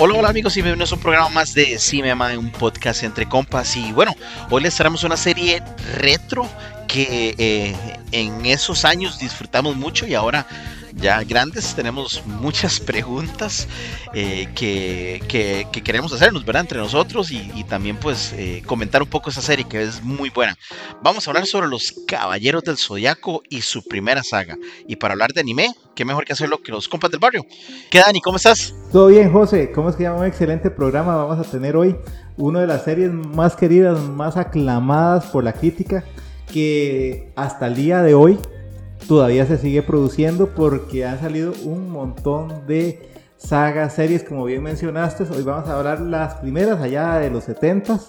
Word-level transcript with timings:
Hola, 0.00 0.18
hola 0.18 0.28
amigos 0.28 0.56
y 0.56 0.62
bienvenidos 0.62 0.92
a 0.92 0.96
un 0.96 1.00
programa 1.00 1.28
más 1.28 1.54
de 1.54 1.78
Cinema, 1.78 2.36
un 2.36 2.50
podcast 2.50 3.04
entre 3.04 3.26
compas. 3.28 3.76
Y 3.76 3.92
bueno, 3.92 4.14
hoy 4.50 4.62
les 4.62 4.74
traemos 4.74 5.04
una 5.04 5.16
serie 5.16 5.62
retro 5.96 6.48
que 6.88 7.34
eh, 7.38 7.76
en 8.12 8.44
esos 8.44 8.84
años 8.84 9.18
disfrutamos 9.18 9.76
mucho 9.76 10.06
y 10.06 10.14
ahora 10.14 10.46
ya 10.96 11.22
grandes 11.24 11.74
tenemos 11.74 12.22
muchas 12.26 12.80
preguntas 12.80 13.66
eh, 14.14 14.48
que, 14.54 15.22
que- 15.28 15.66
que 15.72 15.82
queremos 15.82 16.12
hacernos, 16.12 16.44
¿verdad? 16.44 16.62
Entre 16.62 16.78
nosotros 16.78 17.30
y, 17.30 17.50
y 17.54 17.64
también 17.64 17.96
pues 17.96 18.32
eh, 18.36 18.62
comentar 18.66 19.02
un 19.02 19.08
poco 19.08 19.30
esa 19.30 19.42
serie 19.42 19.66
que 19.68 19.82
es 19.82 20.02
muy 20.02 20.30
buena. 20.30 20.56
Vamos 21.02 21.26
a 21.26 21.30
hablar 21.30 21.46
sobre 21.46 21.68
los 21.68 21.94
Caballeros 22.06 22.62
del 22.62 22.76
Zodiaco 22.78 23.42
y 23.48 23.60
su 23.62 23.82
primera 23.84 24.22
saga. 24.22 24.56
Y 24.86 24.96
para 24.96 25.12
hablar 25.12 25.32
de 25.32 25.40
anime, 25.40 25.74
qué 25.94 26.04
mejor 26.04 26.24
que 26.24 26.32
hacerlo 26.32 26.62
que 26.62 26.72
los 26.72 26.88
compas 26.88 27.10
del 27.10 27.20
barrio. 27.20 27.44
¿Qué 27.90 27.98
Dani? 27.98 28.20
¿Cómo 28.20 28.36
estás? 28.36 28.74
Todo 28.92 29.08
bien, 29.08 29.32
José. 29.32 29.72
¿Cómo 29.72 29.90
es 29.90 29.96
que 29.96 30.04
llama 30.04 30.20
un 30.20 30.26
excelente 30.26 30.70
programa? 30.70 31.16
Vamos 31.16 31.44
a 31.46 31.50
tener 31.50 31.76
hoy 31.76 31.96
una 32.36 32.60
de 32.60 32.66
las 32.66 32.84
series 32.84 33.12
más 33.12 33.56
queridas, 33.56 33.98
más 34.00 34.36
aclamadas 34.36 35.26
por 35.26 35.44
la 35.44 35.52
crítica, 35.52 36.04
que 36.52 37.32
hasta 37.36 37.66
el 37.66 37.74
día 37.74 38.02
de 38.02 38.14
hoy 38.14 38.38
todavía 39.08 39.46
se 39.46 39.58
sigue 39.58 39.82
produciendo 39.82 40.48
porque 40.48 41.04
han 41.04 41.20
salido 41.20 41.52
un 41.64 41.90
montón 41.90 42.66
de 42.66 43.10
sagas, 43.36 43.94
series, 43.94 44.24
como 44.24 44.44
bien 44.44 44.62
mencionaste. 44.62 45.24
Hoy 45.24 45.42
vamos 45.42 45.68
a 45.68 45.76
hablar 45.78 46.00
las 46.00 46.34
primeras 46.36 46.80
allá 46.80 47.18
de 47.18 47.30
los 47.30 47.46
70s, 47.48 48.00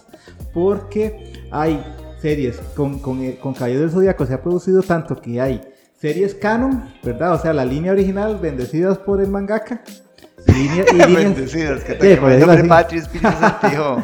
porque 0.54 1.34
hay 1.52 1.84
series 2.22 2.58
con, 2.76 3.00
con, 3.00 3.22
eh, 3.22 3.38
con 3.42 3.54
Caballero 3.54 3.82
del 3.82 3.92
Zodíaco, 3.92 4.26
se 4.26 4.34
ha 4.34 4.42
producido 4.42 4.82
tanto 4.82 5.20
que 5.22 5.40
hay 5.42 5.62
series 6.00 6.34
canon, 6.36 6.94
¿verdad? 7.04 7.34
O 7.34 7.40
sea, 7.40 7.54
la 7.54 7.66
línea 7.66 7.92
original, 7.92 8.38
bendecidas 8.42 8.98
por 8.98 9.22
el 9.22 9.28
mangaka. 9.30 9.82
Línea- 10.48 10.86
y 10.94 10.96
líneas- 10.96 11.84
que 11.84 11.94
te 11.96 12.08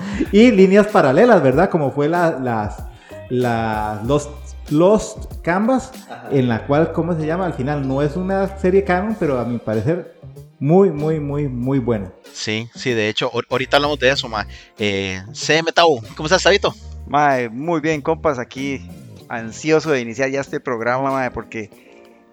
y 0.32 0.52
paralelas, 0.88 1.42
¿verdad? 1.42 1.70
Como 1.70 1.92
fue 1.92 2.10
la, 2.10 2.32
las, 2.40 2.84
las 3.30 4.04
Lost, 4.06 4.30
Lost 4.72 5.42
Canvas, 5.42 5.92
en 6.32 6.48
la 6.48 6.66
cual, 6.66 6.92
¿cómo 6.94 7.14
se 7.16 7.26
llama? 7.26 7.46
Al 7.46 7.54
final 7.54 7.88
no 7.88 8.02
es 8.02 8.16
una 8.16 8.58
serie 8.58 8.84
canon, 8.84 9.16
pero 9.20 9.40
a 9.40 9.46
mi 9.46 9.58
parecer 9.58 10.16
muy, 10.60 10.90
muy, 10.92 11.20
muy, 11.20 11.48
muy 11.48 11.80
buena. 11.80 12.12
Sí, 12.34 12.70
sí, 12.76 12.92
de 12.92 13.10
hecho, 13.10 13.32
ahor- 13.32 13.46
ahorita 13.50 13.78
hablamos 13.78 14.00
de 14.00 14.10
eso, 14.12 14.30
ma. 14.30 14.48
Eh, 14.80 15.22
CM 15.34 15.72
Tau, 15.72 16.02
¿cómo 16.16 16.28
estás, 16.28 16.44
Tabito? 16.44 16.74
Mae, 17.08 17.50
muy 17.50 17.82
bien, 17.82 18.02
compas, 18.02 18.40
aquí 18.40 18.88
ansioso 19.28 19.92
de 19.92 20.02
iniciar 20.02 20.30
ya 20.30 20.40
este 20.42 20.60
programa, 20.60 21.12
mae, 21.12 21.32
porque 21.32 21.70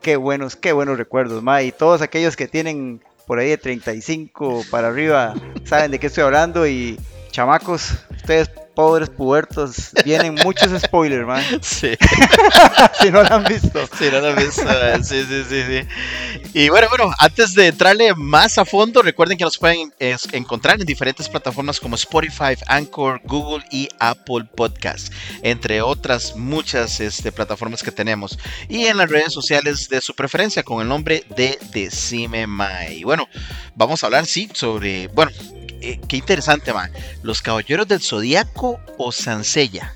qué 0.01 0.17
buenos, 0.17 0.55
qué 0.57 0.73
buenos 0.73 0.99
recuerdos, 0.99 1.43
mae, 1.43 1.67
y 1.67 1.73
todos 1.73 2.03
aquellos 2.03 2.37
que 2.37 2.47
tienen 2.47 3.01
por 3.27 3.39
ahí 3.39 3.49
de 3.49 3.59
35 3.59 4.63
para 4.71 4.89
arriba 4.89 5.35
saben 5.65 5.91
de 5.91 5.99
qué 5.99 6.07
estoy 6.07 6.25
hablando 6.25 6.67
y 6.67 6.99
chamacos, 7.31 7.93
ustedes 8.11 8.51
pobres 8.79 9.11
pubertos, 9.11 9.91
vienen 10.05 10.37
muchos 10.45 10.71
spoilers, 10.81 11.27
mae, 11.27 11.43
Sí, 11.63 11.97
si 13.01 13.11
no 13.11 13.25
lo 13.25 13.35
han 13.35 13.43
visto. 13.43 13.85
sí, 13.99 14.05
no 14.13 14.21
lo 14.21 14.29
he 14.29 14.35
visto, 14.37 14.63
eh, 14.71 15.03
sí, 15.03 15.25
sí, 15.29 15.43
sí, 15.49 15.63
sí. 15.67 16.49
Y 16.55 16.69
bueno, 16.69 16.87
bueno, 16.89 17.13
antes 17.19 17.55
de 17.55 17.67
entrarle 17.67 18.15
más 18.15 18.57
a 18.57 18.65
fondo, 18.65 19.03
recuerden 19.03 19.37
que 19.37 19.43
nos 19.43 19.59
pueden 19.59 19.93
es, 19.99 20.29
encontrar 20.33 20.81
en 20.81 20.87
diferentes 20.87 21.29
plataformas 21.29 21.81
como 21.81 21.97
Spotify, 21.97 22.55
Anchor, 22.69 23.21
Google 23.25 23.65
y 23.73 23.89
Apple 23.99 24.45
Podcast, 24.55 25.13
entre 25.43 25.83
otras 25.83 26.37
muchas 26.37 27.01
este, 27.01 27.33
plataformas 27.33 27.83
que 27.83 27.91
tenemos. 27.91 28.39
Y 28.69 28.87
en 28.87 28.99
las 28.99 29.11
redes 29.11 29.33
sociales 29.33 29.89
de 29.89 30.01
su 30.01 30.15
preferencia 30.15 30.63
con 30.63 30.81
el 30.83 30.87
nombre 30.87 31.25
de 31.35 31.59
Decime 31.73 32.47
Mai. 32.47 32.99
Y 32.99 33.03
bueno, 33.03 33.29
vamos 33.75 34.05
a 34.05 34.07
hablar, 34.07 34.25
sí, 34.27 34.49
sobre, 34.55 35.09
bueno, 35.09 35.33
eh, 35.81 36.01
qué 36.09 36.17
interesante, 36.17 36.73
man. 36.73 36.91
Los 37.23 37.43
Caballeros 37.43 37.87
del 37.89 38.01
Zodíaco 38.01 38.79
o 38.97 39.13
Sansella. 39.13 39.95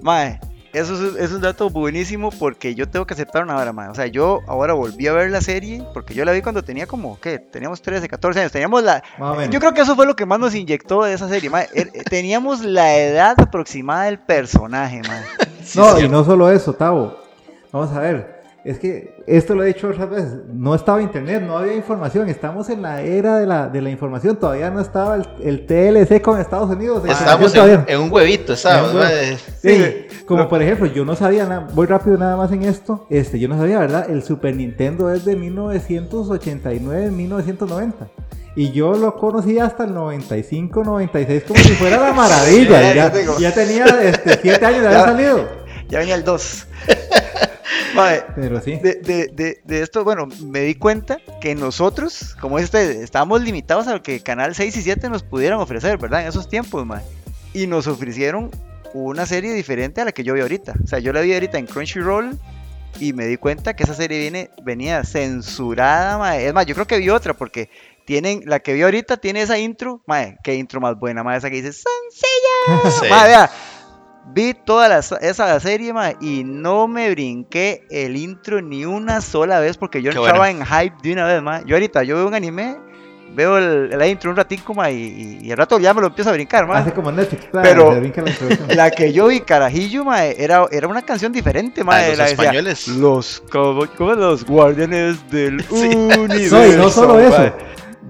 Mae, 0.00 0.40
eso 0.72 0.94
es, 0.94 1.16
es 1.16 1.32
un 1.32 1.40
dato 1.40 1.68
buenísimo 1.70 2.30
porque 2.30 2.74
yo 2.74 2.88
tengo 2.88 3.06
que 3.06 3.14
aceptar 3.14 3.42
una 3.44 3.54
vara, 3.54 3.72
mae. 3.72 3.88
O 3.88 3.94
sea, 3.94 4.06
yo 4.06 4.40
ahora 4.46 4.72
volví 4.74 5.06
a 5.06 5.12
ver 5.12 5.30
la 5.30 5.40
serie 5.40 5.82
porque 5.94 6.14
yo 6.14 6.24
la 6.24 6.32
vi 6.32 6.40
cuando 6.42 6.62
tenía 6.62 6.86
como, 6.86 7.18
¿qué? 7.20 7.38
Teníamos 7.38 7.82
13, 7.82 8.08
14 8.08 8.40
años. 8.40 8.52
Teníamos 8.52 8.82
la... 8.82 9.02
Yo 9.50 9.60
creo 9.60 9.74
que 9.74 9.82
eso 9.82 9.94
fue 9.96 10.06
lo 10.06 10.16
que 10.16 10.26
más 10.26 10.38
nos 10.38 10.54
inyectó 10.54 11.02
de 11.04 11.12
esa 11.14 11.28
serie, 11.28 11.50
mae. 11.50 11.68
Er- 11.74 11.90
Teníamos 12.08 12.64
la 12.64 12.96
edad 12.96 13.34
aproximada 13.38 14.04
del 14.04 14.18
personaje, 14.18 15.02
mae. 15.06 15.22
no, 15.74 16.00
y 16.00 16.08
no 16.08 16.24
solo 16.24 16.50
eso, 16.50 16.72
Tavo. 16.72 17.16
Vamos 17.70 17.90
a 17.96 18.00
ver. 18.00 18.41
Es 18.64 18.78
que 18.78 19.16
esto 19.26 19.56
lo 19.56 19.64
he 19.64 19.66
dicho 19.66 19.88
otras 19.88 20.08
veces. 20.08 20.34
No 20.52 20.74
estaba 20.76 21.02
internet, 21.02 21.42
no 21.44 21.58
había 21.58 21.74
información. 21.74 22.28
Estamos 22.28 22.68
en 22.70 22.80
la 22.82 23.00
era 23.02 23.38
de 23.38 23.46
la, 23.46 23.68
de 23.68 23.82
la 23.82 23.90
información. 23.90 24.36
Todavía 24.36 24.70
no 24.70 24.78
estaba 24.80 25.16
el, 25.16 25.26
el 25.42 25.66
TLC 25.66 26.22
con 26.22 26.38
Estados 26.40 26.70
Unidos. 26.70 27.02
Estamos 27.08 27.52
en, 27.56 27.84
en 27.88 28.00
un 28.00 28.12
huevito, 28.12 28.54
¿sabes? 28.54 28.92
Un 28.94 29.38
Sí, 29.60 30.06
como 30.26 30.48
por 30.48 30.62
ejemplo, 30.62 30.86
yo 30.86 31.04
no 31.04 31.16
sabía 31.16 31.44
nada, 31.44 31.66
voy 31.74 31.86
rápido 31.86 32.16
nada 32.16 32.36
más 32.36 32.52
en 32.52 32.62
esto, 32.62 33.06
este, 33.10 33.40
yo 33.40 33.48
no 33.48 33.58
sabía, 33.58 33.80
¿verdad? 33.80 34.08
El 34.08 34.22
Super 34.22 34.54
Nintendo 34.54 35.10
es 35.12 35.24
de 35.24 35.34
1989, 35.34 37.10
1990. 37.10 38.06
Y 38.54 38.70
yo 38.72 38.92
lo 38.94 39.16
conocí 39.16 39.58
hasta 39.58 39.84
el 39.84 39.94
95, 39.94 40.84
96, 40.84 41.44
como 41.48 41.58
si 41.58 41.70
fuera 41.70 41.98
la 41.98 42.12
maravilla. 42.12 43.10
Sí, 43.10 43.24
ya, 43.40 43.52
tenía 43.52 43.86
este, 44.02 44.38
7 44.42 44.66
años 44.66 44.80
de 44.82 44.86
haber 44.88 44.98
Ya. 45.00 45.04
salido. 45.06 45.61
Ya 45.88 45.98
venía 45.98 46.14
el 46.14 46.24
2. 46.24 46.66
Mae, 47.94 48.24
Pero 48.34 48.60
sí. 48.60 48.76
de, 48.76 48.94
de, 48.96 49.26
de, 49.28 49.60
de 49.64 49.82
esto, 49.82 50.02
bueno, 50.04 50.26
me 50.46 50.60
di 50.60 50.74
cuenta 50.74 51.18
que 51.40 51.54
nosotros, 51.54 52.34
como 52.40 52.58
este, 52.58 53.02
estábamos 53.02 53.42
limitados 53.42 53.86
a 53.86 53.92
lo 53.92 54.02
que 54.02 54.20
Canal 54.22 54.54
6 54.54 54.76
y 54.76 54.82
7 54.82 55.08
nos 55.10 55.22
pudieran 55.22 55.58
ofrecer, 55.58 55.98
¿verdad? 55.98 56.22
En 56.22 56.28
esos 56.28 56.48
tiempos, 56.48 56.86
mae. 56.86 57.02
Y 57.52 57.66
nos 57.66 57.86
ofrecieron 57.86 58.50
una 58.94 59.26
serie 59.26 59.52
diferente 59.52 60.00
a 60.00 60.04
la 60.06 60.12
que 60.12 60.24
yo 60.24 60.34
vi 60.34 60.40
ahorita. 60.40 60.74
O 60.82 60.86
sea, 60.86 60.98
yo 61.00 61.12
la 61.12 61.20
vi 61.20 61.34
ahorita 61.34 61.58
en 61.58 61.66
Crunchyroll 61.66 62.38
y 62.98 63.12
me 63.12 63.26
di 63.26 63.36
cuenta 63.36 63.74
que 63.74 63.84
esa 63.84 63.94
serie 63.94 64.18
viene, 64.18 64.50
venía 64.62 65.04
censurada, 65.04 66.16
mae. 66.18 66.46
Es 66.46 66.54
más, 66.54 66.64
yo 66.66 66.74
creo 66.74 66.86
que 66.86 66.98
vi 66.98 67.10
otra 67.10 67.34
porque 67.34 67.68
tienen, 68.06 68.42
la 68.46 68.60
que 68.60 68.72
vi 68.72 68.82
ahorita 68.82 69.18
tiene 69.18 69.42
esa 69.42 69.58
intro, 69.58 70.02
mae, 70.06 70.36
qué 70.42 70.54
intro 70.54 70.80
más 70.80 70.98
buena, 70.98 71.22
mae, 71.22 71.38
esa 71.38 71.50
que 71.50 71.62
dice 71.62 71.72
Sansella. 71.72 72.90
sí. 73.00 73.06
Mae, 73.10 73.28
vea, 73.28 73.50
vi 74.26 74.54
toda 74.54 74.88
la, 74.88 74.98
esa 74.98 75.60
serie, 75.60 75.92
mae, 75.92 76.16
y 76.20 76.44
no 76.44 76.88
me 76.88 77.10
brinqué 77.10 77.86
el 77.90 78.16
intro 78.16 78.62
ni 78.62 78.84
una 78.84 79.20
sola 79.20 79.60
vez 79.60 79.76
porque 79.76 80.00
yo 80.02 80.10
Qué 80.10 80.18
entraba 80.18 80.38
bueno. 80.38 80.60
en 80.60 80.66
hype 80.66 80.96
de 81.02 81.12
una 81.12 81.26
vez, 81.26 81.42
mae. 81.42 81.62
Yo 81.66 81.76
ahorita, 81.76 82.02
yo 82.04 82.16
veo 82.16 82.26
un 82.28 82.34
anime, 82.34 82.76
veo 83.34 83.58
el, 83.58 83.92
el 83.92 84.08
intro 84.10 84.30
un 84.30 84.36
ratico, 84.36 84.74
mae, 84.74 84.92
y, 84.94 85.38
y 85.42 85.50
al 85.50 85.58
rato 85.58 85.78
ya 85.78 85.92
me 85.92 86.00
lo 86.00 86.06
empiezo 86.08 86.30
a 86.30 86.32
brincar, 86.34 86.66
mae. 86.66 86.82
Hace 86.82 86.92
como 86.92 87.10
Netflix, 87.12 87.46
claro, 87.50 87.68
Pero- 87.68 88.00
la. 88.68 88.74
La 88.74 88.90
que 88.90 89.12
yo 89.12 89.26
vi, 89.26 89.40
carajillo, 89.40 90.04
mae, 90.04 90.34
era, 90.42 90.66
era 90.70 90.86
una 90.88 91.02
canción 91.02 91.32
diferente, 91.32 91.82
mae. 91.84 92.04
Ah, 92.04 92.08
los 92.10 92.18
la 92.18 92.24
decía, 92.24 92.42
españoles. 92.44 92.88
Los, 92.88 93.42
cabo- 93.50 93.86
¿cómo? 93.98 94.14
los 94.14 94.44
guardianes 94.44 95.30
del 95.30 95.62
Sí. 95.68 95.74
universo. 95.96 96.58
No, 96.58 96.66
y 96.66 96.76
no 96.76 96.90
solo 96.90 97.20
eso. 97.20 97.38
mae. 97.38 97.52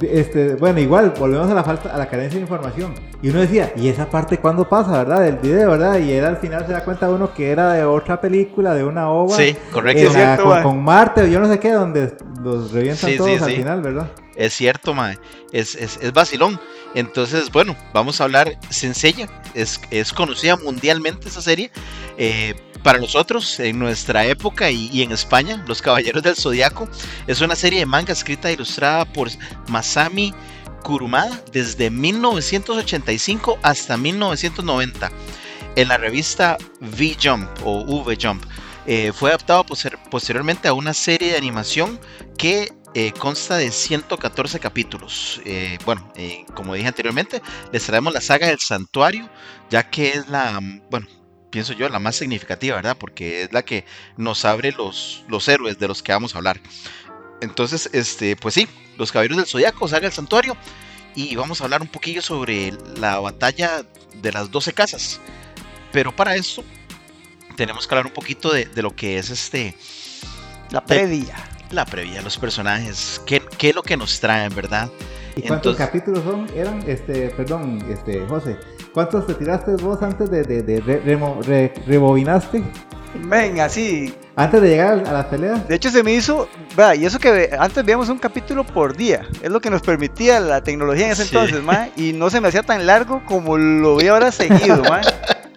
Este, 0.01 0.55
bueno, 0.55 0.81
igual, 0.81 1.13
volvemos 1.19 1.51
a 1.51 1.55
la 1.55 1.63
falta, 1.63 1.95
a 1.95 1.99
la 1.99 2.09
carencia 2.09 2.37
de 2.39 2.43
información. 2.43 2.95
Y 3.21 3.29
uno 3.29 3.41
decía, 3.41 3.73
¿y 3.77 3.89
esa 3.89 4.09
parte 4.09 4.39
cuándo 4.39 4.69
pasa, 4.69 4.91
verdad? 5.05 5.21
Del 5.21 5.37
video, 5.37 5.71
¿verdad? 5.73 5.99
Y 5.99 6.13
él 6.13 6.25
al 6.25 6.39
final 6.39 6.67
se 6.67 6.73
da 6.73 6.83
cuenta 6.83 7.11
uno 7.11 7.33
que 7.35 7.51
era 7.51 7.75
de 7.75 7.85
otra 7.85 8.21
película, 8.21 8.75
de 8.75 8.85
una 8.85 9.11
ova. 9.11 9.37
Sí, 9.37 9.55
correcto. 9.71 10.05
la- 10.05 10.11
cierto, 10.13 10.45
con, 10.45 10.63
con 10.63 10.83
Marte 10.83 11.23
o 11.23 11.27
yo 11.27 11.39
no 11.41 11.47
sé 11.49 11.59
qué, 11.61 11.73
donde 11.73 12.15
los 12.43 12.73
revientan 12.73 13.11
Sí, 13.11 13.17
todos 13.19 13.31
sí, 13.31 13.37
al 13.45 13.51
sí. 13.51 13.57
final, 13.57 13.83
¿verdad? 13.83 14.11
Es 14.35 14.55
cierto, 14.55 14.95
mae. 14.95 15.19
Es, 15.53 15.75
es, 15.75 15.99
es 16.03 16.13
vacilón. 16.13 16.59
Entonces, 16.95 17.53
bueno, 17.53 17.77
vamos 17.93 18.21
a 18.21 18.25
hablar 18.25 18.57
sencilla. 18.71 19.29
Es, 19.55 19.79
es 19.91 20.13
conocida 20.15 20.57
mundialmente 20.57 21.29
esa 21.29 21.43
serie. 21.43 21.71
Eh, 22.17 22.55
para 22.83 22.99
nosotros, 22.99 23.61
en 23.61 23.79
nuestra 23.79 24.27
época 24.27 24.71
y, 24.71 25.03
en 25.03 25.13
España, 25.13 25.63
Los 25.67 25.81
Caballeros 25.81 26.23
del 26.23 26.37
Zodiaco 26.37 26.89
es 27.27 27.41
una 27.41 27.55
serie 27.55 27.81
de 27.81 27.87
manga 27.87 28.13
escrita 28.13 28.51
e 28.51 28.55
ilustrada 28.55 29.05
por 29.05 29.29
Masami 29.69 30.35
Kurumada 30.83 31.41
desde 31.53 31.91
1985 31.91 33.59
hasta 33.63 33.97
1990 33.97 35.13
en 35.77 35.89
la 35.89 35.97
revista 35.97 36.59
V-Jump 36.81 37.49
o 37.65 38.03
V-Jump. 38.03 38.45
eh, 38.85 39.13
fue 39.15 39.31
adaptado 39.31 39.65
posteriormente 40.11 40.67
a 40.67 40.73
una 40.73 40.93
serie 40.93 41.31
de 41.31 41.39
animación 41.39 42.01
que 42.37 42.73
eh, 42.95 43.13
consta 43.13 43.57
de 43.57 43.71
114 43.71 44.59
capítulos. 44.59 45.41
Eh, 45.45 45.79
bueno, 45.85 46.13
como 46.55 46.75
dije 46.75 46.89
anteriormente, 46.89 47.41
les 47.73 47.87
traemos 47.87 48.13
la 48.13 48.21
saga 48.21 48.49
del 48.49 48.59
santuario, 48.59 49.31
ya 49.71 49.89
que 49.89 50.11
es 50.11 50.29
la, 50.29 50.61
mm, 50.61 50.83
bueno, 50.91 51.07
pienso 51.53 51.73
yo, 51.75 51.89
la 51.89 52.01
más 52.01 52.17
significativa, 52.17 52.75
¿verdad? 52.75 52.97
Porque 52.99 53.43
es 53.43 53.53
la 53.53 53.63
que 53.63 53.85
nos 54.17 54.45
abre 54.45 54.73
los, 54.73 55.23
los 55.29 55.47
héroes 55.47 55.79
de 55.79 55.87
los 55.87 56.03
que 56.03 56.11
vamos 56.11 56.35
a 56.35 56.39
hablar. 56.39 56.59
Entonces, 57.41 57.89
este, 57.93 58.35
pues 58.35 58.55
sí, 58.55 58.67
los 58.99 59.13
caballeros 59.13 59.37
del 59.37 59.47
zodiaco, 59.47 59.87
saga 59.87 60.03
del 60.03 60.13
santuario, 60.13 60.57
y 61.15 61.37
vamos 61.37 61.61
a 61.61 61.65
hablar 61.65 61.83
un 61.83 61.89
poquillo 61.89 62.23
sobre 62.23 62.73
la 62.99 63.21
batalla 63.21 63.85
de 64.15 64.33
las 64.33 64.51
12 64.51 64.73
casas. 64.73 65.21
Pero 65.93 66.15
para 66.17 66.35
eso 66.37 66.65
tenemos 67.57 67.87
que 67.87 67.95
hablar 67.95 68.07
un 68.07 68.13
poquito 68.15 68.53
de, 68.53 68.65
de 68.65 68.81
lo 68.83 68.97
que 68.97 69.19
es 69.19 69.29
este 69.29 69.77
La 70.71 70.85
previa. 70.85 71.37
la 71.71 71.85
previa 71.85 72.23
los 72.23 72.39
personajes, 72.39 73.21
qué, 73.27 73.43
qué 73.59 73.69
es 73.71 73.75
lo 73.75 73.83
que 73.83 73.97
nos 73.99 74.19
traen, 74.21 74.55
¿verdad? 74.55 74.91
¿Y 75.37 75.43
cuántos 75.43 75.73
Entonces- 75.79 75.87
capítulos 75.87 76.25
son? 76.25 76.49
Eran, 76.57 76.83
este, 76.89 77.29
perdón, 77.31 77.85
este, 77.91 78.25
José, 78.27 78.57
¿cuántos 78.95 79.27
te 79.27 79.35
tiraste 79.35 79.73
vos 79.77 80.03
antes 80.03 80.31
de, 80.31 80.43
de, 80.43 80.63
de 80.63 80.81
re- 80.81 81.03
remo- 81.05 81.41
re- 81.43 81.73
rebobinaste? 81.87 82.63
Venga, 83.15 83.69
sí. 83.69 84.15
Antes 84.37 84.63
de 84.63 84.69
llegar 84.71 85.05
a 85.07 85.13
las 85.13 85.27
peleas. 85.27 85.69
De 85.69 85.75
hecho, 85.75 85.91
se 85.91 86.03
me 86.03 86.15
hizo. 86.15 86.49
vea, 86.75 86.95
y 86.95 87.05
eso 87.05 87.19
que 87.19 87.51
antes 87.59 87.85
veíamos 87.85 88.09
un 88.09 88.19
capítulo 88.19 88.65
por 88.65 88.97
día. 88.97 89.27
Es 89.43 89.51
lo 89.51 89.61
que 89.61 89.69
nos 89.69 89.83
permitía 89.83 90.41
la 90.41 90.63
tecnología 90.63 91.07
en 91.07 91.13
ese 91.13 91.25
Sí. 91.25 91.35
entonces, 91.37 91.63
ma. 91.63 91.89
Y 91.97 92.15
no 92.15 92.31
se 92.31 92.41
me 92.41 92.49
hacía 92.49 92.63
tan 92.63 92.87
largo 92.87 93.23
como 93.27 93.59
lo 93.59 93.97
vi 93.97 94.09
ahora 94.09 94.33
seguido, 94.33 94.83
ma. 94.89 95.03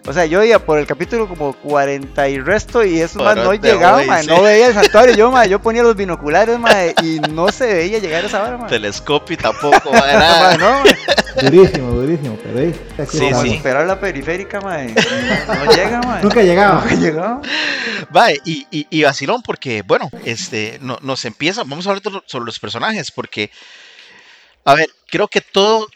O 0.08 0.12
sea, 0.12 0.24
yo 0.24 0.42
iba 0.44 0.58
por 0.60 0.78
el 0.78 0.86
capítulo 0.86 1.26
como 1.28 1.52
40 1.52 2.28
y 2.28 2.38
resto 2.38 2.84
y 2.84 3.00
eso 3.00 3.18
más 3.24 3.34
no 3.36 3.52
llegaba, 3.54 3.96
güey, 3.96 4.06
ma, 4.06 4.22
sí. 4.22 4.28
no 4.28 4.42
veía 4.42 4.68
el 4.68 4.74
santuario. 4.82 5.16
Yo, 5.16 5.32
ma, 5.32 5.46
yo 5.46 5.60
ponía 5.60 5.82
los 5.82 5.96
binoculares, 5.96 6.58
ma, 6.60 6.70
y 7.02 7.18
no 7.30 7.48
se 7.48 7.66
veía 7.74 7.98
llegar 7.98 8.22
a 8.22 8.26
esa 8.28 8.42
hora, 8.44 8.56
ma. 8.56 8.66
Telescopio 8.68 9.36
tampoco, 9.36 9.90
va, 9.90 9.98
Ma, 10.00 10.06
nada. 10.06 10.56
no, 10.58 10.84
ma. 10.84 11.42
Durísimo, 11.42 11.90
durísimo, 11.90 12.38
pero 12.42 12.58
ahí. 12.60 13.06
Sí, 13.10 13.28
sí. 13.42 13.54
esperar 13.54 13.86
la 13.86 13.98
periférica, 13.98 14.60
ma. 14.60 14.84
No, 14.84 15.64
no 15.64 15.72
llega, 15.72 16.00
ma. 16.02 16.20
Nunca 16.20 16.42
llegaba. 16.42 16.80
Nunca 16.82 16.94
llegaba. 16.94 17.42
Va, 18.16 18.32
y, 18.32 18.66
y, 18.70 18.86
y 18.88 19.02
vacilón, 19.02 19.42
porque, 19.42 19.82
bueno, 19.82 20.08
este, 20.24 20.78
no, 20.80 20.98
nos 21.02 21.24
empieza, 21.24 21.64
vamos 21.64 21.86
a 21.86 21.90
hablar 21.90 22.22
sobre 22.26 22.44
los 22.44 22.60
personajes, 22.60 23.10
porque, 23.10 23.50
a 24.64 24.74
ver, 24.74 24.88
creo 25.08 25.26
que 25.26 25.40
todo 25.40 25.88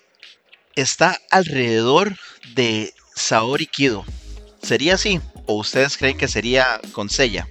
está 0.74 1.16
alrededor 1.30 2.16
de 2.54 2.92
Saori 3.14 3.66
Kido. 3.66 4.04
¿Sería 4.62 4.94
así? 4.94 5.20
¿O 5.46 5.54
ustedes 5.54 5.96
creen 5.96 6.16
que 6.16 6.28
sería 6.28 6.80
con 6.92 7.08
Seiya? 7.08 7.48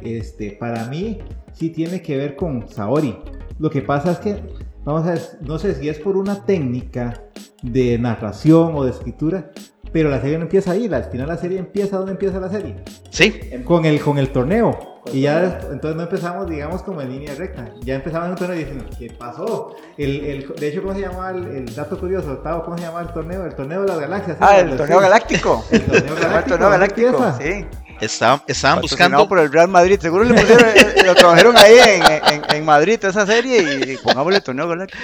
Este, 0.00 0.52
para 0.52 0.86
mí 0.86 1.18
sí 1.52 1.70
tiene 1.70 2.02
que 2.02 2.16
ver 2.16 2.36
con 2.36 2.68
Saori. 2.68 3.16
Lo 3.58 3.70
que 3.70 3.82
pasa 3.82 4.12
es 4.12 4.18
que, 4.18 4.42
vamos 4.84 5.06
a 5.06 5.12
ver, 5.12 5.22
no 5.42 5.58
sé 5.58 5.74
si 5.74 5.88
es 5.88 5.98
por 5.98 6.16
una 6.16 6.44
técnica 6.44 7.22
de 7.62 7.98
narración 7.98 8.72
o 8.74 8.84
de 8.84 8.90
escritura, 8.90 9.52
pero 9.92 10.08
la 10.08 10.20
serie 10.20 10.36
no 10.38 10.44
empieza 10.44 10.72
ahí. 10.72 10.88
la- 10.88 10.98
Al 10.98 11.04
final 11.04 11.28
la 11.28 11.36
serie 11.36 11.58
empieza 11.58 11.96
donde 11.96 12.12
empieza 12.12 12.40
la 12.40 12.48
serie. 12.48 12.76
Sí, 13.10 13.40
Con 13.64 13.84
el, 13.84 14.00
con 14.00 14.18
el 14.18 14.30
torneo. 14.30 14.88
Y 15.12 15.22
ya 15.22 15.58
entonces 15.72 15.96
no 15.96 16.02
empezamos, 16.04 16.48
digamos, 16.48 16.82
como 16.84 17.00
en 17.00 17.10
línea 17.10 17.34
recta. 17.34 17.68
Ya 17.80 17.96
empezamos 17.96 18.26
en 18.26 18.32
un 18.32 18.38
torneo 18.38 18.56
diciendo, 18.56 18.84
¿qué 18.98 19.10
pasó? 19.10 19.74
El, 19.98 20.24
el- 20.24 20.54
de 20.54 20.68
hecho, 20.68 20.80
¿cómo 20.82 20.94
se 20.94 21.00
llama 21.00 21.30
el, 21.30 21.44
el 21.48 21.74
dato 21.74 21.98
curioso? 21.98 22.30
Octavo, 22.32 22.62
¿cómo 22.64 22.78
se 22.78 22.84
llama 22.84 23.00
el 23.00 23.08
torneo? 23.12 23.44
El 23.44 23.54
torneo 23.54 23.82
de 23.82 23.88
las 23.88 23.98
galaxias. 24.00 24.36
Ah, 24.40 24.58
el 24.60 24.70
Sí. 24.70 24.76
torneo 24.76 25.00
galáctico. 25.00 25.64
El 25.72 25.82
torneo 25.84 26.14
el 26.46 26.58
galáctico. 26.58 27.34
sí. 27.40 27.66
estaban, 28.00 28.42
estaban 28.46 28.80
buscando, 28.80 29.28
por 29.28 29.40
el 29.40 29.52
Real 29.52 29.66
Madrid. 29.68 29.98
Seguro 30.00 30.22
le 30.24 30.34
pusieron, 30.40 30.68
eh, 30.76 31.02
lo 31.04 31.14
trabajaron 31.16 31.56
ahí 31.58 31.76
en, 31.84 32.02
en, 32.34 32.42
en 32.56 32.64
Madrid 32.64 33.04
esa 33.04 33.26
serie 33.26 33.60
y 33.92 33.96
pongámosle 33.96 34.36
el 34.38 34.44
torneo 34.44 34.68
galáctico. 34.68 34.98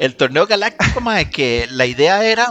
el 0.00 0.16
torneo 0.16 0.46
galáctico, 0.48 1.00
mae, 1.00 1.30
que 1.30 1.66
la 1.70 1.86
idea 1.86 2.24
era 2.24 2.48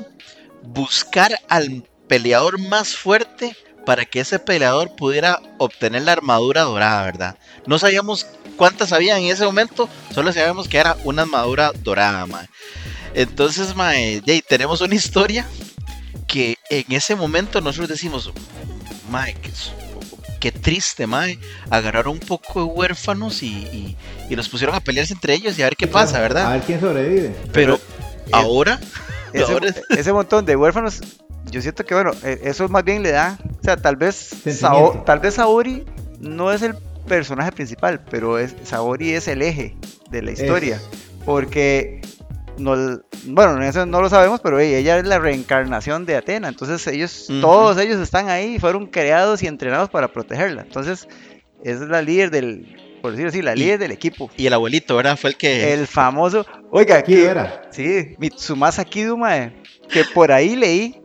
buscar 0.64 1.38
al 1.50 1.84
peleador 2.08 2.60
más 2.60 2.96
fuerte 2.96 3.56
para 3.86 4.06
que 4.06 4.22
ese 4.22 4.40
peleador 4.40 4.96
pudiera 4.96 5.42
obtener 5.58 6.04
la 6.04 6.14
armadura 6.14 6.62
dorada, 6.62 7.04
¿verdad? 7.04 7.38
No 7.68 7.78
sabíamos 7.80 8.26
cuántas 8.56 8.94
había 8.94 9.18
en 9.18 9.26
ese 9.26 9.46
momento, 9.46 9.90
solo 10.14 10.32
sabíamos 10.32 10.68
que 10.70 10.78
era 10.78 10.96
una 11.04 11.24
armadura 11.24 11.72
dorada, 11.84 12.26
mae. 12.26 12.48
Entonces, 13.14 13.76
mae, 13.76 14.22
tenemos 14.48 14.80
una 14.82 14.96
historia 14.96 15.46
que 16.28 16.58
en 16.70 16.86
ese 16.90 17.16
momento 17.16 17.60
nosotros 17.62 17.90
decimos, 17.90 18.32
mae, 19.10 19.34
qué, 19.36 19.52
qué 20.40 20.52
triste, 20.52 21.06
mae. 21.06 21.38
Agarraron 21.70 22.14
un 22.14 22.20
poco 22.20 22.60
de 22.62 22.66
huérfanos 22.66 23.44
y, 23.44 23.48
y- 23.48 23.98
y 24.30 24.36
los 24.38 24.48
pusieron 24.48 24.76
a 24.76 24.80
pelearse 24.80 25.14
entre 25.14 25.34
ellos 25.34 25.60
y 25.60 25.62
a 25.62 25.66
ver 25.66 25.76
qué 25.76 25.88
pasa, 25.88 26.18
A 26.18 26.22
¿verdad? 26.22 26.50
ver 26.54 26.62
quién 26.62 26.80
sobrevive. 26.80 27.36
Pero 27.52 27.74
ahora, 27.74 27.86
Ese, 28.26 28.36
ahora 28.36 28.80
es- 28.82 28.90
ese 29.90 30.14
montón 30.14 30.46
de 30.46 30.56
huérfanos, 30.56 31.02
yo 31.50 31.62
siento 31.62 31.84
que 31.86 31.94
bueno, 31.94 32.12
eh, 32.24 32.40
eso 32.44 32.68
más 32.70 32.84
bien 32.84 33.04
le 33.04 33.12
da, 33.12 33.38
o 33.60 33.64
sea, 33.64 33.78
tal 33.78 33.96
vez. 33.96 34.16
Sao- 34.60 35.04
tal 35.06 35.20
vez 35.20 35.34
Saori 35.36 35.86
no 36.20 36.52
es 36.52 36.62
el 36.62 36.76
personaje 37.08 37.52
principal, 37.52 38.00
pero 38.10 38.38
es, 38.38 38.56
Saori 38.64 39.12
es 39.14 39.28
el 39.28 39.42
eje 39.42 39.76
de 40.10 40.22
la 40.22 40.32
historia, 40.32 40.80
porque 41.26 42.02
no, 42.58 42.76
bueno, 43.26 43.62
eso 43.64 43.86
no 43.86 44.02
lo 44.02 44.10
sabemos, 44.10 44.40
pero 44.42 44.60
ella, 44.60 44.78
ella 44.78 44.98
es 45.00 45.06
la 45.06 45.20
reencarnación 45.20 46.06
de 46.06 46.16
Atena, 46.16 46.48
entonces 46.48 46.86
ellos, 46.88 47.28
todos 47.42 47.78
ellos 47.80 48.00
están 48.00 48.30
ahí, 48.30 48.60
fueron 48.60 48.86
creados 48.88 49.42
y 49.44 49.48
entrenados 49.48 49.90
para 49.90 50.08
protegerla, 50.14 50.62
entonces 50.62 51.08
es 51.64 51.80
la 51.82 52.02
líder 52.02 52.30
del, 52.30 52.78
por 53.04 53.12
decirlo 53.12 53.30
así, 53.32 53.42
la 53.42 53.54
Y- 53.54 53.60
líder 53.60 53.80
del 53.80 53.92
equipo. 53.92 54.32
y 54.38 54.48
el 54.48 54.54
abuelito, 54.54 54.96
¿verdad? 54.96 55.18
Fue 55.18 55.32
el 55.32 55.36
que... 55.36 55.74
El 55.74 55.88
famoso, 55.88 56.46
oiga, 56.72 57.00
Aquí 57.00 57.16
que- 57.16 57.26
era. 57.26 57.64
Sí, 57.70 58.16
Mitsumasa 58.18 58.86
Kido, 58.86 59.18
mae, 59.18 59.62
que 59.90 60.06
por 60.06 60.32
ahí 60.32 60.56
leí, 60.56 61.02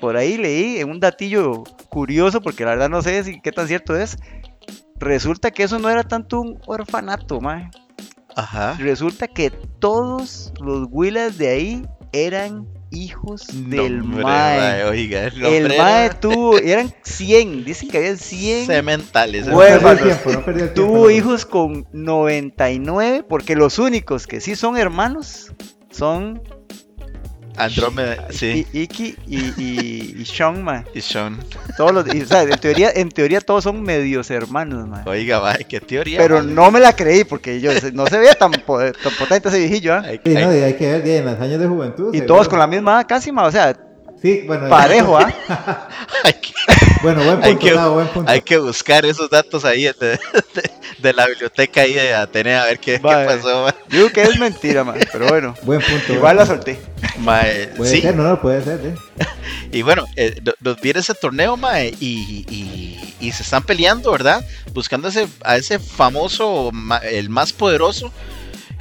por 0.00 0.16
ahí 0.16 0.36
leí 0.36 0.80
en 0.80 0.90
un 0.90 0.98
datillo 0.98 1.62
curioso, 1.88 2.40
porque 2.42 2.64
la 2.64 2.70
verdad 2.70 2.88
no 2.88 3.00
sé 3.00 3.22
si 3.22 3.40
qué 3.40 3.52
tan 3.52 3.68
cierto 3.68 3.96
es. 3.96 4.16
Resulta 4.98 5.52
que 5.52 5.62
eso 5.62 5.78
no 5.78 5.88
era 5.88 6.02
tanto 6.02 6.40
un 6.40 6.58
orfanato, 6.66 7.40
mae. 7.40 7.70
Ajá. 8.34 8.74
Resulta 8.80 9.28
que 9.28 9.50
todos 9.50 10.52
los 10.60 10.88
Willas 10.90 11.38
de 11.38 11.48
ahí 11.48 11.86
eran 12.12 12.66
hijos 12.90 13.46
del 13.52 13.98
No, 13.98 14.04
hombre, 14.04 14.22
mae. 14.24 14.58
mae, 14.58 14.84
Oiga, 14.84 15.24
el, 15.26 15.44
El 15.44 15.68
mae 15.78 16.06
era 16.06 16.20
tuvo, 16.20 16.58
eran 16.58 16.92
100, 17.02 17.64
dicen 17.64 17.88
que 17.88 17.98
había 17.98 18.16
100. 18.16 18.66
Cementales. 18.66 19.46
No 19.46 19.56
Huérfanos. 19.56 19.98
perdió 19.98 20.12
el 20.12 20.22
tiempo, 20.22 20.40
no 20.50 20.54
tiempo. 20.54 20.74
Tuvo 20.74 21.04
no. 21.04 21.10
hijos 21.10 21.46
con 21.46 21.86
99, 21.92 23.24
porque 23.28 23.56
los 23.56 23.78
únicos 23.78 24.26
que 24.26 24.40
sí 24.40 24.56
son 24.56 24.76
hermanos 24.76 25.52
son 25.90 26.42
Andrómeda, 27.56 28.26
sí. 28.30 28.66
I- 28.72 28.80
Iki 28.82 29.16
y, 29.26 29.36
y, 29.56 30.16
y 30.20 30.24
Sean, 30.24 30.62
ma. 30.62 30.84
Y 30.94 31.00
Sean. 31.00 31.38
Todos 31.76 31.92
los, 31.92 32.14
y, 32.14 32.22
o 32.22 32.26
sea, 32.26 32.42
en 32.42 32.50
teoría, 32.58 32.90
en 32.94 33.08
teoría 33.10 33.40
todos 33.40 33.64
son 33.64 33.82
medios 33.82 34.30
hermanos, 34.30 34.86
ma. 34.88 35.02
Oiga, 35.06 35.40
mae, 35.40 35.64
qué 35.68 35.80
teoría. 35.80 36.18
Pero 36.18 36.42
no 36.42 36.70
me 36.70 36.80
la 36.80 36.94
creí 36.94 37.24
porque 37.24 37.60
yo 37.60 37.70
no 37.92 38.06
se 38.06 38.18
veía 38.18 38.34
tan, 38.34 38.52
tan 38.52 38.92
potente 39.18 39.48
ese 39.48 39.58
viejillo, 39.58 39.94
¿ah? 39.94 40.02
Hay- 40.06 40.20
Sí, 40.24 40.34
no, 40.34 40.54
y 40.54 40.58
hay 40.58 40.74
que 40.74 40.86
ver, 40.90 41.06
en 41.06 41.24
los 41.26 41.40
años 41.40 41.60
de 41.60 41.66
juventud. 41.66 42.08
Y 42.14 42.18
seguro. 42.18 42.26
todos 42.34 42.48
con 42.48 42.58
la 42.58 42.66
misma 42.66 43.06
casi, 43.06 43.30
ma. 43.32 43.44
O 43.44 43.50
sea, 43.52 43.76
Sí, 44.22 44.42
bueno. 44.46 44.68
parejo, 44.68 45.18
¿ah? 45.18 45.32
Bueno, 47.02 47.22
buen 47.24 47.42
Hay 47.44 47.52
punto, 47.52 47.66
que- 47.66 47.74
Gabo, 47.74 47.94
buen 47.94 48.08
punto. 48.08 48.30
Hay 48.32 48.40
que 48.40 48.56
buscar 48.56 49.04
esos 49.04 49.28
datos 49.30 49.64
ahí 49.64 49.82
de, 49.84 49.92
de- 49.94 50.18
de 50.98 51.12
la 51.12 51.26
biblioteca 51.26 51.82
ahí 51.82 51.92
de 51.92 52.14
Atenea 52.14 52.62
a 52.62 52.66
ver 52.66 52.78
qué, 52.80 52.92
qué 52.92 52.98
Vale. 52.98 53.26
pasó. 53.36 53.64
mae. 53.64 53.74
Digo 53.88 54.08
que 54.10 54.22
es 54.22 54.38
mentira, 54.38 54.82
ma. 54.82 54.94
Pero 55.12 55.28
bueno, 55.28 55.54
Buen 55.62 55.80
punto. 55.82 56.14
igual 56.14 56.36
buen 56.36 56.48
la 56.48 56.54
punto. 56.54 56.72
solté. 56.72 56.80
Mae, 57.18 57.68
Puede 57.76 57.90
sí, 57.90 58.00
ser, 58.00 58.16
no, 58.16 58.22
no, 58.24 58.40
puede 58.40 58.64
ser, 58.64 58.80
¿eh? 58.84 58.94
y 59.72 59.82
bueno, 59.82 60.04
eh, 60.16 60.40
no- 60.42 60.54
nos 60.60 60.80
viene 60.80 61.00
ese 61.00 61.14
torneo, 61.14 61.56
mae, 61.56 61.94
y, 62.00 62.44
y- 62.48 63.14
y 63.20 63.32
se 63.32 63.42
están 63.42 63.62
peleando, 63.62 64.10
¿verdad? 64.10 64.44
Buscando 64.72 65.08
ese, 65.08 65.28
a 65.44 65.56
ese 65.58 65.78
famoso, 65.78 66.70
ma- 66.72 66.98
el 66.98 67.28
más 67.28 67.52
poderoso, 67.52 68.10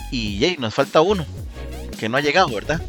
y 0.09 0.39
yey, 0.39 0.55
nos 0.57 0.73
falta 0.73 1.01
uno, 1.01 1.25
que 1.99 2.07
no 2.09 2.17
ha 2.17 2.21
llegado, 2.21 2.47
¿verdad? 2.49 2.81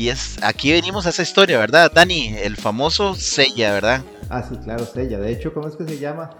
Y 0.00 0.08
es, 0.08 0.38
aquí 0.42 0.72
venimos 0.72 1.04
a 1.04 1.10
esa 1.10 1.20
historia, 1.20 1.58
¿verdad, 1.58 1.92
Dani? 1.94 2.34
El 2.34 2.56
famoso 2.56 3.14
Seiya, 3.14 3.74
¿verdad? 3.74 4.02
Ah, 4.30 4.42
sí, 4.42 4.56
claro, 4.56 4.86
Sella. 4.86 5.18
De 5.18 5.30
hecho, 5.30 5.52
¿cómo 5.52 5.68
es 5.68 5.76
que 5.76 5.84
se 5.84 5.98
llama? 5.98 6.30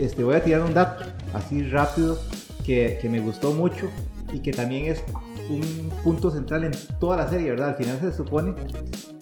Este, 0.00 0.24
voy 0.24 0.34
a 0.34 0.42
tirar 0.42 0.62
un 0.62 0.74
dato 0.74 1.04
así 1.32 1.62
rápido 1.62 2.18
que, 2.66 2.98
que 3.00 3.08
me 3.08 3.20
gustó 3.20 3.52
mucho 3.52 3.88
y 4.32 4.40
que 4.40 4.50
también 4.50 4.86
es 4.86 5.04
un 5.48 5.92
punto 6.02 6.28
central 6.28 6.64
en 6.64 6.72
toda 6.98 7.16
la 7.16 7.28
serie, 7.28 7.50
¿verdad? 7.50 7.68
Al 7.68 7.76
final 7.76 8.00
se 8.00 8.12
supone 8.12 8.52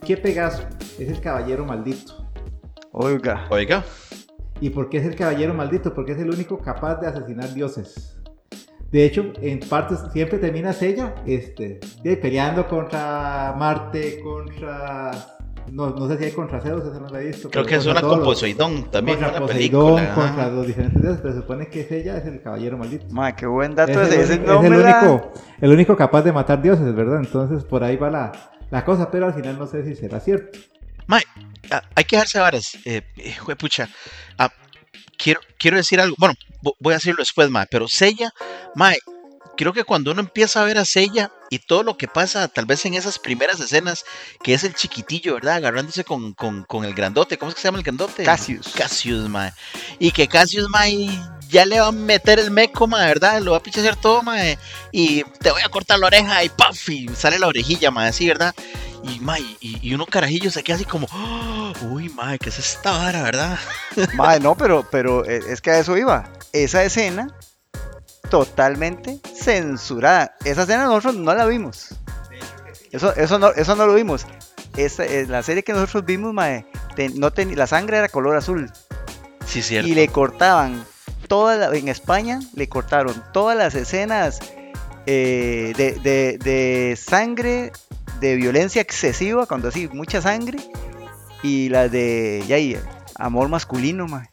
que 0.06 0.16
Pegaso 0.16 0.62
es 0.98 1.10
el 1.10 1.20
caballero 1.20 1.66
maldito. 1.66 2.26
Oiga. 2.92 3.46
Oiga. 3.50 3.84
¿Y 4.62 4.70
por 4.70 4.88
qué 4.88 4.96
es 4.96 5.04
el 5.04 5.16
caballero 5.16 5.52
maldito? 5.52 5.92
Porque 5.92 6.12
es 6.12 6.18
el 6.18 6.30
único 6.30 6.58
capaz 6.60 6.94
de 6.94 7.08
asesinar 7.08 7.52
dioses. 7.52 8.16
De 8.92 9.04
hecho, 9.06 9.32
en 9.40 9.58
partes 9.60 9.98
siempre 10.12 10.38
termina 10.38 10.72
Sella 10.72 11.14
este, 11.26 11.80
de- 12.02 12.16
peleando 12.18 12.68
contra 12.68 13.54
Marte, 13.58 14.20
contra 14.20 15.10
no, 15.70 15.90
no 15.90 16.08
sé 16.08 16.18
si 16.18 16.24
hay 16.24 16.32
contra 16.32 16.60
Zeus, 16.60 16.84
esa 16.84 16.98
no 17.00 17.08
la 17.08 17.22
he 17.22 17.26
visto. 17.28 17.48
Creo 17.48 17.64
que 17.64 17.76
es 17.76 17.86
una 17.86 18.02
con 18.02 18.22
Poseidón 18.22 18.90
también, 18.90 19.18
contra 19.18 19.38
una 19.38 19.46
Poseidón, 19.46 19.94
película. 19.96 20.14
contra 20.14 20.48
los 20.48 20.66
diferentes 20.66 21.00
dioses, 21.00 21.20
pero 21.22 21.34
se 21.34 21.40
supone 21.40 21.68
que 21.68 21.86
ella 21.90 22.18
es 22.18 22.26
el 22.26 22.42
caballero 22.42 22.76
maldito. 22.76 23.06
Ma, 23.10 23.34
qué 23.34 23.46
buen 23.46 23.74
dato 23.74 23.92
Es 23.92 24.08
ese. 24.12 24.34
el, 24.34 24.42
es 24.42 24.64
el 24.64 24.74
único, 24.74 25.32
el 25.60 25.70
único 25.72 25.96
capaz 25.96 26.22
de 26.22 26.32
matar 26.32 26.60
dioses, 26.60 26.94
¿verdad? 26.94 27.20
Entonces 27.20 27.64
por 27.64 27.82
ahí 27.84 27.96
va 27.96 28.10
la, 28.10 28.32
la 28.70 28.84
cosa, 28.84 29.10
pero 29.10 29.26
al 29.26 29.34
final 29.34 29.58
no 29.58 29.66
sé 29.66 29.84
si 29.84 29.94
será 29.94 30.20
cierto. 30.20 30.58
Ah, 31.70 31.80
hay 31.94 32.04
que 32.04 32.16
dejarse 32.16 32.38
varas. 32.40 32.76
Eh, 32.84 33.00
pucha. 33.58 33.88
Ah, 34.36 34.50
quiero, 35.22 35.40
quiero 35.58 35.76
decir 35.76 36.00
algo. 36.00 36.16
Bueno, 36.18 36.34
vo- 36.62 36.74
voy 36.80 36.92
a 36.94 36.96
decirlo 36.96 37.20
después, 37.22 37.48
mae. 37.50 37.66
Pero 37.70 37.88
Sella, 37.88 38.30
mae, 38.74 38.98
creo 39.56 39.72
que 39.72 39.84
cuando 39.84 40.10
uno 40.12 40.20
empieza 40.20 40.60
a 40.62 40.64
ver 40.64 40.78
a 40.78 40.84
Sella 40.84 41.30
y 41.50 41.58
todo 41.58 41.82
lo 41.82 41.96
que 41.96 42.08
pasa, 42.08 42.48
tal 42.48 42.64
vez 42.66 42.84
en 42.86 42.94
esas 42.94 43.18
primeras 43.18 43.60
escenas, 43.60 44.04
que 44.42 44.54
es 44.54 44.64
el 44.64 44.74
chiquitillo, 44.74 45.34
¿verdad? 45.34 45.56
Agarrándose 45.56 46.04
con, 46.04 46.32
con, 46.32 46.64
con 46.64 46.84
el 46.84 46.94
grandote. 46.94 47.36
¿Cómo 47.38 47.50
es 47.50 47.54
que 47.54 47.60
se 47.60 47.68
llama 47.68 47.78
el 47.78 47.84
grandote? 47.84 48.24
Cassius. 48.24 48.68
Cassius, 48.74 49.28
mae. 49.28 49.52
Y 49.98 50.10
que 50.12 50.26
Cassius, 50.28 50.68
mae, 50.70 51.08
ya 51.50 51.66
le 51.66 51.78
va 51.80 51.88
a 51.88 51.92
meter 51.92 52.38
el 52.38 52.50
meco, 52.50 52.86
mae, 52.86 53.06
¿verdad? 53.06 53.40
Lo 53.42 53.50
va 53.52 53.58
a 53.58 53.62
pichar 53.62 53.96
todo, 53.96 54.22
mae. 54.22 54.58
Y 54.90 55.22
te 55.40 55.50
voy 55.50 55.60
a 55.62 55.68
cortar 55.68 55.98
la 55.98 56.06
oreja 56.06 56.42
y 56.42 56.48
¡paf! 56.48 56.88
Y 56.88 57.08
sale 57.14 57.38
la 57.38 57.48
orejilla, 57.48 57.90
mae, 57.90 58.08
así, 58.08 58.26
¿verdad? 58.26 58.54
Y, 59.02 59.18
mae, 59.20 59.40
y, 59.60 59.78
y 59.88 59.94
uno 59.94 60.06
carajillo 60.06 60.50
se 60.50 60.62
queda 60.62 60.76
así 60.76 60.84
como, 60.84 61.06
"Ah, 61.10 61.72
uy, 61.90 62.08
mae, 62.10 62.38
¿qué 62.38 62.50
es 62.50 62.58
esta 62.58 62.92
vara, 62.92 63.22
verdad? 63.22 63.58
Ma, 64.14 64.38
no, 64.38 64.56
pero, 64.56 64.86
pero 64.90 65.24
eh, 65.24 65.40
es 65.48 65.60
que 65.60 65.70
a 65.70 65.78
eso 65.78 65.96
iba. 65.96 66.30
Esa 66.52 66.84
escena 66.84 67.28
totalmente 68.30 69.20
censurada. 69.34 70.34
Esa 70.44 70.62
escena 70.62 70.84
nosotros 70.84 71.16
no 71.16 71.34
la 71.34 71.44
vimos. 71.46 71.94
Eso, 72.92 73.14
eso, 73.16 73.38
no, 73.38 73.48
eso 73.52 73.74
no 73.76 73.86
lo 73.86 73.94
vimos. 73.94 74.26
Esa, 74.76 75.04
eh, 75.04 75.26
la 75.26 75.42
serie 75.42 75.62
que 75.62 75.72
nosotros 75.72 76.04
vimos, 76.04 76.32
mae, 76.32 76.66
no 77.14 77.32
ten- 77.32 77.56
la 77.56 77.66
sangre 77.66 77.98
era 77.98 78.08
color 78.08 78.36
azul. 78.36 78.70
Sí, 79.46 79.62
cierto. 79.62 79.88
Y 79.88 79.94
le 79.94 80.08
cortaban 80.08 80.84
toda 81.28 81.56
la- 81.56 81.76
en 81.76 81.88
España 81.88 82.40
le 82.54 82.68
cortaron 82.68 83.22
todas 83.32 83.56
las 83.56 83.74
escenas 83.74 84.38
eh, 85.06 85.72
de, 85.76 85.92
de- 86.00 86.38
de 86.38 86.96
sangre, 86.96 87.72
de 88.22 88.36
violencia 88.36 88.80
excesiva, 88.80 89.44
cuando 89.46 89.68
así, 89.68 89.88
mucha 89.92 90.22
sangre, 90.22 90.58
y 91.42 91.68
las 91.68 91.90
de 91.92 92.42
ya, 92.48 92.56
y, 92.58 92.78
amor 93.18 93.48
masculino, 93.50 94.06
mae. 94.06 94.30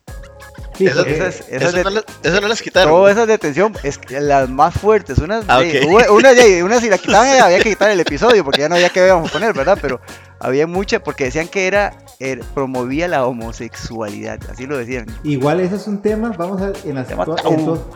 Sí, 0.77 0.85
Eso- 0.85 0.95
porque- 0.99 1.15
esas- 1.17 1.41
esas 1.49 1.61
Eso, 1.69 1.71
de- 1.77 1.83
no, 1.83 1.89
la- 1.89 2.03
eso 2.23 2.39
no 2.39 2.47
las 2.47 2.61
quitaron. 2.61 2.93
Todas 2.93 3.11
esas 3.13 3.27
de 3.27 3.37
tensión, 3.37 3.73
es 3.83 3.97
que 3.97 4.21
las 4.21 4.47
más 4.47 4.73
fuertes, 4.75 5.17
unas, 5.17 5.43
Ah, 5.49 5.59
de- 5.59 5.81
ok. 5.81 5.87
hubo- 5.89 6.13
unas, 6.15 6.37
de- 6.37 6.63
unas 6.63 6.79
si 6.81 6.89
la 6.89 6.97
quitaban 6.97 7.27
eh, 7.27 7.39
había 7.41 7.57
que 7.57 7.69
quitar 7.71 7.91
el 7.91 7.99
episodio 7.99 8.45
porque 8.45 8.61
ya 8.61 8.69
no 8.69 8.75
había 8.75 8.89
que 8.89 9.05
íbamos 9.05 9.29
a 9.29 9.33
poner, 9.33 9.53
¿verdad? 9.53 9.77
Pero 9.81 9.99
había 10.39 10.67
mucha, 10.67 11.03
porque 11.03 11.25
decían 11.25 11.49
que 11.49 11.67
era, 11.67 11.97
era- 12.19 12.45
promovía 12.53 13.09
la 13.09 13.25
homosexualidad, 13.25 14.39
así 14.49 14.67
lo 14.67 14.77
decían. 14.77 15.07
Igual 15.23 15.59
ese 15.59 15.75
es 15.75 15.85
un 15.87 16.01
tema, 16.01 16.31
vamos 16.37 16.61
a 16.61 16.67
ver 16.67 16.77
en 16.85 16.95
las 16.95 17.07
Tema 17.09 17.25
to- 17.25 17.35
tabú. 17.35 17.53
en 17.55 17.65
to- 17.65 17.89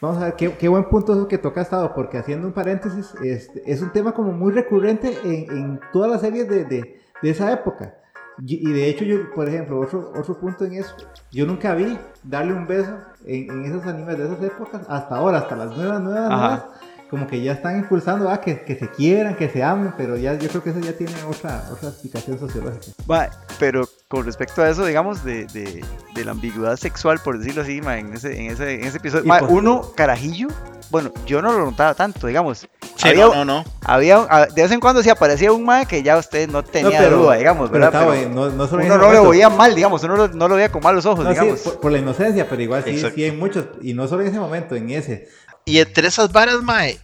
Vamos 0.00 0.18
a 0.22 0.26
ver 0.26 0.34
qué, 0.36 0.50
qué 0.56 0.68
buen 0.68 0.84
punto 0.84 1.12
eso 1.12 1.28
que 1.28 1.36
toca 1.38 1.60
Estado, 1.60 1.92
porque 1.94 2.16
haciendo 2.18 2.46
un 2.46 2.52
paréntesis, 2.54 3.14
este, 3.22 3.62
es 3.70 3.82
un 3.82 3.90
tema 3.92 4.12
como 4.12 4.32
muy 4.32 4.52
recurrente 4.52 5.14
en, 5.24 5.50
en 5.56 5.80
todas 5.92 6.10
las 6.10 6.20
series 6.22 6.48
de, 6.48 6.64
de- 6.64 7.00
de 7.22 7.30
esa 7.30 7.52
época. 7.52 7.94
Y, 8.42 8.66
y 8.66 8.72
de 8.72 8.88
hecho, 8.88 9.04
yo, 9.04 9.16
por 9.34 9.46
ejemplo, 9.46 9.78
otro, 9.80 10.10
otro 10.18 10.38
punto 10.40 10.64
en 10.64 10.72
eso, 10.74 10.94
yo 11.30 11.44
nunca 11.46 11.74
vi 11.74 11.98
darle 12.22 12.54
un 12.54 12.66
beso 12.66 12.96
en, 13.26 13.50
en 13.50 13.64
esos 13.66 13.84
animes 13.86 14.16
de 14.16 14.24
esas 14.24 14.42
épocas, 14.42 14.80
hasta 14.88 15.16
ahora, 15.16 15.38
hasta 15.38 15.56
las 15.56 15.76
nuevas, 15.76 16.00
nuevas, 16.00 16.30
Ajá. 16.30 16.38
nuevas, 16.48 16.64
como 17.10 17.26
que 17.26 17.42
ya 17.42 17.52
están 17.52 17.76
impulsando 17.78 18.30
a 18.30 18.40
que, 18.40 18.60
que 18.62 18.76
se 18.76 18.88
quieran, 18.88 19.34
que 19.36 19.48
se 19.48 19.62
amen, 19.62 19.92
pero 19.96 20.16
ya 20.16 20.34
yo 20.38 20.48
creo 20.48 20.62
que 20.62 20.70
eso 20.70 20.78
ya 20.80 20.92
tiene 20.92 21.12
otra, 21.28 21.64
otra 21.72 21.88
explicación 21.88 22.38
sociológica. 22.38 22.86
Ma, 23.06 23.28
pero 23.58 23.88
con 24.08 24.24
respecto 24.24 24.62
a 24.62 24.68
eso, 24.70 24.84
digamos, 24.86 25.24
de, 25.24 25.46
de- 25.46 25.84
de 26.14 26.24
la 26.24 26.30
ambigüedad 26.32 26.76
sexual, 26.76 27.18
por 27.22 27.38
decirlo 27.38 27.62
así, 27.62 27.80
ma, 27.82 27.98
en, 27.98 28.12
ese, 28.14 28.38
en, 28.38 28.50
ese, 28.52 28.74
en 28.74 28.84
ese 28.84 28.98
episodio, 28.98 29.24
ma, 29.24 29.42
uno, 29.42 29.92
carajillo, 29.96 30.48
bueno, 30.90 31.12
yo 31.26 31.40
no 31.42 31.52
lo 31.52 31.64
notaba 31.66 31.94
tanto, 31.94 32.26
digamos. 32.26 32.66
Sí, 32.96 33.08
había, 33.08 33.26
no, 33.26 33.34
no, 33.36 33.44
no. 33.44 33.64
había 33.84 34.26
de 34.54 34.62
vez 34.62 34.70
en 34.72 34.80
cuando 34.80 35.02
sí 35.02 35.08
aparecía 35.08 35.52
un 35.52 35.64
ma 35.64 35.86
que 35.86 36.02
ya 36.02 36.18
usted 36.18 36.48
no 36.50 36.62
tenía 36.62 36.98
pero- 36.98 37.18
duda, 37.18 37.36
digamos, 37.36 37.70
pero 37.70 37.84
¿verdad? 37.86 38.00
estaba 38.02 38.14
Pero 38.14 38.28
no, 38.28 38.50
no 38.50 38.68
uno 38.70 38.98
no 38.98 39.12
lo 39.12 39.28
veía 39.30 39.48
mal, 39.48 39.74
digamos, 39.74 40.02
uno 40.04 40.16
lo- 40.16 40.28
no 40.28 40.48
lo 40.48 40.56
veía 40.56 40.70
con 40.70 40.82
malos 40.82 41.06
ojos, 41.06 41.24
No, 41.24 41.30
sí, 41.32 41.40
digamos. 41.40 41.60
por, 41.60 41.80
por 41.80 41.92
la 41.92 41.98
inocencia, 41.98 42.46
pero 42.48 42.60
igual 42.62 42.82
sí, 42.84 42.90
Exacto. 42.90 43.14
sí 43.16 43.24
hay 43.24 43.32
muchos, 43.32 43.64
y 43.80 43.94
no 43.94 44.06
solo 44.06 44.22
en 44.22 44.28
ese 44.28 44.38
momento, 44.40 44.74
en 44.76 44.90
ese. 44.90 45.28
Y 45.64 45.78
entre 45.78 46.08
esas 46.08 46.32
varas, 46.32 46.62
mae, 46.62 46.98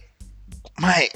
mae, 0.77 1.09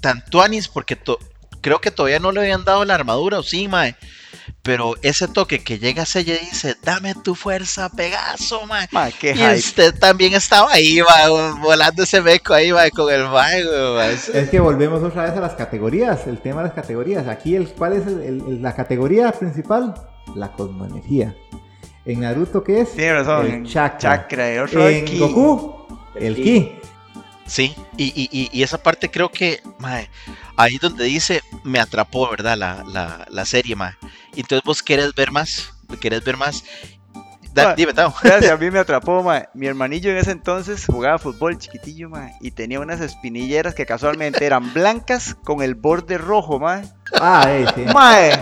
tanto 0.00 0.42
Anis, 0.42 0.68
porque 0.68 0.96
to- 0.96 1.18
creo 1.60 1.80
que 1.80 1.90
todavía 1.90 2.20
no 2.20 2.32
le 2.32 2.40
habían 2.40 2.64
dado 2.64 2.84
la 2.84 2.94
armadura, 2.94 3.38
o 3.38 3.42
sí, 3.42 3.66
mae. 3.68 3.96
Pero 4.62 4.94
ese 5.02 5.26
toque 5.28 5.60
que 5.62 5.78
llega 5.78 6.02
a 6.02 6.18
ella 6.18 6.34
y 6.40 6.44
dice, 6.44 6.76
dame 6.82 7.14
tu 7.14 7.34
fuerza, 7.34 7.88
Pegaso, 7.88 8.64
mae. 8.66 8.86
Ma, 8.92 9.10
qué 9.10 9.30
Y 9.32 9.34
hype. 9.34 9.54
usted 9.56 9.98
también 9.98 10.34
estaba 10.34 10.72
ahí, 10.72 11.00
mae, 11.02 11.28
volando 11.60 12.02
ese 12.02 12.20
beco 12.20 12.54
ahí, 12.54 12.72
mae, 12.72 12.90
con 12.90 13.12
el 13.12 13.24
mae, 13.28 13.64
mae. 13.64 14.12
Es 14.14 14.50
que 14.50 14.60
volvemos 14.60 15.02
otra 15.02 15.24
vez 15.24 15.32
a 15.32 15.40
las 15.40 15.54
categorías, 15.54 16.26
el 16.26 16.38
tema 16.40 16.62
de 16.62 16.68
las 16.68 16.74
categorías. 16.74 17.26
Aquí, 17.26 17.56
el, 17.56 17.68
¿cuál 17.70 17.94
es 17.94 18.06
el- 18.06 18.22
el- 18.22 18.40
el- 18.48 18.62
la 18.62 18.74
categoría 18.74 19.32
principal? 19.32 19.94
La 20.34 20.52
cosmoenergía. 20.52 21.34
En 22.04 22.20
Naruto, 22.20 22.62
¿qué 22.62 22.82
es? 22.82 22.92
Tiene 22.92 23.14
razón. 23.14 23.46
El 23.46 23.52
en 23.52 23.66
chakra. 23.66 23.98
chakra, 23.98 24.54
y 24.54 24.58
otro 24.58 24.88
En. 24.88 25.18
Goku, 25.18 25.75
el 26.20 26.34
ki. 26.36 26.72
Sí, 27.46 27.74
y, 27.96 28.06
y, 28.06 28.28
y, 28.32 28.50
y 28.52 28.62
esa 28.64 28.82
parte 28.82 29.08
creo 29.08 29.30
que, 29.30 29.60
mae, 29.78 30.10
ahí 30.56 30.78
donde 30.78 31.04
dice, 31.04 31.42
me 31.62 31.78
atrapó, 31.78 32.28
¿verdad? 32.28 32.56
La, 32.58 32.82
la, 32.92 33.24
la 33.30 33.44
serie, 33.44 33.76
mae. 33.76 33.92
Y 34.34 34.40
entonces 34.40 34.64
vos 34.64 34.82
querés 34.82 35.14
ver 35.14 35.30
más, 35.30 35.72
querés 36.00 36.24
ver 36.24 36.36
más. 36.36 36.64
Da- 37.54 37.68
Ma, 37.68 37.74
dime, 37.74 37.94
Tao. 37.94 38.12
Gracias, 38.22 38.50
a 38.50 38.56
mí 38.56 38.68
me 38.72 38.80
atrapó, 38.80 39.22
ma. 39.22 39.44
Mi 39.54 39.66
hermanillo 39.68 40.10
en 40.10 40.16
ese 40.18 40.32
entonces 40.32 40.84
jugaba 40.86 41.18
fútbol 41.18 41.56
chiquitillo, 41.56 42.10
ma, 42.10 42.30
y 42.40 42.50
tenía 42.50 42.80
unas 42.80 43.00
espinilleras 43.00 43.74
que 43.76 43.86
casualmente 43.86 44.44
eran 44.44 44.74
blancas 44.74 45.36
con 45.44 45.62
el 45.62 45.76
borde 45.76 46.18
rojo, 46.18 46.58
ma. 46.58 46.82
Ah, 47.14 47.46
eh, 47.48 47.64
sí. 47.76 47.82
Mae, 47.94 48.32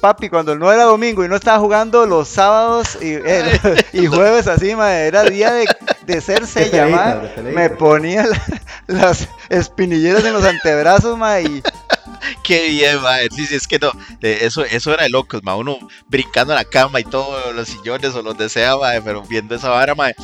papi, 0.00 0.28
cuando 0.28 0.56
no 0.56 0.72
era 0.72 0.84
domingo 0.84 1.24
y 1.24 1.28
no 1.28 1.36
estaba 1.36 1.58
jugando 1.58 2.06
los 2.06 2.28
sábados 2.28 2.96
y, 3.02 3.14
eh, 3.14 3.60
y 3.92 4.06
jueves 4.06 4.46
así, 4.46 4.74
mae, 4.74 5.06
era 5.06 5.24
día 5.24 5.52
de, 5.52 5.66
de 6.14 6.20
ser 6.20 6.46
de 6.46 6.66
peleitas. 6.66 7.36
Me 7.44 7.70
ponía 7.70 8.24
la- 8.26 8.42
las 8.86 9.28
espinilleras 9.48 10.24
en 10.24 10.32
los 10.32 10.44
antebrazos, 10.44 11.16
mae, 11.18 11.42
y 11.44 11.62
Qué 12.44 12.68
bien, 12.68 13.00
mae. 13.02 13.28
Sí, 13.34 13.46
sí, 13.46 13.54
es 13.56 13.66
que 13.66 13.78
no. 13.78 13.90
eso, 14.20 14.64
eso 14.64 14.92
era 14.94 15.04
de 15.04 15.08
locos, 15.10 15.42
mae. 15.42 15.56
Uno 15.56 15.78
brincando 16.08 16.52
en 16.52 16.58
la 16.58 16.64
cama 16.64 17.00
y 17.00 17.04
todo, 17.04 17.52
los 17.52 17.68
sillones 17.68 18.14
o 18.14 18.22
los 18.22 18.36
desea, 18.36 18.76
mae, 18.76 19.00
pero 19.02 19.22
viendo 19.22 19.54
esa 19.54 19.68
vara, 19.70 19.94
mae. 19.94 20.14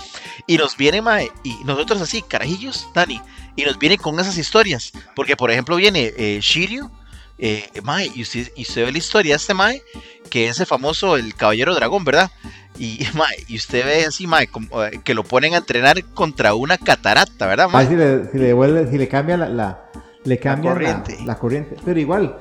Y 0.46 0.56
nos 0.58 0.76
viene, 0.76 1.02
mae, 1.02 1.30
y 1.42 1.54
nosotros 1.64 2.00
así, 2.00 2.22
carajillos, 2.22 2.88
Dani, 2.94 3.20
y 3.56 3.64
nos 3.64 3.78
viene 3.78 3.98
con 3.98 4.18
esas 4.20 4.36
historias. 4.38 4.92
Porque, 5.14 5.36
por 5.36 5.50
ejemplo, 5.50 5.76
viene 5.76 6.12
eh, 6.16 6.38
Shiryu, 6.40 6.90
eh, 7.38 7.68
mae, 7.82 8.10
y 8.14 8.22
usted, 8.22 8.50
y 8.56 8.62
usted 8.62 8.84
ve 8.86 8.92
la 8.92 8.98
historia 8.98 9.32
de 9.32 9.36
este 9.36 9.54
mae, 9.54 9.82
que 10.30 10.48
es 10.48 10.58
el 10.60 10.66
famoso, 10.66 11.16
el 11.16 11.34
caballero 11.34 11.74
dragón, 11.74 12.04
¿verdad? 12.04 12.30
Y, 12.78 13.00
mae, 13.14 13.34
y 13.48 13.56
usted 13.56 13.84
ve 13.84 14.04
así, 14.06 14.26
mae, 14.26 14.46
como, 14.48 14.84
eh, 14.84 15.00
que 15.04 15.14
lo 15.14 15.24
ponen 15.24 15.54
a 15.54 15.58
entrenar 15.58 16.04
contra 16.14 16.54
una 16.54 16.78
catarata, 16.78 17.46
¿verdad, 17.46 17.68
mae? 17.68 17.86
si 17.88 17.94
le, 17.96 18.30
si 18.30 18.38
le 18.38 18.54
devuelve- 18.54 18.90
si 18.90 18.98
le 18.98 19.08
cambia 19.08 19.36
la, 19.36 19.48
la- 19.48 19.90
le 20.24 20.38
cambia 20.38 20.70
la 20.70 20.74
corriente. 20.74 21.18
la 21.24 21.38
corriente. 21.38 21.76
Pero 21.84 21.98
igual, 22.00 22.38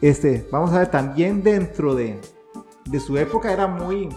este, 0.00 0.46
vamos 0.52 0.72
a 0.72 0.78
ver, 0.80 0.90
también 0.90 1.42
dentro 1.42 1.94
de, 1.94 2.20
de 2.84 3.00
su 3.00 3.16
época 3.18 3.52
era 3.52 3.66
muy, 3.66 4.08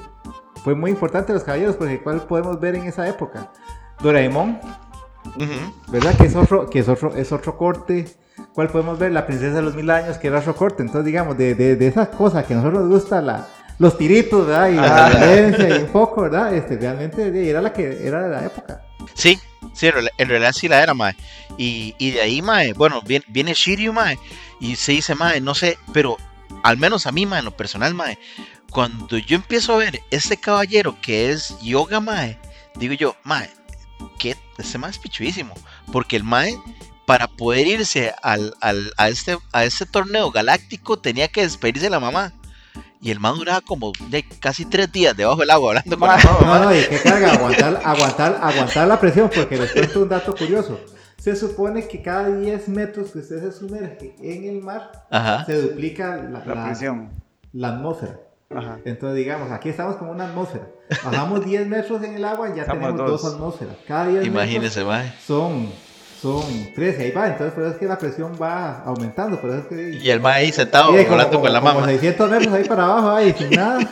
fue 0.64 0.76
muy 0.76 0.92
importante 0.92 1.34
los 1.34 1.44
caballeros, 1.44 1.76
porque 1.78 2.02
cuál 2.02 2.22
podemos 2.28 2.60
ver 2.60 2.76
en 2.76 2.86
esa 2.86 3.08
época. 3.08 3.52
Doraemon. 4.02 4.60
¿verdad? 5.88 6.16
Que 6.18 6.26
es 6.28 6.36
otro, 6.36 6.70
que 6.70 6.80
es 6.80 6.88
otro, 6.90 7.16
es 7.16 7.32
otro 7.32 7.58
corte. 7.58 8.08
¿Cuál 8.53 8.70
podemos 8.70 9.00
ver? 9.00 9.12
La 9.12 9.25
princesa 9.25 9.56
de 9.56 9.62
los 9.62 9.75
mil 9.75 9.89
años, 9.89 10.18
que 10.18 10.27
era 10.27 10.39
otro 10.39 10.56
corte. 10.56 10.84
Entonces, 10.84 11.06
digamos, 11.06 11.38
de, 11.38 11.56
de, 11.56 11.75
de 11.75 11.88
esas 11.88 12.10
cosas 12.10 12.46
que 12.46 12.53
a 12.53 12.58
nosotros 12.58 12.82
nos 12.84 12.91
gusta, 12.91 13.22
la, 13.22 13.48
los 13.77 13.98
tiritos, 13.98 14.48
¿verdad? 14.48 14.70
Y 14.70 14.75
la 14.75 15.10
violencia 15.10 15.70
y 15.77 15.84
un 15.84 15.88
poco, 15.88 16.24
¿verdad? 16.24 16.53
Este, 16.53 16.77
realmente 16.77 17.50
era 17.50 17.62
la 17.62 17.72
que 17.72 18.06
era 18.06 18.24
de 18.24 18.29
la 18.29 18.46
época. 18.46 18.82
Sí, 19.13 19.39
sí, 19.74 19.88
en 20.18 20.29
realidad, 20.29 20.51
sí 20.53 20.68
la 20.68 20.84
era, 20.84 20.94
mae. 20.94 21.15
Y, 21.58 21.96
y 21.98 22.12
de 22.12 22.22
ahí, 22.22 22.41
mae, 22.41 22.74
bueno, 22.74 23.01
viene, 23.01 23.25
viene 23.29 23.53
Shiryu, 23.53 23.94
mae, 23.94 24.18
y 24.60 24.75
se 24.75 24.94
dice, 24.94 25.15
mae, 25.15 25.41
no 25.41 25.56
sé, 25.56 25.77
pero 25.94 26.18
al 26.63 26.77
menos 26.77 27.08
a 27.08 27.12
mí, 27.12 27.25
mae, 27.25 27.39
en 27.39 27.46
lo 27.46 27.51
personal, 27.51 27.94
mae, 27.94 28.18
cuando 28.72 29.18
yo 29.18 29.36
empiezo 29.36 29.74
a 29.74 29.77
ver 29.77 30.00
este 30.12 30.38
caballero 30.38 30.96
que 31.01 31.32
es 31.32 31.58
yoga, 31.62 32.00
mae, 32.00 32.38
digo 32.75 32.94
yo, 32.94 33.15
mae, 33.24 33.50
que 34.20 34.36
este 34.58 34.77
mae 34.77 34.91
es 34.91 35.00
pichuísimo, 35.00 35.53
porque 35.91 36.15
el 36.15 36.24
mae, 36.24 36.58
para 37.10 37.28
poder 37.28 37.66
irse 37.66 38.13
al, 38.22 38.54
al- 38.62 38.94
a, 38.96 39.10
este, 39.10 39.36
a 39.51 39.63
este 39.63 39.88
torneo 39.88 40.30
galáctico, 40.30 41.00
tenía 41.00 41.28
que 41.28 41.42
despedirse 41.42 41.86
de 41.86 41.89
la 41.89 42.00
mamá. 42.00 42.34
Y 43.01 43.10
el 43.10 43.20
man 43.20 43.36
duraba 43.36 43.62
como 43.62 43.92
de 44.10 44.24
casi 44.39 44.63
tres 44.66 44.92
días 44.92 45.18
debajo 45.18 45.39
del 45.39 45.50
agua 45.50 45.70
hablando 45.72 45.98
con 45.98 46.08
la 46.08 46.18
Mae. 46.18 46.24
mamá. 46.25 46.60
No, 46.60 46.66
no, 46.66 46.75
y 46.75 46.84
qué 46.84 47.00
carga, 47.01 47.34
aguantar, 47.34 47.82
aguantar, 47.84 48.39
aguantar 48.44 48.88
la 48.88 49.00
presión, 49.00 49.32
porque 49.34 49.58
les 49.58 49.72
cuento 49.72 50.01
un 50.04 50.10
dato 50.10 50.36
curioso. 50.36 50.80
Se 51.18 51.36
supone 51.36 51.88
que 51.88 52.04
cada 52.04 52.30
10 52.30 52.68
metros 52.70 53.10
que 53.10 53.20
usted 53.20 53.39
se 53.42 53.58
sumerge 53.58 54.16
en 54.22 54.44
el 54.48 54.62
mar, 54.62 55.08
Ajá. 55.10 55.46
se 55.46 55.60
duplica 55.60 56.16
la, 56.18 56.44
la 56.46 56.54
la- 56.56 56.66
presión. 56.66 57.10
la 57.54 57.70
atmósfera. 57.70 58.20
Ajá. 58.56 58.78
Entonces, 58.86 59.18
digamos, 59.18 59.51
aquí 59.51 59.70
estamos 59.70 59.96
como 59.96 60.12
una 60.12 60.25
atmósfera. 60.28 60.68
Bajamos 61.04 61.44
10 61.44 61.66
metros 61.68 62.04
en 62.04 62.13
el 62.13 62.24
agua 62.24 62.50
y 62.50 62.56
ya 62.56 62.62
Estamos 62.63 62.84
tenemos 62.84 63.10
dos. 63.12 63.22
dos. 63.24 63.34
atmósferas. 63.34 63.75
Cada 63.88 64.08
10 64.10 64.25
Imagínese, 64.28 64.84
metros 64.86 65.13
son, 65.25 65.70
son 66.22 66.74
13, 66.74 67.04
ahí 67.04 67.12
va. 67.12 67.28
Entonces, 67.28 67.54
por 67.54 67.64
eso 67.64 67.74
es 67.74 67.80
que 67.80 67.86
la 67.86 67.98
presión 67.98 68.38
va 68.42 68.84
aumentando. 68.86 69.40
Por 69.40 69.50
eso 69.52 69.60
es 69.60 69.66
que. 69.68 69.98
Y 69.98 70.10
el 70.10 70.26
ahí 70.26 70.52
sentado, 70.52 70.92
de 70.92 71.02
hablando 71.06 71.30
como- 71.30 71.42
con 71.42 71.54
la 71.54 71.62
mamá. 71.62 71.86
600 71.86 72.30
metros 72.30 72.54
ahí 72.54 72.64
para 72.66 72.84
abajo, 72.86 73.12
ahí, 73.12 73.34
sin 73.38 73.50
nada. 73.52 73.80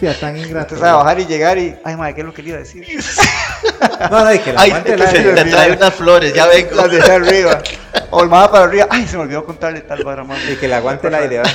Sí, 0.00 0.06
tan 0.20 0.36
ingrato. 0.36 0.76
Usted 0.76 0.86
sabe 0.86 0.96
bajar 0.96 1.18
y 1.18 1.26
llegar 1.26 1.58
y. 1.58 1.74
Ay, 1.84 1.96
madre, 1.96 2.14
¿qué 2.14 2.20
es 2.20 2.26
lo 2.28 2.32
que 2.32 2.40
le 2.42 2.48
iba 2.50 2.56
a 2.58 2.60
decir? 2.60 2.86
No, 4.10 4.24
no, 4.24 4.32
y 4.32 4.38
que 4.38 4.52
la 4.52 4.60
Ay, 4.60 4.70
aguante 4.70 4.90
que 4.92 4.96
la 4.96 5.06
se 5.10 5.22
te 5.22 5.44
trae 5.44 5.72
unas 5.72 5.94
flores, 5.94 6.32
ya 6.32 6.46
vengo. 6.46 6.76
Las 6.76 6.90
dejé 6.90 7.12
arriba. 7.12 7.62
O 8.10 8.22
el 8.22 8.30
para 8.30 8.62
arriba. 8.62 8.86
Ay, 8.90 9.06
se 9.08 9.16
me 9.16 9.24
olvidó 9.24 9.44
contarle 9.44 9.80
tal 9.80 10.02
para 10.04 10.22
mamá. 10.22 10.38
Y 10.50 10.54
que 10.56 10.68
le 10.68 10.74
aguante 10.76 11.08
el 11.08 11.14
aire, 11.14 11.38
¿verdad? 11.38 11.52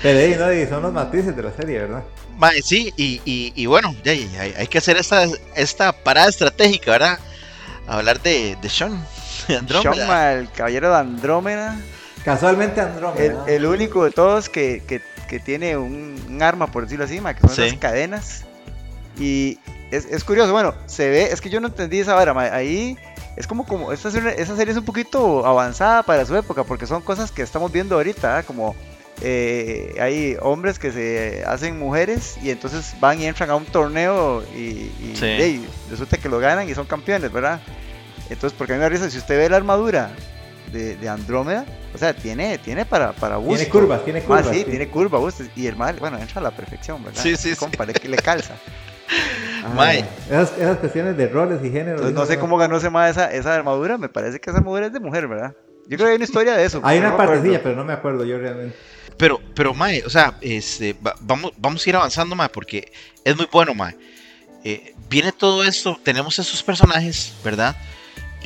Pero 0.00 0.18
ahí, 0.20 0.36
¿no? 0.38 0.52
Y 0.52 0.66
son 0.68 0.82
los 0.82 0.92
matices 0.92 1.36
de 1.36 1.42
la 1.42 1.52
serie, 1.52 1.80
¿verdad? 1.80 2.02
Mae, 2.38 2.62
sí, 2.62 2.92
y, 2.96 3.20
y, 3.24 3.52
y 3.56 3.66
bueno, 3.66 3.94
ya, 4.04 4.14
ya, 4.14 4.40
hay, 4.42 4.54
hay 4.56 4.66
que 4.68 4.78
hacer 4.78 4.96
esta, 4.96 5.24
esta 5.56 5.92
parada 5.92 6.28
estratégica, 6.28 6.92
¿verdad? 6.92 7.18
Hablar 7.88 8.22
de, 8.22 8.56
de 8.62 8.68
Sean, 8.68 8.92
de 8.92 9.06
Andrómeda. 9.54 9.94
Shoma, 9.94 10.32
el 10.32 10.50
caballero 10.50 10.90
de 10.90 10.96
Andrómeda. 10.96 11.76
Casualmente 12.24 12.80
Andrómeda. 12.80 13.44
El, 13.46 13.54
el 13.54 13.66
único 13.66 14.04
de 14.04 14.10
todos 14.10 14.48
que, 14.48 14.82
que, 14.86 15.00
que 15.28 15.38
tiene 15.38 15.76
un, 15.76 16.20
un 16.28 16.42
arma, 16.42 16.66
por 16.66 16.84
decirlo 16.84 17.04
así, 17.04 17.20
ma, 17.20 17.34
que 17.34 17.40
son 17.40 17.50
Sí. 17.50 17.60
las 17.62 17.74
cadenas. 17.74 18.44
Y 19.18 19.58
es, 19.90 20.04
es 20.06 20.24
curioso, 20.24 20.52
bueno, 20.52 20.74
se 20.86 21.08
ve, 21.08 21.24
es 21.32 21.40
que 21.40 21.48
yo 21.50 21.60
no 21.60 21.68
entendí 21.68 22.00
esa 22.00 22.14
vara, 22.14 22.34
ma, 22.34 22.42
ahí 22.44 22.98
es 23.36 23.46
como, 23.46 23.64
como 23.66 23.92
esta, 23.92 24.10
serie- 24.10 24.34
esa 24.38 24.56
serie 24.56 24.72
es 24.72 24.78
un 24.78 24.84
poquito 24.84 25.46
avanzada 25.46 26.02
para 26.02 26.26
su 26.26 26.36
época, 26.36 26.64
porque 26.64 26.86
son 26.86 27.00
cosas 27.02 27.30
que 27.30 27.42
estamos 27.42 27.70
viendo 27.72 27.94
ahorita, 27.94 28.38
¿ah? 28.38 28.42
como 28.42 28.74
eh, 29.22 29.94
hay 30.00 30.36
hombres 30.42 30.78
que 30.78 30.92
se 30.92 31.42
hacen 31.46 31.78
mujeres 31.78 32.36
y 32.42 32.50
entonces 32.50 32.94
van 33.00 33.18
y 33.20 33.26
entran 33.26 33.48
a 33.50 33.56
un 33.56 33.64
torneo 33.64 34.42
y, 34.54 34.90
y, 35.00 35.14
Sí. 35.18 35.24
ey, 35.26 35.66
resulta 35.90 36.18
que 36.18 36.28
lo 36.28 36.38
ganan 36.40 36.68
y 36.68 36.74
son 36.74 36.84
campeones, 36.86 37.32
¿verdad? 37.32 37.60
Entonces, 38.30 38.56
porque 38.56 38.72
a 38.72 38.76
mí 38.76 38.78
me 38.78 38.84
da 38.84 38.88
risa, 38.88 39.08
si 39.10 39.18
usted 39.18 39.38
ve 39.38 39.48
la 39.48 39.56
armadura 39.56 40.10
de, 40.72 40.96
de 40.96 41.08
Andrómeda, 41.08 41.64
o 41.94 41.98
sea, 41.98 42.12
tiene, 42.14 42.58
tiene 42.58 42.84
para, 42.84 43.12
para 43.12 43.36
busto. 43.36 43.56
Tiene 43.56 43.70
curvas, 43.70 44.04
tiene 44.04 44.18
Ah, 44.20 44.22
curvas. 44.26 44.48
sí, 44.48 44.58
sí. 44.58 44.64
tiene 44.64 44.88
curva, 44.88 45.18
busto, 45.18 45.44
y 45.54 45.66
el 45.66 45.76
mal, 45.76 45.96
bueno, 45.98 46.18
entra 46.18 46.40
a 46.40 46.42
la 46.44 46.50
perfección, 46.50 47.02
¿verdad? 47.04 47.22
Sí, 47.22 47.36
sí, 47.36 47.50
sí. 47.50 47.56
Compa, 47.56 47.84
le, 47.86 47.92
le 47.92 48.16
calza. 48.18 48.54
Ah, 49.64 49.68
Mae. 49.74 50.04
Esas, 50.28 50.52
esas 50.58 50.76
cuestiones 50.78 51.16
de 51.16 51.28
roles 51.28 51.58
y 51.64 51.70
géneros. 51.70 51.94
Entonces, 52.02 52.14
no 52.14 52.26
sé 52.26 52.38
cómo 52.38 52.56
ganó 52.56 52.76
ese 52.76 52.90
más 52.90 53.10
esa, 53.12 53.32
esa 53.32 53.54
armadura, 53.54 53.98
me 53.98 54.08
parece 54.08 54.38
que 54.38 54.50
esa 54.50 54.58
armadura 54.58 54.86
es 54.86 54.92
de 54.92 55.00
mujer, 55.00 55.26
¿verdad? 55.26 55.54
Yo 55.88 55.96
creo 55.96 56.06
que 56.06 56.10
hay 56.10 56.16
una 56.16 56.24
historia 56.24 56.56
de 56.56 56.64
eso. 56.64 56.80
Hay 56.84 56.98
una 56.98 57.10
no 57.10 57.16
partecilla, 57.16 57.62
pero 57.62 57.74
no 57.74 57.84
me 57.84 57.92
acuerdo 57.92 58.24
yo 58.24 58.38
realmente. 58.38 58.76
Pero, 59.16 59.40
pero, 59.54 59.72
mae, 59.74 60.04
o 60.04 60.10
sea, 60.10 60.34
este, 60.40 60.92
va- 61.04 61.16
vamos, 61.20 61.52
vamos 61.56 61.84
a 61.84 61.88
ir 61.90 61.96
avanzando, 61.96 62.36
mae, 62.36 62.48
porque 62.48 62.92
es 63.24 63.36
muy 63.36 63.48
bueno, 63.50 63.74
mae. 63.74 63.96
Eh, 64.62 64.94
viene 65.08 65.32
todo 65.32 65.64
esto, 65.64 65.98
tenemos 66.02 66.38
esos 66.38 66.62
personajes, 66.62 67.32
¿verdad? 67.42 67.74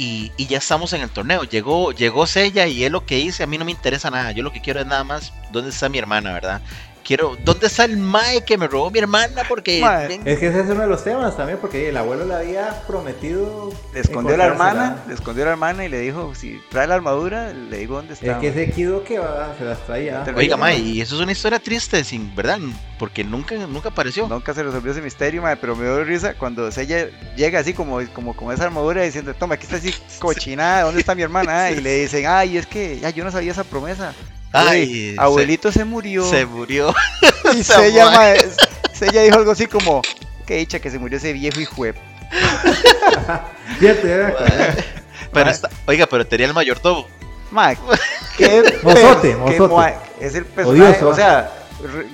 Y, 0.01 0.33
y 0.39 0.47
ya 0.47 0.57
estamos 0.57 0.95
en 0.95 1.03
el 1.03 1.11
torneo. 1.11 1.45
Llegó, 1.45 1.93
llegó 1.93 2.27
Sella 2.27 2.67
y 2.67 2.85
él 2.85 2.93
lo 2.93 3.05
que 3.05 3.17
dice, 3.17 3.43
a 3.43 3.47
mí 3.47 3.59
no 3.59 3.67
me 3.67 3.71
interesa 3.71 4.11
nada. 4.11 4.33
Yo 4.33 4.43
lo 4.43 4.51
que 4.51 4.63
quiero 4.63 4.81
es 4.81 4.87
nada 4.87 5.05
más, 5.05 5.35
¿dónde 5.53 5.69
está 5.69 5.91
mi 5.91 5.99
hermana, 5.99 6.33
verdad? 6.33 6.63
Quiero, 7.05 7.37
¿dónde 7.45 7.67
está 7.67 7.85
el 7.85 7.97
mae 7.97 8.45
que 8.45 8.57
me 8.57 8.69
robó 8.69 8.91
mi 8.91 8.99
hermana? 8.99 9.43
Porque 9.49 9.81
Mae. 9.81 10.21
Es 10.25 10.39
que 10.39 10.49
ese 10.49 10.61
es 10.61 10.67
uno 10.71 10.83
de 10.83 10.87
los 10.87 11.03
temas 11.03 11.37
también, 11.37 11.59
porque 11.61 11.89
el 11.89 11.97
abuelo 11.97 12.25
le 12.27 12.35
había 12.35 12.83
prometido. 12.87 13.73
Le 13.93 14.01
escondió 14.01 14.35
a 14.35 14.39
la 14.39 14.47
hermana, 14.47 15.03
le 15.09 15.15
escondió 15.15 15.45
a 15.45 15.47
la 15.47 15.53
hermana 15.53 15.85
y 15.85 15.89
le 15.89 16.01
dijo, 16.01 16.35
si 16.35 16.61
trae 16.71 16.87
la 16.87 16.95
armadura, 16.95 17.53
le 17.53 17.79
digo 17.79 17.97
dónde 17.97 18.15
está. 18.15 18.33
Es 18.33 18.39
que 18.39 18.49
ese 18.49 18.71
Kido 18.71 19.03
que 19.05 19.19
va, 19.19 19.55
se 19.59 19.65
las 19.65 19.85
traía. 19.87 20.25
Oiga, 20.37 20.57
mae, 20.57 20.79
y 20.79 21.01
eso 21.01 21.17
es 21.17 21.21
una 21.21 21.33
historia 21.33 21.59
triste, 21.59 22.05
sin, 22.05 22.35
¿verdad? 22.35 22.59
Porque 22.99 23.25
nunca, 23.25 23.55
nunca 23.55 23.89
apareció. 23.89 24.29
Nunca 24.29 24.55
se 24.55 24.63
resolvió 24.63 24.93
ese 24.93 25.03
misterio, 25.03 25.43
mae, 25.43 25.57
pero 25.57 25.75
me 25.75 25.85
dio 25.85 26.05
risa 26.05 26.35
cuando 26.35 26.69
ella 26.69 27.09
llega 27.37 27.61
así 27.61 27.73
como, 27.75 28.01
como 28.13 28.35
con 28.37 28.53
esa 28.53 28.65
armadura 28.65 29.03
diciendo, 29.03 29.35
toma, 29.35 29.55
aquí 29.55 29.65
está 29.65 29.77
así 29.77 29.95
cochinada, 30.19 30.83
¿dónde 30.83 31.01
está 31.01 31.15
mi 31.15 31.23
hermana? 31.23 31.71
Y 31.71 31.81
le 31.81 32.03
dicen, 32.03 32.25
ay, 32.27 32.57
es 32.57 32.67
que 32.67 32.99
ya 32.99 33.11
yo 33.11 33.25
no 33.25 33.31
sabía 33.31 33.53
esa 33.53 33.65
promesa. 33.65 34.13
Ay, 34.53 35.11
Uy, 35.13 35.17
abuelito 35.19 35.71
se, 35.71 35.85
murió. 35.85 36.25
Se 36.29 36.45
murió. 36.45 36.93
y 37.55 37.63
mae. 37.69 38.11
mae, 38.11 38.49
Sella 38.93 39.23
dijo 39.23 39.37
algo 39.37 39.53
así 39.53 39.67
como, 39.67 40.03
qué 40.47 40.57
dicha 40.57 40.81
que 40.81 40.91
se 40.91 40.99
murió 40.99 41.19
ese 41.19 41.33
viejo 41.33 41.61
hijo 41.61 41.83
me 41.83 41.91
acordé. 44.25 44.85
Pero 45.33 45.51
está, 45.51 45.71
oiga, 45.87 46.07
pero 46.07 46.27
tenía 46.27 46.47
el 46.47 46.55
mayordomo. 46.55 47.07
Mae, 47.53 47.77
qué 48.37 48.81
Mozote, 48.83 49.31
qué 49.31 49.37
mozote. 49.37 49.75
mae, 49.75 49.97
es 50.21 50.35
el 50.35 50.45
personaje, 50.45 50.83
Odioso, 50.83 51.09
o 51.09 51.15
sea, 51.15 51.53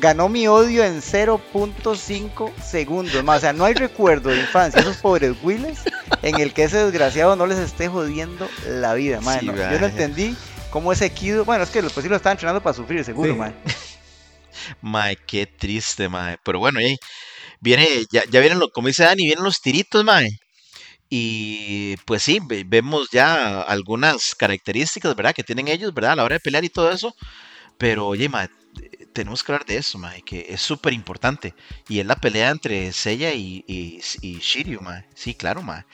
ganó 0.00 0.28
mi 0.28 0.48
odio 0.48 0.84
en 0.84 1.00
0.5 1.00 2.52
segundos, 2.62 3.24
más, 3.24 3.38
o 3.38 3.40
sea, 3.40 3.52
no 3.54 3.64
hay 3.64 3.72
recuerdo 3.72 4.30
de 4.30 4.40
infancia, 4.40 4.82
esos 4.82 4.98
pobres 4.98 5.34
Willis, 5.42 5.80
en 6.22 6.40
el 6.40 6.52
que 6.52 6.64
ese 6.64 6.78
desgraciado 6.84 7.36
no 7.36 7.46
les 7.46 7.58
esté 7.58 7.88
jodiendo 7.88 8.48
la 8.66 8.92
vida, 8.94 9.20
mae, 9.22 9.40
Sí, 9.40 9.46
no, 9.46 9.56
yo 9.56 9.80
no 9.80 9.86
entendí 9.86 10.36
cómo 10.76 10.92
ese 10.92 11.08
Kido, 11.10 11.46
bueno, 11.46 11.64
es 11.64 11.70
que 11.70 11.80
los 11.80 11.90
pues 11.94 12.04
sí 12.04 12.10
lo 12.10 12.16
estaban 12.16 12.34
entrenando 12.36 12.62
para 12.62 12.74
sufrir, 12.74 13.02
seguro, 13.02 13.32
Sí. 13.32 13.38
mae. 13.38 13.54
Mae, 14.82 15.16
qué 15.26 15.46
triste, 15.46 16.08
mae. 16.08 16.36
Pero 16.44 16.58
bueno, 16.58 16.78
ahí 16.80 16.96
viene, 17.60 17.86
ya, 18.10 18.24
ya 18.30 18.40
vienen, 18.40 18.58
lo, 18.58 18.68
como 18.70 18.88
dice 18.88 19.04
Dani, 19.04 19.24
vienen 19.24 19.44
los 19.44 19.60
tiritos, 19.62 20.04
mae. 20.04 20.28
Y 21.08 21.96
pues 22.06 22.22
sí, 22.22 22.40
ve- 22.44 22.64
vemos 22.66 23.08
ya 23.10 23.62
algunas 23.62 24.34
características, 24.34 25.14
¿verdad? 25.16 25.34
Que 25.34 25.44
tienen 25.44 25.68
ellos, 25.68 25.94
¿verdad? 25.94 26.12
A 26.12 26.16
la 26.16 26.24
hora 26.24 26.34
de 26.36 26.40
pelear 26.40 26.64
y 26.64 26.68
todo 26.70 26.90
eso. 26.90 27.14
Pero 27.78 28.06
oye, 28.08 28.28
mae, 28.28 28.48
tenemos 29.14 29.42
que 29.44 29.52
hablar 29.52 29.66
de 29.66 29.78
eso, 29.78 29.98
mae, 29.98 30.22
que 30.22 30.46
es 30.50 30.60
súper 30.60 30.92
importante. 30.92 31.54
Y 31.88 32.00
es 32.00 32.06
la 32.06 32.16
pelea 32.16 32.50
entre 32.50 32.92
Seiya 32.92 33.32
y, 33.34 33.64
y, 33.66 34.00
y 34.22 34.38
Shiryu, 34.40 34.80
mae. 34.82 35.06
Sí, 35.14 35.34
claro, 35.34 35.62
mae. 35.62 35.84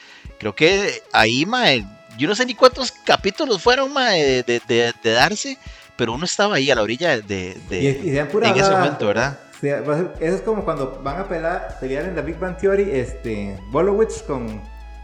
Creo 0.41 0.55
que 0.55 1.03
ahí, 1.13 1.47
mae, 1.47 1.85
yo 2.19 2.29
no 2.29 2.35
sé 2.35 2.45
ni 2.47 2.55
cuántos 2.55 2.93
capítulos 2.93 3.63
fueron, 3.63 3.93
mae, 3.93 4.23
de, 4.23 4.43
de- 4.43 4.63
de- 4.67 4.93
de 5.03 5.11
darse. 5.13 5.59
Pero 5.97 6.15
uno 6.15 6.25
estaba 6.25 6.57
ahí 6.57 6.71
a 6.71 6.75
la 6.75 6.83
orilla 6.83 7.11
de, 7.21 7.57
de- 7.69 7.81
Y, 7.81 8.11
y 8.11 8.19
en 8.19 8.27
ese 8.57 8.71
momento, 8.71 9.07
¿verdad? 9.07 9.39
Sea, 9.61 9.85
ser- 9.85 10.13
Eso 10.21 10.37
es 10.37 10.43
como 10.43 10.65
cuando 10.65 11.01
van 11.03 11.21
a 11.21 11.25
pelear, 11.29 11.77
pelear 11.81 12.05
en 12.07 12.15
The 12.15 12.23
Big 12.23 12.39
Bang 12.39 12.57
Theory, 12.57 12.91
este, 12.93 13.57
Bolowitz 13.71 14.23
con, 14.23 14.61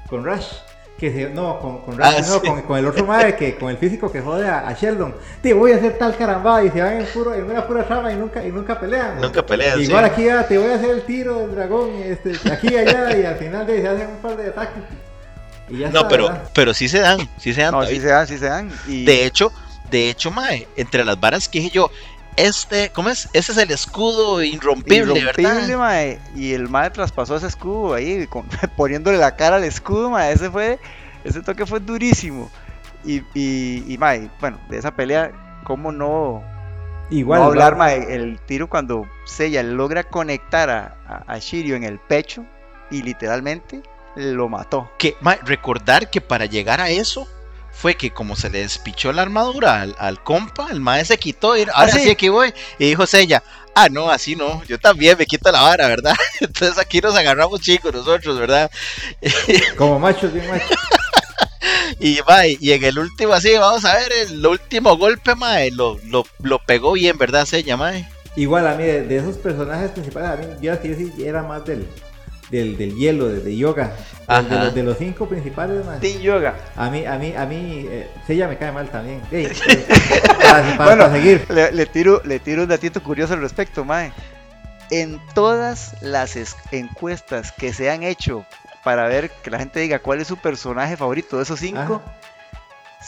con 0.08 0.24
Rush. 0.24 0.46
Que 0.98 1.12
se, 1.12 1.30
no, 1.30 1.60
con, 1.60 1.82
con 1.82 1.96
Rush, 1.96 2.06
Ah, 2.08 2.20
no, 2.26 2.40
sí. 2.40 2.48
con, 2.48 2.62
con 2.62 2.76
el 2.78 2.86
otro 2.86 3.06
madre, 3.06 3.36
que, 3.36 3.54
con 3.56 3.70
el 3.70 3.76
físico 3.76 4.10
que 4.10 4.20
jode 4.20 4.48
a, 4.48 4.66
a 4.66 4.72
Sheldon. 4.72 5.14
Te 5.40 5.54
voy 5.54 5.70
a 5.70 5.76
hacer 5.76 5.96
tal 5.96 6.16
carambada 6.16 6.64
y 6.64 6.70
se 6.70 6.80
van 6.82 6.94
en, 7.00 7.06
puro, 7.06 7.34
en 7.34 7.44
una 7.44 7.64
pura 7.68 7.86
trama 7.86 8.10
y 8.12 8.16
nunca, 8.16 8.44
y 8.44 8.50
nunca 8.50 8.80
pelean. 8.80 9.20
Nunca 9.20 9.46
pelean, 9.46 9.80
Igual 9.80 10.04
sí. 10.06 10.10
aquí 10.10 10.28
ah, 10.28 10.44
te 10.48 10.58
voy 10.58 10.72
a 10.72 10.74
hacer 10.74 10.90
el 10.90 11.02
tiro 11.02 11.38
del 11.38 11.54
dragón, 11.54 11.90
este, 12.02 12.32
aquí 12.50 12.68
y 12.72 12.76
allá, 12.78 13.16
y 13.16 13.24
al 13.24 13.36
final 13.36 13.64
de, 13.64 13.80
se 13.80 13.86
hacen 13.88 14.08
un 14.08 14.16
par 14.16 14.36
de 14.36 14.48
ataques. 14.48 14.82
Y 15.70 15.78
ya 15.78 15.90
No, 15.90 15.98
está, 16.00 16.08
pero, 16.08 16.28
¿verdad? 16.28 16.50
pero 16.54 16.74
sí 16.74 16.88
se 16.88 16.98
dan, 17.00 17.28
sí 17.38 17.52
se 17.54 17.62
dan. 17.62 17.72
No, 17.72 17.84
sí 17.86 18.00
se 18.00 18.06
dan, 18.06 18.26
sí 18.26 18.38
se 18.38 18.46
dan, 18.46 18.70
y 18.86 19.04
De 19.04 19.24
hecho, 19.26 19.52
de 19.90 20.10
hecho, 20.10 20.30
mae, 20.30 20.66
entre 20.76 21.04
las 21.04 21.18
varas 21.20 21.48
que 21.48 21.58
dije 21.60 21.70
yo, 21.74 21.90
este, 22.36 22.90
¿cómo 22.90 23.08
es? 23.08 23.28
Ese 23.32 23.52
es 23.52 23.58
el 23.58 23.70
escudo 23.70 24.42
irrompible, 24.42 25.18
irrompible, 25.18 25.44
¿verdad? 25.52 25.78
mae, 25.78 26.18
y 26.36 26.52
el 26.52 26.68
mae 26.68 26.90
traspasó 26.90 27.36
ese 27.36 27.48
escudo 27.48 27.94
ahí, 27.94 28.26
con- 28.28 28.46
poniéndole 28.76 29.18
la 29.18 29.34
cara 29.36 29.56
al 29.56 29.64
escudo, 29.64 30.10
mae, 30.10 30.32
ese 30.32 30.50
fue, 30.50 30.78
ese 31.24 31.42
toque 31.42 31.66
fue 31.66 31.80
durísimo. 31.80 32.50
Y, 33.04 33.22
y, 33.34 33.84
y, 33.92 33.98
mae, 33.98 34.28
bueno, 34.40 34.58
de 34.68 34.78
esa 34.78 34.94
pelea, 34.94 35.32
¿cómo 35.64 35.90
no, 35.92 36.42
Igual, 37.10 37.40
no 37.40 37.46
hablar, 37.46 37.74
va- 37.74 37.78
mae, 37.78 38.14
el 38.14 38.38
tiro 38.46 38.68
cuando 38.68 39.06
Seiya 39.26 39.62
logra 39.62 40.04
conectar 40.04 40.68
a, 40.70 40.96
a, 41.08 41.32
a 41.32 41.38
Shiryu 41.38 41.74
en 41.74 41.84
el 41.84 41.98
pecho 41.98 42.44
y 42.90 43.02
literalmente 43.02 43.82
lo 44.18 44.48
mató. 44.48 44.90
Que, 44.98 45.16
recordar 45.44 46.10
que 46.10 46.20
para 46.20 46.46
llegar 46.46 46.80
a 46.80 46.90
eso 46.90 47.26
fue 47.72 47.94
que 47.94 48.10
como 48.10 48.34
se 48.34 48.50
le 48.50 48.60
despichó 48.60 49.12
la 49.12 49.22
armadura 49.22 49.80
al, 49.80 49.94
al 49.98 50.22
compa, 50.22 50.68
el 50.70 50.80
mae 50.80 51.04
se 51.04 51.16
quitó 51.16 51.56
y 51.56 51.64
ahora 51.72 51.92
sí? 51.92 52.00
sí 52.00 52.10
aquí 52.10 52.28
voy. 52.28 52.52
Y 52.78 52.86
dijo 52.86 53.04
ella, 53.12 53.42
ah, 53.74 53.88
no, 53.88 54.10
así 54.10 54.34
no, 54.34 54.64
yo 54.64 54.78
también 54.78 55.16
me 55.16 55.26
quito 55.26 55.52
la 55.52 55.62
vara, 55.62 55.86
¿verdad? 55.86 56.14
Entonces 56.40 56.76
aquí 56.78 57.00
nos 57.00 57.14
agarramos 57.14 57.60
chicos 57.60 57.94
nosotros, 57.94 58.38
¿verdad? 58.38 58.70
Como 59.76 59.98
machos, 59.98 60.32
bien 60.32 60.48
machos. 60.48 60.76
Y, 62.00 62.20
mae, 62.26 62.56
y 62.60 62.72
en 62.72 62.84
el 62.84 62.98
último 62.98 63.32
así, 63.32 63.56
vamos 63.56 63.84
a 63.84 63.94
ver, 63.94 64.12
el 64.12 64.46
último 64.46 64.96
golpe, 64.96 65.34
mae, 65.34 65.70
lo, 65.70 65.98
lo, 66.04 66.24
lo 66.42 66.58
pegó 66.60 66.92
bien, 66.92 67.18
¿verdad? 67.18 67.46
Sella, 67.46 67.76
mae. 67.76 68.08
Igual 68.36 68.66
a 68.68 68.74
mí, 68.74 68.84
de, 68.84 69.02
de 69.02 69.16
esos 69.16 69.36
personajes 69.36 69.90
principales, 69.90 70.30
a 70.30 70.36
mí, 70.36 70.46
yo 70.60 70.74
yo 70.82 70.94
sí 70.94 71.12
era 71.24 71.42
más 71.42 71.64
del, 71.64 71.88
del, 72.50 72.76
del 72.76 72.94
hielo, 72.96 73.28
de, 73.28 73.40
de 73.40 73.56
yoga. 73.56 73.92
De, 74.26 74.42
los, 74.58 74.74
de 74.74 74.82
los 74.82 74.98
cinco 74.98 75.26
principales, 75.26 75.84
man. 75.86 76.00
Team 76.00 76.20
Yoga. 76.20 76.54
A 76.76 76.90
mí, 76.90 77.06
a 77.06 77.16
mí, 77.18 77.34
a 77.34 77.46
mí, 77.46 77.86
eh, 77.90 78.10
Seiya 78.26 78.46
me 78.46 78.56
cae 78.58 78.72
mal 78.72 78.88
también. 78.88 79.20
Eh, 79.32 79.50
para, 80.38 80.76
para- 80.76 80.84
Bueno, 80.84 81.04
para 81.04 81.12
seguir. 81.12 81.46
Le, 81.50 81.72
le 81.72 81.86
tiro, 81.86 82.20
le 82.24 82.38
tiro 82.38 82.62
un 82.64 82.68
datito 82.68 83.02
curioso 83.02 83.34
al 83.34 83.40
respecto, 83.40 83.84
Mae. 83.84 84.12
En 84.90 85.20
todas 85.34 85.94
las 86.02 86.36
es- 86.36 86.56
encuestas 86.72 87.52
que 87.52 87.72
se 87.72 87.90
han 87.90 88.02
hecho 88.02 88.44
para 88.84 89.06
ver 89.08 89.30
que 89.42 89.50
la 89.50 89.58
gente 89.58 89.80
diga 89.80 89.98
cuál 89.98 90.20
es 90.20 90.28
su 90.28 90.36
personaje 90.36 90.96
favorito 90.96 91.36
de 91.36 91.42
esos 91.42 91.60
cinco, 91.60 92.00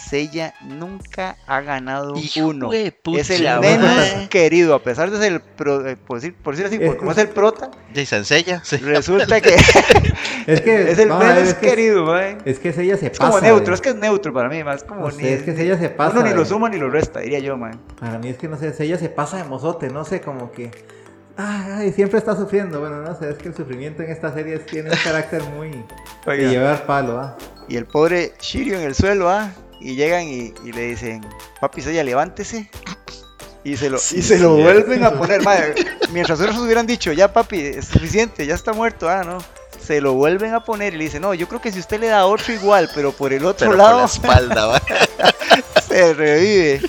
Sella 0.09 0.55
nunca 0.63 1.37
ha 1.47 1.61
ganado 1.61 2.17
Hijo 2.17 2.49
uno. 2.49 2.71
de 2.71 2.91
pucha, 2.93 3.21
es 3.21 3.31
el 3.31 3.61
menos 3.61 4.29
querido, 4.29 4.75
a 4.75 4.83
pesar 4.83 5.11
de 5.11 5.19
ser 5.19 5.33
el 5.35 5.41
pro- 5.41 5.87
eh, 5.87 5.97
por, 5.97 6.19
decir, 6.21 6.35
por 6.35 6.55
decirlo 6.57 6.69
así, 6.69 6.79
por 6.79 6.95
Es- 6.95 6.99
como 7.01 7.13
es 7.13 7.19
el 7.19 7.29
prota, 7.29 7.71
De 7.93 8.07
Sansella, 8.07 8.61
sí. 8.65 8.77
resulta 8.79 9.41
que 9.43 9.55
Es 10.47 10.61
que 10.63 10.83
es 10.93 10.99
el 10.99 11.09
ver, 11.11 11.19
menos 11.19 11.39
es 11.49 11.55
que- 11.55 11.69
querido, 11.69 12.05
mae. 12.07 12.39
Es 12.45 12.59
que 12.59 12.71
ella 12.71 12.97
se 12.97 13.07
Es 13.09 13.19
pasa. 13.19 13.31
como 13.31 13.41
neutro, 13.41 13.67
de- 13.69 13.75
es 13.75 13.81
que 13.81 13.89
es 13.91 13.95
neutro 13.97 14.33
para 14.33 14.49
mí, 14.49 14.65
más 14.65 14.83
como 14.85 15.03
No 15.03 15.11
sé, 15.11 15.35
es 15.35 15.43
que 15.43 15.51
ella 15.63 15.79
se 15.79 15.89
pasa. 15.91 16.13
uno 16.19 16.23
ni 16.29 16.35
lo 16.35 16.41
de- 16.41 16.47
suma 16.47 16.69
ni 16.69 16.79
lo 16.79 16.91
resta, 16.91 17.21
diría 17.21 17.39
yo, 17.41 17.57
man. 17.57 17.81
Para 18.01 18.19
mí 18.19 18.29
es 18.29 18.37
que 18.39 18.49
no 18.49 18.57
sé, 18.57 18.75
ella 18.81 18.99
se 18.99 19.09
pasa 19.09 19.37
de 19.37 19.45
mozote, 19.45 19.89
no 19.91 20.05
sé, 20.05 20.21
como 20.21 20.51
que. 20.53 20.71
Ay, 21.37 21.73
ay, 21.73 21.93
siempre 21.93 22.19
está 22.19 22.37
sufriendo. 22.37 22.81
Bueno, 22.81 23.01
no 23.03 23.15
sé, 23.19 23.31
es 23.31 23.37
que 23.39 23.49
el 23.49 23.55
sufrimiento 23.55 24.03
en 24.03 24.11
esta 24.11 24.33
serie 24.35 24.59
tiene 24.59 24.91
un 24.91 24.97
carácter 25.03 25.43
muy. 25.45 25.71
de 26.27 26.31
Oiga, 26.31 26.51
llevar 26.51 26.85
palo, 26.87 27.19
¿ah? 27.19 27.37
Y 27.69 27.77
el 27.77 27.87
pobre 27.87 28.33
Shirio 28.41 28.77
en 28.79 28.83
el 28.85 28.95
suelo, 28.95 29.31
¿ah? 29.31 29.51
Y 29.81 29.95
llegan 29.95 30.29
y, 30.29 30.53
y 30.65 30.73
le 30.73 30.89
dicen, 30.89 31.27
papi 31.61 31.81
Sella, 31.81 32.05
levántese. 32.05 32.71
Y 33.65 33.77
se 33.77 33.91
lo, 33.91 33.99
Sí, 33.99 34.19
y 34.19 34.23
se 34.23 34.39
lo 34.39 34.57
sí, 34.57 34.63
vuelven 34.63 35.05
a 35.05 35.13
poner, 35.13 35.43
madre. 35.43 35.75
Mientras 36.13 36.41
otros 36.41 36.59
hubieran 36.59 36.87
dicho, 36.87 37.13
ya 37.13 37.33
papi, 37.33 37.61
es 37.61 37.87
suficiente, 37.87 38.47
ya 38.47 38.55
está 38.55 38.73
muerto, 38.73 39.09
ah, 39.09 39.23
no. 39.25 39.39
Se 39.81 40.01
lo 40.01 40.15
vuelven 40.15 40.55
a 40.55 40.65
poner 40.65 40.95
y 40.95 40.99
le 40.99 41.05
dicen, 41.05 41.23
no, 41.23 41.35
yo 41.35 41.49
creo 41.49 41.61
que 41.61 41.73
si 41.73 41.79
usted 41.79 42.01
le 42.01 42.09
da 42.09 42.27
otro 42.27 42.53
igual, 42.53 42.91
pero 42.95 43.13
por 43.13 43.33
el 43.33 43.45
otro 43.45 43.67
Pero 43.67 43.71
por 43.71 43.79
la 43.79 43.93
lado 43.93 44.05
espalda, 44.05 44.83
se 45.89 46.15
revive. 46.15 46.81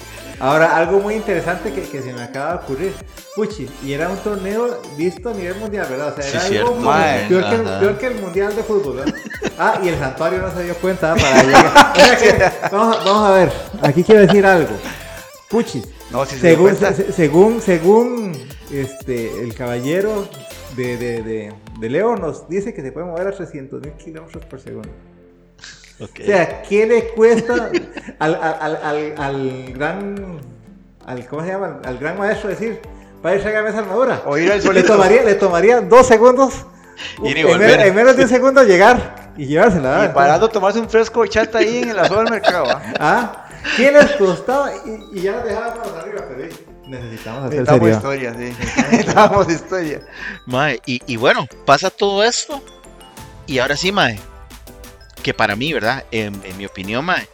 Ahora, 0.41 0.75
algo 0.75 0.99
muy 0.99 1.13
interesante 1.15 1.71
que, 1.71 1.83
que 1.83 2.01
se 2.01 2.11
me 2.13 2.23
acaba 2.23 2.53
de 2.53 2.57
ocurrir. 2.63 2.93
Puchi, 3.35 3.69
y 3.83 3.93
era 3.93 4.09
un 4.09 4.17
torneo 4.17 4.81
visto 4.97 5.29
a 5.29 5.33
nivel 5.33 5.55
mundial, 5.55 5.87
¿verdad? 5.89 6.09
O 6.17 6.21
sea, 6.21 6.27
era 6.29 6.39
cierto, 6.41 6.69
algo 6.71 6.81
mae. 6.81 7.27
peor, 7.29 7.49
que 7.49 7.55
el, 7.55 7.67
Ajá. 7.67 7.79
peor 7.79 7.97
que 7.97 8.07
el 8.07 8.15
mundial 8.15 8.55
de 8.55 8.63
fútbol, 8.63 8.95
¿verdad? 8.97 9.13
Ah, 9.57 9.79
y 9.83 9.87
el 9.89 9.97
santuario 9.99 10.39
no 10.39 10.51
se 10.53 10.63
dio 10.63 10.75
cuenta 10.75 11.15
para 11.15 11.43
llegar. 11.43 11.71
O 11.91 11.95
sea 11.95 12.17
que, 12.17 12.69
vamos, 12.75 12.97
a- 12.97 13.03
vamos 13.03 13.29
a 13.29 13.31
ver, 13.35 13.51
aquí 13.83 14.03
quiero 14.03 14.21
decir 14.21 14.45
algo. 14.45 14.69
Puchi, 15.49 15.81
No, 16.09 16.25
si 16.25 16.35
se 16.35 16.41
según, 16.41 16.75
se- 16.75 17.11
según, 17.13 17.61
según 17.61 18.31
este, 18.71 19.41
el 19.43 19.53
caballero 19.53 20.27
de, 20.75 20.97
de, 20.97 21.21
de, 21.21 21.53
de 21.79 21.89
Leo 21.89 22.15
nos 22.15 22.47
dice 22.49 22.73
que 22.73 22.81
se 22.81 22.91
puede 22.91 23.05
mover 23.05 23.27
a 23.27 23.31
300 23.31 23.79
mil 23.81 23.91
kilómetros 23.93 24.43
por 24.45 24.59
segundo. 24.59 24.89
O 26.01 26.25
sea, 26.25 26.61
¿qué 26.63 26.85
le 26.87 27.07
cuesta 27.09 27.69
al, 28.19 28.35
al, 28.35 28.57
al, 28.61 28.75
al, 28.83 29.13
al 29.17 29.73
gran, 29.73 30.39
al, 31.05 31.25
¿cómo 31.27 31.43
se 31.43 31.49
llama? 31.49 31.79
Al 31.85 31.97
gran 31.97 32.17
maestro 32.17 32.49
decir, 32.49 32.79
vaya, 33.21 33.39
tráigame 33.41 33.69
esa 33.69 33.79
armadura? 33.79 34.21
O 34.25 34.37
ir 34.37 34.51
al 34.51 34.57
le 34.59 34.63
solito. 34.63 34.93
tomaría, 34.93 35.23
le 35.23 35.35
tomaría 35.35 35.81
dos 35.81 36.07
segundos, 36.07 36.65
Ir 37.23 37.37
y 37.37 37.41
en, 37.41 37.47
volver. 37.47 37.77
men- 37.77 37.87
en 37.87 37.95
menos 37.95 38.15
de 38.15 38.23
un 38.23 38.29
segundo 38.29 38.63
llegar 38.63 39.31
y 39.37 39.45
llevársela. 39.45 39.89
Y 39.89 39.99
¿verdad? 39.99 40.13
parando 40.13 40.49
tomarse 40.49 40.79
un 40.79 40.89
fresco 40.89 41.21
de 41.23 41.29
chata 41.29 41.59
ahí 41.59 41.83
en 41.83 41.95
la 41.95 42.05
zona 42.07 42.23
del 42.23 42.31
mercado, 42.31 42.65
¿ah? 42.67 42.81
¿Ah? 42.99 43.45
¿Qué 43.77 43.91
les 43.91 44.11
costaba? 44.13 44.71
Y, 44.85 45.19
y 45.19 45.21
ya 45.21 45.33
nos 45.33 45.43
dejábamos 45.45 45.87
arriba, 45.99 46.21
pero 46.27 46.49
necesitamos 46.87 47.45
hacer 47.45 47.59
Necesitamos 47.61 47.79
serio. 47.79 47.95
historia, 47.95 48.33
sí. 48.33 48.55
Necesitamos 48.91 49.49
historia. 49.51 50.01
Mae, 50.47 50.81
y, 50.87 51.01
y 51.05 51.15
bueno, 51.17 51.47
pasa 51.65 51.89
todo 51.91 52.23
esto. 52.23 52.59
Y 53.45 53.59
ahora 53.59 53.75
sí, 53.77 53.91
Mae. 53.91 54.19
Que 55.23 55.33
para 55.33 55.55
mí, 55.55 55.71
¿verdad? 55.73 56.05
En, 56.11 56.41
en 56.43 56.57
mi 56.57 56.65
opinión, 56.65 57.05
Mae, 57.05 57.27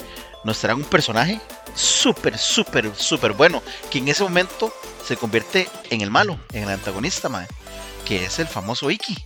nos 0.44 0.60
trae 0.60 0.76
un 0.76 0.84
personaje 0.84 1.40
súper, 1.76 2.38
súper, 2.38 2.92
súper 2.96 3.34
bueno. 3.34 3.62
Que 3.90 4.00
en 4.00 4.08
ese 4.10 4.24
momento 4.24 4.74
se 5.06 5.16
convierte 5.16 5.70
en 5.90 6.02
el 6.02 6.12
malo, 6.12 6.38
en 6.54 6.64
el 6.64 6.70
antagonista, 6.70 7.30
Mae. 7.30 7.48
Que 8.06 8.26
es 8.26 8.40
el 8.40 8.48
famoso 8.48 8.90
Iki. 8.92 9.18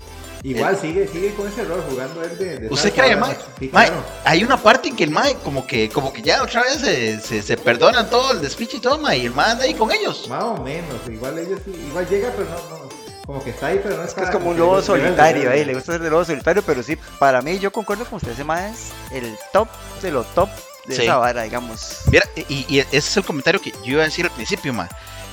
Igual 0.43 0.75
sigue, 0.75 1.07
sigue 1.07 1.35
con 1.35 1.47
ese 1.47 1.63
rol 1.65 1.83
jugando 1.87 2.23
él 2.23 2.35
de, 2.39 2.57
de 2.61 2.67
¿Usted 2.69 2.91
cree. 2.95 3.15
Mae? 3.15 3.37
Sí, 3.59 3.69
Mae, 3.71 3.87
claro. 3.89 4.03
hay 4.25 4.43
una 4.43 4.57
parte 4.57 4.89
en 4.89 4.95
que 4.95 5.03
el 5.03 5.11
Mae, 5.11 5.35
como 5.43 5.67
que, 5.67 5.87
como 5.89 6.11
que 6.11 6.23
ya 6.23 6.41
otra 6.41 6.63
vez 6.63 6.77
se, 6.81 7.19
se, 7.19 7.43
se 7.43 7.57
perdonan 7.57 8.09
todo 8.09 8.31
el 8.31 8.41
despiche 8.41 8.77
y 8.77 8.79
todo, 8.79 8.97
Mae. 8.97 9.19
Y 9.19 9.25
el 9.27 9.33
Mae 9.33 9.51
anda 9.51 9.65
ahí 9.65 9.75
con 9.75 9.91
ellos. 9.91 10.27
Más 10.29 10.43
o 10.43 10.57
menos, 10.57 10.95
igual 11.07 11.37
ellos 11.37 11.59
igual 11.67 12.07
llega, 12.09 12.31
pero 12.35 12.49
no, 12.49 12.55
no, 12.55 12.89
como 13.25 13.43
que 13.43 13.51
está 13.51 13.67
ahí, 13.67 13.79
pero 13.81 13.97
no 13.97 14.03
Es 14.03 14.13
que 14.13 14.23
es 14.23 14.29
como 14.29 14.49
un 14.49 14.57
lobo 14.57 14.81
solitario 14.81 15.43
le- 15.43 15.49
ahí, 15.49 15.65
le 15.65 15.73
gusta 15.73 15.93
ser 15.93 16.01
de 16.01 16.09
lobo 16.09 16.25
solitario, 16.25 16.63
pero 16.63 16.81
sí, 16.83 16.97
para 17.19 17.41
mí, 17.41 17.59
yo 17.59 17.71
concuerdo 17.71 18.05
con 18.05 18.17
usted, 18.17 18.31
ese 18.31 18.43
más 18.43 18.71
es 18.71 18.91
el 19.23 19.37
top 19.53 19.67
de 20.01 20.11
lo 20.11 20.23
top 20.23 20.49
de 20.85 20.95
Sí. 20.95 21.03
esa 21.03 21.17
vara, 21.17 21.43
digamos. 21.43 21.97
Mira, 22.11 22.25
y, 22.35 22.65
y 22.67 22.79
ese 22.79 22.97
es 22.97 23.17
el 23.17 23.23
comentario 23.23 23.61
que 23.61 23.71
yo 23.83 23.93
iba 23.93 24.01
a 24.01 24.05
decir 24.05 24.25
al 24.25 24.31
principio, 24.31 24.73
ma. 24.73 24.89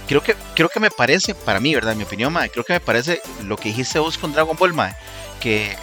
Creo 0.07 0.23
que, 0.23 0.35
creo 0.55 0.69
que 0.69 0.81
me 0.81 0.91
parece, 0.91 1.35
para 1.35 1.61
mí, 1.61 1.75
¿verdad? 1.75 1.93
En 1.93 1.99
mi 1.99 2.05
opinión, 2.05 2.33
ma, 2.33 2.49
creo 2.49 2.65
que 2.65 2.75
me 2.75 2.81
parece 2.81 3.21
lo 3.45 3.57
que 3.57 3.69
dijiste 3.71 3.99
vos 3.99 4.17
con 4.19 4.33
Dragon 4.33 4.57
Ball, 4.57 4.73
ma, 4.75 4.95
que 5.41 5.73
eh, 5.73 5.77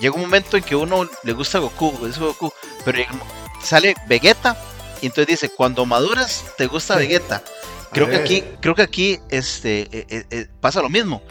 llega 0.00 0.14
un 0.14 0.20
momento 0.22 0.56
en 0.56 0.62
que 0.62 0.74
uno 0.76 1.08
le 1.22 1.32
gusta 1.32 1.58
Goku, 1.58 2.06
es 2.06 2.18
Goku, 2.18 2.52
pero 2.84 2.98
sale 3.62 3.94
Vegeta 4.06 4.56
y 5.02 5.06
entonces 5.06 5.26
dice, 5.28 5.48
cuando 5.54 5.84
maduras 5.86 6.44
te 6.58 6.66
gusta 6.66 6.96
Vegeta. 6.96 7.42
Creo 7.92 8.08
que 8.08 8.16
aquí, 8.16 8.44
creo 8.60 8.74
que 8.76 8.82
aquí 8.82 9.18
este, 9.30 9.80
eh, 9.90 10.06
eh, 10.10 10.24
eh, 10.30 10.46
pasa 10.60 10.80
lo 10.80 10.88
mismo. 10.88 11.22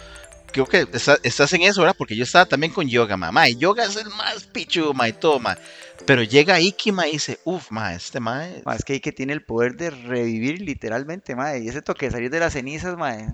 Creo 0.51 0.65
que 0.65 0.87
está- 0.91 1.17
estás 1.23 1.53
en 1.53 1.61
eso, 1.63 1.81
¿verdad? 1.81 1.95
Porque 1.97 2.15
yo 2.15 2.23
estaba 2.23 2.45
también 2.45 2.73
con 2.73 2.87
Yoga, 2.87 3.15
ma. 3.17 3.31
Ma, 3.31 3.47
y 3.49 3.55
Yoga 3.55 3.85
es 3.85 3.95
el 3.95 4.09
más 4.09 4.45
pichu, 4.51 4.93
ma, 4.93 5.07
y 5.07 5.13
todo, 5.13 5.39
ma. 5.39 5.57
Pero 6.05 6.23
llega 6.23 6.59
Iki, 6.59 6.91
ma, 6.91 7.07
y 7.07 7.13
dice, 7.13 7.39
uff, 7.43 7.69
ma, 7.71 7.93
este 7.93 8.19
ma 8.19 8.47
es- 8.47 8.83
que 8.85 8.93
hay 8.93 8.99
que 8.99 9.11
tiene 9.11 9.33
el 9.33 9.43
poder 9.43 9.75
de 9.75 9.89
revivir 9.91 10.61
literalmente, 10.61 11.35
madre. 11.35 11.59
Y 11.59 11.67
ese 11.69 11.81
toque 11.81 12.07
de 12.07 12.11
salir 12.13 12.29
de 12.31 12.39
las 12.39 12.53
cenizas, 12.53 12.97
madre. 12.97 13.27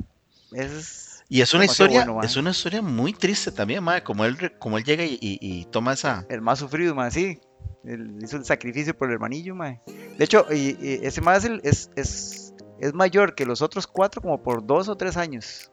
Es. 0.52 1.24
Y 1.28 1.42
es 1.42 1.54
una 1.54 1.66
historia, 1.66 2.06
bueno, 2.06 2.22
es 2.24 2.36
una 2.38 2.52
historia 2.52 2.82
muy 2.84 3.12
triste 3.14 3.52
también, 3.52 3.84
mae, 3.84 4.04
como 4.04 4.26
él, 4.26 4.54
como 4.60 4.78
él 4.78 4.84
llega 4.84 5.04
y, 5.04 5.18
y- 5.22 5.40
y 5.42 5.66
toma 5.66 5.94
esa. 5.94 6.26
el 6.30 6.42
más 6.42 6.60
sufrido, 6.60 6.94
más 6.94 7.14
sí. 7.14 7.40
Él 7.84 8.18
hizo 8.24 8.38
el 8.38 8.46
sacrificio 8.46 8.96
por 8.98 9.08
el 9.10 9.14
hermanillo, 9.16 9.56
mae. 9.56 9.80
De 10.18 10.24
hecho, 10.26 10.46
y, 10.52 10.76
y 10.82 11.00
ese 11.04 11.22
es, 11.36 11.46
el- 11.46 11.62
es, 11.64 11.90
es, 11.96 12.54
es 12.80 12.94
mayor 12.94 13.36
que 13.36 13.46
los 13.46 13.62
otros 13.62 13.88
cuatro 13.88 14.22
como 14.22 14.42
por 14.44 14.66
dos 14.66 14.88
o 14.90 14.96
tres 14.96 15.18
años. 15.18 15.72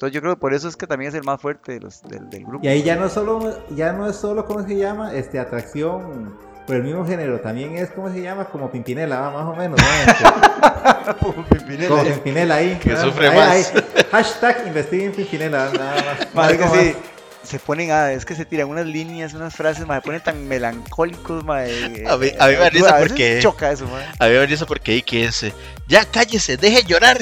Entonces 0.00 0.14
yo 0.14 0.22
creo 0.22 0.34
que 0.34 0.40
por 0.40 0.54
eso 0.54 0.66
es 0.66 0.76
que 0.78 0.86
también 0.86 1.10
es 1.10 1.14
el 1.14 1.24
más 1.24 1.38
fuerte 1.38 1.72
de 1.72 1.80
los, 1.80 2.02
del, 2.04 2.30
del 2.30 2.42
grupo. 2.46 2.64
Y 2.64 2.68
ahí 2.68 2.82
ya 2.82 2.96
no 2.96 3.10
solo, 3.10 3.58
ya 3.76 3.92
no 3.92 4.08
es 4.08 4.16
solo, 4.16 4.46
¿cómo 4.46 4.66
se 4.66 4.74
llama? 4.74 5.12
Este, 5.12 5.38
atracción 5.38 6.34
por 6.66 6.76
el 6.76 6.84
mismo 6.84 7.04
género, 7.06 7.38
también 7.40 7.76
es, 7.76 7.90
¿cómo 7.90 8.08
se 8.10 8.22
llama? 8.22 8.46
Como 8.46 8.70
Pimpinela, 8.72 9.20
¿va? 9.20 9.30
más 9.30 9.44
o 9.44 9.54
menos, 9.54 9.78
¿no? 9.78 10.10
Este, 10.10 11.14
como 11.88 12.02
Pimpinela 12.02 12.54
ahí. 12.54 12.78
Que 12.82 12.88
¿verdad? 12.88 13.04
sufre 13.04 13.28
Ahí, 13.28 13.36
más. 13.36 13.74
ahí. 13.74 13.84
Hashtag 14.10 14.66
investiguen 14.68 15.12
Pimpinela, 15.12 15.70
nada 15.70 15.94
más. 15.96 16.34
Más 16.34 16.52
que 16.56 16.64
Algo 16.64 16.74
sí, 16.76 16.94
más. 16.94 16.96
Se 17.42 17.58
ponen 17.58 17.90
a, 17.90 18.12
es 18.12 18.24
que 18.24 18.34
se 18.34 18.44
tiran 18.44 18.68
unas 18.68 18.86
líneas, 18.86 19.34
unas 19.34 19.54
frases, 19.54 19.86
mae, 19.86 19.98
se 20.00 20.02
ponen 20.06 20.20
tan 20.22 20.46
melancólicos, 20.46 21.44
mae. 21.44 22.04
A 22.06 22.16
mí- 22.16 22.28
a 22.38 22.46
mí 22.46 22.54
me 22.56 22.70
veces 22.70 22.92
porque- 23.08 23.38
choca 23.42 23.70
eso, 23.72 23.86
mae. 23.86 24.06
A 24.18 24.26
ver, 24.26 24.52
eso 24.52 24.66
porque 24.66 24.92
ahí 24.92 25.02
que 25.02 25.24
es. 25.24 25.42
eh, 25.42 25.52
Ya 25.88 26.04
cállese, 26.04 26.56
deje 26.56 26.84
llorar. 26.84 27.18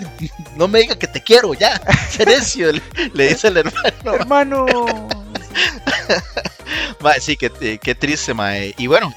No 0.56 0.68
me 0.68 0.80
diga 0.80 0.96
que 0.98 1.06
te 1.06 1.22
quiero, 1.22 1.54
ya. 1.54 1.80
Cerecio, 2.10 2.72
le, 2.72 2.82
le 3.14 3.28
dice 3.28 3.48
el 3.48 3.56
hermano. 3.58 4.14
Hermano. 4.14 4.66
Sí, 7.20 7.36
qué, 7.36 7.50
eh, 7.60 7.78
qué 7.82 7.94
triste, 7.94 8.34
mae. 8.34 8.74
Y 8.76 8.86
bueno, 8.86 9.14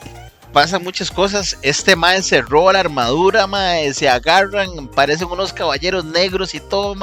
pasan 0.51 0.83
muchas 0.83 1.11
cosas. 1.11 1.57
Este 1.61 1.95
mae 1.95 2.21
se 2.21 2.41
roba 2.41 2.73
la 2.73 2.79
armadura, 2.79 3.47
mae. 3.47 3.93
Se 3.93 4.09
agarran, 4.09 4.87
parecen 4.87 5.29
unos 5.29 5.53
caballeros 5.53 6.05
negros 6.05 6.53
y 6.53 6.59
todo. 6.59 6.95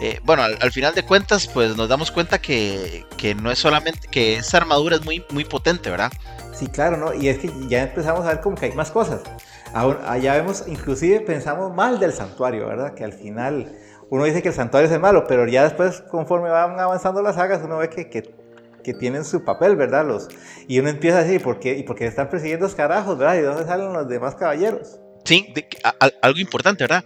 Eh, 0.00 0.20
bueno, 0.24 0.42
al, 0.42 0.58
al 0.60 0.72
final 0.72 0.94
de 0.94 1.04
cuentas, 1.04 1.46
pues 1.48 1.76
nos 1.76 1.88
damos 1.88 2.10
cuenta 2.10 2.40
que, 2.40 3.04
que 3.16 3.34
no 3.34 3.50
es 3.50 3.58
solamente. 3.58 4.08
que 4.08 4.36
esa 4.36 4.58
armadura 4.58 4.96
es 4.96 5.04
muy, 5.04 5.24
muy 5.30 5.44
potente, 5.44 5.90
¿verdad? 5.90 6.12
Sí, 6.52 6.66
claro, 6.66 6.96
¿no? 6.96 7.14
Y 7.14 7.28
es 7.28 7.38
que 7.38 7.50
ya 7.68 7.82
empezamos 7.82 8.24
a 8.26 8.28
ver 8.28 8.40
como 8.40 8.56
que 8.56 8.66
hay 8.66 8.72
más 8.72 8.90
cosas. 8.90 9.22
Aún, 9.72 9.98
allá 10.04 10.34
vemos, 10.34 10.64
inclusive 10.66 11.20
pensamos 11.20 11.74
mal 11.74 12.00
del 12.00 12.12
santuario, 12.12 12.66
¿verdad? 12.66 12.94
Que 12.94 13.04
al 13.04 13.12
final 13.12 13.72
uno 14.10 14.24
dice 14.24 14.42
que 14.42 14.48
el 14.48 14.54
santuario 14.54 14.90
es 14.90 15.00
malo, 15.00 15.24
pero 15.28 15.46
ya 15.46 15.62
después, 15.62 16.02
conforme 16.10 16.50
van 16.50 16.78
avanzando 16.80 17.22
las 17.22 17.36
sagas, 17.36 17.62
uno 17.64 17.78
ve 17.78 17.88
que, 17.88 18.22
que 18.82 18.94
tienen 18.94 19.24
su 19.24 19.44
papel, 19.44 19.76
¿verdad? 19.76 20.06
Los, 20.06 20.28
y 20.68 20.78
uno 20.78 20.88
empieza 20.88 21.18
a 21.18 21.24
decir, 21.24 21.42
¿por 21.42 21.58
qué? 21.60 21.76
¿Y 21.76 21.82
por 21.82 21.96
qué 21.96 22.06
están 22.06 22.28
persiguiendo 22.30 22.66
los 22.66 22.74
carajos, 22.74 23.16
¿verdad? 23.18 23.34
¿Y 23.34 23.38
de 23.38 23.46
dónde 23.46 23.64
salen 23.64 23.92
los 23.92 24.08
demás 24.08 24.34
caballeros? 24.34 24.98
Sí, 25.24 25.52
de- 25.54 25.66
a- 25.84 25.94
a- 26.00 26.10
algo 26.22 26.38
importante, 26.40 26.84
¿verdad? 26.84 27.04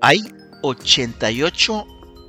Hay 0.00 0.20
88 0.62 1.86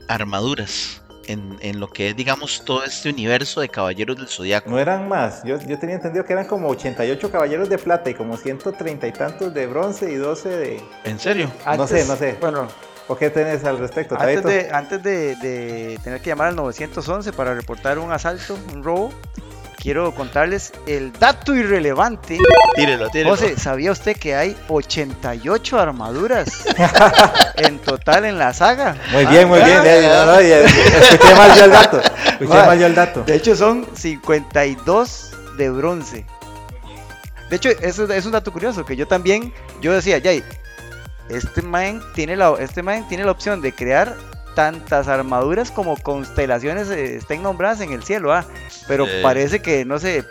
armaduras 0.08 1.02
en, 1.28 1.58
en 1.62 1.80
lo 1.80 1.88
que 1.88 2.10
es, 2.10 2.16
digamos, 2.16 2.64
todo 2.66 2.84
este 2.84 3.10
universo 3.10 3.62
de 3.62 3.70
caballeros 3.70 4.18
del 4.18 4.28
zodiaco. 4.28 4.70
No 4.70 4.78
eran 4.80 5.08
más. 5.08 5.42
Yo, 5.46 5.58
yo 5.68 5.80
tenía 5.80 5.96
entendido 5.96 6.26
que 6.26 6.34
eran 6.34 6.46
como 6.46 6.68
88 6.70 7.32
caballeros 7.32 7.70
de 7.70 7.78
plata 7.78 8.10
y 8.10 8.14
como 8.14 8.36
130 8.36 9.08
y 9.08 9.12
tantos 9.14 9.54
de 9.54 9.68
bronce 9.68 10.12
y 10.12 10.16
12 10.16 10.50
de... 10.50 10.82
¿En 11.06 11.20
serio? 11.20 11.50
No 11.78 11.88
sé, 11.88 12.06
no 12.06 12.16
sé. 12.18 12.38
Bueno, 12.42 12.68
¿O 13.08 13.18
qué 13.18 13.30
tenés 13.30 13.66
al 13.66 13.80
respecto, 13.80 14.16
antes, 14.18 14.44
de, 14.44 14.70
antes 14.72 15.04
de, 15.04 15.36
de 15.36 16.00
tener 16.04 16.22
que 16.22 16.30
llamar 16.30 16.48
al 16.48 16.56
911 16.56 17.34
para 17.34 17.54
reportar 17.54 18.00
un 18.00 18.12
asalto, 18.12 18.58
un 18.74 18.84
robo, 18.84 19.12
quiero 19.84 20.16
contarles 20.16 20.72
el 20.88 21.12
dato 21.12 21.54
irrelevante. 21.54 22.38
Tírelo, 22.76 23.10
tírelo. 23.10 23.32
José, 23.32 23.60
¿sabía 23.60 23.92
usted 23.92 24.16
que 24.16 24.34
hay 24.34 24.56
88 24.70 25.78
armaduras 25.78 26.66
en 27.58 27.80
total 27.80 28.24
en 28.24 28.40
la 28.40 28.54
saga? 28.54 28.96
Muy 29.12 29.26
bien, 29.26 29.50
muy 29.50 29.60
bien. 29.60 29.78
ah, 29.78 30.24
no, 30.26 30.42
ya, 30.42 30.60
escuché 30.62 31.36
mal 31.36 31.56
yo 31.58 31.66
el 31.66 31.72
dato. 31.72 32.00
Escuché 32.00 32.66
mal 32.66 32.80
yo 32.80 32.86
el 32.86 32.96
dato. 32.96 33.24
De 33.24 33.36
hecho, 33.36 33.56
son 33.58 33.86
52 33.94 35.32
de 35.58 35.70
bronce. 35.70 36.26
De 37.50 37.58
hecho, 37.58 37.70
eso 37.82 38.12
es 38.12 38.26
un 38.26 38.32
dato 38.32 38.54
curioso, 38.54 38.86
que 38.86 38.96
yo 38.96 39.06
también, 39.06 39.54
yo 39.82 39.92
decía, 39.94 40.20
Jay, 40.24 40.44
este 41.36 41.62
man 41.62 42.02
tiene 42.14 42.36
la, 42.36 42.54
este 42.60 42.84
man 42.84 43.08
tiene 43.08 43.24
la 43.26 43.32
opción 43.32 43.62
de 43.62 43.72
crear 43.74 44.16
tantas 44.56 45.08
armaduras 45.08 45.72
como 45.72 45.98
constelaciones 45.98 46.90
eh, 46.90 47.16
estén 47.16 47.42
nombradas 47.42 47.82
en 47.82 47.92
el 47.92 48.04
cielo, 48.04 48.34
ah, 48.34 48.46
pero 48.88 49.08
Eh. 49.08 49.20
parece 49.24 49.62
que 49.62 49.84
no 49.84 49.98
se, 49.98 50.24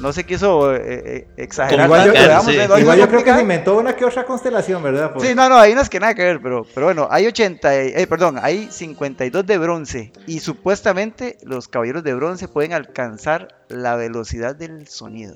no 0.00 0.12
se 0.12 0.24
quiso 0.24 0.74
eh, 0.74 0.80
eh, 0.84 1.28
exagerar 1.38 1.86
Igual 1.86 2.00
yo, 2.00 2.12
tanto, 2.12 2.18
Claro, 2.26 2.28
digamos, 2.28 2.52
sí. 2.52 2.60
eh, 2.60 2.68
no, 2.68 2.78
igual 2.78 2.98
no 2.98 3.04
yo 3.04 3.10
creo 3.10 3.24
que 3.24 3.32
se 3.34 3.40
inventó 3.40 3.78
una 3.78 3.96
que 3.96 4.04
otra 4.04 4.26
constelación, 4.26 4.82
¿verdad? 4.82 5.12
Pues, 5.14 5.26
Sí, 5.26 5.34
no, 5.34 5.48
no, 5.48 5.56
hay 5.56 5.72
unas 5.72 5.88
que 5.88 6.00
nada 6.00 6.14
que 6.14 6.22
ver, 6.22 6.40
pero, 6.42 6.66
pero 6.74 6.86
bueno, 6.86 7.08
hay 7.10 7.26
80, 7.26 7.84
y- 7.84 7.92
eh, 7.96 8.06
perdón, 8.06 8.38
hay 8.42 8.68
52 8.70 9.46
de 9.46 9.56
bronce 9.58 10.12
y 10.26 10.40
supuestamente 10.40 11.38
los 11.42 11.66
caballeros 11.68 12.04
de 12.04 12.12
bronce 12.14 12.48
pueden 12.48 12.74
alcanzar 12.74 13.48
la 13.68 13.96
velocidad 13.96 14.54
del 14.54 14.86
sonido. 14.86 15.34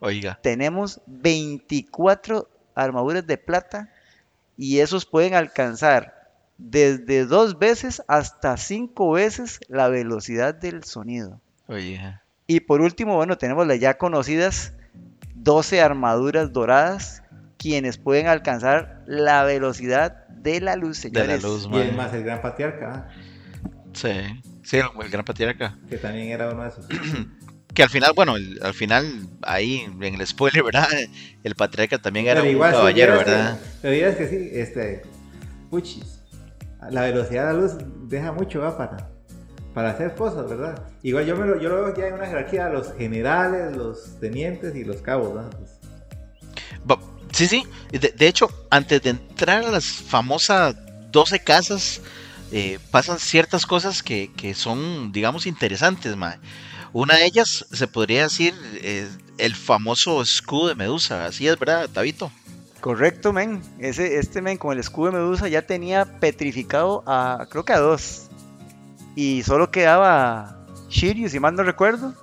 Oiga. 0.00 0.38
Tenemos 0.42 1.00
24 1.06 2.48
armaduras 2.76 3.26
de 3.26 3.36
plata 3.36 3.88
y 4.58 4.80
esos 4.80 5.06
pueden 5.06 5.34
alcanzar 5.34 6.14
desde 6.58 7.24
dos 7.24 7.58
veces 7.58 8.02
hasta 8.08 8.56
cinco 8.58 9.12
veces 9.12 9.60
la 9.68 9.88
velocidad 9.88 10.54
del 10.54 10.84
sonido. 10.84 11.40
Oiga. 11.68 12.22
Y 12.46 12.60
por 12.60 12.80
último, 12.82 13.14
bueno, 13.16 13.38
tenemos 13.38 13.66
las 13.66 13.78
ya 13.78 13.96
conocidas 13.96 14.72
12 15.36 15.80
armaduras 15.80 16.52
doradas, 16.52 17.22
quienes 17.58 17.96
pueden 17.98 18.26
alcanzar 18.26 19.02
la 19.06 19.44
velocidad 19.44 20.26
de 20.28 20.60
la 20.60 20.74
luz, 20.76 21.02
De 21.02 21.10
la 21.10 21.20
señores. 21.38 21.42
luz, 21.42 21.62
y 21.70 21.76
el 21.76 21.88
mae. 21.88 21.92
más 21.92 22.12
el 22.14 22.24
gran 22.24 22.42
patriarca, 22.42 23.06
ah, 23.08 23.12
Sí. 23.92 24.10
Sí, 24.62 24.76
el, 24.76 24.86
el 25.02 25.08
gran 25.10 25.24
patriarca. 25.24 25.78
que 25.88 25.96
también 25.96 26.28
era 26.28 26.50
uno 26.50 26.62
de 26.64 26.68
esos. 26.68 26.86
Que 27.78 27.84
al 27.84 27.90
final, 27.90 28.10
bueno, 28.12 28.34
el- 28.34 28.58
al 28.60 28.74
final, 28.74 29.28
ahí 29.42 29.86
en 30.00 30.02
el 30.02 30.26
spoiler, 30.26 30.64
¿verdad? 30.64 30.88
El 31.44 31.54
patriarca 31.54 31.96
también 31.96 32.26
era 32.26 32.34
Pero 32.40 32.46
un 32.46 32.50
igual, 32.50 32.72
caballero, 32.72 33.12
que- 33.12 33.18
¿verdad? 33.24 33.56
pero 33.80 33.94
vieras 33.94 34.16
que 34.16 34.26
sí, 34.28 34.50
este, 34.52 35.02
puchis, 35.70 36.18
la 36.90 37.02
velocidad 37.02 37.46
de 37.46 37.52
la 37.54 37.60
luz 37.60 37.74
deja 38.08 38.32
mucho 38.32 38.58
¿va? 38.58 38.76
para, 38.76 39.08
para 39.74 39.90
hacer 39.90 40.16
cosas, 40.16 40.48
¿verdad? 40.50 40.82
Igual 41.04 41.26
yo, 41.26 41.36
me 41.36 41.46
lo, 41.46 41.60
yo 41.62 41.68
lo 41.68 41.84
veo 41.84 41.94
ya 41.96 42.08
en 42.08 42.14
una 42.14 42.26
jerarquía, 42.26 42.68
los 42.68 42.92
generales, 42.94 43.76
los 43.76 44.18
tenientes 44.18 44.74
y 44.74 44.82
los 44.82 44.96
cabos, 45.00 45.36
¿no? 45.36 45.48
Pues, 45.50 46.98
Sí, 47.30 47.46
sí. 47.46 47.62
De, 47.92 48.12
de 48.12 48.26
hecho, 48.26 48.48
antes 48.70 49.00
de 49.02 49.10
entrar 49.10 49.64
a 49.64 49.70
las 49.70 49.84
famosas 49.84 50.74
12 51.12 51.38
casas, 51.38 52.00
eh, 52.50 52.80
pasan 52.90 53.20
ciertas 53.20 53.64
cosas 53.66 54.02
que, 54.02 54.32
que 54.36 54.52
son, 54.54 55.12
digamos, 55.12 55.46
interesantes, 55.46 56.16
mae. 56.16 56.38
Una 56.92 57.16
de 57.16 57.26
ellas 57.26 57.66
se 57.70 57.86
podría 57.86 58.22
decir 58.22 58.54
eh, 58.82 59.08
el 59.38 59.54
famoso 59.54 60.22
escudo 60.22 60.68
de 60.68 60.74
Medusa. 60.74 61.26
Así 61.26 61.46
es, 61.46 61.58
¿verdad, 61.58 61.88
Tabito? 61.92 62.30
Correcto, 62.80 63.32
men. 63.32 63.60
Ese, 63.78 64.18
este 64.18 64.40
men 64.40 64.56
con 64.56 64.72
el 64.72 64.78
escudo 64.78 65.10
de 65.10 65.18
Medusa 65.18 65.48
ya 65.48 65.62
tenía 65.62 66.18
petrificado 66.20 67.02
a, 67.06 67.46
creo 67.50 67.64
que 67.64 67.72
a 67.72 67.78
dos. 67.78 68.28
Y 69.16 69.42
solo 69.42 69.70
quedaba 69.70 70.56
Shiryu, 70.88 71.28
si 71.28 71.40
mal 71.40 71.54
no 71.54 71.62
recuerdo. 71.62 72.14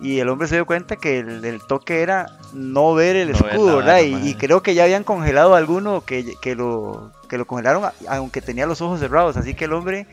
Y 0.00 0.18
el 0.18 0.28
hombre 0.28 0.48
se 0.48 0.56
dio 0.56 0.66
cuenta 0.66 0.96
que 0.96 1.18
el, 1.18 1.44
el 1.44 1.60
toque 1.66 2.02
era 2.02 2.38
no 2.52 2.94
ver 2.94 3.16
el 3.16 3.32
No 3.32 3.38
ver 3.38 3.52
escudo, 3.52 3.80
nada, 3.80 4.00
¿verdad? 4.00 4.20
Y, 4.22 4.28
y 4.28 4.34
creo 4.34 4.62
que 4.62 4.74
ya 4.74 4.84
habían 4.84 5.02
congelado 5.04 5.54
a 5.54 5.58
alguno 5.58 6.04
que, 6.04 6.34
que, 6.40 6.54
lo, 6.54 7.12
que 7.28 7.38
lo 7.38 7.46
congelaron, 7.46 7.90
aunque 8.08 8.40
tenía 8.40 8.66
los 8.66 8.80
ojos 8.80 9.00
cerrados. 9.00 9.36
Así 9.36 9.54
que 9.54 9.64
el 9.64 9.72
hombre 9.72 10.06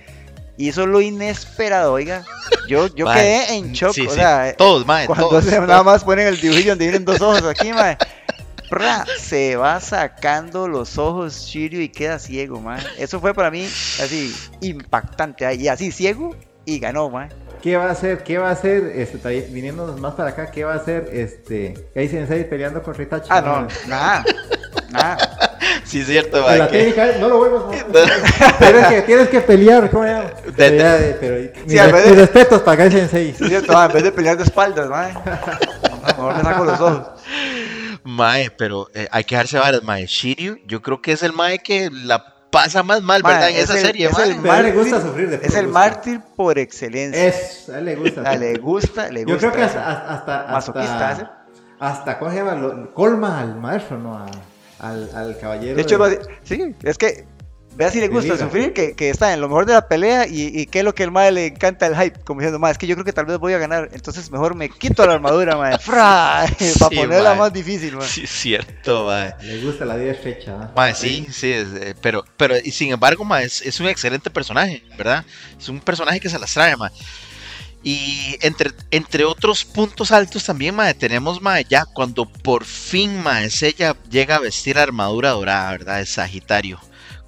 hizo 0.67 0.85
lo 0.85 1.01
inesperado, 1.01 1.93
oiga. 1.93 2.23
Yo, 2.67 2.87
yo 2.95 3.05
Mae, 3.05 3.19
quedé 3.19 3.55
en 3.55 3.71
shock. 3.73 3.93
sí, 3.93 4.05
o 4.07 4.09
sí, 4.09 4.15
sea, 4.15 4.55
Todos, 4.57 4.85
mae, 4.85 5.05
cuando 5.07 5.29
todos, 5.29 5.45
se- 5.45 5.55
todos. 5.55 5.67
nada 5.67 5.83
más 5.83 6.03
ponen 6.03 6.27
el 6.27 6.39
dibujillo 6.39 6.71
donde 6.71 6.85
vienen 6.85 7.05
dos 7.05 7.19
ojos 7.21 7.43
aquí, 7.43 7.71
mae. 7.73 7.97
Pra, 8.69 9.05
se 9.19 9.57
va 9.57 9.79
sacando 9.81 10.67
los 10.67 10.97
ojos 10.97 11.45
Shiryu 11.47 11.81
y 11.81 11.89
queda 11.89 12.19
ciego, 12.19 12.61
mae. 12.61 12.81
Eso 12.97 13.19
fue 13.19 13.33
para 13.33 13.51
mí 13.51 13.65
así 13.65 14.33
impactante. 14.61 15.45
ah, 15.45 15.53
Y 15.53 15.67
así 15.67 15.91
ciego 15.91 16.35
y 16.65 16.79
ganó, 16.79 17.09
mae. 17.09 17.27
¿Qué 17.61 17.75
va 17.77 17.87
a 17.87 17.91
hacer? 17.91 18.23
¿Qué 18.23 18.37
va 18.37 18.47
a 18.49 18.51
hacer? 18.53 18.91
Este, 18.95 19.41
viniéndonos 19.51 19.99
más 19.99 20.13
para 20.15 20.29
acá, 20.29 20.49
¿qué 20.49 20.63
va 20.63 20.73
a 20.73 20.77
hacer 20.77 21.09
este 21.11 21.89
Gai 21.93 22.07
Sensei 22.07 22.49
peleando 22.49 22.81
contra 22.81 23.03
Itachi? 23.03 23.27
Ah, 23.29 23.41
no, 23.41 23.67
nada. 23.87 24.23
Nada. 24.89 25.17
Sí, 25.91 25.99
es 25.99 26.07
cierto, 26.07 26.39
la 26.49 26.67
que- 26.69 26.77
técnica, 26.77 27.07
no 27.19 27.27
lo 27.27 27.37
vuelvas 27.37 27.63
a 27.63 28.57
tienes 28.59 28.87
que, 28.87 29.01
tienes 29.01 29.27
que 29.29 29.41
pelear, 29.41 29.89
¿cómo 29.91 30.03
se 30.05 30.09
llama? 30.09 30.29
Pero 30.55 30.75
eh, 30.95 31.17
pero, 31.19 31.35
mis, 31.65 31.73
de- 31.73 32.09
mis 32.09 32.15
respetos 32.17 32.61
para 32.61 32.77
Gai 32.77 32.91
Sensei. 32.91 33.29
Es 33.31 33.37
cierto, 33.37 33.77
ah, 33.77 33.85
en 33.87 33.91
vez 33.93 34.03
de 34.03 34.11
pelear 34.13 34.37
de 34.37 34.43
espaldas, 34.43 34.87
mae. 34.89 35.13
Mejor 36.07 36.35
me 36.37 36.43
saco 36.43 36.65
los 36.65 36.79
ojos. 36.79 37.07
Mae, 38.03 38.49
pero 38.51 38.87
eh, 38.93 39.07
hay 39.11 39.23
que 39.25 39.35
dejarse 39.35 39.59
varas, 39.59 39.83
mae. 39.83 40.05
Shiryu, 40.05 40.59
yo 40.65 40.81
creo 40.81 41.01
que 41.01 41.11
es 41.11 41.23
el 41.23 41.33
mae 41.33 41.59
que 41.59 41.89
la 41.91 42.23
pasa 42.51 42.83
más 42.83 43.01
mal, 43.01 43.21
Mae, 43.23 43.33
¿verdad? 43.33 43.49
En 43.49 43.55
es 43.57 43.63
esa 43.63 43.73
el- 43.79 43.85
serie, 43.85 44.07
es 44.07 44.13
mae. 44.13 44.23
el 44.23 44.31
él 44.31 44.63
le 44.63 44.71
gusta 44.71 44.97
mártir- 44.97 45.01
sufrir 45.01 45.29
de 45.29 45.35
Es 45.45 45.55
el 45.55 45.65
gusto. 45.65 45.79
mártir 45.79 46.21
por 46.35 46.57
excelencia. 46.57 47.25
Es, 47.27 47.69
a 47.69 47.79
él 47.79 47.85
le 47.85 47.95
gusta. 47.95 48.35
Le 48.37 48.53
gusta, 48.55 49.09
le 49.11 49.23
gusta. 49.25 49.33
Yo 49.33 49.37
creo 49.39 49.51
que 49.51 49.63
eso. 49.69 49.77
hasta, 49.79 50.13
hasta, 50.13 50.47
Masoquista, 50.51 51.09
hasta, 51.09 51.43
hasta, 51.79 52.17
¿cómo 52.19 52.31
se 52.31 52.37
llama? 52.37 52.55
Lo- 52.55 52.93
colma 52.93 53.39
al 53.41 53.55
maestro, 53.55 53.97
¿no? 53.99 54.17
A- 54.17 54.25
al, 54.81 55.09
al 55.15 55.37
caballero. 55.39 55.75
De 55.75 55.81
hecho, 55.83 55.97
de- 55.99 56.15
lo- 56.17 56.21
sí, 56.43 56.75
es 56.83 56.97
que 56.97 57.25
vea 57.75 57.89
si 57.89 58.01
le 58.01 58.09
gusta 58.09 58.37
sufrir, 58.37 58.73
que, 58.73 58.93
que 58.95 59.09
está 59.09 59.33
en 59.33 59.39
lo 59.39 59.47
mejor 59.47 59.65
de 59.65 59.73
la 59.73 59.87
pelea 59.87 60.27
y, 60.27 60.51
y 60.53 60.65
qué 60.65 60.79
es 60.79 60.85
lo 60.85 60.93
que 60.93 61.03
el 61.03 61.11
madre 61.11 61.31
le 61.31 61.45
encanta 61.47 61.87
el 61.87 61.95
hype, 61.95 62.19
como 62.25 62.41
diciendo, 62.41 62.59
"Ma, 62.59 62.69
es 62.69 62.77
que 62.77 62.85
yo 62.85 62.95
creo 62.95 63.05
que 63.05 63.13
tal 63.13 63.25
vez 63.25 63.37
voy 63.37 63.53
a 63.53 63.57
ganar, 63.59 63.89
entonces 63.93 64.29
mejor 64.29 64.55
me 64.55 64.67
quito 64.69 65.05
la 65.07 65.13
armadura, 65.13 65.55
madre, 65.55 65.77
para 65.85 66.47
Sí, 66.59 66.73
ponerla 66.95 67.29
mae. 67.29 67.39
más 67.39 67.53
difícil, 67.53 67.95
mae. 67.95 68.07
Sí, 68.07 68.27
cierto, 68.27 69.05
mae. 69.05 69.33
Le 69.41 69.61
gusta 69.61 69.85
la 69.85 69.95
vida. 69.95 70.13
¿no? 70.47 70.71
Mae, 70.75 70.93
sí, 70.93 71.25
sí, 71.31 71.51
es, 71.53 71.67
eh, 71.79 71.95
pero, 72.01 72.25
pero 72.35 72.55
y 72.61 72.71
sin 72.71 72.91
embargo, 72.91 73.23
mae, 73.23 73.45
es, 73.45 73.61
es 73.61 73.79
un 73.79 73.87
excelente 73.87 74.29
personaje, 74.29 74.83
¿verdad? 74.97 75.23
Es 75.57 75.69
un 75.69 75.79
personaje 75.79 76.19
que 76.19 76.29
se 76.29 76.37
las 76.39 76.53
trae, 76.53 76.75
mae. 76.75 76.91
Y 77.83 78.37
entre, 78.41 78.71
entre 78.91 79.25
otros 79.25 79.65
puntos 79.65 80.11
altos 80.11 80.45
también, 80.45 80.75
mae, 80.75 80.93
tenemos, 80.93 81.41
mae, 81.41 81.65
cuando 81.93 82.25
por 82.25 82.63
fin, 82.63 83.21
mae, 83.23 83.49
ella 83.61 83.95
llega 84.09 84.35
a 84.35 84.39
vestir 84.39 84.77
armadura 84.77 85.31
dorada, 85.31 85.71
¿verdad? 85.71 85.97
De 85.97 86.05
Sagitario, 86.05 86.79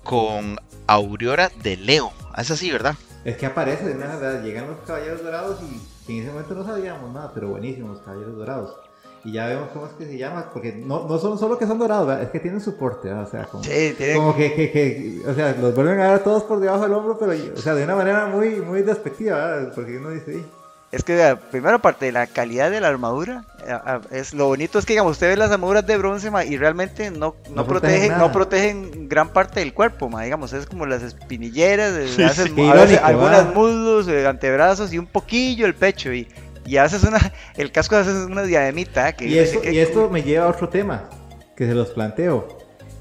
con 0.03 0.59
Aurora 0.85 1.51
de 1.63 1.77
Leo. 1.77 2.13
Es 2.37 2.51
así, 2.51 2.71
¿verdad? 2.71 2.95
Es 3.25 3.37
que 3.37 3.45
aparece 3.45 3.85
de 3.85 3.95
nada, 3.95 4.43
llegan 4.43 4.67
los 4.67 4.79
caballeros 4.85 5.23
dorados 5.23 5.59
y 6.07 6.11
en 6.11 6.21
ese 6.21 6.31
momento 6.31 6.53
no 6.55 6.65
sabíamos 6.65 7.11
nada, 7.13 7.31
pero 7.33 7.49
buenísimos 7.49 7.99
caballeros 8.01 8.35
dorados. 8.35 8.75
Y 9.25 9.31
ya 9.31 9.47
vemos 9.47 9.69
cómo 9.71 9.85
es 9.85 9.93
que 9.93 10.05
se 10.05 10.17
llama, 10.17 10.49
porque 10.51 10.73
no, 10.73 11.07
no 11.07 11.17
son 11.17 11.39
solo 11.39 11.57
que 11.57 11.65
son 11.65 11.79
dorados, 11.79 12.05
¿verdad? 12.07 12.23
es 12.23 12.29
que 12.29 12.39
tienen 12.41 12.59
su 12.59 12.75
porte, 12.77 13.07
¿verdad? 13.07 13.23
o 13.23 13.31
sea, 13.31 13.45
como, 13.45 13.63
Sí, 13.63 13.93
tiene- 13.97 14.15
como 14.15 14.35
que, 14.35 14.53
que, 14.53 14.71
que- 14.71 15.21
o 15.25 15.33
sea, 15.33 15.55
los 15.61 15.73
vuelven 15.73 15.99
a 16.01 16.11
ver 16.11 16.19
todos 16.23 16.43
por 16.43 16.59
debajo 16.59 16.83
del 16.83 16.93
hombro, 16.93 17.17
pero, 17.17 17.31
o 17.31 17.61
sea, 17.61 17.73
de 17.73 17.85
una 17.85 17.95
manera 17.95 18.25
muy, 18.25 18.57
muy 18.57 18.81
despectiva, 18.81 19.37
¿verdad? 19.37 19.71
porque 19.73 19.97
uno 19.97 20.09
dice, 20.09 20.33
"Ih". 20.39 20.45
Es 20.91 21.03
que, 21.03 21.15
vea, 21.15 21.37
primero, 21.37 21.77
aparte 21.77 22.05
de 22.05 22.11
la 22.11 22.27
calidad 22.27 22.69
de 22.69 22.79
la 22.81 22.89
armadura, 22.89 23.45
a- 23.67 23.93
a- 23.95 24.01
es 24.11 24.33
lo 24.33 24.45
bonito 24.47 24.77
es 24.77 24.85
que, 24.85 24.93
digamos, 24.93 25.13
usted 25.13 25.29
ve 25.29 25.37
las 25.37 25.49
armaduras 25.51 25.87
de 25.87 25.97
bronce, 25.97 26.29
ma, 26.29 26.43
y 26.45 26.55
realmente 26.57 27.09
no, 27.09 27.35
no, 27.49 27.55
No 27.55 27.65
protegen 27.65 28.09
protegen, 28.09 28.17
no 28.19 28.31
protegen 28.31 29.09
gran 29.09 29.29
parte 29.29 29.61
del 29.61 29.73
cuerpo, 29.73 30.09
ma, 30.09 30.21
digamos, 30.23 30.51
es 30.53 30.65
como 30.67 30.85
las 30.85 31.01
espinilleras, 31.01 31.93
eh, 31.93 32.07
Sí, 32.09 32.21
veces- 32.21 32.51
sí. 32.53 32.69
a 32.69 32.73
veces 32.73 32.91
irónico, 32.91 33.05
algunas 33.05 33.55
muslos, 33.55 34.07
eh, 34.09 34.27
antebrazos 34.27 34.91
y 34.93 34.99
un 34.99 35.07
poquillo 35.07 35.65
el 35.65 35.73
pecho, 35.75 36.13
y, 36.13 36.27
y 36.65 36.77
haces 36.77 37.03
una, 37.03 37.19
el 37.57 37.71
casco 37.71 37.95
haces 37.95 38.25
una 38.25 38.43
diademita, 38.43 39.13
que 39.13 39.25
Y, 39.27 39.37
esto, 39.39 39.59
sé 39.59 39.67
que- 39.67 39.73
y 39.73 39.79
esto 39.79 40.09
me 40.09 40.23
lleva 40.23 40.45
a 40.45 40.49
otro 40.49 40.69
tema 40.69 41.09
que 41.55 41.67
se 41.67 41.73
los 41.75 41.89
planteo. 41.89 42.47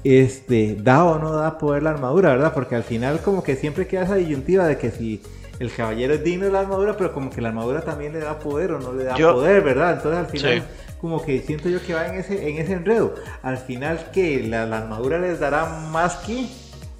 Este, 0.03 0.75
¿da 0.79 1.05
o 1.05 1.17
no 1.17 1.31
da 1.31 1.57
poder 1.57 1.83
la 1.83 1.91
armadura, 1.91 2.29
verdad? 2.29 2.53
Porque 2.53 2.75
al 2.75 2.83
final 2.83 3.21
como 3.21 3.41
que 3.43 3.55
siempre 3.55 3.87
queda 3.87 4.03
esa 4.03 4.15
disyuntiva 4.15 4.67
de 4.67 4.77
que 4.77 4.91
si 4.91 5.21
el 5.59 5.71
caballero 5.71 6.13
es 6.13 6.23
digno 6.23 6.45
de 6.45 6.51
la 6.51 6.59
armadura, 6.61 6.97
pero 6.97 7.13
como 7.13 7.29
que 7.29 7.39
la 7.39 7.49
armadura 7.49 7.81
también 7.81 8.11
le 8.13 8.19
da 8.19 8.37
poder 8.39 8.71
o 8.73 8.79
no 8.79 8.91
le 8.93 9.05
da 9.05 9.15
Yo- 9.15 9.33
poder, 9.33 9.61
¿verdad? 9.63 9.93
Entonces 9.93 10.19
al 10.19 10.25
final 10.27 10.53
Sí. 10.59 10.63
como 10.99 11.23
que 11.23 11.39
siento 11.41 11.69
yo 11.69 11.81
que 11.81 11.93
va 11.93 12.07
en 12.07 12.15
ese, 12.15 12.49
en 12.49 12.57
ese 12.57 12.73
enredo. 12.73 13.15
Al 13.43 13.57
final 13.57 14.09
que 14.11 14.43
la, 14.43 14.65
la 14.65 14.79
armadura 14.79 15.19
les 15.19 15.39
dará 15.39 15.65
más 15.65 16.17
ki 16.17 16.51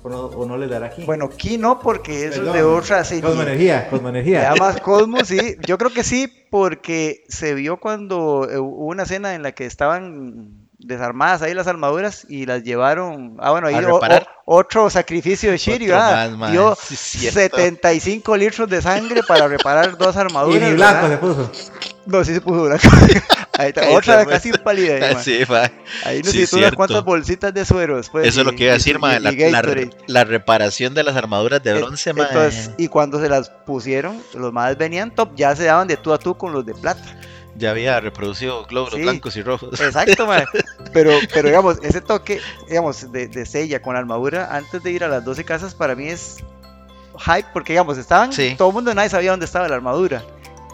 o 0.03 0.09
no, 0.09 0.25
o 0.25 0.45
no 0.45 0.57
les 0.57 0.69
dará 0.69 0.89
ki. 0.89 1.03
Bueno, 1.05 1.29
aquí 1.33 1.57
no, 1.57 1.79
porque 1.79 2.25
eso 2.27 2.43
es 2.45 2.53
de 2.53 2.63
otra 2.63 3.03
serie. 3.03 3.23
Cosmoenergía, 3.23 3.83
Se 3.85 3.89
cosmoenergía. 3.89 4.53
llama 4.53 4.73
Cosmos, 4.79 5.27
sí. 5.27 5.55
Yo 5.65 5.77
creo 5.77 5.91
que 5.93 6.03
sí, 6.03 6.27
porque 6.51 7.23
se 7.29 7.53
vio 7.53 7.77
cuando 7.79 8.47
eh, 8.49 8.57
hubo 8.59 8.85
una 8.87 9.03
escena 9.03 9.33
en 9.35 9.43
la 9.43 9.53
que 9.53 9.65
estaban 9.65 10.59
desarmadas 10.77 11.41
ahí 11.41 11.53
las 11.53 11.67
armaduras 11.67 12.25
y 12.27 12.45
las 12.45 12.61
llevaron. 12.63 13.37
Ah, 13.39 13.51
bueno, 13.51 13.67
ahí 13.67 13.75
o- 13.75 13.95
o- 13.95 13.99
otro 14.45 14.89
sacrificio 14.89 15.49
de. 15.51 15.57
Otro 15.57 15.95
ah, 15.97 16.49
dio 16.51 16.75
Sí, 16.81 16.95
es 16.95 16.99
cierto. 16.99 17.57
75 17.57 18.35
litros 18.35 18.69
de 18.69 18.81
sangre 18.81 19.21
para 19.25 19.47
reparar 19.47 19.97
dos 19.97 20.15
Y 20.15 20.19
armaduras. 20.19 20.61
ni 20.69 20.73
blanco 20.75 21.07
se 21.07 21.17
puso. 21.17 21.51
No, 22.05 22.23
sí 22.25 22.33
se 22.33 22.41
puso 22.41 22.63
blanco. 22.65 22.83
Ahí 23.57 23.67
está, 23.69 23.81
Ahí 23.81 23.93
otra 23.95 24.23
pues. 24.23 24.35
casi 24.35 24.51
pálida. 24.51 25.07
Ahí. 25.07 25.15
Sí. 25.23 25.39
Ahí 26.05 26.17
sí, 26.17 26.23
necesito 26.23 26.57
unas 26.57 26.71
cuantas 26.73 27.03
bolsitas 27.03 27.53
de 27.53 27.63
suero 27.65 27.97
después. 27.97 28.27
Eso 28.27 28.39
es 28.41 28.45
lo 28.45 28.53
que 28.53 28.63
iba 28.63 28.71
a 28.71 28.75
decir, 28.75 28.97
y 28.97 29.01
La, 29.01 29.19
la- 29.19 29.31
Gatorade. 29.31 29.89
la 30.07 30.23
reparación 30.23 30.93
de 30.93 31.03
las 31.03 31.15
armaduras 31.15 31.61
de 31.61 31.73
bronce. 31.75 32.09
Entonces, 32.09 32.71
y 32.77 32.87
cuando 32.87 33.19
se 33.19 33.29
las 33.29 33.49
pusieron, 33.49 34.19
los 34.33 34.51
más 34.51 34.75
venían 34.77 35.13
top, 35.13 35.35
ya 35.35 35.55
se 35.55 35.65
daban 35.65 35.87
de 35.87 35.97
tú 35.97 36.13
a 36.13 36.17
tú 36.17 36.35
con 36.35 36.51
los 36.51 36.65
de 36.65 36.73
plata. 36.73 37.03
Ya 37.55 37.69
había 37.69 37.99
reproducido 37.99 38.65
glóbulos 38.65 38.95
Sí. 38.95 39.01
blancos 39.03 39.35
y 39.35 39.43
rojos. 39.43 39.79
Exacto, 39.79 40.25
mae. 40.25 40.45
Pero, 40.91 41.11
pero 41.33 41.47
digamos, 41.49 41.77
ese 41.83 42.01
toque, 42.01 42.39
digamos, 42.67 43.11
de, 43.11 43.27
de 43.27 43.45
Seiya 43.45 43.81
con 43.81 43.93
la 43.93 43.99
armadura 43.99 44.49
antes 44.55 44.81
de 44.83 44.91
ir 44.91 45.03
a 45.03 45.07
las 45.07 45.23
12 45.25 45.43
casas 45.43 45.73
para 45.75 45.95
mí 45.95 46.07
es 46.07 46.37
hype 47.19 47.47
porque, 47.53 47.73
digamos, 47.73 47.97
estaban, 47.99 48.33
Sí. 48.33 48.55
todo 48.57 48.69
el 48.69 48.73
mundo 48.75 48.93
nadie 48.95 49.09
sabía 49.09 49.31
dónde 49.31 49.45
estaba 49.45 49.67
la 49.67 49.75
armadura. 49.75 50.23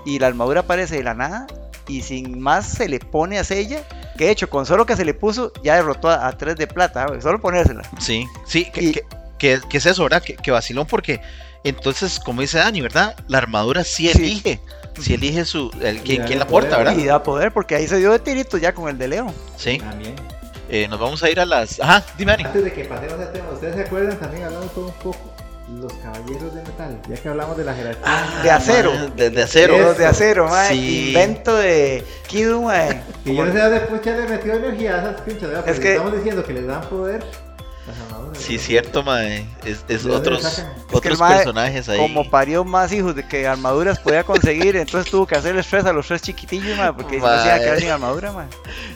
Y 0.06 0.20
la 0.20 0.28
armadura 0.28 0.62
aparece 0.62 0.96
de 0.96 1.04
la 1.04 1.14
nada 1.14 1.48
y 1.90 2.02
sin 2.04 2.40
más 2.40 2.66
se 2.68 2.88
le 2.88 3.00
pone 3.00 3.38
a 3.40 3.44
Seiya. 3.44 3.82
Que 4.18 4.26
de 4.26 4.32
hecho, 4.32 4.50
con 4.50 4.66
solo 4.66 4.86
que 4.86 4.96
se 4.96 5.04
le 5.06 5.14
puso, 5.14 5.52
ya 5.64 5.76
derrotó 5.76 6.10
a, 6.10 6.28
a 6.28 6.38
3 6.38 6.56
de 6.56 6.68
plata, 6.68 7.08
solo 7.22 7.40
ponérsela. 7.42 7.82
Sí, 8.00 8.26
sí, 8.46 8.66
que, 8.72 8.82
Y- 8.82 8.92
que- 8.94 9.04
que- 9.38 9.60
que 9.70 9.78
es 9.78 9.86
eso, 9.86 10.04
¿verdad? 10.04 10.22
Que, 10.22 10.36
que 10.36 10.52
vacilón 10.52 10.86
porque 10.88 11.22
entonces, 11.64 12.20
como 12.20 12.42
dice 12.42 12.58
Dani, 12.58 12.82
¿verdad? 12.82 13.16
La 13.28 13.38
armadura 13.40 13.84
sí 13.84 14.10
elige, 14.10 14.60
sí 15.02 15.14
elige 15.14 15.44
su, 15.46 15.72
el, 15.82 16.00
quién, 16.02 16.20
Ya, 16.20 16.26
quién 16.26 16.40
la 16.40 16.48
porta, 16.48 16.70
poder, 16.72 16.86
¿verdad? 16.86 17.02
Y 17.02 17.06
da 17.06 17.24
poder 17.24 17.52
porque 17.54 17.76
ahí 17.76 17.88
se 17.88 17.98
dio 17.98 18.12
de 18.12 18.20
tirito 18.20 18.58
ya 18.58 18.74
con 18.74 18.88
el 18.90 18.98
de 18.98 19.08
Leo. 19.10 19.34
Sí, 19.58 19.78
También. 19.80 20.16
eh, 20.70 20.88
nos 20.90 21.00
vamos 21.00 21.22
a 21.24 21.30
ir 21.30 21.40
a 21.40 21.46
las... 21.46 21.80
Ajá, 21.80 22.04
dime 22.18 22.34
Dani. 22.34 22.44
Antes 22.46 22.64
de 22.66 22.74
que 22.74 22.86
pasemos 22.86 23.20
al 23.20 23.32
tema, 23.32 23.50
¿ustedes 23.54 23.76
se 23.76 23.82
acuerdan? 23.84 24.18
También 24.20 24.44
hablamos 24.44 24.74
todo 24.74 24.86
un 24.88 24.94
poco. 24.94 25.34
Los 25.78 25.94
caballeros 25.94 26.54
de 26.56 26.62
metal, 26.64 27.00
ya 27.08 27.16
que 27.16 27.30
hablamos 27.30 27.56
de 27.58 27.64
la 27.64 27.74
jerarquía. 27.74 28.42
de 28.44 28.52
acero. 28.52 28.92
Ah, 28.96 29.08
De, 29.16 29.30
de 29.30 29.44
acero. 29.44 29.76
Eso. 29.76 29.84
Los 29.88 29.98
de 29.98 30.06
acero, 30.08 30.48
mae. 30.50 30.70
Sí. 30.70 31.08
Invento 31.10 31.56
de 31.58 32.04
Kidu, 32.28 32.62
mae. 32.64 33.02
Que 33.24 33.36
yo 33.36 33.46
no 33.46 33.54
sé 33.54 33.60
dónde 33.60 33.80
pucha 33.82 34.16
le 34.18 34.28
metió 34.28 34.54
energía 34.56 34.96
a 34.96 35.00
esas 35.00 35.22
¿verdad? 35.50 35.60
Es 35.70 35.76
Porque 35.76 35.82
que- 35.82 35.92
estamos 35.92 36.14
diciendo 36.16 36.44
que 36.44 36.54
les 36.54 36.68
dan 36.68 36.82
poder. 36.90 37.24
Sí, 38.34 38.58
cierto, 38.58 39.04
mae. 39.04 39.46
Es, 39.66 39.86
¿De 39.88 40.12
otros? 40.12 40.46
Es 40.46 40.66
que 40.90 40.98
otros 40.98 41.20
personajes 41.20 41.90
ahí. 41.90 42.00
Como 42.00 42.30
parió 42.30 42.64
más 42.64 42.92
hijos 42.94 43.16
de 43.16 43.28
que 43.28 43.48
armaduras 43.48 44.00
podía 44.00 44.24
conseguir, 44.24 44.76
entonces 44.76 45.12
tuvo 45.12 45.28
que 45.28 45.36
hacerle 45.36 45.62
estrés 45.62 45.86
a 45.86 45.94
los 45.94 46.08
tres 46.08 46.22
chiquitillos, 46.22 46.78
mae, 46.78 46.94
porque 46.94 47.18
no 47.20 47.28
se 47.28 47.46
iban 47.46 47.50
a 47.50 47.60
quedar 47.60 47.80
sin 47.80 47.90
armadura, 47.90 48.32
mae. 48.32 48.48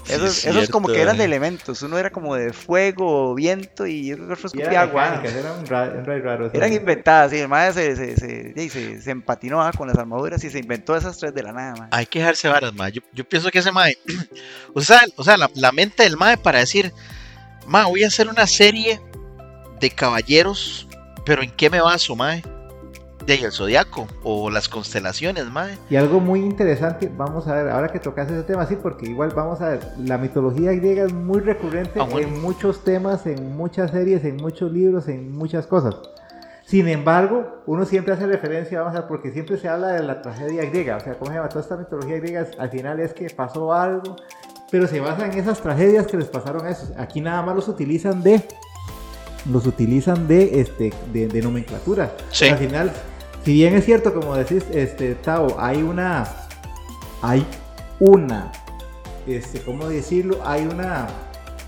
Sí, 0.04 0.14
Esos, 0.14 0.38
es 0.38 0.46
esos 0.46 0.70
como 0.70 0.88
que 0.88 1.02
eran 1.02 1.18
de 1.18 1.26
elementos, 1.26 1.82
uno 1.82 1.98
era 1.98 2.10
como 2.10 2.36
de 2.36 2.54
fuego, 2.54 3.36
viento 3.36 3.86
y 3.86 4.08
yo 4.08 4.16
creo 4.16 4.28
que 4.28 4.34
otro 4.34 4.50
Y 4.54 4.62
escupía 4.62 4.84
eran 4.84 4.90
agua. 4.90 5.22
raro. 6.22 6.52
Eran 6.54 6.74
inventadas, 6.74 7.32
sí, 7.32 7.40
el 7.40 7.48
mae 7.48 7.74
se, 7.74 7.96
se, 7.96 8.16
se, 8.16 8.54
y 8.56 8.70
se, 8.70 9.02
se 9.02 9.12
empatinó 9.12 9.62
ah, 9.62 9.72
con 9.76 9.88
las 9.88 9.98
armaduras 9.98 10.44
y 10.44 10.50
se 10.50 10.60
inventó 10.60 10.96
esas 10.96 11.18
tres 11.18 11.34
de 11.34 11.44
la 11.44 11.52
nada, 11.52 11.76
mae. 11.76 11.90
Hay 11.92 12.06
que 12.06 12.20
dejarse 12.20 12.48
varas, 12.48 12.74
mae. 12.74 12.92
Yo, 12.92 13.02
yo 13.14 13.24
pienso 13.28 13.52
que 13.52 13.60
ese 13.60 13.72
mae. 13.72 13.98
o 14.74 14.82
sea, 14.82 15.02
o 15.16 15.24
sea 15.24 15.38
la, 15.38 15.50
la 15.56 15.72
mente 15.72 16.04
del 16.04 16.18
mae 16.18 16.38
para 16.38 16.60
decir, 16.60 16.94
mae, 17.68 17.86
voy 17.86 18.04
a 18.04 18.08
hacer 18.08 18.28
una 18.28 18.48
serie 18.48 19.00
de 19.80 19.90
caballeros, 19.92 20.88
pero 21.26 21.42
¿en 21.42 21.52
qué 21.52 21.70
me 21.70 21.82
baso, 21.82 22.16
mae? 22.16 22.44
De 23.26 23.34
ahí 23.34 23.44
el 23.44 23.54
zodiaco 23.54 24.06
o 24.24 24.50
las 24.50 24.68
constelaciones, 24.68 25.46
mae. 25.46 25.78
Y 25.90 25.96
algo 25.96 26.20
muy 26.20 26.42
interesante, 26.42 27.10
vamos 27.16 27.48
a 27.48 27.56
ver, 27.56 27.70
ahora 27.70 27.88
que 27.90 28.00
tocas 28.00 28.30
ese 28.30 28.44
tema, 28.44 28.66
sí, 28.66 28.76
porque 28.82 29.06
igual 29.10 29.30
vamos 29.30 29.62
a 29.62 29.70
ver, 29.70 29.80
la 29.98 30.18
mitología 30.18 30.74
griega 30.74 31.06
es 31.06 31.14
muy 31.14 31.40
recurrente 31.40 32.00
Ah, 32.02 32.04
bueno. 32.04 32.28
en 32.28 32.42
muchos 32.42 32.84
temas, 32.84 33.26
en 33.26 33.56
muchas 33.56 33.92
series, 33.92 34.26
en 34.26 34.36
muchos 34.38 34.72
libros, 34.72 35.08
en 35.08 35.32
muchas 35.32 35.68
cosas. 35.68 35.96
Sin 36.66 36.88
embargo, 36.90 37.62
uno 37.66 37.86
siempre 37.86 38.14
hace 38.14 38.26
referencia, 38.28 38.80
vamos 38.82 38.96
a 38.96 39.00
ver, 39.02 39.08
porque 39.08 39.32
siempre 39.32 39.58
se 39.58 39.70
habla 39.70 39.88
de 39.90 40.04
la 40.04 40.22
tragedia 40.22 40.66
griega, 40.66 40.98
o 40.98 41.00
sea, 41.00 41.14
¿cómo 41.14 41.32
se 41.32 41.38
llama? 41.38 41.48
Toda 41.50 41.62
esta 41.62 41.78
mitología 41.78 42.18
griega 42.18 42.46
al 42.58 42.70
final 42.70 43.00
es 43.00 43.14
que 43.14 43.30
pasó 43.30 43.72
algo, 43.74 44.18
pero 44.74 44.88
se 44.88 45.00
basa 45.00 45.28
en 45.28 45.38
esas 45.38 45.62
tragedias 45.62 46.08
que 46.08 46.18
les 46.18 46.26
pasaron 46.26 46.66
a 46.66 46.72
esos. 46.72 46.90
Aquí 46.98 47.22
nada 47.22 47.44
más 47.44 47.56
los 47.56 47.68
utilizan 47.68 48.24
de, 48.24 48.42
los 49.52 49.68
utilizan 49.68 50.28
de, 50.28 50.62
este, 50.62 50.92
de, 51.14 51.28
de 51.28 51.42
nomenclatura. 51.44 52.16
Sí. 52.32 52.48
Al 52.48 52.58
final, 52.58 52.92
si 53.46 53.54
bien 53.54 53.76
es 53.76 53.86
cierto, 53.86 54.16
como 54.16 54.36
decís, 54.36 54.66
este, 54.74 55.14
Tao, 55.14 55.58
hay 55.60 55.84
una, 55.84 56.28
hay 57.22 57.46
una, 58.00 58.52
este, 59.28 59.62
¿cómo 59.62 59.88
decirlo? 59.90 60.42
Hay 60.44 60.66
una, 60.66 61.06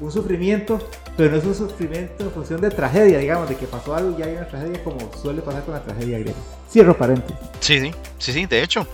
un 0.01 0.11
sufrimiento, 0.11 0.79
pero 1.15 1.29
no 1.29 1.37
es 1.37 1.45
un 1.45 1.53
sufrimiento 1.53 2.23
en 2.23 2.31
función 2.31 2.59
de 2.59 2.71
tragedia, 2.71 3.19
digamos, 3.19 3.47
de 3.47 3.55
que 3.55 3.67
pasó 3.67 3.93
algo 3.93 4.17
y 4.17 4.23
hay 4.23 4.33
una 4.33 4.47
tragedia 4.47 4.83
como 4.83 4.97
suele 5.21 5.43
pasar 5.43 5.63
con 5.63 5.75
la 5.75 5.83
tragedia 5.83 6.17
griega. 6.17 6.39
Cierro 6.71 6.97
paréntesis. 6.97 7.37
Sí, 7.59 7.79
sí, 7.81 7.91
sí, 8.17 8.33
sí, 8.33 8.45
de 8.47 8.63
hecho. 8.63 8.87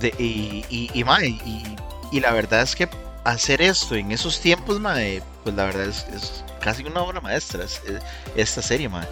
De, 0.00 0.14
y, 0.18 0.64
y, 0.70 0.90
y, 0.94 1.04
y, 1.04 1.76
y 2.10 2.20
la 2.20 2.32
verdad 2.32 2.62
es 2.62 2.74
que 2.74 2.88
hacer 3.24 3.60
esto 3.62 3.94
en 3.94 4.12
esos 4.12 4.40
tiempos, 4.40 4.80
mae, 4.80 5.22
pues 5.44 5.54
la 5.54 5.64
verdad 5.64 5.84
es, 5.84 6.06
es 6.14 6.44
casi 6.60 6.84
una 6.84 7.02
obra 7.02 7.20
maestra 7.20 7.64
es- 7.64 7.80
es- 7.86 8.02
esta 8.36 8.62
serie, 8.62 8.88
mae. 8.88 9.06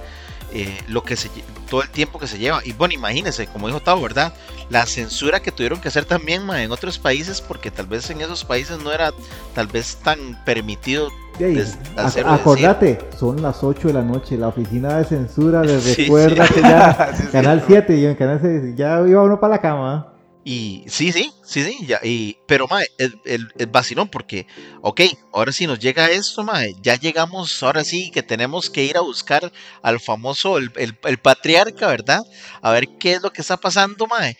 Eh, 0.50 0.78
lo 0.88 1.02
que 1.04 1.14
se 1.14 1.28
todo 1.68 1.82
el 1.82 1.90
tiempo 1.90 2.18
que 2.18 2.26
se 2.26 2.38
lleva 2.38 2.62
y 2.64 2.72
bueno 2.72 2.94
imagínense 2.94 3.46
como 3.48 3.66
dijo 3.66 3.80
Tavo 3.80 4.00
verdad 4.00 4.32
la 4.70 4.86
censura 4.86 5.40
que 5.40 5.52
tuvieron 5.52 5.78
que 5.78 5.88
hacer 5.88 6.06
también 6.06 6.46
mae, 6.46 6.62
en 6.64 6.72
otros 6.72 6.98
países 6.98 7.42
porque 7.42 7.70
tal 7.70 7.84
vez 7.84 8.08
en 8.08 8.22
esos 8.22 8.46
países 8.46 8.78
no 8.78 8.90
era 8.90 9.10
tal 9.54 9.66
vez 9.66 9.96
tan 10.02 10.42
permitido 10.46 11.10
ac- 11.38 11.76
hacer 11.98 12.26
acordate, 12.26 12.98
son 13.20 13.42
las 13.42 13.62
8 13.62 13.88
de 13.88 13.92
la 13.94 14.02
noche, 14.02 14.38
la 14.38 14.48
oficina 14.48 14.96
de 14.96 15.04
censura 15.04 15.62
les 15.62 15.82
Sí, 15.94 16.04
recuerda 16.04 16.46
sí. 16.46 16.54
que 16.54 16.60
ya 16.62 17.12
Sí, 17.18 17.26
Canal 17.30 17.58
sí. 17.60 17.64
7 17.68 17.96
y 17.98 18.06
en 18.06 18.14
Canal 18.14 18.38
6 18.40 18.74
ya 18.74 19.02
iba 19.06 19.22
uno 19.22 19.38
para 19.38 19.56
la 19.56 19.60
cama. 19.60 20.06
Y 20.50 20.82
sí, 20.88 21.12
sí, 21.12 21.30
sí, 21.44 21.62
sí, 21.62 21.86
ya, 21.86 22.00
y, 22.02 22.38
pero 22.46 22.66
mae, 22.68 22.86
el, 22.96 23.68
vacilón, 23.68 24.08
porque, 24.08 24.46
ok, 24.80 25.02
ahora 25.34 25.52
sí 25.52 25.66
nos 25.66 25.78
llega 25.78 26.10
esto, 26.10 26.42
mae, 26.42 26.72
ya 26.80 26.94
llegamos, 26.96 27.62
ahora 27.62 27.84
sí 27.84 28.10
que 28.10 28.22
tenemos 28.22 28.70
que 28.70 28.82
ir 28.84 28.96
a 28.96 29.02
buscar 29.02 29.52
al 29.82 30.00
famoso, 30.00 30.56
el, 30.56 30.72
el- 30.76 31.18
patriarca, 31.18 31.86
¿verdad? 31.88 32.22
A 32.62 32.72
ver 32.72 32.88
qué 32.98 33.12
es 33.12 33.22
lo 33.22 33.30
que 33.30 33.42
está 33.42 33.58
pasando, 33.58 34.06
mae. 34.06 34.38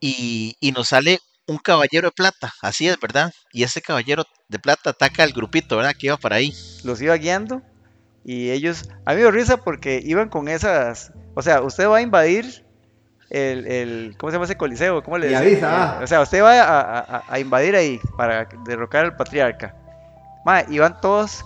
Y, 0.00 0.56
y 0.60 0.72
nos 0.72 0.88
sale 0.88 1.20
un 1.46 1.58
caballero 1.58 2.08
de 2.08 2.12
plata, 2.12 2.52
así 2.62 2.88
es, 2.88 3.00
¿verdad? 3.00 3.32
Y 3.52 3.62
ese 3.62 3.82
caballero 3.82 4.24
de 4.48 4.58
plata 4.58 4.90
ataca 4.90 5.22
al 5.22 5.32
grupito, 5.32 5.76
¿verdad? 5.76 5.94
Que 5.98 6.08
iba 6.08 6.16
para 6.18 6.36
ahí. 6.36 6.52
los 6.84 7.00
iba 7.02 7.16
guiando 7.16 7.62
y 8.24 8.50
ellos, 8.50 8.84
a 9.06 9.14
mí 9.14 9.22
me 9.22 9.30
risa 9.30 9.58
porque 9.58 10.02
iban 10.04 10.28
con 10.28 10.48
esas, 10.48 11.12
o 11.34 11.42
sea, 11.42 11.62
usted 11.62 11.88
va 11.88 11.98
a 11.98 12.02
invadir 12.02 12.64
el, 13.30 13.66
el 13.66 14.14
¿cómo 14.18 14.30
se 14.30 14.36
llama 14.36 14.44
ese 14.46 14.56
coliseo? 14.56 15.02
¿Cómo 15.02 15.18
le 15.18 15.30
Y 15.30 15.34
avisa, 15.34 15.98
ah. 15.98 16.00
O 16.02 16.06
sea, 16.06 16.20
usted 16.22 16.42
va 16.42 16.60
a, 16.62 16.98
a- 17.00 17.24
a 17.28 17.38
invadir 17.40 17.76
ahí 17.76 18.00
para 18.16 18.46
derrocar 18.64 19.04
al 19.06 19.16
patriarca. 19.16 19.74
Ma, 20.44 20.62
iban 20.68 21.00
todos 21.00 21.44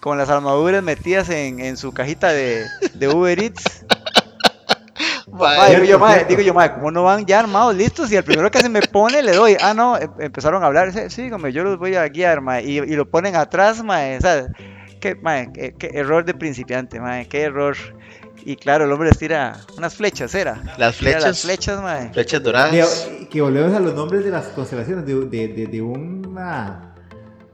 con 0.00 0.18
las 0.18 0.30
armaduras 0.30 0.82
metidas 0.82 1.28
en, 1.30 1.60
en 1.60 1.76
su 1.76 1.92
cajita 1.92 2.32
de, 2.32 2.72
de 2.94 3.08
Uber 3.08 3.38
Eats. 3.40 3.84
Digo 5.66 5.84
yo, 5.84 5.98
Cierto, 5.98 5.98
ma, 5.98 6.12
cierto. 6.12 6.28
digo 6.28 6.40
yo, 6.42 6.54
ma, 6.54 6.72
¿cómo 6.74 6.90
no 6.90 7.04
van 7.04 7.24
ya 7.26 7.40
armados, 7.40 7.74
listos? 7.74 8.10
Y 8.12 8.16
el 8.16 8.24
primero 8.24 8.50
que 8.50 8.60
se 8.60 8.68
me 8.68 8.82
pone 8.82 9.22
le 9.22 9.32
doy. 9.32 9.56
Ah, 9.60 9.74
no, 9.74 9.98
em- 9.98 10.10
empezaron 10.18 10.62
a 10.62 10.66
hablar. 10.66 10.92
Sí, 10.92 11.08
sígame, 11.10 11.52
yo 11.52 11.64
los 11.64 11.78
voy 11.78 11.94
a 11.94 12.08
guiar, 12.08 12.40
ma. 12.40 12.60
Y, 12.60 12.78
y 12.78 12.94
lo 12.96 13.08
ponen 13.10 13.36
atrás, 13.36 13.82
ma. 13.82 13.98
O 14.16 14.20
sea, 14.20 14.46
qué, 15.00 15.14
ma, 15.16 15.50
qué, 15.52 15.74
qué 15.78 15.90
error 15.94 16.24
de 16.24 16.34
principiante, 16.34 17.00
ma. 17.00 17.24
Qué 17.24 17.42
error. 17.42 17.76
Y 18.44 18.56
claro, 18.56 18.84
el 18.84 18.92
hombre 18.92 19.08
les 19.08 19.18
tira 19.18 19.56
unas 19.76 19.94
flechas, 19.94 20.34
¿era? 20.34 20.54
Las 20.78 20.96
Tira 20.98 21.12
flechas, 21.12 21.24
las 21.24 21.40
flechas, 21.42 21.80
ma. 21.82 22.10
flechas 22.12 22.42
doradas. 22.42 22.72
De- 22.72 23.28
que 23.28 23.40
volvemos 23.40 23.72
a 23.74 23.80
los 23.80 23.94
nombres 23.94 24.24
de 24.24 24.30
las 24.30 24.46
constelaciones, 24.48 25.06
de, 25.06 25.14
de, 25.26 25.48
de, 25.48 25.66
de 25.66 25.80
una 25.82 26.88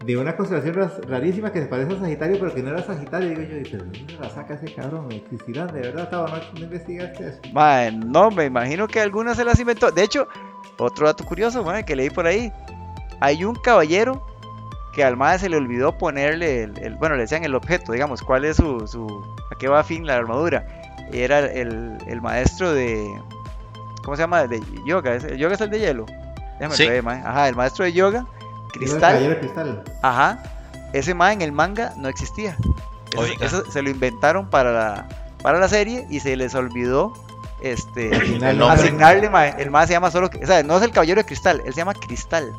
de 0.05 0.16
una 0.16 0.37
constelación 0.37 0.90
rarísima 1.09 1.53
que 1.53 1.61
se 1.61 1.66
parece 1.66 1.92
a 1.92 1.98
Sagitario, 2.01 2.38
pero 2.38 2.55
que 2.55 2.62
no 2.62 2.70
era 2.70 2.83
Sagitario. 2.83 3.29
Digo 3.31 3.42
yo, 3.42 3.57
¿y 3.59 3.62
pero 3.64 3.85
¿de 3.85 3.98
dónde 3.98 4.14
la 4.20 4.31
saca 4.31 4.55
ese 4.55 4.72
cabrón? 4.72 5.11
¿Existirán 5.12 5.66
de 5.74 5.81
verdad? 5.81 6.09
Tavo? 6.09 6.29
¿No, 6.29 6.61
investigaste 6.61 7.29
eso? 7.29 7.40
Mae, 7.53 7.92
no, 7.92 8.31
me 8.31 8.46
imagino 8.46 8.87
que 8.88 9.01
algunas 9.01 9.37
se 9.37 9.44
las 9.44 9.59
inventó. 9.61 9.90
De 9.90 10.03
hecho, 10.05 10.27
otro 10.79 11.07
dato 11.07 11.24
curioso, 11.24 11.62
mae, 11.64 11.85
que 11.85 11.94
leí 11.96 12.09
por 12.11 12.27
ahí. 12.27 12.51
Hay 13.20 13.44
un 13.44 13.57
caballero 13.57 14.24
que 14.94 15.05
al 15.05 15.16
mae 15.16 15.38
se 15.38 15.48
le 15.48 15.57
olvidó 15.57 15.98
ponerle 15.98 16.62
el, 16.62 16.79
el- 16.79 16.94
bueno, 16.94 17.16
le 17.16 17.22
decían 17.22 17.44
el 17.44 17.55
objeto, 17.55 17.92
digamos, 17.92 18.22
cuál 18.22 18.44
es 18.46 18.57
su, 18.57 18.87
su 18.87 19.07
a 19.53 19.59
qué 19.59 19.68
va 19.68 19.81
a 19.81 19.85
fin 19.85 20.07
la 20.07 20.14
armadura. 20.16 20.64
Era 21.12 21.38
el, 21.40 21.97
el 22.07 22.21
maestro 22.21 22.73
de, 22.73 23.07
¿cómo 24.05 24.16
se 24.16 24.23
llama? 24.23 24.47
De 24.47 24.61
yoga, 24.87 25.14
¿es- 25.14 25.25
¿el 25.25 25.38
yoga 25.38 25.55
es 25.55 25.61
el 25.61 25.71
de 25.71 25.79
hielo? 25.81 26.07
Déjame 26.59 26.77
Sí. 26.77 26.88
ver, 26.88 27.03
mae. 27.03 27.21
Ajá, 27.25 27.49
el 27.49 27.55
maestro 27.57 27.85
de 27.85 27.92
yoga, 27.92 28.27
El 28.75 28.81
cristal, 28.81 29.01
caballero 29.01 29.31
de 29.35 29.38
cristal. 29.40 29.85
ajá. 30.03 30.42
Ese 30.92 31.14
mae 31.14 31.35
en 31.35 31.42
el 31.42 31.53
manga 31.53 31.92
no 31.97 32.09
existía. 32.09 32.57
Eso, 33.40 33.71
se 33.71 33.83
lo 33.83 33.90
inventaron 33.90 34.49
para 34.51 34.73
la, 34.73 35.09
para 35.42 35.59
la 35.59 35.68
serie 35.68 36.07
y 36.11 36.21
se 36.21 36.37
les 36.37 36.55
olvidó 36.55 37.12
este 37.62 38.14
Asignarle 38.14 38.51
el 38.51 38.59
nombre. 38.59 38.80
asignarle 38.85 39.30
mae, 39.30 39.55
el 39.59 39.70
más 39.70 39.87
se 39.89 39.95
llama 39.95 40.11
solo 40.11 40.30
o 40.43 40.47
sea 40.47 40.62
no 40.62 40.76
es 40.76 40.82
el 40.85 40.93
caballero 40.93 41.20
de 41.22 41.26
cristal 41.26 41.61
él 41.66 41.72
se 41.74 41.78
llama 41.78 41.93
cristal 41.95 42.53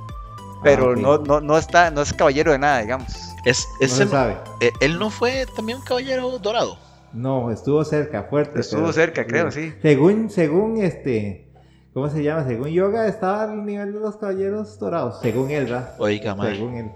pero 0.62 0.88
Ah, 0.88 0.92
ok. 0.92 0.98
no, 0.98 1.18
no 1.20 1.40
no 1.40 1.58
está 1.58 1.90
no 1.92 2.02
es 2.02 2.12
caballero 2.14 2.52
de 2.52 2.58
nada 2.60 2.80
digamos 2.82 3.34
Es, 3.46 3.70
No 3.80 3.88
se 3.88 4.08
sabe. 4.08 4.38
eh, 4.60 4.72
él 4.82 5.00
no 5.00 5.10
fue 5.10 5.46
también 5.56 5.78
un 5.78 5.84
caballero 5.86 6.38
dorado. 6.40 6.78
No, 7.14 7.52
estuvo 7.52 7.84
cerca, 7.84 8.24
fuerte. 8.24 8.60
Estuvo 8.60 8.82
pero- 8.82 8.94
cerca, 8.94 9.26
creo, 9.26 9.52
sí. 9.52 9.74
Según, 9.82 10.30
según 10.30 10.78
este, 10.78 11.48
¿cómo 11.94 12.10
se 12.10 12.24
llama? 12.24 12.46
Según 12.46 12.70
Yoga 12.70 13.08
estaba 13.08 13.44
al 13.44 13.66
nivel 13.66 13.94
de 13.94 14.00
los 14.00 14.18
caballeros 14.18 14.78
dorados. 14.80 15.20
Según 15.22 15.50
él, 15.52 15.66
¿verdad? 15.66 15.96
Oiga, 16.00 16.36
mae. 16.36 16.56
Según 16.56 16.76
él. 16.76 16.92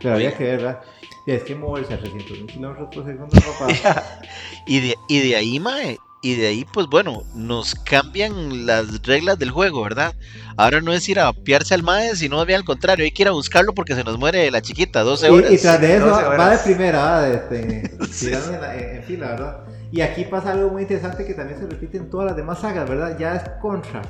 Pero 0.00 0.14
Oiga. 0.14 0.28
había 0.28 0.38
que 0.38 0.44
ver, 0.44 0.56
¿verdad? 0.58 0.80
Y 1.26 1.32
es 1.32 1.42
que 1.42 1.54
moverse 1.54 1.92
a 1.94 1.98
300 1.98 2.30
mil 2.38 2.46
kilómetros 2.46 2.88
por 2.94 3.04
segundo, 3.04 3.36
papá. 3.36 4.02
Y 4.66 4.80
de, 4.80 4.94
y 5.08 5.28
de 5.28 5.36
ahí, 5.36 5.58
mae, 5.60 5.98
y 6.22 6.34
de 6.34 6.48
ahí, 6.48 6.66
pues 6.72 6.86
bueno, 6.88 7.22
nos 7.34 7.74
cambian 7.74 8.66
las 8.66 9.02
reglas 9.02 9.38
del 9.38 9.50
juego, 9.50 9.82
¿verdad? 9.82 10.14
Ahora 10.56 10.80
no 10.80 10.92
es 10.92 11.08
ir 11.08 11.20
a 11.20 11.32
piarse 11.32 11.74
al 11.74 11.82
mae, 11.82 12.16
sino 12.16 12.44
bien 12.44 12.58
al 12.58 12.64
contrario, 12.64 13.04
hay 13.04 13.12
que 13.12 13.22
ir 13.22 13.28
a 13.28 13.32
buscarlo 13.32 13.72
porque 13.72 13.94
se 13.94 14.02
nos 14.04 14.18
muere 14.18 14.50
la 14.50 14.60
chiquita, 14.60 15.02
12 15.02 15.30
horas. 15.30 15.50
Y, 15.50 15.54
y 15.54 15.58
tras 15.58 15.80
de 15.80 15.96
eso 15.96 16.06
12 16.06 16.22
va 16.24 16.50
de 16.50 16.58
primera, 16.64 17.28
este, 17.28 17.96
tirando 18.20 18.54
en, 18.54 18.60
la- 18.60 18.76
en- 18.76 18.96
en 18.96 19.02
fila, 19.04 19.26
¿verdad? 19.28 19.56
Y 19.92 20.00
aquí 20.00 20.24
pasa 20.24 20.52
algo 20.52 20.70
muy 20.70 20.82
interesante 20.82 21.24
que 21.24 21.34
también 21.34 21.58
se 21.60 21.66
repite 21.66 21.96
en 21.98 22.10
todas 22.10 22.26
las 22.26 22.36
demás 22.36 22.60
sagas, 22.60 22.88
¿verdad? 22.88 23.16
Ya 23.18 23.36
es 23.36 23.42
contra, 23.62 24.02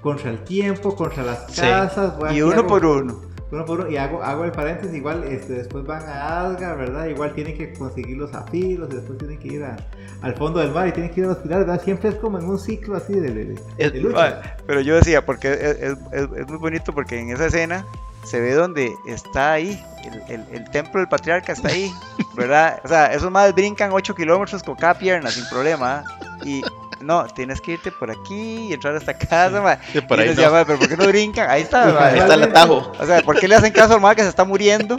contra 0.00 0.30
el 0.30 0.42
tiempo, 0.44 0.96
contra 0.96 1.22
las 1.22 1.40
casas. 1.60 2.14
Y 2.34 2.40
uno 2.42 2.52
hago- 2.60 2.68
por 2.68 2.84
uno. 2.86 3.20
Uno 3.50 3.64
por 3.64 3.80
uno, 3.80 3.90
y 3.90 3.96
hago, 3.96 4.22
hago 4.22 4.44
el 4.44 4.52
paréntesis, 4.52 4.94
igual 4.96 5.24
este, 5.24 5.52
después 5.54 5.84
van 5.84 6.02
a 6.08 6.40
Asgard, 6.46 6.78
¿verdad? 6.78 7.06
Igual 7.06 7.32
tienen 7.34 7.56
que 7.56 7.72
conseguir 7.74 8.16
los 8.16 8.30
zafiros, 8.30 8.90
y 8.90 8.96
después 8.96 9.18
tienen 9.18 9.38
que 9.38 9.48
ir 9.48 9.64
a- 9.64 9.76
al 10.22 10.34
fondo 10.34 10.58
del 10.60 10.72
mar 10.72 10.88
y 10.88 10.92
tienen 10.92 11.12
que 11.12 11.20
ir 11.20 11.26
a 11.26 11.30
los 11.30 11.38
pilares, 11.38 11.66
¿verdad? 11.66 11.82
Siempre 11.84 12.08
es 12.10 12.16
como 12.16 12.38
en 12.38 12.46
un 12.46 12.58
ciclo 12.58 12.96
así 12.96 13.12
de, 13.12 13.30
de, 13.32 14.00
lucha. 14.00 14.56
Pero 14.66 14.80
yo 14.80 14.96
decía, 14.96 15.24
porque 15.24 15.52
es, 15.52 15.58
es- 15.60 15.98
es- 16.12 16.28
es 16.38 16.48
muy 16.48 16.58
bonito 16.58 16.92
porque 16.94 17.20
en 17.20 17.30
esa 17.30 17.46
escena 17.46 17.84
se 18.24 18.40
ve 18.40 18.54
donde 18.54 18.90
está 19.06 19.52
ahí, 19.52 19.80
el, 20.28 20.34
el- 20.40 20.46
el 20.52 20.70
templo 20.70 21.00
del 21.00 21.08
patriarca 21.08 21.52
está 21.52 21.68
ahí, 21.68 21.92
¿verdad? 22.36 22.80
O 22.84 22.88
sea, 22.88 23.12
esos 23.12 23.30
madres 23.30 23.54
brincan 23.54 23.90
8 23.92 24.14
kilómetros 24.14 24.62
con 24.62 24.74
cada 24.76 24.94
pierna 24.94 25.30
sin 25.30 25.46
problema. 25.48 26.02
¿ah? 26.06 26.38
Y 26.44 26.62
no, 27.04 27.26
tienes 27.26 27.60
que 27.60 27.72
irte 27.72 27.92
por 27.92 28.10
aquí 28.10 28.68
y 28.68 28.72
entrar 28.72 28.94
a 28.94 28.98
esta 28.98 29.16
casa, 29.16 29.60
ma. 29.60 29.78
Sí, 29.92 30.00
por 30.00 30.18
y 30.18 30.22
ahí 30.22 30.34
no. 30.34 30.50
"Ma, 30.50 30.64
pero 30.64 30.78
¿por 30.78 30.88
qué 30.88 30.96
no 30.96 31.06
brincan? 31.06 31.50
Ahí 31.50 31.62
está, 31.62 31.86
ma. 31.92 32.06
Ahí 32.06 32.18
está 32.18 32.34
el 32.34 32.42
atajo. 32.44 32.92
O 32.98 33.06
sea, 33.06 33.22
¿por 33.22 33.38
qué 33.38 33.46
le 33.48 33.54
hacen 33.56 33.72
caso 33.72 33.94
al 33.94 34.00
madre 34.00 34.16
que 34.16 34.22
se 34.22 34.28
está 34.30 34.44
muriendo? 34.44 34.96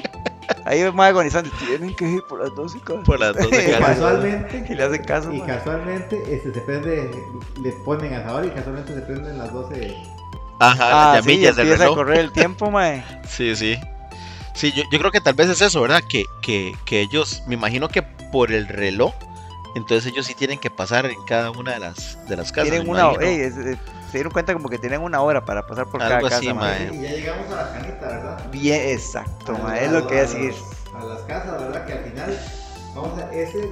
Ahí 0.63 0.79
el 0.81 0.93
madre 0.93 1.09
agonizando, 1.11 1.49
tienen 1.65 1.95
que 1.95 2.05
ir 2.07 2.23
por 2.29 2.39
las 2.41 2.53
12 2.55 2.79
casas. 2.81 3.03
Por 3.05 3.19
las 3.19 3.35
12 3.35 3.47
Y 3.47 3.71
casas. 3.71 3.87
casualmente, 3.87 4.65
Y 4.69 4.75
le 4.75 4.83
hacen 4.83 5.03
caso, 5.03 5.33
y 5.33 5.39
ma. 5.39 5.45
casualmente 5.47 6.21
este, 6.35 6.53
se 6.53 6.61
prende, 6.61 7.11
le 7.61 7.71
ponen 7.83 8.13
asador 8.13 8.45
y 8.45 8.49
casualmente 8.51 8.93
se 8.93 9.01
prenden 9.01 9.37
las 9.39 9.51
12 9.51 9.95
Ajá, 10.59 11.11
Ah, 11.11 11.15
las 11.15 11.25
sí, 11.25 11.31
llamillas 11.31 11.55
del 11.55 11.65
empieza 11.67 11.83
a 11.83 11.87
reloj. 11.87 11.97
correr 11.97 12.19
el 12.19 12.31
tiempo, 12.31 12.71
mae. 12.71 13.03
Sí, 13.27 13.55
sí. 13.55 13.77
Sí, 14.53 14.71
yo, 14.71 14.83
yo 14.91 14.99
creo 14.99 15.11
que 15.11 15.19
tal 15.19 15.33
vez 15.33 15.49
es 15.49 15.59
eso, 15.61 15.81
¿verdad? 15.81 16.01
Que, 16.07 16.23
que, 16.41 16.73
que 16.85 17.01
ellos, 17.01 17.43
me 17.47 17.55
imagino 17.55 17.89
que 17.89 18.03
por 18.03 18.51
el 18.53 18.67
reloj, 18.69 19.13
entonces 19.75 20.11
ellos 20.11 20.25
sí 20.25 20.33
tienen 20.33 20.57
que 20.59 20.69
pasar 20.71 21.05
en 21.05 21.21
cada 21.25 21.51
una 21.51 21.73
de 21.73 21.79
las, 21.79 22.17
de 22.27 22.35
las 22.37 22.51
casas. 22.51 22.69
Tienen 22.71 22.89
una 22.89 23.11
ey, 23.21 23.41
es- 23.41 23.57
es- 23.57 23.77
se 24.11 24.17
dieron 24.19 24.31
cuenta 24.31 24.53
como 24.53 24.69
que 24.69 24.77
tienen 24.79 25.01
una 25.01 25.21
hora 25.21 25.43
para 25.45 25.67
pasar 25.67 25.85
por 25.87 26.01
Algo 26.01 26.27
cada 26.27 26.37
así, 26.37 26.47
casa, 26.47 26.59
mae. 26.59 26.89
Y 26.93 27.01
ya 27.01 27.09
llegamos 27.11 27.51
a 27.51 27.55
la 27.55 27.71
canita, 27.73 28.07
¿verdad? 28.07 28.51
Bien, 28.51 28.89
exacto, 28.89 29.55
A 29.55 29.57
mae, 29.59 29.81
los- 29.81 29.85
es 29.87 29.91
lo 30.03 30.07
que 30.07 30.19
a 30.19 30.21
es 30.23 30.33
decir. 30.33 30.53
A 30.95 31.03
las 31.05 31.19
casas, 31.23 31.59
¿verdad? 31.61 31.85
Que 31.85 31.93
al 31.93 31.99
final, 32.05 32.39
vamos 32.95 33.19
a 33.19 33.33
ese. 33.33 33.69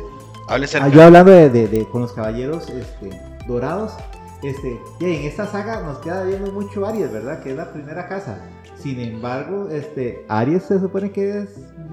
Ah, 0.47 0.89
yo 0.89 1.01
hablando 1.03 1.31
de, 1.31 1.49
de- 1.49 1.67
de- 1.69 1.87
con 1.89 2.01
los 2.01 2.11
caballeros 2.11 2.69
este, 2.69 3.21
dorados, 3.47 3.93
este, 4.41 4.81
y 4.99 5.05
en 5.05 5.23
esta 5.25 5.47
saga 5.47 5.79
nos 5.79 5.99
queda 5.99 6.23
viendo 6.23 6.51
mucho 6.51 6.85
Aries, 6.85 7.13
¿verdad? 7.13 7.41
Que 7.41 7.51
es 7.51 7.55
la 7.55 7.71
primera 7.71 8.09
casa. 8.09 8.39
Sin 8.83 8.99
embargo, 8.99 9.69
este, 9.69 10.25
Aries 10.27 10.63
se 10.63 10.77
supone 10.79 11.09
que 11.11 11.39
es 11.39 11.49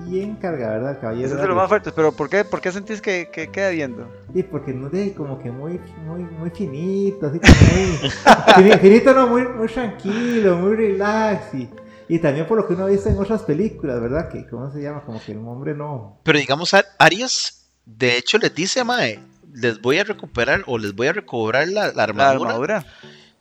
bien 0.09 0.35
carga, 0.37 0.71
¿verdad? 0.71 1.01
Caballero. 1.01 1.27
Ese 1.27 1.35
es 1.37 1.41
de 1.41 1.43
de 1.43 1.49
los 1.49 1.55
Aries. 1.55 1.57
más 1.63 1.69
fuertes, 1.69 1.93
pero 1.95 2.11
¿por 2.11 2.29
qué, 2.29 2.45
por 2.45 2.61
qué 2.61 2.73
sentís 2.73 3.01
que, 3.01 3.29
que 3.33 3.49
queda 3.49 3.71
viendo? 3.71 4.11
Sí, 4.35 4.43
porque 4.43 4.73
no 4.75 4.89
de 4.91 5.15
como 5.15 5.39
que 5.41 5.53
muy, 5.53 5.81
muy, 6.05 6.25
muy 6.25 6.51
finito, 6.51 7.29
así 7.29 7.39
como 7.39 7.55
muy 7.55 8.11
fini- 8.73 8.81
finito, 8.81 9.15
no, 9.15 9.29
muy, 9.29 9.47
muy 9.47 9.69
tranquilo, 9.69 10.57
muy 10.57 10.75
relax 10.75 11.55
y, 11.55 11.69
y 12.09 12.19
también 12.19 12.47
por 12.49 12.59
lo 12.59 12.67
que 12.67 12.75
uno 12.75 12.85
ha 12.85 12.89
visto 12.89 13.09
en 13.09 13.19
otras 13.19 13.43
películas, 13.43 14.01
¿verdad? 14.01 14.29
Que, 14.29 14.45
¿cómo 14.49 14.73
se 14.73 14.83
llama? 14.83 15.03
Como 15.05 15.23
que 15.23 15.31
el 15.31 15.39
hombre 15.39 15.75
no. 15.75 16.19
Pero 16.25 16.41
digamos, 16.41 16.75
Ar- 16.75 16.87
Arias, 16.99 17.71
de 17.87 18.17
hecho, 18.17 18.37
les 18.39 18.53
dice, 18.53 18.83
Mae, 18.83 19.21
les 19.55 19.81
voy 19.81 19.99
a 19.99 20.05
recuperar 20.05 20.65
o 20.67 20.77
les 20.77 20.93
voy 20.93 21.07
a 21.07 21.13
recobrar 21.13 21.69
la, 21.69 21.89
la 21.89 21.93
La 21.93 22.03
armadura. 22.31 22.85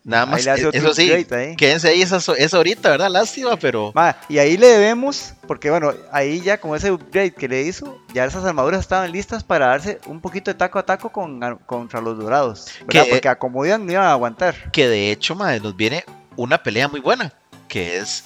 Nada 0.03 0.25
más, 0.25 0.47
eh, 0.47 0.69
eso 0.73 0.93
sí, 0.93 1.11
ahí. 1.11 1.55
quédense 1.55 1.89
ahí 1.89 2.01
esa, 2.01 2.17
esa 2.17 2.57
ahorita, 2.57 2.89
¿verdad? 2.89 3.09
Lástima, 3.11 3.57
pero... 3.57 3.91
Ma, 3.93 4.15
y 4.29 4.37
ahí 4.39 4.57
le 4.57 4.67
debemos, 4.67 5.33
porque 5.45 5.69
bueno, 5.69 5.93
ahí 6.11 6.39
ya 6.41 6.59
con 6.59 6.75
ese 6.75 6.89
upgrade 6.91 7.31
que 7.33 7.47
le 7.47 7.61
hizo, 7.63 8.01
ya 8.13 8.25
esas 8.25 8.43
armaduras 8.45 8.79
estaban 8.79 9.11
listas 9.11 9.43
para 9.43 9.67
darse 9.67 9.99
un 10.07 10.19
poquito 10.21 10.49
de 10.51 10.55
taco 10.55 10.79
a 10.79 10.85
taco 10.85 11.11
con, 11.11 11.39
contra 11.65 12.01
los 12.01 12.17
dorados. 12.17 12.67
¿verdad? 12.87 13.03
Que- 13.05 13.09
Porque 13.11 13.27
a 13.29 13.37
como 13.37 13.65
iban, 13.65 13.85
no 13.85 13.91
iban 13.91 14.05
a 14.05 14.11
aguantar. 14.11 14.71
que 14.71 14.87
de 14.87 15.11
hecho, 15.11 15.35
mae, 15.35 15.59
nos 15.59 15.75
viene 15.75 16.03
una 16.37 16.63
pelea 16.63 16.87
muy 16.87 17.01
buena, 17.01 17.33
que 17.67 17.97
es 17.97 18.23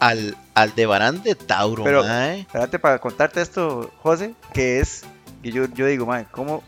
al 0.00 0.36
Aldebarán 0.54 1.22
de 1.22 1.34
Tauro, 1.34 1.84
Pero- 1.84 2.02
mae. 2.02 2.40
Espérate 2.40 2.78
para 2.78 2.98
contarte 2.98 3.40
esto, 3.42 3.90
José, 4.02 4.34
que 4.54 4.80
es, 4.80 5.02
y 5.42 5.52
yo, 5.52 5.66
yo 5.74 5.86
digo, 5.86 6.06
mae, 6.06 6.24
¿cómo, 6.30 6.64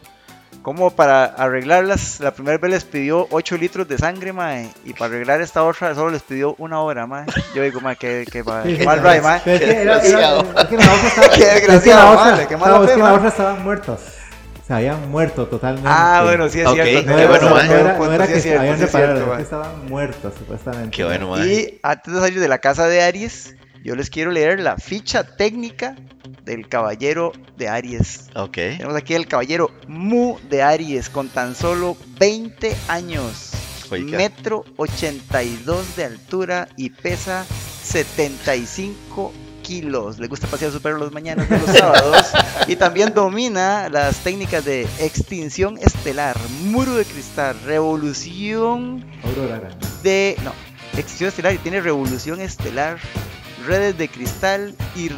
cómo 0.63 0.91
para 0.91 1.25
arreglarlas, 1.25 2.21
la 2.21 2.31
primera 2.33 2.59
vez 2.59 2.71
les 2.71 2.85
pidió 2.85 3.27
8 3.31 3.57
litros 3.57 3.89
de 3.89 3.99
sangre, 3.99 4.33
mae, 4.33 4.71
y 4.85 4.93
para 4.95 5.07
arreglar 5.15 5.41
esta 5.41 5.63
otra 5.65 5.95
solo 5.95 6.11
les 6.11 6.23
pidió 6.23 6.55
una 6.59 6.81
hora, 6.81 7.07
mae? 7.07 7.27
Yo 7.55 7.63
digo, 7.63 7.81
mae, 7.81 7.97
que, 7.97 8.25
que, 8.31 8.43
mal 8.45 8.65
ride, 9.03 9.21
mae. 9.21 9.41
es 9.45 9.61
que 9.61 9.85
la 9.85 9.99
otra 12.11 12.43
estaba- 12.43 13.55
muertos. 13.63 14.01
Se 14.67 14.73
habían 14.73 15.11
muerto 15.11 15.47
totalmente. 15.49 15.89
Ah, 15.93 16.21
bueno, 16.25 16.49
sí 16.49 16.61
es 16.61 16.67
Ok, 16.69 16.75
cierto. 16.75 17.01
qué 17.01 17.07
No 17.23 17.29
bueno, 17.29 17.51
no 17.51 17.61
era- 17.61 17.99
no 17.99 18.13
era 18.13 18.27
que 18.29 18.57
habían 18.57 18.79
reparado, 18.79 19.37
estaban 19.39 19.87
muertos 19.89 20.35
supuestamente. 20.39 20.97
Qué 20.97 21.05
bueno, 21.05 21.31
mae. 21.31 21.47
Y 21.53 21.81
antes 21.83 22.15
de 22.15 22.21
salir 22.21 22.39
de 22.41 22.47
la 22.49 22.59
casa 22.59 22.87
de 22.87 23.03
Aries, 23.03 23.57
yo 23.85 23.95
les 23.97 24.11
quiero 24.11 24.31
leer 24.31 24.61
la 24.61 24.77
ficha 24.77 25.25
técnica 25.37 25.97
del 26.45 26.69
caballero 26.69 27.33
de 27.57 27.69
Aries. 27.69 28.27
Ok. 28.35 28.55
Tenemos 28.55 28.97
aquí 28.97 29.15
el 29.15 29.27
caballero 29.27 29.71
Mu 29.89 30.39
de 30.49 30.63
Aries 30.63 31.09
con 31.09 31.29
tan 31.29 31.55
solo 31.55 31.97
20 32.19 32.75
años. 32.89 33.51
Oiga. 33.91 34.17
Metro 34.17 34.65
82 34.77 35.97
de 35.97 36.05
altura 36.05 36.69
y 36.77 36.91
pesa 36.91 37.45
75 37.83 39.33
kilos. 39.63 40.19
Le 40.19 40.27
gusta 40.29 40.47
pasear 40.47 40.73
su 40.73 40.81
perro 40.81 40.99
los 40.99 41.13
mañanas 41.13 41.49
de 41.49 41.59
los 41.59 41.71
sábados. 41.77 42.33
y 42.67 42.77
también 42.77 43.13
domina 43.15 43.89
las 43.89 44.19
técnicas 44.19 44.65
de 44.65 44.83
extinción 45.01 45.79
estelar, 45.79 46.37
muro 46.65 46.95
de 46.95 47.05
cristal, 47.05 47.57
revolución 47.65 49.05
Aurora. 49.25 49.69
de. 50.03 50.37
No, 50.43 50.53
extinción 50.95 51.29
estelar 51.29 51.55
y 51.55 51.59
tiene 51.59 51.81
revolución 51.81 52.41
estelar, 52.41 52.99
redes 53.67 53.99
de 53.99 54.09
cristal 54.09 54.75
y, 54.95 55.11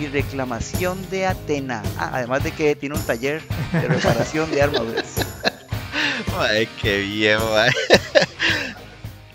y 0.00 0.06
reclamación 0.08 0.98
de 1.10 1.26
Atena. 1.26 1.82
Ah, 1.98 2.10
además 2.14 2.44
de 2.44 2.52
que 2.52 2.76
tiene 2.76 2.94
un 2.94 3.02
taller 3.02 3.42
de 3.72 3.88
reparación 3.88 4.50
de 4.50 4.62
armaduras. 4.62 5.26
Mae, 6.36 6.68
qué 6.80 6.98
bien. 6.98 7.38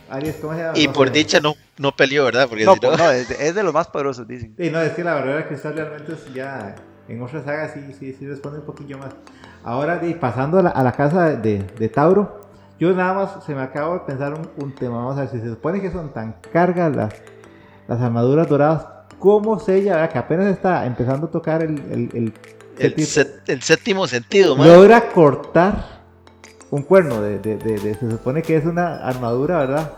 Aries, 0.09 0.35
¿cómo 0.37 0.53
se 0.53 0.59
llama? 0.59 0.77
Y 0.77 0.87
No 0.87 0.93
por 0.93 1.07
sé. 1.07 1.13
dicha 1.13 1.39
no, 1.41 1.55
no 1.77 1.91
peleó, 1.91 2.25
¿verdad? 2.25 2.47
Porque 2.47 2.63
No, 2.65 2.75
si 2.75 2.79
no... 2.81 2.95
no, 2.95 3.11
es 3.11 3.27
de, 3.29 3.47
es 3.47 3.55
de 3.55 3.63
los 3.63 3.73
más 3.73 3.87
poderosos, 3.87 4.27
dicen. 4.27 4.55
Sí, 4.57 4.69
no, 4.69 4.79
es 4.81 4.93
que 4.93 5.03
la 5.03 5.15
verdad 5.15 5.39
que 5.43 5.47
cristal 5.49 5.75
realmente 5.75 6.13
es 6.13 6.33
ya 6.33 6.75
en 7.09 7.21
otras 7.21 7.43
sagas 7.45 7.71
sí, 7.73 7.93
sí, 7.99 8.15
sí 8.17 8.27
responde 8.27 8.59
un 8.59 8.65
poquillo 8.65 8.97
más. 8.97 9.09
Ahora, 9.63 9.99
y 10.03 10.13
pasando 10.13 10.59
a 10.59 10.63
la, 10.63 10.69
a 10.69 10.83
la 10.83 10.93
casa 10.93 11.31
de, 11.35 11.63
de 11.77 11.89
Tauro, 11.89 12.41
yo 12.79 12.93
nada 12.93 13.13
más 13.13 13.43
se 13.45 13.53
me 13.53 13.61
acabo 13.61 13.95
de 13.95 13.99
pensar 14.01 14.33
un, 14.33 14.49
un 14.63 14.73
tema. 14.73 14.97
Vamos 14.97 15.17
a 15.17 15.21
ver 15.21 15.29
si 15.29 15.39
se 15.39 15.49
supone 15.49 15.81
que 15.81 15.91
son 15.91 16.13
tan 16.13 16.37
cargas 16.53 16.95
las, 16.95 17.13
las 17.87 18.01
armaduras 18.01 18.47
doradas. 18.47 18.85
¿Cómo 19.19 19.59
sella, 19.59 19.95
verdad? 19.95 20.11
que 20.11 20.17
apenas 20.19 20.47
está 20.47 20.85
empezando 20.85 21.27
a 21.27 21.31
tocar 21.31 21.63
el, 21.63 21.79
el, 21.91 22.09
el 22.13 22.33
el, 22.77 22.95
séptimo- 22.95 23.05
set- 23.07 23.49
el 23.49 23.61
séptimo 23.63 24.07
sentido, 24.07 24.55
mae. 24.55 24.67
logra 24.67 25.09
cortar 25.09 25.97
un 26.69 26.83
cuerno 26.83 27.21
de, 27.21 27.39
de- 27.39 27.57
de- 27.57 27.79
de- 27.79 27.95
se 27.95 28.11
supone 28.11 28.43
que 28.43 28.57
es 28.57 28.65
una 28.65 28.97
armadura, 29.07 29.57
¿verdad? 29.59 29.91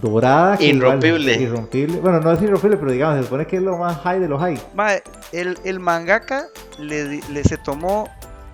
Dorada. 0.00 0.56
que 0.56 0.66
igual- 0.66 0.76
Irrompible. 1.02 1.34
irrompible. 1.34 1.98
Bueno, 2.00 2.20
no 2.20 2.32
es 2.32 2.40
irrompible, 2.40 2.76
pero 2.76 2.92
digamos, 2.92 3.16
se 3.18 3.24
supone 3.24 3.46
que 3.46 3.56
es 3.56 3.62
lo 3.62 3.76
más 3.76 3.98
high 4.02 4.20
de 4.20 4.28
los 4.28 4.40
high. 4.40 4.60
Ma, 4.74 4.92
el, 5.32 5.58
el 5.64 5.80
mangaka 5.80 6.46
le, 6.78 7.20
le 7.28 7.44
se 7.44 7.56
tomó 7.58 8.08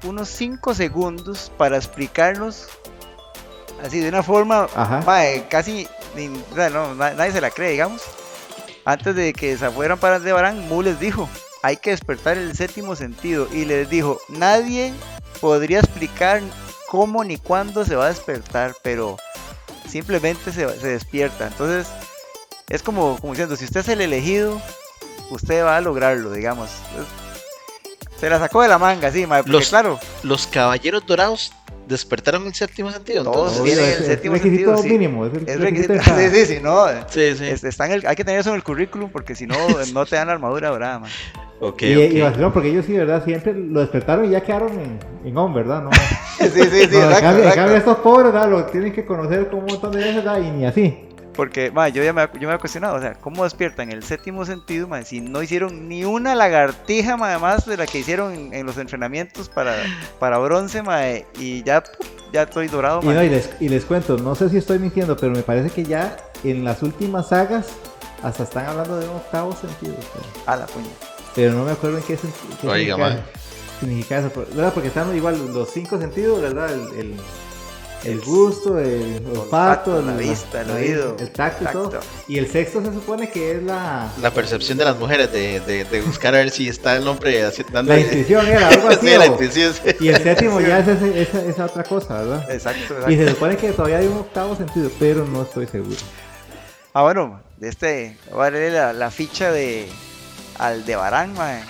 unos 0.05 0.29
5 0.29 0.75
segundos 0.75 1.53
para 1.59 1.77
explicarnos 1.77 2.69
así 3.85 4.01
de 4.01 4.09
una 4.09 4.23
forma 4.23 4.67
ma, 5.05 5.21
casi 5.51 5.87
no, 6.73 6.95
na- 6.95 7.13
nadie 7.13 7.33
se 7.33 7.41
la 7.41 7.51
cree, 7.51 7.73
digamos. 7.73 8.01
Antes 8.85 9.15
de 9.15 9.33
que 9.33 9.57
se 9.57 9.71
fueran 9.71 9.99
para 9.99 10.17
Aldebarán, 10.17 10.67
Mu 10.69 10.83
les 10.83 10.99
dijo, 10.99 11.29
hay 11.63 11.77
que 11.77 11.91
despertar 11.91 12.39
el 12.39 12.57
séptimo 12.57 12.97
sentido. 12.97 13.49
Y 13.53 13.65
les 13.65 13.89
dijo, 13.91 14.19
nadie 14.29 14.93
podría 15.41 15.81
explicar 15.81 16.41
cómo 16.89 17.23
ni 17.25 17.37
cuándo 17.37 17.85
se 17.85 17.97
va 17.97 18.07
a 18.07 18.09
despertar, 18.09 18.75
pero 18.83 19.19
simplemente 19.89 20.53
se, 20.53 20.69
se 20.81 20.89
despierta. 20.89 21.47
Entonces, 21.49 21.87
es 22.69 22.83
como, 22.83 23.19
como 23.21 23.33
diciendo, 23.35 23.57
si 23.57 23.65
usted 23.67 23.81
es 23.81 23.89
el 23.89 24.01
elegido, 24.01 24.61
usted 25.31 25.65
va 25.65 25.77
a 25.77 25.81
lograrlo, 25.81 26.33
digamos. 26.33 26.71
Se 28.19 28.29
la 28.29 28.39
sacó 28.39 28.63
de 28.63 28.69
la 28.69 28.79
manga, 28.79 29.13
sí, 29.13 29.27
porque 29.27 29.51
Los- 29.51 29.69
claro, 29.69 30.01
Los 30.23 30.47
caballeros 30.47 31.07
dorados 31.07 31.53
despertaron 31.89 32.47
el 32.47 32.55
séptimo 32.55 32.91
sentido. 32.91 33.25
Todos 33.25 33.53
entonces. 33.59 33.65
Tienen 33.65 33.85
es- 33.85 33.97
el 33.97 34.01
es 34.03 34.07
séptimo 34.09 34.35
requisito 34.35 34.77
sentido, 34.77 34.83
sí. 34.83 34.89
mínimo. 34.91 35.27
Es, 35.27 35.33
el 35.35 35.49
es 35.49 35.61
requisito 35.61 35.93
de 35.95 36.01
Sí, 36.03 36.37
sí, 36.47 36.55
sí, 36.55 36.61
no. 36.63 36.87
Sí, 37.09 37.35
sí. 37.37 37.45
es- 37.47 37.65
está 37.65 37.87
en 37.87 37.93
el- 37.93 38.07
hay 38.07 38.15
que 38.17 38.25
tener 38.25 38.41
eso 38.41 38.51
en 38.51 38.57
el 38.57 38.63
currículum 38.63 39.11
porque 39.11 39.35
si 39.35 39.47
no, 39.47 39.55
no 39.95 40.07
te 40.07 40.17
dan 40.17 40.27
la 40.29 40.35
armadura 40.35 40.69
dorada, 40.71 40.99
man. 41.01 41.11
Ok, 41.61 41.83
y, 41.83 41.87
y 41.93 42.21
ok. 42.23 42.29
vacilón, 42.29 42.53
porque 42.53 42.69
ellos 42.69 42.87
sí, 42.87 42.93
¿verdad? 42.93 43.25
Siempre 43.25 43.53
lo 43.53 43.81
despertaron 43.81 44.27
y 44.27 44.31
ya 44.31 44.43
quedaron 44.43 44.71
en, 44.79 44.99
en 45.25 45.37
on, 45.37 45.53
¿verdad? 45.53 45.83
No, 45.83 45.91
Sí, 46.39 46.49
sí, 46.51 46.61
sí, 46.71 46.89
no, 46.93 46.99
en, 46.99 47.05
exacto, 47.07 47.21
cambio, 47.21 47.45
en 47.49 47.55
cambio 47.55 47.77
estos 47.77 47.97
pobres, 47.99 48.33
¿verdad? 48.33 48.49
Lo 48.49 48.65
tienen 48.67 48.93
que 48.93 49.05
conocer 49.05 49.49
como 49.49 49.63
un 49.63 49.67
montón 49.73 49.91
de 49.93 49.99
veces, 49.99 50.15
¿verdad? 50.17 50.41
Y 50.41 50.51
ni 50.53 50.65
así. 50.67 51.08
Porque, 51.39 51.71
ma, 51.71 51.89
yo 51.89 52.03
ya 52.03 52.13
me, 52.13 52.29
yo 52.41 52.49
me 52.49 52.55
he 52.57 52.59
cuestionado, 52.59 52.97
o 52.97 53.01
sea, 53.01 53.15
¿cómo 53.15 53.45
despiertan 53.45 53.93
el 53.93 54.03
séptimo 54.03 54.45
sentido, 54.45 54.89
ma, 54.89 55.05
si 55.05 55.21
no 55.21 55.41
hicieron 55.41 55.89
ni 55.89 56.03
una 56.05 56.35
lagartija, 56.35 57.17
ma, 57.17 57.29
además 57.29 57.65
de 57.65 57.77
la 57.77 57.87
que 57.87 58.01
hicieron 58.01 58.35
en, 58.35 58.53
en 58.53 58.67
los 58.67 58.77
entrenamientos 58.77 59.49
para, 59.49 59.85
para 60.19 60.39
bronce, 60.39 60.83
ma, 60.83 60.99
y 61.39 61.63
ya, 61.63 61.85
ya 62.33 62.43
estoy 62.43 62.67
dorado, 62.67 63.01
Y, 63.05 63.07
ma. 63.07 63.15
no, 63.15 63.23
y, 63.23 63.29
les, 63.29 63.51
y 63.61 63.69
les 63.69 63.85
cuento, 63.85 64.19
no 64.19 64.35
sé 64.35 64.49
si 64.51 64.57
estoy 64.57 64.81
mintiendo, 64.81 65.17
pero 65.17 65.33
me 65.33 65.43
parece 65.45 65.71
que 65.71 65.85
ya 65.85 66.17
en 66.43 66.65
las 66.65 66.83
últimas 66.83 67.29
sagas 67.29 67.69
hasta 68.25 68.43
están 68.43 68.67
hablando 68.67 68.99
de 68.99 69.09
un 69.09 69.15
octavo 69.15 69.55
sentido. 69.55 69.95
Pero, 69.95 70.27
A 70.47 70.57
la 70.57 70.67
puña. 70.67 70.89
pero 71.37 71.53
no 71.53 71.65
me 71.65 71.71
acuerdo 71.71 71.99
en 71.99 72.03
qué, 72.03 72.19
sen- 72.19 72.33
qué 72.61 72.67
Oiga, 72.69 72.97
significa, 72.97 73.27
significa 73.79 74.19
eso. 74.19 74.33
¿Verdad? 74.57 74.75
Porque 74.75 74.89
están 74.89 75.17
igual 75.17 75.39
los 75.55 75.71
cinco 75.71 75.99
sentidos, 76.01 76.43
¿verdad? 76.43 76.73
El, 76.73 76.99
el, 76.99 77.15
el 78.05 78.21
gusto, 78.21 78.79
el 78.79 79.23
olfato, 79.35 80.01
la 80.03 80.15
vista, 80.15 80.61
el 80.63 80.71
oído, 80.71 81.17
el 81.19 81.31
tacto 81.31 81.65
y 81.65 81.67
todo. 81.73 82.01
Y 82.29 82.39
el 82.39 82.51
sexto 82.51 82.81
se 82.83 82.93
supone 82.93 83.29
que 83.31 83.53
es 83.57 83.63
la, 83.63 84.11
La 84.23 84.31
percepción 84.31 84.79
de 84.79 84.85
las 84.85 84.97
mujeres 84.97 85.33
de, 85.33 85.61
de, 85.61 85.85
de 85.85 86.01
buscar 86.03 86.35
a 86.35 86.39
ver 86.39 86.51
si 86.51 86.69
está 86.69 86.97
el 86.97 87.07
hombre 87.09 87.43
dando 87.73 87.93
la 87.95 88.01
intuición, 88.01 88.47
era 88.47 88.69
algo 88.69 88.89
así. 88.91 88.99
Sí, 89.09 89.17
la 89.17 89.25
o- 89.25 89.27
intuición. 89.27 89.73
sí. 89.75 89.97
y 90.01 90.09
el 90.09 90.23
séptimo 90.23 90.61
ya 90.61 90.79
es 90.79 90.89
ese- 90.89 91.23
esa, 91.23 91.45
esa 91.45 91.65
otra 91.67 91.83
cosa, 91.85 92.23
¿verdad? 92.23 92.51
Exacto, 92.51 92.95
Y 93.09 93.15
se 93.17 93.23
exacto. 93.23 93.31
supone 93.35 93.57
que 93.57 93.73
todavía 93.73 93.99
hay 93.99 94.07
un 94.07 94.19
octavo 94.19 94.55
sentido, 94.57 94.91
pero 94.99 95.25
no 95.27 95.43
estoy 95.43 95.67
seguro. 95.67 95.97
Ah, 96.95 97.03
bueno, 97.03 97.41
de 97.59 97.69
este, 97.69 98.17
voy 98.33 98.47
a 98.47 98.51
leer 98.51 98.73
la, 98.73 98.93
la 98.93 99.11
ficha 99.11 99.51
de 99.53 99.89
Aldebarán, 100.59 101.35
ma. 101.35 101.59
Es 101.59 101.65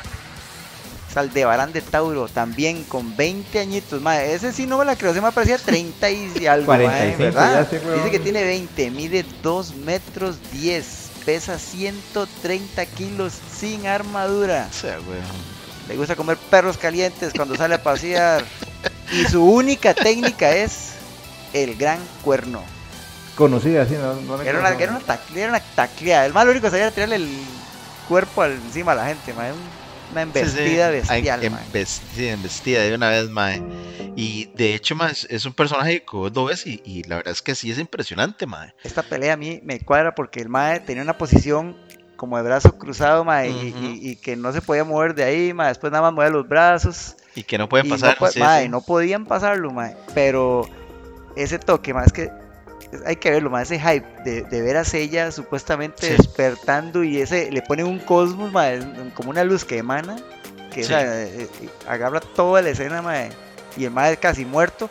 Aldebarán 1.17 1.73
de 1.73 1.81
Tauro, 1.81 2.29
también 2.29 2.85
con 2.85 3.17
20 3.17 3.59
añitos, 3.59 4.01
ma. 4.03 4.23
Ese 4.23 4.53
sí 4.53 4.67
no 4.67 4.79
me 4.79 4.85
la 4.85 4.97
creo, 4.97 5.15
se 5.15 5.21
me 5.21 5.33
parecía 5.33 5.59
30 5.59 6.11
y 6.11 6.47
algo, 6.49 6.67
ma, 6.73 6.79
45, 6.79 7.19
¿verdad? 7.19 7.65
ya 7.65 7.71
sé, 7.71 7.85
weón. 7.85 7.99
Dice 7.99 8.11
que 8.11 8.19
tiene 8.19 8.45
20, 8.45 8.91
mide 8.91 9.25
2 9.43 9.75
metros 9.77 10.37
10, 10.53 10.87
pesa 11.25 11.59
130 11.59 12.87
kilos 12.87 13.35
sin 13.59 13.87
armadura. 13.87 14.69
O 14.71 14.73
sea, 14.75 14.99
weón. 15.09 15.49
Le 15.89 15.97
gusta 15.97 16.15
comer 16.17 16.37
perros 16.37 16.77
calientes 16.77 17.33
cuando 17.35 17.57
sale 17.57 17.75
a 17.77 17.83
pasear. 17.83 18.45
Y 19.11 19.25
su 19.25 19.43
única 19.43 19.95
técnica 19.95 20.51
es 20.55 20.91
el 21.55 21.77
gran 21.77 21.99
cuerno. 22.23 22.63
Conocida 23.37 23.83
así, 23.83 23.95
no, 23.95 24.15
no 24.17 24.37
me 24.37 24.47
Era 24.47 24.59
una, 24.59 24.69
era 24.71 24.91
una, 24.91 25.01
tacle- 25.01 25.37
era 25.39 25.49
una 25.49 25.61
tacleada. 25.61 26.27
El 26.27 26.35
más 26.35 26.45
lo 26.45 26.51
único 26.51 26.65
que 26.67 26.71
sabía 26.71 26.87
era 26.89 26.95
tirarle 26.95 27.17
el 27.17 27.29
cuerpo 28.07 28.43
al- 28.43 28.53
encima 28.53 28.93
a 28.93 28.97
la 28.97 29.07
gente, 29.07 29.33
ma. 29.33 29.47
Era 29.47 29.55
un- 29.55 29.78
Una 30.11 30.23
embestida 30.23 30.91
Sí, 30.91 31.01
sí. 31.07 31.13
bestial, 31.13 31.63
embestida 32.17 32.83
de 32.83 32.95
una 32.95 33.11
vez, 33.11 33.29
mae. 33.29 33.63
Y 34.17 34.47
de 34.55 34.75
hecho, 34.75 34.97
mae, 34.97 35.13
es, 35.13 35.27
es 35.31 35.45
un 35.45 35.53
personaje 35.53 36.01
que 36.01 36.17
vos 36.17 36.33
lo 36.35 36.47
ves 36.47 36.67
y, 36.67 36.81
y 36.85 37.03
la 37.05 37.17
verdad 37.17 37.33
es 37.33 37.43
que 37.43 37.55
sí 37.55 37.71
es 37.71 37.79
impresionante, 37.79 38.47
mae. 38.47 38.73
Esta 38.83 39.03
pelea 39.03 39.35
a 39.35 39.37
mí 39.37 39.61
me 39.63 39.81
cuadra 39.81 40.15
porque 40.15 40.41
el 40.41 40.49
mae 40.49 40.81
tenía 40.81 41.03
una 41.03 41.17
posición 41.19 41.77
como 42.17 42.37
de 42.37 42.43
brazo 42.43 42.77
cruzado, 42.79 43.25
ma, 43.25 43.47
y, 43.47 43.51
Ujú. 43.71 43.79
y- 43.85 44.11
y 44.11 44.17
que 44.17 44.35
no 44.35 44.53
se 44.53 44.61
podía 44.61 44.83
mover 44.85 45.15
de 45.15 45.23
ahí, 45.25 45.53
ma. 45.53 45.69
Después 45.69 45.93
nada 45.93 46.03
más 46.03 46.13
movía 46.13 46.31
los 46.31 46.49
brazos. 46.49 47.15
Y 47.37 47.45
que 47.45 47.59
no 47.59 47.69
pueden 47.69 47.89
pasar. 47.89 48.17
No, 48.21 48.27
po- 48.27 48.33
sí, 48.33 48.41
no 48.69 48.81
podían 48.81 49.25
pasarlo, 49.25 49.71
ma. 49.71 49.93
Pero 50.15 50.69
ese 51.37 51.59
toque, 51.61 51.95
más 51.95 52.13
que 52.13 52.31
hay 53.07 53.16
que 53.16 53.30
verlo, 53.30 53.51
más 53.51 53.70
ese 53.70 53.80
hype 53.80 54.07
de, 54.24 54.43
de 54.43 54.62
ver 54.62 54.76
a 54.76 54.84
Sella 54.84 55.30
supuestamente 55.32 56.07
Sí. 56.09 56.14
despertando 56.16 57.05
y 57.05 57.20
ese 57.20 57.51
le 57.51 57.62
pone 57.62 57.84
un 57.84 57.99
cosmos, 57.99 58.53
ma, 58.53 58.68
como 59.14 59.30
una 59.30 59.45
luz 59.45 59.64
que 59.64 59.78
emana, 59.78 60.16
que 60.72 60.84
Sí. 60.84 60.93
eh, 60.95 61.49
eh, 61.62 61.68
agarra 61.89 62.20
toda 62.20 62.62
la 62.62 62.70
escena, 62.70 63.03
ma, 63.03 63.14
y 63.76 63.84
el 63.84 63.91
mae 63.91 64.16
casi 64.16 64.45
muerto. 64.45 64.91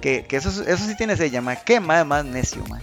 Que, 0.00 0.26
que 0.26 0.36
eso, 0.36 0.50
eso 0.50 0.84
sí 0.84 0.94
tiene 0.96 1.16
Sella, 1.16 1.40
ma. 1.40 1.56
Qué 1.56 1.80
mae 1.80 2.04
más 2.04 2.22
necio, 2.22 2.62
ma. 2.68 2.80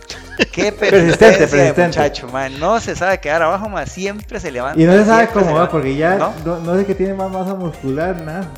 Qué 0.51 0.71
Persistente, 0.79 1.37
persistente. 1.47 1.85
muchacho, 1.85 2.27
ma. 2.29 2.49
No 2.49 2.79
se 2.79 2.95
sabe 2.95 3.19
quedar 3.19 3.43
abajo, 3.43 3.69
ma. 3.69 3.85
Siempre 3.85 4.39
se 4.39 4.49
levanta. 4.49 4.81
Y 4.81 4.85
no 4.85 4.93
se 4.93 5.05
sabe 5.05 5.27
cómo 5.27 5.53
va, 5.53 5.69
porque 5.69 5.95
ya 5.95 6.15
¿No? 6.15 6.33
no, 6.43 6.59
no 6.61 6.75
sé 6.75 6.85
que 6.87 6.95
tiene 6.95 7.13
más 7.13 7.29
masa 7.29 7.53
muscular, 7.53 8.19
nada. 8.21 8.49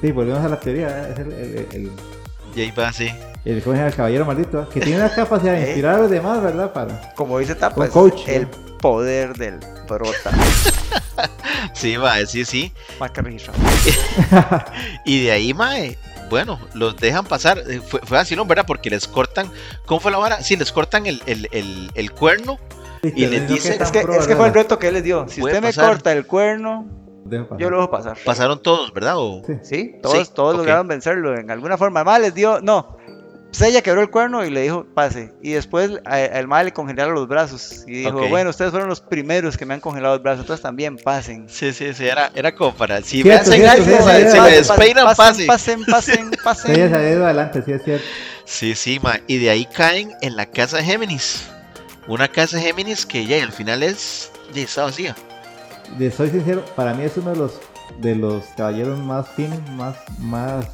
Sí, 0.00 0.10
volvemos 0.10 0.44
a 0.44 0.48
la 0.48 0.58
teoría, 0.58 0.88
¿eh? 0.88 1.08
es 1.12 1.18
el, 1.20 1.32
el, 1.32 1.66
el, 1.72 1.90
Y 2.54 2.60
ahí 2.62 2.70
va, 2.72 2.92
sí. 2.92 3.08
el, 3.44 3.58
el 3.58 3.94
caballero 3.94 4.24
maldito, 4.24 4.62
¿eh? 4.62 4.66
que 4.72 4.80
tiene 4.80 4.98
una 5.00 5.12
capacidad 5.14 5.52
de 5.54 5.58
Eh. 5.62 5.66
inspirar 5.68 5.94
a 5.94 5.98
los 5.98 6.10
demás, 6.10 6.42
¿verdad? 6.42 6.72
Para... 6.72 7.12
Como 7.14 7.38
dice 7.38 7.54
Tapa, 7.54 7.80
Un 7.80 7.86
es 7.86 7.90
coach, 7.92 8.28
el 8.28 8.42
¿no? 8.42 8.78
poder 8.78 9.34
del 9.36 9.58
prota. 9.86 10.30
Sí, 11.74 11.98
mae, 11.98 12.26
sí, 12.26 12.44
sí. 12.46 12.72
Más 12.98 13.10
que 13.10 13.20
registro. 13.20 13.52
Y 15.04 15.24
de 15.24 15.32
ahí, 15.32 15.52
mae, 15.54 15.98
bueno, 16.30 16.58
los 16.74 16.96
dejan 16.96 17.24
pasar. 17.26 17.58
Eh, 17.68 17.80
Fue, 17.86 18.00
fue 18.02 18.18
así, 18.18 18.34
¿no? 18.36 18.44
¿Verdad? 18.46 18.64
Porque 18.66 18.88
les 18.90 19.06
cortan. 19.06 19.50
¿Cómo 19.86 20.00
fue 20.00 20.10
la 20.10 20.18
vara? 20.18 20.42
Sí, 20.42 20.56
les 20.56 20.72
cortan 20.72 21.06
el, 21.06 21.22
el, 21.26 21.48
el, 21.52 21.90
el 21.94 22.12
cuerno. 22.12 22.58
Y 23.02 23.26
les 23.26 23.46
dice- 23.48 23.76
Es 23.80 23.90
que, 23.90 24.00
es 24.00 24.26
que 24.26 24.36
fue 24.36 24.46
el 24.48 24.54
reto 24.54 24.78
que 24.78 24.88
él 24.88 24.94
les 24.94 25.04
dio. 25.04 25.26
Si 25.28 25.42
usted 25.42 25.60
me 25.62 25.72
corta 25.74 26.12
el 26.12 26.26
cuerno, 26.26 26.86
Pasar. 27.30 27.58
yo 27.58 27.70
lo 27.70 27.76
dejo 27.78 27.90
pasar. 27.90 28.18
Pasaron 28.24 28.62
todos, 28.62 28.92
¿verdad? 28.92 29.14
O... 29.16 29.42
Sí. 29.46 29.58
Sí, 29.62 29.94
todos, 30.02 30.26
Sí, 30.28 30.32
todos 30.34 30.56
lograron 30.56 30.88
vencerlo 30.88 31.36
en 31.38 31.50
alguna 31.50 31.76
forma. 31.78 32.00
Además 32.00 32.20
les 32.20 32.34
dio, 32.34 32.60
no. 32.60 32.98
Sella 33.52 33.82
quebró 33.82 34.00
el 34.00 34.10
cuerno 34.10 34.44
y 34.44 34.50
le 34.50 34.62
dijo, 34.62 34.86
pase. 34.94 35.32
Y 35.42 35.50
después 35.52 35.90
el 36.08 36.46
mal 36.46 36.66
le 36.66 36.72
congelaron 36.72 37.14
los 37.14 37.26
brazos. 37.26 37.82
Y 37.86 38.04
dijo, 38.04 38.28
bueno, 38.28 38.50
ustedes 38.50 38.70
fueron 38.70 38.88
los 38.88 39.00
primeros 39.00 39.56
que 39.56 39.66
me 39.66 39.74
han 39.74 39.80
congelado 39.80 40.14
los 40.14 40.22
brazos, 40.22 40.42
entonces 40.42 40.62
también 40.62 40.96
pasen. 40.96 41.48
Sí, 41.48 41.72
sí, 41.72 41.92
sí, 41.92 42.06
era, 42.06 42.30
era 42.36 42.54
como 42.54 42.72
para. 42.74 43.02
Si 43.02 43.22
Cierto, 43.22 43.28
me 43.28 43.34
hacen 43.34 43.52
cierto, 43.54 43.70
algo, 43.72 43.84
cierto, 43.84 44.04
mae, 44.04 44.16
cierto. 44.20 44.30
si 44.30 44.38
me 44.38 44.44
Pasen, 44.44 44.58
despeinan, 44.58 45.04
pasen, 45.04 45.46
pase. 45.46 45.46
pasen, 45.46 45.84
pasen, 45.84 46.30
pasen. 46.44 46.74
Sí, 46.76 46.80
ella 46.80 46.88
se 46.90 47.24
adelante, 47.24 47.62
sí 47.66 47.72
es 47.72 47.82
cierto. 47.82 48.04
Sí, 48.44 48.74
sí, 48.76 49.00
ma. 49.02 49.18
Y 49.26 49.38
de 49.38 49.50
ahí 49.50 49.66
caen 49.66 50.12
en 50.20 50.36
la 50.36 50.46
casa 50.46 50.76
de 50.76 50.84
Géminis. 50.84 51.48
Una 52.06 52.28
casa 52.28 52.56
de 52.56 52.62
Géminis 52.62 53.04
que 53.04 53.26
ya 53.26 53.42
al 53.42 53.50
final 53.52 53.82
es. 53.82 54.30
Ya 54.54 54.62
está 54.62 54.84
vacía. 54.84 55.16
De 55.98 56.10
soy 56.10 56.30
sincero, 56.30 56.62
para 56.76 56.94
mí 56.94 57.02
es 57.04 57.16
uno 57.16 57.30
de 57.30 57.36
los 57.36 57.60
de 58.00 58.14
los 58.14 58.44
caballeros 58.56 58.98
más 59.00 59.28
finos, 59.30 59.58
más, 59.72 59.96
más 60.20 60.64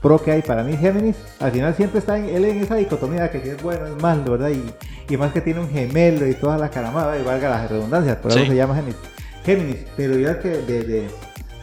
pro 0.00 0.20
que 0.22 0.32
hay. 0.32 0.42
Para 0.42 0.62
mí 0.64 0.76
Géminis, 0.76 1.16
al 1.40 1.52
final 1.52 1.74
siempre 1.74 1.98
está 2.00 2.18
en, 2.18 2.24
él 2.26 2.44
en 2.46 2.62
esa 2.62 2.76
dicotomía 2.76 3.30
que 3.30 3.40
si 3.40 3.50
es 3.50 3.62
bueno, 3.62 3.86
es 3.86 4.02
malo, 4.02 4.32
¿verdad? 4.32 4.50
Y, 4.50 5.12
y 5.12 5.16
más 5.16 5.32
que 5.32 5.40
tiene 5.40 5.60
un 5.60 5.68
gemelo 5.70 6.26
y 6.26 6.34
toda 6.34 6.56
la 6.58 6.70
caramada, 6.70 7.18
y 7.18 7.22
valga 7.22 7.50
las 7.50 7.70
redundancias, 7.70 8.16
por 8.16 8.30
eso 8.32 8.40
se 8.46 8.56
llama 8.56 8.74
Géminis. 8.76 8.96
Géminis, 9.44 9.76
pero 9.96 10.16
yo 10.16 10.40
que 10.40 10.48
de, 10.48 10.82
de, 10.84 11.00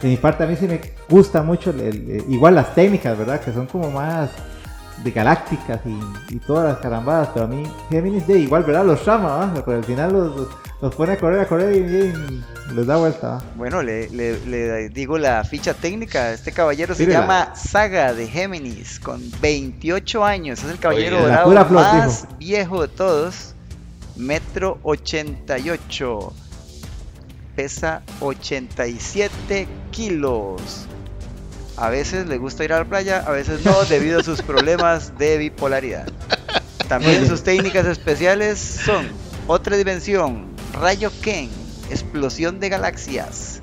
de 0.00 0.08
mi 0.08 0.16
parte 0.16 0.44
a 0.44 0.46
mí 0.46 0.54
sí 0.56 0.66
me 0.68 0.80
gusta 1.10 1.42
mucho, 1.42 1.70
el- 1.70 1.80
el- 1.80 2.24
igual 2.28 2.54
las 2.54 2.74
técnicas, 2.74 3.18
¿verdad? 3.18 3.40
Que 3.40 3.52
son 3.52 3.66
como 3.66 3.90
más 3.90 4.30
de 4.98 5.10
galácticas 5.10 5.80
y, 5.84 6.34
y 6.34 6.38
todas 6.38 6.68
las 6.68 6.78
carambadas, 6.78 7.30
pero 7.34 7.46
a 7.46 7.48
mí 7.48 7.62
Géminis 7.90 8.26
de 8.26 8.38
igual, 8.38 8.62
¿verdad? 8.64 8.84
Los 8.84 9.04
llama, 9.04 9.28
¿va? 9.36 9.54
Pero 9.64 9.78
al 9.78 9.84
final 9.84 10.12
los, 10.12 10.36
los, 10.36 10.48
los 10.80 10.94
pone 10.94 11.12
a 11.12 11.16
correr, 11.18 11.40
a 11.40 11.46
correr 11.48 11.74
y, 11.76 11.78
y 12.70 12.74
les 12.74 12.86
da 12.86 12.96
vuelta, 12.96 13.28
¿va? 13.28 13.42
Bueno, 13.56 13.82
le, 13.82 14.08
le- 14.10 14.38
le 14.46 14.88
digo 14.90 15.18
la 15.18 15.42
ficha 15.44 15.74
técnica. 15.74 16.32
Este 16.32 16.52
caballero 16.52 16.94
se 16.94 17.04
llama 17.20 17.54
Saga 17.54 18.14
de 18.14 18.26
Géminis, 18.28 19.00
con 19.00 19.20
28 19.40 20.24
años. 20.24 20.62
Es 20.62 20.70
el 20.70 20.78
caballero 20.78 21.20
dorado 21.22 21.66
flor, 21.68 21.70
más 21.84 22.22
dijo. 22.22 22.36
viejo 22.38 22.82
de 22.82 22.88
todos. 22.88 23.54
Metro 24.16 24.78
88. 24.82 26.32
Pesa 27.56 28.02
87 28.20 29.68
kilos. 29.90 30.86
A 31.76 31.88
veces 31.88 32.26
le 32.26 32.38
gusta 32.38 32.64
ir 32.64 32.72
a 32.72 32.78
la 32.78 32.84
playa, 32.84 33.24
a 33.26 33.30
veces 33.30 33.64
no, 33.64 33.84
debido 33.84 34.20
a 34.20 34.22
sus 34.22 34.42
problemas 34.42 35.18
de 35.18 35.38
bipolaridad. 35.38 36.06
También 36.88 37.26
sus 37.26 37.42
técnicas 37.42 37.86
especiales 37.86 38.58
son 38.58 39.06
otra 39.46 39.76
dimensión, 39.76 40.46
rayo 40.74 41.10
Ken, 41.22 41.48
explosión 41.90 42.60
de 42.60 42.68
galaxias, 42.68 43.62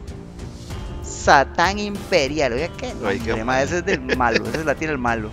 Satán 1.03 1.80
Imperial, 1.80 2.53
oiga 2.53 2.70
qué 2.78 2.93
Oiga, 3.03 3.43
ma, 3.45 3.62
ese 3.62 3.80
es 3.80 3.86
del 3.86 4.01
malo, 4.18 4.43
ese 4.47 4.60
es 4.60 4.66
la 4.66 4.76
tira 4.76 4.91
el 4.91 4.97
malo, 4.97 5.30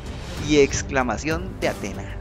y 0.48 0.58
exclamación 0.58 1.58
de 1.60 1.68
Atena. 1.68 2.15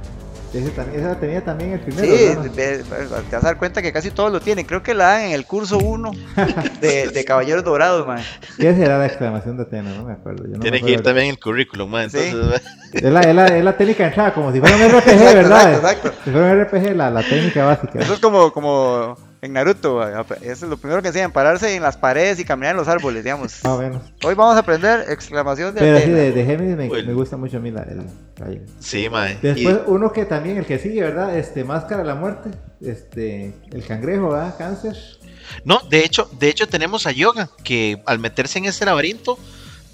Ese 0.55 0.69
también, 0.69 1.01
esa 1.03 1.19
tenía 1.19 1.43
también 1.43 1.71
el 1.73 1.79
primero. 1.81 2.07
Sí, 2.43 2.49
te 2.55 2.83
vas 2.89 3.33
a 3.33 3.39
dar 3.47 3.57
cuenta 3.57 3.81
que 3.81 3.91
casi 3.91 4.09
todos 4.09 4.31
lo 4.31 4.39
tienen, 4.39 4.65
creo 4.65 4.81
que 4.81 4.93
la 4.93 5.05
dan 5.05 5.21
en 5.23 5.31
el 5.33 5.45
curso 5.45 5.77
1 5.77 6.11
de, 6.81 7.09
de 7.09 7.25
Caballeros 7.25 7.63
Dorados, 7.63 8.07
man. 8.07 8.19
¿Qué 8.57 8.73
será 8.73 8.97
la 8.97 9.05
exclamación 9.05 9.57
de 9.57 9.63
Atena? 9.63 9.89
No 9.93 10.05
me 10.05 10.13
acuerdo. 10.13 10.45
Yo 10.45 10.53
no 10.53 10.59
Tiene 10.59 10.79
me 10.79 10.85
que 10.85 10.93
ir 10.93 11.01
también 11.03 11.27
el 11.27 11.39
currículum, 11.39 11.89
ma. 11.91 12.07
Sí. 12.09 12.19
Entonces, 12.19 12.61
Es 12.93 13.03
la, 13.03 13.19
es, 13.19 13.35
la, 13.35 13.47
es 13.47 13.63
la 13.63 13.75
técnica 13.75 14.03
de 14.03 14.09
entrada, 14.09 14.33
como 14.33 14.53
si 14.53 14.61
fuera 14.61 14.75
un 14.77 14.81
RPG, 14.89 15.09
Exacto, 15.09 15.35
¿verdad? 15.35 15.73
exacto, 15.73 16.07
exacto. 16.07 16.21
Si 16.23 16.31
fuera 16.31 16.51
un 16.53 16.61
RPG, 16.63 16.95
la, 16.95 17.11
la 17.11 17.21
técnica 17.23 17.65
básica. 17.65 17.99
Eso 17.99 18.13
es 18.13 18.19
como, 18.19 18.53
como 18.53 19.17
en 19.41 19.53
Naruto, 19.53 20.01
eso 20.03 20.35
es 20.41 20.61
lo 20.63 20.77
primero 20.77 21.01
que 21.01 21.09
enseñan, 21.09 21.31
pararse 21.31 21.75
en 21.75 21.81
las 21.81 21.97
paredes 21.97 22.39
y 22.39 22.45
caminar 22.45 22.71
en 22.71 22.77
los 22.77 22.87
árboles, 22.87 23.23
digamos. 23.23 23.63
Más 23.63 23.73
o 23.73 23.77
menos. 23.79 24.01
Hoy 24.23 24.33
vamos 24.33 24.55
a 24.55 24.59
aprender 24.59 25.05
exclamación 25.09 25.73
de 25.75 25.81
Pero 25.81 25.99
sí, 25.99 26.09
de, 26.09 26.31
de 26.31 26.45
Géminis 26.45 26.77
me, 26.77 27.13
gusta 27.13 27.37
mucho 27.37 27.57
a 27.57 27.59
mí 27.59 27.71
la, 27.71 27.83
el 27.83 28.05
sí, 28.79 29.09
ma. 29.09 29.27
Después, 29.41 29.79
uno 29.87 30.11
que 30.11 30.25
también, 30.25 30.57
el 30.57 30.65
que 30.65 30.79
sigue, 30.79 31.01
¿verdad? 31.01 31.37
Este, 31.37 31.63
Máscara 31.63 32.01
de 32.01 32.07
la 32.07 32.15
Muerte. 32.15 32.51
Este, 32.81 33.53
el 33.71 33.85
cangrejo, 33.85 34.29
¿verdad? 34.29 34.55
Cáncer. 34.57 34.95
No, 35.63 35.79
de 35.89 35.99
hecho, 35.99 36.29
de 36.39 36.49
hecho 36.49 36.67
tenemos 36.67 37.07
a 37.07 37.11
Yoga, 37.11 37.49
que 37.63 38.01
al 38.05 38.19
meterse 38.19 38.59
en 38.59 38.65
este 38.65 38.85
laberinto, 38.85 39.37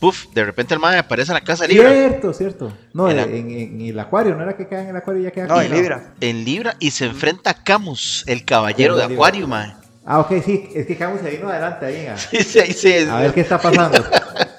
puff, 0.01 0.25
de 0.33 0.43
repente 0.43 0.73
el 0.73 0.79
mae 0.81 0.97
aparece 0.97 1.31
en 1.31 1.35
la 1.35 1.41
casa 1.41 1.65
de 1.65 1.73
Libra. 1.73 1.91
Cierto, 1.93 2.33
cierto. 2.33 2.73
No, 2.93 3.09
en, 3.09 3.19
en- 3.19 3.51
en 3.51 3.81
el 3.81 3.97
acuario, 3.99 4.35
no 4.35 4.43
era 4.43 4.57
que 4.57 4.67
cae 4.67 4.81
en 4.81 4.89
el 4.89 4.95
acuario 4.97 5.21
y 5.21 5.25
ya 5.25 5.31
queda 5.31 5.47
No, 5.47 5.61
en? 5.61 5.71
Libra. 5.71 6.13
En 6.19 6.43
Libra 6.43 6.75
y 6.79 6.91
se 6.91 7.05
enfrenta 7.05 7.51
a 7.51 7.63
Camus, 7.63 8.23
el 8.27 8.43
caballero 8.43 8.97
de. 8.97 9.03
Acuario, 9.05 9.47
mae. 9.47 9.73
Ah, 10.03 10.19
ok, 10.19 10.33
sí, 10.43 10.67
es 10.75 10.87
que 10.87 10.97
Camus 10.97 11.21
se 11.21 11.29
vino 11.29 11.47
adelante 11.47 11.85
ahí. 11.85 12.07
A, 12.07 12.17
Sí, 12.17 12.43
sí, 12.43 12.59
ahí 12.59 12.73
sí. 12.73 12.93
a 13.09 13.19
ver 13.19 13.33
qué 13.33 13.41
está 13.41 13.61
pasando. 13.61 14.03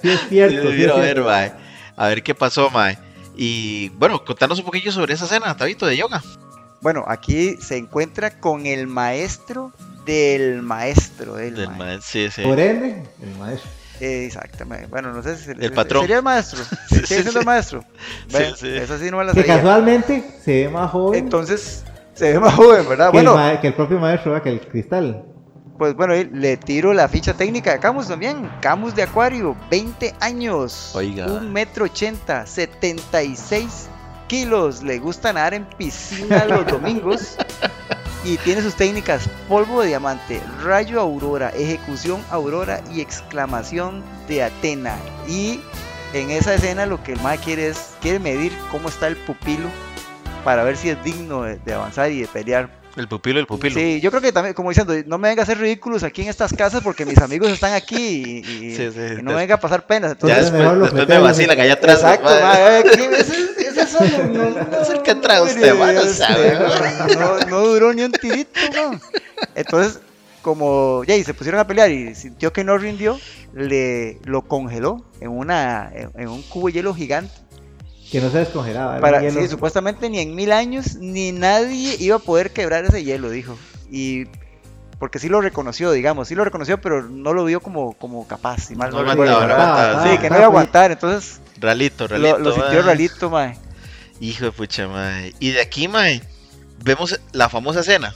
Sí, 0.00 0.10
es 0.10 0.20
cierto. 0.28 0.62
sí, 0.62 0.68
es 0.68 0.74
Quiero 0.76 0.98
ver, 0.98 1.20
mae. 1.22 1.52
A 1.96 2.06
ver 2.06 2.22
qué 2.22 2.34
pasó, 2.34 2.70
mae. 2.70 2.96
Y 3.36 3.88
bueno, 3.90 4.24
contanos 4.24 4.58
un 4.60 4.64
poquillo 4.64 4.92
sobre 4.92 5.14
esa 5.14 5.24
escena, 5.24 5.56
Tabito, 5.56 5.84
de 5.86 5.96
yoga. 5.96 6.22
Bueno, 6.80 7.04
aquí 7.08 7.56
se 7.60 7.76
encuentra 7.76 8.38
con 8.40 8.66
el 8.66 8.86
maestro 8.86 9.72
del 10.06 10.62
maestro 10.62 11.34
del, 11.34 11.54
Del 11.56 11.68
mae. 11.68 11.78
mae, 11.78 11.98
Sí, 12.02 12.28
sí. 12.30 12.42
Por 12.42 12.58
ende, 12.60 13.02
el 13.22 13.38
maestro. 13.38 13.70
Exactamente. 14.04 14.86
Bueno, 14.88 15.12
no 15.12 15.22
sé 15.22 15.36
si 15.36 15.50
El 15.50 15.72
patrón. 15.72 16.02
sería 16.02 16.16
el 16.16 16.22
maestro. 16.22 16.60
Sigue 16.88 17.06
sí, 17.06 17.14
siendo 17.22 17.40
el 17.40 17.46
maestro. 17.46 17.84
Sí, 18.28 18.36
Ve, 18.36 18.52
sí. 18.56 18.68
Esa 18.68 18.98
sí 18.98 19.10
no 19.10 19.18
me 19.18 19.24
la 19.24 19.32
Que 19.32 19.40
sabía. 19.42 19.56
casualmente 19.56 20.24
se 20.44 20.64
ve 20.64 20.68
más 20.70 20.90
joven 20.90 21.24
Entonces, 21.24 21.84
se 22.14 22.32
ve 22.32 22.40
más 22.40 22.54
joven, 22.54 22.88
¿verdad? 22.88 23.06
que, 23.06 23.12
Bueno, 23.12 23.48
el 23.50 23.60
que 23.60 23.68
el 23.68 23.74
propio 23.74 23.98
maestro, 23.98 24.32
¿verdad? 24.32 24.44
que 24.44 24.50
el 24.50 24.60
cristal. 24.60 25.24
pues 25.78 25.94
bueno, 25.94 26.14
le 26.14 26.56
tiro 26.56 26.92
la 26.92 27.08
ficha 27.08 27.34
técnica 27.34 27.72
de 27.72 27.78
Camus 27.78 28.08
también. 28.08 28.50
Camus 28.60 28.94
de 28.94 29.04
Acuario, 29.04 29.56
20 29.70 30.14
años. 30.20 30.90
Oiga. 30.94 31.26
Un 31.26 31.52
metro 31.52 31.84
ochenta, 31.84 32.44
76 32.46 33.88
kilos. 34.28 34.82
Le 34.82 34.98
gusta 34.98 35.32
nadar 35.32 35.54
en 35.54 35.64
piscina 35.64 36.44
los 36.46 36.66
domingos. 36.66 37.36
Y 38.24 38.36
tiene 38.38 38.62
sus 38.62 38.74
técnicas 38.76 39.28
polvo 39.48 39.80
de 39.82 39.88
diamante, 39.88 40.40
rayo 40.62 41.00
aurora, 41.00 41.48
ejecución 41.50 42.22
aurora 42.30 42.80
y 42.94 43.00
exclamación 43.00 44.02
de 44.28 44.44
Atena. 44.44 44.96
Y 45.26 45.60
en 46.12 46.30
esa 46.30 46.54
escena 46.54 46.86
lo 46.86 47.02
que 47.02 47.14
el 47.14 47.20
MAE 47.20 47.38
quiere 47.38 47.66
es, 47.68 47.94
quiere 48.00 48.20
medir 48.20 48.52
cómo 48.70 48.88
está 48.88 49.08
el 49.08 49.16
pupilo 49.16 49.68
para 50.44 50.62
ver 50.62 50.76
si 50.76 50.90
es 50.90 51.02
digno 51.02 51.42
de, 51.42 51.56
de 51.64 51.74
avanzar 51.74 52.12
y 52.12 52.20
de 52.20 52.28
pelear. 52.28 52.68
El 52.94 53.08
pupilo, 53.08 53.40
el 53.40 53.46
pupilo. 53.46 53.74
Sí, 53.74 54.00
yo 54.02 54.10
creo 54.10 54.20
que 54.22 54.32
también, 54.32 54.54
como 54.54 54.68
diciendo, 54.68 54.92
no 55.06 55.16
me 55.18 55.28
venga 55.30 55.40
a 55.40 55.44
hacer 55.44 55.58
ridículos 55.58 56.02
aquí 56.04 56.22
en 56.22 56.28
estas 56.28 56.52
casas 56.52 56.82
porque 56.82 57.06
mis 57.06 57.16
amigos 57.18 57.50
están 57.50 57.72
aquí 57.72 57.96
y, 57.96 58.66
y- 58.66 58.76
Sí, 58.76 58.90
sí, 58.92 59.00
y 59.18 59.22
no 59.22 59.30
me 59.32 59.36
venga 59.38 59.54
a 59.54 59.60
pasar 59.60 59.86
penas. 59.86 60.10
Ya 60.10 60.36
Entonces, 60.36 60.38
Entonces, 60.46 60.52
después, 60.62 60.78
me 60.92 60.98
fleteamos. 60.98 61.28
vacila 61.30 61.56
que 61.56 61.62
allá 61.62 61.72
atrás. 61.72 61.96
Exacto, 61.96 62.28
mae. 62.28 62.40
mae, 62.42 62.82
eh, 64.00 64.00
¿qué- 64.00 64.08
ese- 64.08 64.22
ese- 64.22 64.22
eso 64.22 64.26
no, 64.28 64.50
no- 64.50 64.70
No 64.70 64.80
es 64.82 64.90
el 64.90 65.02
que 65.02 65.14
trae 65.14 65.40
usted, 65.42 66.14
sabe, 66.14 66.52
Este, 66.52 67.16
no, 67.16 67.38
no 67.48 67.60
duró 67.60 67.92
ni 67.92 68.02
un 68.02 68.12
tirito, 68.12 68.60
mae. 68.74 68.98
Entonces, 69.54 70.00
como 70.42 71.04
ya 71.04 71.14
y 71.16 71.24
se 71.24 71.34
pusieron 71.34 71.60
a 71.60 71.66
pelear 71.66 71.90
y 71.90 72.14
sintió 72.14 72.52
que 72.52 72.64
no 72.64 72.76
rindió, 72.78 73.18
le 73.54 74.18
lo 74.24 74.42
congeló 74.42 75.04
en 75.20 75.30
una 75.30 75.90
en, 75.94 76.10
en 76.16 76.28
un 76.28 76.42
cubo 76.42 76.66
de 76.68 76.72
hielo 76.74 76.94
gigante. 76.94 77.32
Que 78.10 78.20
no 78.20 78.30
se 78.30 78.38
descongelaba. 78.38 79.00
Para, 79.00 79.20
hielo. 79.22 79.40
sí, 79.40 79.48
supuestamente 79.48 80.10
ni 80.10 80.18
en 80.20 80.34
mil 80.34 80.52
años 80.52 80.96
ni 80.96 81.32
nadie 81.32 81.96
iba 81.98 82.16
a 82.16 82.18
poder 82.18 82.50
quebrar 82.52 82.84
ese 82.84 83.04
hielo, 83.04 83.30
dijo. 83.30 83.56
Y 83.90 84.24
porque 84.98 85.18
sí 85.18 85.28
lo 85.28 85.40
reconoció, 85.40 85.90
digamos, 85.92 86.28
sí 86.28 86.34
lo 86.34 86.44
reconoció, 86.44 86.80
pero 86.80 87.02
no 87.02 87.32
lo 87.32 87.44
vio 87.44 87.60
como, 87.60 87.92
como 87.94 88.26
capaz, 88.28 88.64
si 88.68 88.76
mal 88.76 88.90
no, 88.90 89.02
No 89.02 89.10
aguantaba, 89.10 89.46
no 89.46 89.54
aguantaba. 89.54 90.02
Sí, 90.10 90.18
que 90.18 90.28
no 90.30 90.36
iba 90.36 90.44
a 90.44 90.48
aguantar, 90.48 90.90
entonces 90.92 91.40
Ralito, 91.58 92.04
lo, 92.06 92.14
ralito. 92.16 92.38
lo 92.38 92.52
sintió 92.52 92.72
mae. 92.72 92.82
ralito, 92.82 93.30
mae. 93.30 93.56
Hijo 94.22 94.44
de 94.46 94.52
pucha, 94.52 94.86
mae. 94.86 95.34
Y 95.40 95.50
de 95.50 95.60
aquí, 95.60 95.88
mae, 95.88 96.22
vemos 96.84 97.18
la 97.32 97.48
famosa 97.48 97.80
escena. 97.80 98.14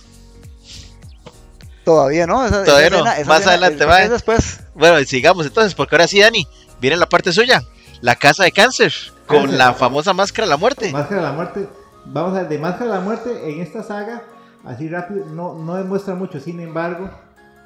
Todavía 1.85 2.27
no, 2.27 2.45
esa, 2.45 2.65
Todavía 2.65 2.87
esa 2.89 2.97
no, 2.97 3.03
escena- 3.05 3.19
esa 3.19 3.29
más 3.29 3.39
escena- 3.41 3.53
adelante, 3.53 3.83
es- 3.85 3.89
mae. 3.89 4.05
es 4.05 4.11
después. 4.11 4.61
Bueno, 4.75 5.05
sigamos 5.05 5.47
entonces, 5.47 5.75
porque 5.75 5.95
ahora 5.95 6.07
sí, 6.09 6.21
Dani, 6.21 6.47
viene 6.81 6.97
la 6.97 7.09
parte 7.09 7.33
suya. 7.33 7.63
La 8.03 8.15
casa 8.17 8.45
de 8.45 8.53
cáncer, 8.53 8.93
con 9.27 9.41
Cáncer. 9.43 9.59
la 9.59 9.73
famosa 9.75 10.13
máscara 10.13 10.47
de 10.47 10.51
la 10.51 10.57
muerte. 10.57 10.93
Máscara 10.93 11.23
de 11.23 11.27
la 11.27 11.33
muerte. 11.33 11.69
Vamos 12.05 12.37
a 12.37 12.43
ver, 12.43 12.49
de 12.49 12.59
Máscara 12.59 12.85
de 12.93 12.99
la 12.99 13.01
muerte 13.01 13.51
en 13.51 13.61
esta 13.61 13.83
saga, 13.83 14.23
así 14.65 14.89
rápido, 14.89 15.25
no, 15.27 15.55
no 15.59 15.75
demuestra 15.75 16.15
mucho. 16.15 16.39
Sin 16.39 16.61
embargo, 16.61 17.11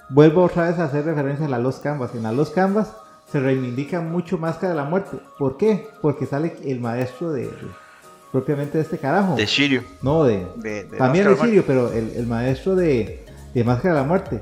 vuelvo 0.09 0.45
otra 0.45 0.69
vez 0.71 0.79
a 0.79 0.85
hacer 0.85 1.05
referencia 1.05 1.45
a 1.47 1.49
la 1.51 1.59
Los 1.59 1.77
Canvas. 1.81 2.13
En 2.15 2.23
la 2.23 2.33
Los 2.33 2.51
Canvas 2.51 2.89
se 3.31 3.39
reivindica 3.41 4.01
mucho 4.01 4.39
Máscara 4.39 4.71
de 4.71 4.77
la 4.77 4.85
muerte. 4.85 5.19
¿Por 5.39 5.57
qué? 5.59 5.89
Porque 6.01 6.25
sale 6.27 6.57
el 6.65 6.81
maestro 6.81 7.33
de, 7.33 7.43
de- 7.49 7.90
propiamente 8.33 8.79
de 8.79 8.85
este 8.85 8.99
carajo. 8.99 9.35
De 9.37 9.47
Shiryu. 9.47 9.83
No, 10.03 10.25
de, 10.25 10.47
De, 10.57 10.85
de 10.85 10.97
también 10.99 11.27
de 11.29 11.37
Sirio, 11.37 11.65
pero 11.67 11.93
el, 11.93 12.11
el 12.17 12.27
maestro 12.27 12.75
de, 12.77 13.25
de 13.55 13.65
Máscara 13.65 13.95
de 13.95 14.01
la 14.01 14.07
Muerte. 14.07 14.41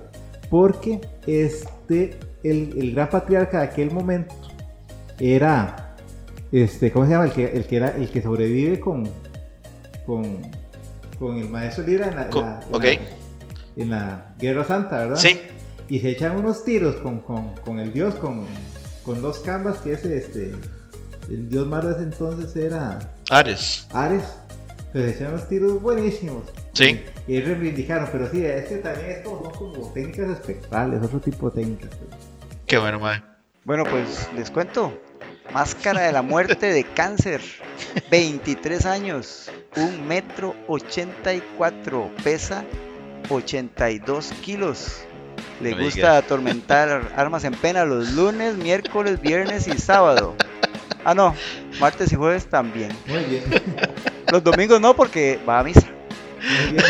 Porque 0.51 1.01
este, 1.26 2.18
el, 2.43 2.74
el 2.78 2.93
gran 2.95 3.11
patriarca 3.11 3.59
de 3.61 3.64
aquel 3.64 3.91
momento 3.91 4.34
era, 5.18 5.97
este, 6.53 6.91
¿cómo 6.93 7.05
se 7.07 7.12
llama? 7.12 7.24
El 7.26 7.32
que, 7.32 7.45
el 7.53 7.64
que, 7.66 7.76
era, 7.76 7.89
el 7.97 8.09
que 8.11 8.22
sobrevive 8.22 8.78
con, 8.80 9.09
con, 10.07 10.24
con 11.18 11.36
el 11.39 11.49
maestro 11.49 11.84
Lira 11.84 12.09
en 12.09 12.14
la, 12.16 12.22
en 12.24 12.30
Con- 12.30 12.43
la- 12.45 12.61
en 12.68 12.74
ok. 12.74 12.84
la- 12.84 13.82
en 13.82 13.91
la 13.91 14.34
Guerra 14.41 14.64
Santa, 14.64 14.99
¿verdad? 14.99 15.16
Sí, 15.16 15.39
Y 15.89 16.01
se 16.01 16.11
echan 16.11 16.36
unos 16.36 16.64
tiros 16.64 16.97
con, 16.97 17.20
con, 17.20 17.55
con 17.64 17.78
el 17.78 17.93
dios, 17.93 18.14
con, 18.16 18.45
con 19.05 19.22
dos 19.22 19.39
canvas, 19.39 19.78
que 19.78 19.93
es 19.93 20.05
este, 20.05 20.53
el 21.29 21.49
dios 21.49 21.66
ese 21.85 22.03
entonces 22.03 22.57
era... 22.57 22.99
Ares. 23.31 23.87
Ares, 23.93 24.22
pues 24.93 25.05
se 25.05 25.11
echaron 25.11 25.35
unos 25.35 25.49
tiros 25.49 25.83
buenísimos. 25.83 26.45
Sí. 26.72 27.05
Y, 27.26 27.35
y 27.35 27.41
reivindicaron, 27.41 28.09
pero 28.11 28.31
sí, 28.31 28.45
es 28.45 28.66
que 28.66 28.76
también 28.76 29.11
es 29.11 29.18
como, 29.24 29.43
son 29.43 29.53
como 29.53 29.93
técnicas 29.93 30.31
espectrales, 30.31 31.03
otro 31.03 31.20
tipo 31.20 31.51
de 31.51 31.62
técnicas. 31.62 31.91
pues. 31.97 32.20
Qué 32.66 32.79
bueno, 32.79 32.99
mae. 32.99 33.22
Bueno, 33.64 33.85
pues 33.85 34.29
les 34.35 34.51
cuento. 34.51 34.99
Máscara 35.53 36.03
de 36.03 36.12
la 36.12 36.22
muerte 36.22 36.72
de 36.72 36.85
cáncer. 36.85 37.41
23 38.11 38.87
años. 38.87 39.51
1 39.76 40.05
metro 40.05 40.55
84. 40.68 42.11
Pesa 42.22 42.64
82 43.29 44.33
kilos. 44.43 45.01
Le 45.61 45.74
No 45.74 45.85
gusta 45.85 46.16
atormentar 46.16 47.12
armas 47.16 47.45
en 47.45 47.55
pena 47.55 47.85
los 47.85 48.12
lunes, 48.12 48.57
miércoles, 48.57 49.20
viernes 49.20 49.66
y 49.66 49.76
sábado. 49.79 50.35
Ah, 51.11 51.15
no. 51.15 51.35
Martes 51.81 52.13
y 52.13 52.17
jueves 52.17 52.47
también. 52.47 52.91
Muy 53.07 53.25
bien, 53.25 53.43
Los 54.33 54.45
domingos 54.45 54.79
no, 54.81 54.95
porque 54.95 55.39
va 55.49 55.61
a 55.61 55.65
misa. 55.65 55.87
muy 56.41 56.73
bien. 56.73 56.85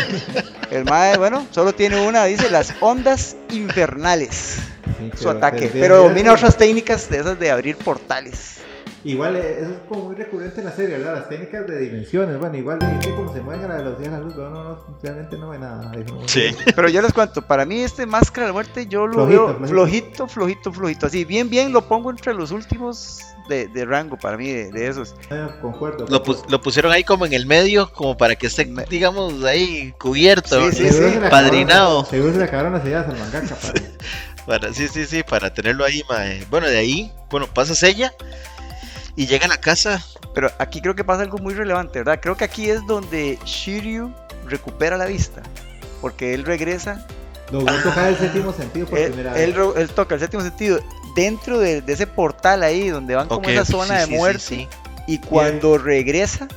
El 0.71 0.83
mae, 0.85 1.17
bueno, 1.17 1.45
solo 1.51 1.73
tiene 1.73 2.05
una, 2.05 2.25
dice 2.25 2.49
las 2.51 2.73
ondas 2.81 3.37
infernales. 3.51 4.57
Sí, 4.99 5.11
Su 5.15 5.29
ataque. 5.29 5.69
pero- 5.71 6.03
domina 6.03 6.33
otras 6.33 6.57
técnicas 6.57 7.09
de 7.09 7.19
esas 7.19 7.39
de 7.39 7.49
abrir 7.49 7.77
portales. 7.77 8.57
Igual, 9.05 9.37
eh, 9.37 9.59
eso 9.61 9.69
es 9.71 9.77
como 9.87 10.03
muy 10.09 10.15
recurrente 10.17 10.59
en 10.59 10.65
la 10.65 10.73
serie, 10.73 10.97
¿verdad? 10.97 11.13
Las 11.15 11.29
técnicas 11.29 11.65
de 11.65 11.79
dimensiones. 11.79 12.37
Bueno, 12.37 12.57
igual, 12.57 12.79
¿viste 12.79 13.15
cómo 13.15 13.33
se 13.33 13.39
mueve 13.39 13.63
a 13.63 13.67
la 13.69 13.75
velocidad 13.77 14.11
de 14.11 14.17
la 14.17 14.19
luz? 14.19 14.35
No, 14.35 14.49
no, 14.49 14.63
no, 14.65 14.85
realmente 15.01 15.37
no 15.37 15.49
ve 15.51 15.59
nada. 15.59 15.93
No- 16.05 16.27
Sí. 16.27 16.53
Pero 16.75 16.89
yo 16.89 17.01
les 17.01 17.13
cuento, 17.13 17.41
para 17.41 17.63
mí 17.65 17.81
este 17.81 18.05
Máscara 18.05 18.47
de 18.47 18.49
la 18.49 18.53
Muerte 18.53 18.87
yo 18.87 19.07
lo 19.07 19.13
Flojito, 19.13 19.45
veo 19.45 19.55
flojito. 19.55 19.67
flojito, 19.69 20.27
flojito, 20.27 20.73
flojito. 20.73 21.05
Así, 21.05 21.23
bien, 21.23 21.49
bien 21.49 21.71
lo 21.71 21.87
pongo 21.87 22.09
entre 22.11 22.33
los 22.33 22.51
últimos 22.51 23.21
de, 23.49 23.67
de 23.67 23.83
rango 23.85 24.17
para 24.17 24.37
mí, 24.37 24.49
de, 24.49 24.71
de 24.71 24.87
esos. 24.87 25.13
Eh, 25.29 25.47
Concuerdo. 25.61 26.05
Lo, 26.07 26.23
pus- 26.23 26.43
lo 26.49 26.61
pusieron 26.61 26.91
ahí 26.93 27.03
como 27.03 27.25
en 27.25 27.33
el 27.33 27.45
medio, 27.45 27.91
como 27.91 28.15
para 28.15 28.35
que 28.35 28.47
esté, 28.47 28.65
Me- 28.65 28.85
digamos, 28.85 29.43
ahí 29.43 29.93
cubierto. 29.99 30.69
Sí, 30.71 30.77
sí, 30.77 30.83
Seguro 30.89 31.07
sí. 31.09 31.13
se 31.15 31.19
le 31.19 31.27
acabaron- 31.27 31.29
Padrinado. 31.29 32.05
Seguro 32.05 32.31
se 32.33 32.37
le 32.39 32.43
acabaron 32.45 32.73
las 32.73 32.85
ideas 32.85 33.07
al 33.09 33.17
mangaka. 33.17 33.57
Para, 34.45 34.73
sí, 34.73 34.87
sí, 34.87 35.05
sí, 35.05 35.21
para 35.21 35.53
tenerlo 35.53 35.85
ahí, 35.85 36.01
mae. 36.09 36.43
Bueno, 36.49 36.67
de 36.67 36.77
ahí, 36.77 37.11
bueno, 37.29 37.45
pasas 37.53 37.83
ella 37.83 38.11
y 39.15 39.27
llega 39.27 39.45
a 39.45 39.49
la 39.49 39.57
casa. 39.61 40.03
Pero 40.33 40.49
aquí 40.57 40.81
creo 40.81 40.95
que 40.95 41.03
pasa 41.03 41.21
algo 41.21 41.37
muy 41.37 41.53
relevante, 41.53 41.99
¿verdad? 41.99 42.19
Creo 42.21 42.35
que 42.35 42.45
aquí 42.45 42.67
es 42.69 42.79
donde 42.87 43.37
Shiryu 43.45 44.11
recupera 44.47 44.97
la 44.97 45.05
vista. 45.05 45.43
Porque 46.01 46.33
él 46.33 46.45
regresa, 46.45 47.05
Logró 47.51 47.75
tocar 47.83 48.07
el 48.09 48.17
séptimo 48.17 48.53
sentido 48.53 48.87
por 48.87 48.97
él, 48.99 49.11
primera 49.11 49.37
él 49.39 49.47
vez. 49.51 49.55
ro- 49.57 49.75
él 49.75 49.89
toca 49.89 50.15
el 50.15 50.21
séptimo 50.21 50.41
sentido 50.43 50.79
dentro 51.21 51.59
de, 51.59 51.81
de 51.81 51.93
ese 51.93 52.07
portal 52.07 52.63
ahí 52.63 52.89
donde 52.89 53.15
van 53.15 53.27
como 53.27 53.47
esa 53.49 53.65
zona 53.65 53.95
sí, 53.95 53.99
de 54.01 54.05
sí, 54.07 54.13
muerte. 54.15 54.39
sí. 54.39 54.67
Y 55.07 55.17
cuando 55.19 55.77
regresa, 55.77 56.47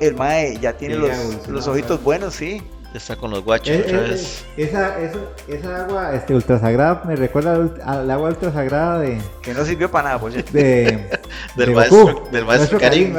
el 0.00 0.14
mae 0.14 0.58
ya 0.60 0.72
tiene 0.74 0.96
los, 0.96 1.46
los 1.48 1.66
ojitos 1.68 2.02
buenos, 2.02 2.34
sí. 2.34 2.62
Está 2.94 3.16
con 3.16 3.30
los 3.30 3.42
guachos 3.42 3.68
Eh, 3.74 3.84
otra 3.86 3.98
eh, 4.04 4.10
vez. 4.10 4.44
eh, 4.56 4.64
esa, 4.64 4.98
esa, 5.00 5.18
esa 5.48 5.84
agua 5.84 6.14
este, 6.14 6.34
ultrasagrada 6.34 7.02
me 7.06 7.16
recuerda 7.16 7.54
al, 7.86 8.10
agua 8.10 8.28
ultrasagrada 8.28 8.98
de, 8.98 9.18
Que 9.42 9.54
no 9.54 9.64
sirvió 9.64 9.90
para 9.90 10.10
nada, 10.18 10.30
cierto. 10.30 10.52
de, 10.52 11.08
Del 11.56 11.68
de 11.68 11.74
maestro- 11.74 12.04
Goku, 12.14 12.30
del 12.30 12.44
maestro 12.44 12.78
Karim. 12.78 13.14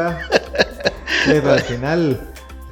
pero 1.26 1.54
al 1.54 1.62
final 1.62 2.20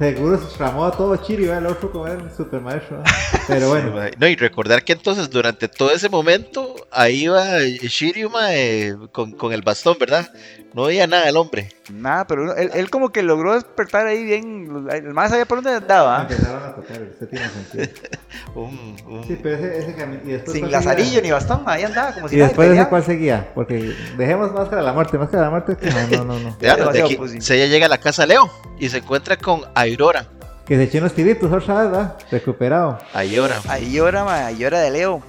seguro 0.02 0.38
se 0.38 0.56
tramó 0.56 0.84
a 0.84 0.92
todo 0.92 1.16
Chiri, 1.16 1.44
¿verdad? 1.44 1.58
el 1.58 1.66
otro 1.66 1.90
como 1.90 2.06
era 2.06 2.14
el 2.22 2.30
super 2.30 2.60
maestro. 2.60 2.98
¿verdad? 2.98 3.12
Pero 3.46 3.68
bueno, 3.68 3.92
Sí. 4.02 4.10
No, 4.18 4.26
y 4.28 4.36
recordar 4.36 4.84
que 4.84 4.92
entonces 4.92 5.30
durante 5.30 5.68
todo 5.68 5.90
ese 5.90 6.08
momento 6.08 6.74
ahí 6.90 7.24
iba 7.24 7.44
Shiryu 7.60 8.30
mae, 8.30 8.94
con, 9.12 9.32
con 9.32 9.52
el 9.52 9.62
bastón, 9.62 9.96
¿verdad? 9.98 10.30
No 10.74 10.84
veía 10.84 11.06
nada 11.06 11.28
el 11.28 11.36
hombre. 11.36 11.68
Nada, 11.92 12.26
pero 12.26 12.44
uno- 12.44 12.54
él, 12.54 12.70
él 12.72 12.88
como 12.88 13.10
que 13.10 13.22
logró 13.22 13.52
despertar 13.54 14.06
ahí 14.06 14.24
bien. 14.24 14.86
El 14.90 15.12
más 15.12 15.30
sabía 15.30 15.44
por 15.44 15.58
dónde 15.62 15.76
andaba. 15.78 16.22
empezaron 16.22 16.62
a 16.64 16.74
tocar, 16.74 17.02
usted 17.02 17.28
tiene 17.28 17.46
sentido. 17.48 17.88
Un- 18.54 18.96
un- 19.06 19.24
Sí, 19.26 19.38
pero 19.42 19.56
ese, 19.56 19.78
ese 19.78 19.94
camino. 19.94 20.22
Sin 20.46 20.70
lazarillo 20.70 21.20
ni 21.20 21.30
bastón, 21.30 21.62
ahí 21.66 21.82
andaba 21.82 22.12
como 22.12 22.28
si 22.28 22.36
Y 22.36 22.38
después 22.38 22.68
de 22.70 22.76
ese 22.76 22.88
cuál 22.88 23.04
seguía, 23.04 23.50
porque 23.54 23.94
dejemos 24.16 24.52
Máscara 24.52 24.78
de 24.78 24.82
la 24.86 24.92
Muerte, 24.94 25.18
Máscara 25.18 25.38
de 25.40 25.44
la 25.44 25.50
Muerte, 25.50 25.76
que 25.76 25.90
no, 25.90 26.24
no, 26.24 26.24
no, 26.24 26.40
no. 26.40 26.56
Vean, 26.58 26.92
de 26.92 27.02
aquí, 27.02 27.18
se 27.40 27.56
ella 27.56 27.66
llega 27.66 27.86
a 27.86 27.88
la 27.90 27.98
casa 27.98 28.24
Leo 28.26 28.50
y 28.78 28.88
se 28.88 28.98
encuentra 28.98 29.36
con 29.36 29.60
Aurora. 29.92 30.26
Que 30.66 30.76
se 30.76 30.84
echó 30.84 30.98
unos 30.98 31.12
tiritos 31.14 31.50
vez, 31.50 31.90
¿verdad? 31.90 32.16
Recuperado. 32.30 32.98
Aurora. 33.12 33.60
Ahí 33.68 33.92
llora, 33.92 34.24
ma, 34.24 34.46
ahí 34.46 34.58
llora 34.58 34.80
de 34.80 34.90
Leo. 34.90 35.22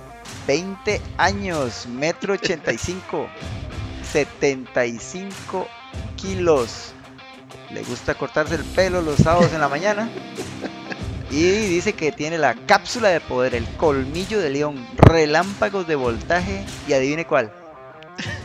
20 0.47 1.01
años, 1.17 1.87
metro 1.87 2.33
85, 2.33 3.27
75 4.11 5.67
kilos. 6.15 6.93
Le 7.71 7.81
gusta 7.83 8.13
cortarse 8.13 8.55
el 8.55 8.63
pelo 8.63 9.01
los 9.01 9.17
sábados 9.17 9.51
en 9.53 9.61
la 9.61 9.67
mañana. 9.69 10.09
Y 11.31 11.41
dice 11.67 11.93
que 11.93 12.11
tiene 12.11 12.37
la 12.37 12.53
cápsula 12.53 13.09
de 13.09 13.19
poder, 13.19 13.55
el 13.55 13.65
colmillo 13.77 14.39
de 14.39 14.51
león, 14.51 14.85
relámpagos 14.97 15.87
de 15.87 15.95
voltaje 15.95 16.63
y 16.87 16.93
adivine 16.93 17.25
cuál. 17.25 17.51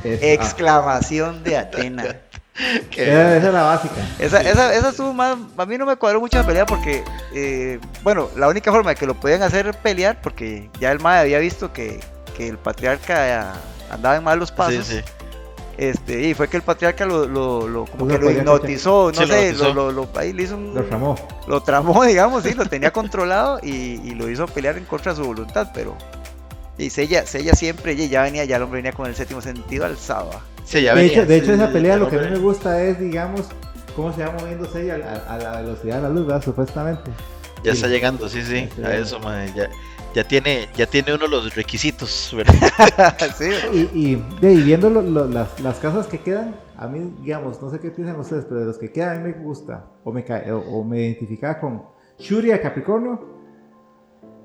Es- 0.03 0.23
Exclamación 0.23 1.43
de 1.45 1.59
Atena. 1.59 2.17
ah, 2.61 2.79
esa, 2.97 3.37
esa 3.37 3.47
es 3.49 3.55
la 3.55 3.63
básica. 3.63 3.95
Esa, 4.19 4.41
esa, 4.41 4.75
esa 4.75 4.89
estuvo 4.91 5.13
más. 5.13 5.37
A 5.57 5.67
mí 5.67 5.79
no 5.79 5.87
me 5.87 5.97
cuadró 5.97 6.21
mucho 6.21 6.39
la 6.39 6.47
pelea 6.47 6.67
porque. 6.67 7.05
eh, 7.35 7.79
bueno, 8.03 8.29
la 8.37 8.49
única 8.49 8.73
forma 8.73 8.91
de 8.91 8.97
que 8.97 9.07
lo 9.07 9.15
podían 9.15 9.43
hacer 9.43 9.73
pelear, 9.83 10.21
porque 10.23 10.71
ya 10.81 10.91
el 10.93 11.01
MAE 11.01 11.21
había 11.21 11.39
visto 11.39 11.73
que, 11.73 12.01
que 12.37 12.49
el 12.49 12.59
patriarca 12.59 13.55
andaba 13.91 14.17
en 14.17 14.25
malos 14.25 14.51
pasos. 14.53 14.87
Sí, 14.87 14.97
sí. 14.99 15.03
Este, 15.77 16.21
y 16.23 16.35
fue 16.35 16.49
que 16.49 16.57
el 16.57 16.65
patriarca 16.65 17.07
lo, 17.07 17.25
lo, 17.29 17.69
lo- 17.69 17.85
como 17.85 18.09
que 18.09 18.19
lo 18.19 18.29
hipnotizó, 18.33 19.13
no 19.15 19.21
Sí, 19.23 19.29
sé, 19.29 19.53
lo, 19.53 19.73
lo- 19.73 19.93
lo- 19.93 20.09
ahí 20.17 20.33
le 20.33 20.43
hizo 20.43 20.57
un. 20.57 20.75
Lo 20.75 20.83
ramó. 20.83 21.15
lo 21.47 21.63
tramó, 21.63 22.05
digamos, 22.07 22.43
sí, 22.43 22.55
lo 22.55 22.67
tenía 22.67 22.91
controlado 22.93 23.61
y, 23.63 23.71
y 24.03 24.11
lo 24.17 24.29
hizo 24.29 24.47
pelear 24.49 24.77
en 24.77 24.85
contra 24.87 25.13
de 25.13 25.19
su 25.21 25.25
voluntad, 25.25 25.71
pero. 25.73 25.97
Y 26.79 26.91
Sella, 26.91 27.25
Sella 27.27 27.55
siempre, 27.55 27.93
ella 27.93 28.07
ya 28.07 28.23
venía, 28.23 28.45
ya 28.45 28.57
el 28.57 28.63
hombre 28.65 28.79
venía 28.79 28.93
con 28.93 29.07
el 29.07 29.15
séptimo 29.15 29.41
sentido 29.41 29.85
alzado. 29.87 30.31
¿Va? 30.69 30.79
Sí, 30.79 30.83
ya 30.83 30.95
De 30.95 31.03
venía. 31.03 31.13
hecho, 31.19 31.27
de 31.27 31.37
hecho, 31.37 31.53
esa 31.53 31.73
pelea 31.73 31.97
lo 31.97 32.09
que 32.09 32.17
a 32.17 32.21
mí 32.23 32.31
me 32.31 32.39
gusta 32.39 32.83
es, 32.83 32.99
digamos, 33.01 33.49
cómo 33.97 34.13
se 34.13 34.25
va 34.25 34.33
moviéndose 34.33 34.83
ella 34.83 35.25
a, 35.29 35.35
a 35.35 35.39
la 35.39 35.61
velocidad 35.63 35.97
de 35.97 36.03
la 36.03 36.09
luz, 36.11 36.27
¿verdad? 36.27 36.43
Supuestamente. 36.45 37.11
Ya 37.65 37.73
Sí. 37.73 37.79
está 37.79 37.89
llegando, 37.89 38.29
sí, 38.29 38.43
sí, 38.43 38.69
a 38.85 38.95
eso, 38.97 39.19
ya, 39.57 39.69
ya 40.15 40.23
tiene, 40.25 40.69
ya 40.77 40.87
tiene 40.87 41.13
uno 41.15 41.25
de 41.25 41.31
los 41.31 41.55
requisitos, 41.57 42.33
¿verdad? 42.37 42.55
sí, 43.37 43.51
Y, 43.73 43.79
y, 44.13 44.25
de- 44.41 44.53
y 44.53 44.63
viendo 44.63 44.89
lo- 44.91 45.03
lo- 45.03 45.27
las, 45.27 45.59
las 45.61 45.79
casas 45.79 46.07
que 46.07 46.19
quedan, 46.21 46.55
a 46.77 46.87
mí, 46.87 47.13
digamos, 47.21 47.61
no 47.61 47.69
sé 47.71 47.81
qué 47.81 47.91
piensan 47.91 48.21
ustedes, 48.21 48.45
pero 48.49 48.61
de 48.61 48.67
los 48.67 48.79
que 48.79 48.93
quedan 48.93 49.17
a 49.17 49.21
mí 49.21 49.33
me 49.35 49.43
gusta, 49.43 49.87
o 50.05 50.13
me, 50.13 50.25
o, 50.53 50.59
o 50.59 50.85
me 50.85 50.99
identificaba 51.01 51.59
con 51.59 51.83
Shuri 52.21 52.53
a 52.53 52.61
Capricornio 52.63 53.21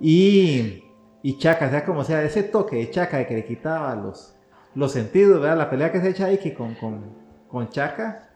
y, 0.01 0.83
y 1.21 1.37
Chaka, 1.37 1.69
sea 1.69 1.85
como 1.85 2.03
sea, 2.03 2.23
ese 2.23 2.43
toque 2.43 2.77
de 2.77 2.89
Chaka 2.89 3.17
de 3.17 3.27
que 3.27 3.35
le 3.35 3.45
quitaba 3.45 3.95
los, 3.95 4.32
los 4.75 4.91
sentidos, 4.91 5.41
¿verdad? 5.41 5.57
La 5.57 5.69
pelea 5.69 5.91
que 5.91 6.01
se 6.01 6.09
echa 6.09 6.31
Iki 6.31 6.53
con, 6.53 6.75
con, 6.75 7.03
con 7.49 7.69
Chaka. 7.69 8.29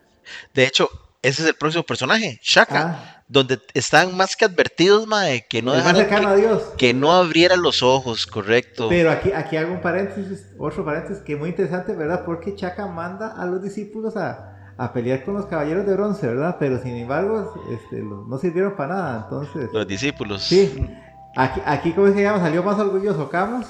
De 0.54 0.66
hecho, 0.66 0.90
ese 1.22 1.42
es 1.44 1.48
el 1.50 1.56
próximo 1.56 1.84
personaje, 1.84 2.40
Shaka, 2.44 2.82
Ah, 2.86 3.24
donde 3.28 3.60
están 3.74 4.16
más 4.16 4.36
que 4.36 4.46
advertidos, 4.46 5.08
mae, 5.08 5.46
que 5.50 5.62
no 5.62 5.74
dejaran 5.74 6.36
que, 6.36 6.42
Dios. 6.42 6.64
que 6.78 6.94
no 6.94 7.12
abriera 7.12 7.56
los 7.58 7.82
ojos, 7.84 8.26
correcto. 8.28 8.88
Pero 8.90 9.12
aquí, 9.12 9.32
aquí 9.34 9.58
hago 9.58 9.74
un 9.74 9.82
paréntesis, 9.82 10.46
otro 10.58 10.86
paréntesis 10.86 11.24
que 11.24 11.34
es 11.34 11.40
muy 11.40 11.50
interesante, 11.50 11.94
¿verdad? 11.94 12.24
Porque 12.26 12.56
Chaka 12.56 12.88
manda 12.88 13.34
a 13.36 13.46
los 13.46 13.62
discípulos 13.62 14.16
a, 14.16 14.74
a 14.78 14.94
pelear 14.94 15.26
con 15.26 15.34
los 15.34 15.48
caballeros 15.48 15.86
de 15.86 15.94
bronce, 15.96 16.28
¿verdad? 16.28 16.56
Pero 16.60 16.82
sin 16.82 16.96
embargo, 16.96 17.54
este, 17.72 17.98
no 18.02 18.38
sirvieron 18.38 18.76
para 18.78 18.94
nada. 18.96 19.24
Entonces, 19.24 19.70
Los 19.74 19.88
discípulos. 19.88 20.44
sí, 20.44 20.88
aquí, 21.36 21.62
aquí 21.66 21.92
¿cómo 21.94 22.14
se 22.14 22.22
llama? 22.22 22.40
Salió 22.40 22.64
más 22.64 22.78
orgulloso 22.80 23.28
Camus, 23.30 23.66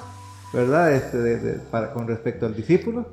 ¿verdad? 0.52 0.92
Este, 0.94 1.16
de- 1.18 1.38
de- 1.38 1.58
para, 1.58 1.92
con 1.92 2.06
respecto 2.08 2.46
al 2.46 2.54
discípulo, 2.56 3.08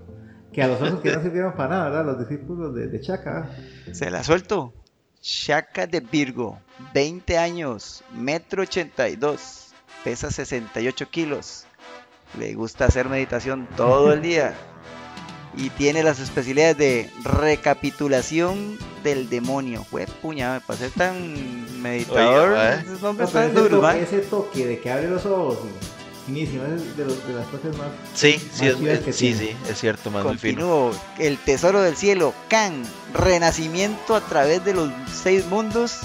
que 0.53 0.63
a 0.63 0.67
los 0.67 0.81
otros 0.81 1.01
que 1.01 1.11
no 1.11 1.21
sirvieron 1.21 1.53
para 1.53 1.69
nada, 1.69 1.89
¿verdad? 1.89 2.05
Los 2.05 2.19
discípulos 2.27 2.73
de, 2.75 2.87
de 2.87 3.01
Chaka. 3.01 3.49
Se 3.91 4.09
la 4.09 4.23
suelto. 4.23 4.73
Shaka 5.21 5.87
de 5.87 5.99
Virgo, 6.01 6.59
20 6.93 7.37
años, 7.37 8.03
metro 8.13 8.61
82, 8.61 9.73
pesa 10.03 10.29
68 10.31 11.09
kilos. 11.09 11.65
Le 12.39 12.53
gusta 12.53 12.85
hacer 12.85 13.09
meditación 13.09 13.67
todo 13.75 14.13
el 14.13 14.21
día. 14.21 14.53
Y 15.57 15.69
tiene 15.69 16.03
las 16.03 16.19
especialidades 16.19 16.77
de 16.77 17.09
recapitulación 17.23 18.77
del 19.03 19.29
demonio. 19.29 19.85
Fue 19.85 20.05
puña, 20.21 20.55
me 20.55 20.59
pasé 20.59 20.89
tan 20.89 21.81
meditador. 21.81 22.51
Oye, 22.51 22.69
¿eh? 22.73 22.83
Esos 22.83 23.01
No, 23.01 23.23
están 23.23 23.45
ese, 23.45 23.53
toque, 23.61 23.75
¿va? 23.77 23.97
ese 23.97 24.17
toque 24.19 24.65
de 24.67 24.79
que 24.79 24.91
abre 24.91 25.09
los 25.09 25.25
ojos, 25.25 25.59
finísimo, 26.25 26.63
es 26.65 26.97
de, 26.97 27.05
los- 27.05 27.27
de 27.27 27.33
las 27.33 27.45
cosas 27.47 27.77
más... 27.77 27.87
Sí, 28.13 28.33
sí, 28.51 28.63
Más 28.65 28.71
es, 28.73 28.77
chidas 28.79 28.99
que 28.99 29.13
sí, 29.13 29.33
sí, 29.33 29.55
es 29.69 29.79
cierto, 29.79 30.09
más 30.11 30.23
muy 30.23 30.37
fino. 30.37 30.61
Continúo. 30.61 30.91
El 31.19 31.37
tesoro 31.37 31.81
del 31.81 31.95
cielo, 31.95 32.33
Can, 32.49 32.83
renacimiento 33.13 34.15
a 34.15 34.21
través 34.21 34.63
de 34.65 34.73
los 34.73 34.89
seis 35.13 35.45
mundos, 35.47 35.99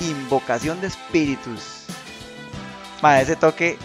invocación 0.00 0.80
de 0.80 0.88
espíritus. 0.88 1.84
Ma, 3.02 3.20
ese 3.20 3.36
toque, 3.36 3.78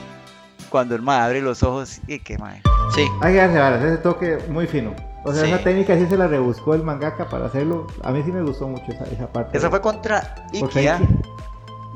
cuando 0.70 0.96
el 0.96 1.02
ma 1.02 1.24
abre 1.26 1.42
los 1.42 1.64
ojos, 1.64 2.00
y 2.08 2.20
que 2.20 2.38
ma. 2.38 2.56
Sí, 2.96 3.06
Hay 3.22 3.34
que 3.34 3.40
darse 3.40 3.58
varas, 3.60 3.84
ese 3.84 3.98
toque 3.98 4.38
muy 4.50 4.68
fino. 4.68 4.94
O 5.24 5.32
sea, 5.34 5.44
Sí. 5.46 5.52
esa 5.52 5.64
técnica 5.64 5.96
sí 5.98 6.08
se 6.10 6.18
la 6.18 6.28
rebuscó 6.28 6.74
el 6.74 6.82
mangaka 6.84 7.30
para 7.30 7.46
hacerlo. 7.46 7.86
A 8.04 8.12
mí 8.12 8.24
sí 8.26 8.32
me 8.32 8.42
gustó 8.42 8.68
mucho 8.68 8.92
esa, 8.92 9.04
esa 9.06 9.32
parte. 9.32 9.58
Esa 9.58 9.70
fue 9.70 9.80
contra 9.80 10.36
¿ah? 10.36 10.48
Iki. 10.52 10.80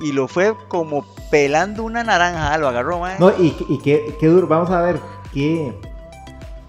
Y 0.02 0.12
lo 0.12 0.28
fue 0.28 0.56
como 0.68 1.06
pelando 1.32 1.84
una 1.84 2.04
naranja, 2.04 2.58
lo 2.58 2.68
agarró, 2.68 3.00
ma. 3.00 3.18
No, 3.20 3.32
y, 3.40 3.56
y 3.70 3.78
qué, 3.80 4.16
qué 4.20 4.28
duro, 4.28 4.48
vamos 4.48 4.70
a 4.70 4.82
ver 4.82 5.00
qué, 5.34 5.74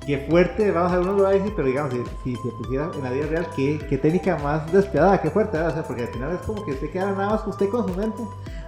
qué 0.07 0.19
fuerte, 0.29 0.71
vamos 0.71 0.93
a 0.93 0.97
ver, 0.99 1.05
uno 1.07 1.17
lo 1.17 1.23
va 1.25 1.31
a 1.31 1.33
decir, 1.33 1.53
pero 1.57 1.67
digamos, 1.69 1.93
si, 1.93 2.03
si 2.25 2.37
se 2.37 2.49
pusiera 2.51 2.89
en 2.95 3.03
la 3.03 3.11
vida 3.11 3.27
real, 3.27 3.49
qué, 3.57 3.85
qué 3.89 3.99
técnica 3.99 4.37
más 4.39 4.71
despiadada, 4.73 5.21
qué 5.21 5.31
fuerte, 5.31 5.57
¿verdad? 5.57 5.73
O 5.73 5.75
sea, 5.75 5.83
porque 5.85 6.03
al 6.03 6.09
final 6.09 6.33
es 6.33 6.41
como 6.47 6.65
que 6.65 6.73
usted 6.73 6.91
queda 6.91 7.11
nada 7.13 7.31
más 7.31 7.47
usted 7.47 7.69
con 7.69 7.87
su 7.89 7.95
mente, 7.95 8.23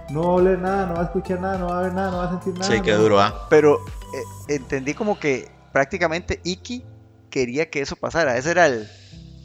no 0.09 0.21
va 0.21 0.27
a 0.27 0.31
oler 0.33 0.59
nada, 0.59 0.85
no 0.87 0.95
va 0.95 1.01
a 1.01 1.05
escuchar 1.05 1.39
nada, 1.39 1.57
no 1.57 1.67
va 1.67 1.79
a 1.79 1.83
ver 1.83 1.93
nada, 1.93 2.11
no 2.11 2.17
va 2.17 2.25
a 2.25 2.29
sentir 2.31 2.53
nada. 2.59 2.65
sí, 2.75 2.81
qué 2.81 2.91
no- 2.91 2.97
duro, 2.99 3.21
¿ah? 3.21 3.47
Pero 3.49 3.79
eh, 4.13 4.23
entendí 4.55 4.93
como 4.93 5.17
que 5.19 5.49
prácticamente 5.71 6.41
Iki 6.43 6.83
quería 7.29 7.69
que 7.69 7.79
eso 7.81 7.95
pasara. 7.95 8.35
Ese 8.37 8.51
era 8.51 8.65
el 8.65 8.87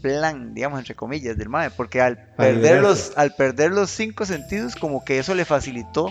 plan, 0.05 0.53
digamos, 0.53 0.79
entre 0.79 0.95
comillas, 0.95 1.39
del 1.39 1.49
MAE. 1.49 1.71
Porque 1.71 2.03
al 2.03 2.19
perder, 2.37 2.83
los, 2.83 3.13
al 3.17 3.35
perder 3.35 3.71
los 3.71 3.89
cinco 3.89 4.27
sentidos, 4.27 4.77
como 4.77 5.03
que 5.03 5.19
eso 5.19 5.35
le 5.35 5.47
facilitó 5.47 6.09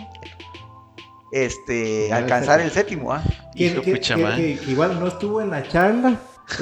este, 1.32 2.12
alcanzar 2.12 2.60
el 2.60 2.72
séptimo. 2.72 3.14
¿ah? 3.14 3.22
Que, 3.56 3.66
Hijo 3.68 3.84
que- 3.84 3.92
pucha, 3.92 4.16
que- 4.16 4.24
man. 4.24 4.36
que- 4.36 4.58
que 4.58 4.72
igual 4.72 5.00
no 5.00 5.06
estuvo 5.08 5.42
en 5.42 5.52
la 5.52 5.62
charla. 5.68 6.16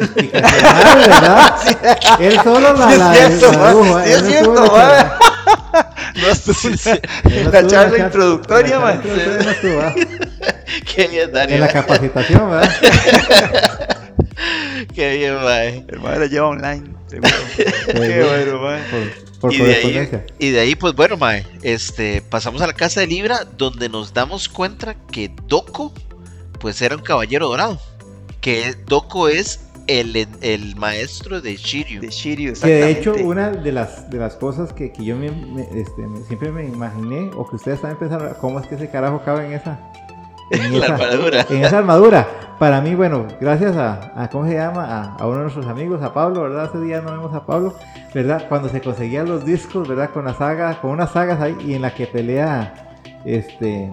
Él 2.20 2.40
solo 2.44 2.74
la, 2.74 2.92
Sí 2.92 3.00
es 3.22 3.40
cierto, 3.40 3.52
la 3.54 4.04
sí 4.04 4.12
es 4.12 4.22
no 4.22 4.28
cierto, 4.30 4.52
estuvo 4.52 4.78
en 7.24 7.52
la 7.52 7.68
charla. 7.68 7.72
No 7.72 7.72
estuvo 7.72 7.84
en 7.86 7.92
la- 7.92 7.98
introductoria, 8.06 8.80
man. 8.80 9.02
¿ah? 9.82 9.94
Qué 10.96 11.08
bien, 11.08 11.32
Dani. 11.32 11.54
En 11.54 11.60
la 11.62 11.68
capacitación, 11.70 12.50
¿verdad? 12.52 12.72
Qué 14.96 15.18
bien, 15.18 15.36
mae. 15.44 15.86
El 15.88 16.00
MAE 16.00 16.20
la 16.20 16.26
lleva 16.28 16.48
online, 16.48 16.84
Qué 17.20 17.64
Seguro. 17.92 18.30
bueno, 18.30 18.62
mae. 18.62 18.82
Por, 19.40 19.40
por 19.42 19.54
Y 19.54 19.58
de, 19.58 19.64
ahí, 19.64 19.82
correspondencia. 19.82 20.26
y 20.40 20.50
de 20.52 20.60
ahí, 20.60 20.76
pues 20.76 20.94
bueno, 20.96 21.18
mae, 21.18 21.46
este, 21.64 22.22
pasamos 22.22 22.62
a 22.62 22.68
la 22.68 22.74
casa 22.74 23.02
de 23.02 23.08
Libra, 23.08 23.46
donde 23.58 23.90
nos 23.90 24.14
damos 24.14 24.48
cuenta 24.48 24.96
que 25.12 25.32
Doko, 25.48 25.94
pues 26.60 26.82
era 26.82 26.96
un 26.96 27.02
caballero 27.02 27.48
dorado. 27.48 27.80
Que 28.40 28.76
Doko 28.86 29.28
es 29.30 29.60
el, 29.88 30.16
el 30.42 30.76
maestro 30.76 31.42
de 31.42 31.56
Shiryu. 31.56 32.02
De 32.02 32.10
Shiryu, 32.10 32.54
Que 32.54 32.68
de 32.68 32.92
hecho, 32.92 33.14
una 33.16 33.50
de 33.52 33.72
las, 33.72 34.10
de 34.10 34.18
las 34.20 34.36
cosas 34.36 34.72
que, 34.74 34.92
que 34.94 35.04
yo 35.04 35.16
me- 35.16 35.32
me- 35.32 35.64
este, 35.80 36.02
me- 36.08 36.24
siempre 36.26 36.52
me 36.52 36.64
imaginé, 36.66 37.32
o 37.36 37.48
que 37.50 37.56
ustedes 37.58 37.82
también 37.82 38.00
pensaron, 38.00 38.34
¿cómo 38.40 38.60
es 38.60 38.68
que 38.68 38.76
ese 38.76 38.90
carajo 38.90 39.22
cabe 39.26 39.46
en 39.48 39.54
esa, 39.54 39.80
en 40.66 40.80
La 40.80 40.86
esa- 40.86 40.96
armadura. 40.96 41.46
en 41.50 41.66
esa 41.66 41.78
armadura? 41.80 42.28
Para 42.60 42.80
mí, 42.80 42.94
bueno, 42.94 43.26
gracias 43.40 43.76
a, 43.76 44.12
a 44.16 44.30
¿cómo 44.30 44.46
se 44.48 44.54
llama? 44.54 44.84
A, 44.86 45.16
a 45.16 45.26
uno 45.26 45.38
de 45.38 45.42
nuestros 45.44 45.66
amigos, 45.66 46.04
a 46.04 46.14
Pablo, 46.14 46.42
¿verdad? 46.44 46.66
Hace 46.66 46.80
día 46.80 47.02
no 47.02 47.12
vemos 47.12 47.34
a 47.34 47.44
Pablo, 47.46 47.74
¿verdad? 48.14 48.46
Cuando 48.50 48.70
se 48.70 48.82
conseguían 48.82 49.28
los 49.28 49.44
discos, 49.46 49.88
¿verdad? 49.88 50.12
Con 50.12 50.26
la 50.26 50.36
saga, 50.36 50.80
con 50.80 50.92
unas 50.92 51.12
sagas 51.12 51.42
ahí, 51.42 51.58
y 51.66 51.74
en 51.74 51.82
la 51.82 51.94
que 51.96 52.06
pelea 52.06 53.00
este, 53.26 53.90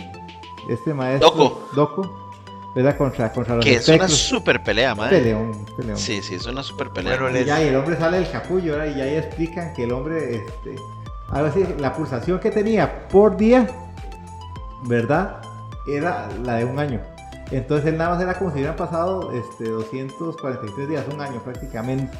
este 0.68 0.92
maestro, 0.92 1.30
Doko. 1.30 1.68
Doko, 1.74 2.30
¿verdad? 2.74 2.98
Contra, 2.98 3.32
contra 3.32 3.56
los 3.56 3.64
Que 3.64 3.76
es 3.76 3.88
una 3.88 4.06
super 4.06 4.62
pelea, 4.62 4.94
mae. 4.94 5.09
Peleón, 5.09 5.64
peleón. 5.74 5.96
Sí, 5.96 6.20
sí, 6.20 6.34
es 6.34 6.44
una 6.44 6.62
super 6.62 6.90
pelea. 6.90 7.18
Bueno, 7.18 7.38
Y 7.40 7.44
ya, 7.46 7.64
y 7.64 7.68
el 7.68 7.76
hombre 7.76 7.96
sale 7.96 8.18
del 8.18 8.30
capullo, 8.30 8.72
¿verdad? 8.76 8.94
Y 8.94 8.98
ya 8.98 9.04
ahí 9.04 9.16
explican 9.16 9.72
que 9.72 9.84
el 9.84 9.92
hombre, 9.92 10.36
este, 10.44 10.74
algo 11.30 11.48
así, 11.48 11.64
la 11.78 11.94
pulsación 11.94 12.38
que 12.38 12.50
tenía 12.50 13.09
por 13.09 13.34
día, 13.38 13.66
¿verdad? 14.84 15.40
Era 15.89 16.28
la 16.45 16.57
de 16.57 16.64
un 16.64 16.78
año. 16.78 17.01
Entonces 17.51 17.86
él 17.86 17.97
nada 17.97 18.11
más 18.11 18.22
era 18.22 18.34
como 18.34 18.51
si 18.51 18.57
hubieran 18.57 18.76
pasado 18.76 19.32
este, 19.32 19.70
243 19.70 20.89
días, 20.89 21.05
un 21.12 21.20
año 21.20 21.43
prácticamente. 21.43 22.16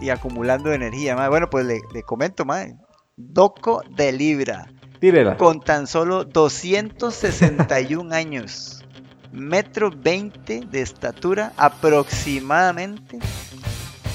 Y 0.00 0.10
acumulando 0.10 0.72
energía, 0.72 1.14
mae. 1.14 1.28
Bueno, 1.28 1.48
pues 1.48 1.64
le, 1.64 1.80
le 1.92 2.02
comento, 2.02 2.44
mae. 2.44 2.76
Doco 3.16 3.82
de 3.96 4.12
Libra. 4.12 4.68
Tírela. 4.98 5.36
Con 5.36 5.60
tan 5.60 5.86
solo 5.86 6.24
261 6.24 8.12
años. 8.14 8.84
Metro 9.32 9.90
20 9.90 10.66
de 10.70 10.80
estatura 10.80 11.52
aproximadamente. 11.56 13.18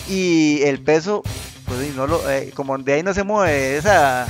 Y 0.09 0.61
el 0.63 0.83
peso, 0.83 1.21
pues 1.65 1.95
no 1.95 2.07
lo, 2.07 2.29
eh, 2.29 2.51
como 2.55 2.77
de 2.77 2.93
ahí 2.93 3.03
no 3.03 3.13
se 3.13 3.23
mueve, 3.23 3.77
esa, 3.77 4.25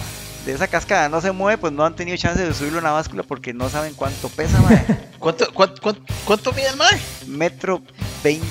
de 0.45 0.53
esa 0.53 0.67
cascada 0.67 1.09
no 1.09 1.21
se 1.21 1.31
mueve, 1.31 1.57
pues 1.57 1.73
no 1.73 1.85
han 1.85 1.95
tenido 1.95 2.17
chance 2.17 2.41
de 2.43 2.53
subirlo 2.53 2.79
a 2.79 2.81
una 2.81 2.91
báscula 2.91 3.23
porque 3.23 3.53
no 3.53 3.69
saben 3.69 3.93
cuánto 3.93 4.29
pesa, 4.29 4.59
mae. 4.61 4.85
¿Cuánto, 5.19 5.51
cuánto, 5.53 5.81
cuánto, 5.81 6.01
cuánto 6.25 6.51
mide 6.53 6.69
el 6.69 6.77
mae? 6.77 6.99
Metro 7.27 7.81
20. 8.23 8.45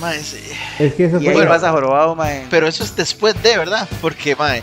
Mae, 0.00 0.18
sí. 0.22 0.40
Es 0.78 0.94
que 0.94 1.04
eso 1.04 1.16
Y 1.18 1.24
fue. 1.24 1.28
ahí 1.42 1.46
Bueno. 1.46 1.70
jorobado, 1.70 2.14
mae. 2.16 2.46
Pero 2.50 2.66
eso 2.66 2.82
es 2.82 2.96
después 2.96 3.40
de, 3.42 3.56
¿verdad? 3.58 3.88
Porque, 4.00 4.34
mae, 4.34 4.62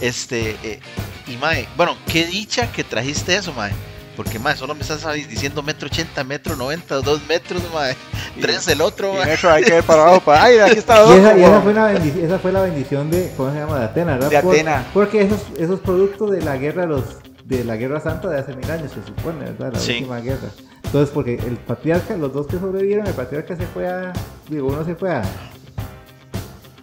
este, 0.00 0.56
eh, 0.62 0.80
y 1.26 1.36
mae, 1.36 1.66
bueno, 1.76 1.96
qué 2.06 2.26
dicha 2.26 2.70
que 2.70 2.84
trajiste 2.84 3.34
eso, 3.34 3.52
mae. 3.54 3.72
Porque, 4.16 4.38
mae, 4.38 4.56
solo 4.56 4.74
me 4.74 4.82
estás 4.82 5.02
diciendo 5.28 5.62
metro 5.62 5.86
ochenta, 5.86 6.22
metro 6.24 6.54
noventa, 6.56 6.96
dos 7.00 7.20
metros, 7.28 7.62
mae. 7.72 7.96
Tres 8.40 8.66
el 8.68 8.80
otro, 8.80 9.12
Y 9.22 9.26
metro 9.26 9.50
hay 9.50 9.64
que 9.64 9.72
ver 9.72 9.84
para 9.84 10.02
abajo. 10.02 10.20
Para... 10.20 10.44
Ay, 10.44 10.58
aquí 10.58 10.78
está 10.78 11.04
Y 11.06 11.18
esa, 11.18 11.36
y 11.36 11.40
esa 11.42 11.50
weón. 11.50 11.62
fue 11.62 11.72
una 11.72 11.92
esa 11.92 12.38
fue 12.38 12.52
la 12.52 12.62
bendición 12.62 13.10
de, 13.10 13.32
¿cómo 13.36 13.52
se 13.52 13.58
llama? 13.58 13.78
De 13.80 13.84
Atena, 13.86 14.12
¿verdad? 14.14 14.30
De 14.30 14.40
Por- 14.40 14.54
Atena. 14.54 14.86
porque 14.94 15.22
esos, 15.22 15.40
esos 15.58 15.80
productos 15.80 16.30
de 16.30 16.42
la 16.42 16.56
guerra, 16.56 16.86
los, 16.86 17.02
de 17.44 17.64
la 17.64 17.76
guerra 17.76 18.00
santa 18.00 18.28
de 18.28 18.38
hace 18.38 18.54
mil 18.54 18.70
años, 18.70 18.92
se 18.92 19.02
supone, 19.04 19.44
¿verdad? 19.44 19.72
La 19.72 19.78
Sí. 19.80 19.92
última 19.98 20.20
guerra. 20.20 20.48
Entonces, 20.84 21.10
porque 21.12 21.34
el 21.34 21.56
patriarca, 21.56 22.16
los 22.16 22.32
dos 22.32 22.46
que 22.46 22.58
sobrevivieron, 22.58 23.06
el 23.06 23.14
patriarca 23.14 23.56
se 23.56 23.66
fue 23.66 23.88
a, 23.88 24.12
digo, 24.48 24.68
uno 24.68 24.84
se 24.84 24.94
fue 24.94 25.10
a, 25.10 25.22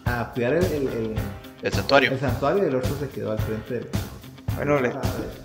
a 0.06 0.32
cuidar 0.34 0.54
el, 0.54 0.66
el, 0.66 0.88
el- 0.88 1.16
El 1.64 1.74
santuario. 1.74 2.12
el 2.12 2.20
santuario 2.20 2.64
y 2.64 2.68
el 2.68 2.76
otro 2.76 2.92
se 3.00 3.08
quedó 3.08 3.32
al 3.32 3.40
frente 3.40 3.74
del... 3.76 3.88
Bueno, 4.56 4.80
le- 4.82 4.90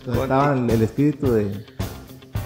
Donde 0.04 0.22
estaba 0.22 0.52
el, 0.54 0.68
el 0.70 0.82
espíritu 0.82 1.32
de... 1.32 1.64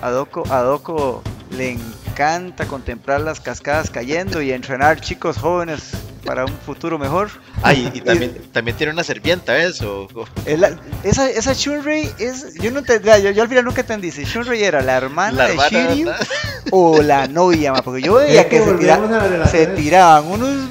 A 0.02 0.10
Doco, 0.10 0.44
a 0.50 0.60
Doco 0.62 1.22
le 1.56 1.72
encanta 1.72 2.66
contemplar 2.66 3.20
las 3.20 3.40
cascadas 3.40 3.90
cayendo 3.90 4.40
y 4.40 4.52
entrenar 4.52 5.00
chicos 5.00 5.36
jóvenes 5.36 5.90
para 6.24 6.44
un 6.44 6.52
futuro 6.52 6.98
mejor. 6.98 7.30
Ay, 7.62 7.90
y 7.94 8.00
también, 8.00 8.36
también 8.52 8.76
tiene 8.76 8.92
una 8.92 9.02
serpiente, 9.04 9.52
¿ves? 9.52 9.80
O, 9.82 10.02
o- 10.14 10.26
Es 10.46 10.58
la- 10.58 10.78
esa, 11.02 11.28
esa 11.28 11.52
Shunrei 11.54 12.10
es. 12.18 12.54
Yo 12.54 12.70
no 12.70 12.80
entendía, 12.80 13.18
yo, 13.18 13.30
yo 13.30 13.42
al 13.42 13.48
final 13.48 13.64
nunca 13.64 13.80
entendí 13.80 14.10
si 14.10 14.24
Shunrei 14.24 14.62
era 14.62 14.80
la 14.82 14.96
hermana 14.96 15.32
la 15.36 15.48
de 15.48 15.56
Shiryu 15.70 16.06
¿verdad? 16.06 16.26
o 16.70 17.02
la 17.02 17.26
novia, 17.26 17.72
ma, 17.72 17.82
porque 17.82 18.02
yo 18.02 18.14
veía 18.14 18.48
que 18.48 18.58
se, 18.62 18.72
tira- 18.74 19.46
se 19.50 19.66
tiraban 19.68 20.26
unos, 20.26 20.70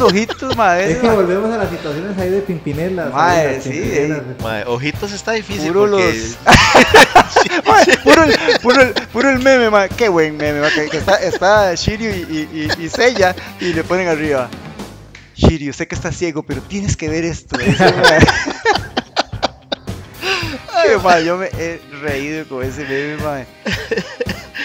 unos 0.00 0.12
ojitos, 0.12 0.56
madre. 0.56 0.92
Es 0.92 0.98
que 0.98 1.08
volvemos 1.08 1.52
a 1.52 1.58
las 1.58 1.70
situaciones 1.70 2.18
ahí 2.18 2.30
de 2.30 2.40
Pimpinela. 2.40 3.60
Sí, 3.62 4.08
Mae, 4.42 4.64
ojitos 4.66 5.12
está 5.12 5.32
difícil 5.32 5.72
Puro 5.72 5.90
porque... 5.90 6.14
los- 6.14 6.36
puro, 8.04 8.22
el, 8.24 8.58
puro, 8.60 8.82
el, 8.82 8.92
puro 9.12 9.30
el 9.30 9.38
meme, 9.40 9.70
ma. 9.70 9.88
Qué 9.88 10.08
buen 10.08 10.36
meme, 10.36 10.60
ma, 10.60 10.68
que, 10.70 10.96
está, 10.96 11.16
está 11.16 11.74
Shiryu 11.74 12.10
y, 12.10 12.12
y, 12.12 12.70
y, 12.78 12.84
y 12.84 12.88
Seiya 12.88 13.34
y 13.60 13.72
le 13.72 13.84
ponen 13.84 14.08
arriba. 14.08 14.48
Shiryu, 15.34 15.72
sé 15.72 15.86
que 15.86 15.94
estás 15.94 16.16
ciego, 16.16 16.42
pero 16.42 16.60
tienes 16.62 16.96
que 16.96 17.08
ver 17.08 17.24
esto. 17.24 17.56
dice, 17.58 17.92
ma. 17.92 18.02
Qué 20.86 20.98
mal, 20.98 21.24
yo 21.24 21.36
me 21.36 21.46
he 21.58 21.80
reído 22.02 22.46
con 22.48 22.62
ese 22.64 22.84
meme, 22.84 23.16
ma. 23.22 23.44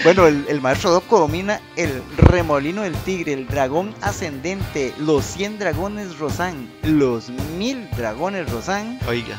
Bueno, 0.04 0.26
el, 0.26 0.44
el 0.48 0.60
maestro 0.60 0.90
Doko 0.90 1.18
domina 1.20 1.60
el 1.76 2.02
remolino 2.16 2.82
del 2.82 2.94
tigre, 2.94 3.32
el 3.34 3.46
dragón 3.46 3.94
ascendente, 4.00 4.92
los 4.98 5.24
100 5.24 5.60
dragones 5.60 6.18
Rosan, 6.18 6.68
los 6.82 7.28
1000 7.30 7.88
dragones 7.96 8.50
Rosan 8.50 8.98
Oiga, 9.06 9.36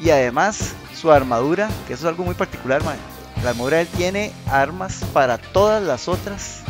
y 0.00 0.10
además 0.10 0.74
su 0.94 1.10
armadura, 1.10 1.68
que 1.86 1.94
eso 1.94 2.06
es 2.06 2.08
algo 2.10 2.24
muy 2.24 2.34
particular, 2.34 2.84
man. 2.84 2.96
La 3.42 3.50
armadura 3.50 3.76
de 3.78 3.82
él 3.84 3.88
tiene 3.88 4.32
armas 4.50 5.00
para 5.14 5.38
todas 5.38 5.82
las 5.82 6.08
otras 6.08 6.60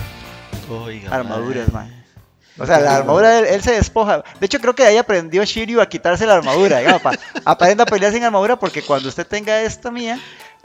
oiga. 0.70 1.11
armaduras, 1.14 1.72
man. 1.72 1.93
O 2.59 2.64
sea, 2.64 2.81
la 2.81 2.97
armadura 2.97 3.31
de 3.31 3.39
él, 3.41 3.47
él 3.55 3.62
se 3.62 3.72
despoja. 3.72 4.22
De 4.41 4.47
hecho, 4.47 4.61
creo 4.61 4.74
que 4.74 4.83
de 4.85 4.91
ahí 4.91 4.97
aprendió 4.97 5.45
Shiryu 5.45 5.81
a 5.81 5.89
quitarse 5.89 6.24
la 6.27 6.35
armadura. 6.35 6.79
digamos, 6.79 7.03
pa- 7.03 7.18
aprenda 7.45 7.83
a 7.83 7.87
pelear 7.87 8.12
sin 8.12 8.24
armadura 8.24 8.59
porque 8.59 8.83
cuando 8.83 9.09
usted 9.11 9.27
tenga 9.27 9.61
esta 9.61 9.91
mía, 9.91 10.18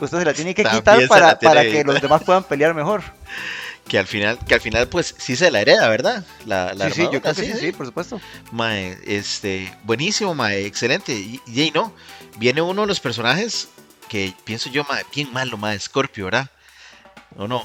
usted 0.06 0.20
se 0.20 0.26
la 0.26 0.34
tiene 0.34 0.54
que 0.54 0.64
También 0.64 0.84
quitar 0.84 1.08
para, 1.08 1.40
para 1.40 1.64
que 1.64 1.84
los 1.84 2.02
demás 2.02 2.24
puedan 2.24 2.44
pelear 2.44 2.74
mejor. 2.74 3.04
Que 3.88 3.98
al 3.98 4.08
final, 4.08 4.38
que 4.46 4.54
al 4.54 4.62
final, 4.62 4.88
pues, 4.88 5.16
sí 5.18 5.36
se 5.36 5.52
la 5.52 5.60
hereda, 5.60 5.90
¿verdad? 5.90 6.24
La, 6.46 6.74
la 6.76 6.86
sí, 6.86 6.94
sí, 6.94 7.10
yo 7.12 7.22
creo 7.22 7.34
que 7.34 7.44
sí, 7.44 7.52
sí, 7.60 7.72
por 7.74 7.88
supuesto. 7.88 8.22
Mae, 8.52 8.98
este, 9.06 9.76
buenísimo, 9.84 10.34
mae, 10.34 10.66
excelente. 10.66 11.14
Y, 11.14 11.42
y 11.48 11.62
ahí 11.62 11.72
no, 11.72 11.92
viene 12.38 12.62
uno 12.62 12.82
de 12.82 12.88
los 12.88 13.02
personajes 13.02 13.68
que 14.08 14.34
pienso 14.46 14.70
yo, 14.70 14.86
mae, 14.88 15.04
bien 15.14 15.34
malo, 15.34 15.58
mae, 15.58 15.78
Scorpio, 15.78 16.26
¿verdad? 16.26 16.50
¿O 17.36 17.48
no? 17.48 17.64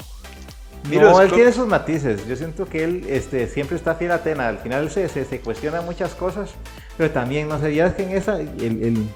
Mira, 0.88 1.10
no, 1.10 1.20
él 1.20 1.32
tiene 1.32 1.52
sus 1.52 1.66
matices. 1.66 2.26
Yo 2.26 2.36
siento 2.36 2.68
que 2.68 2.84
él 2.84 3.04
este, 3.08 3.48
siempre 3.48 3.76
está 3.76 3.96
fiel 3.96 4.12
a 4.12 4.16
Atena. 4.16 4.48
Al 4.48 4.58
final 4.58 4.90
se, 4.90 5.08
se, 5.08 5.24
se 5.24 5.40
cuestiona 5.40 5.80
muchas 5.80 6.14
cosas. 6.14 6.50
Pero 6.96 7.10
también, 7.10 7.48
no 7.48 7.60
sé, 7.60 7.74
ya 7.74 7.86
es 7.86 7.94
que 7.94 8.04
en 8.04 8.12
esa. 8.12 8.40
El, 8.40 8.82
el, 8.82 9.08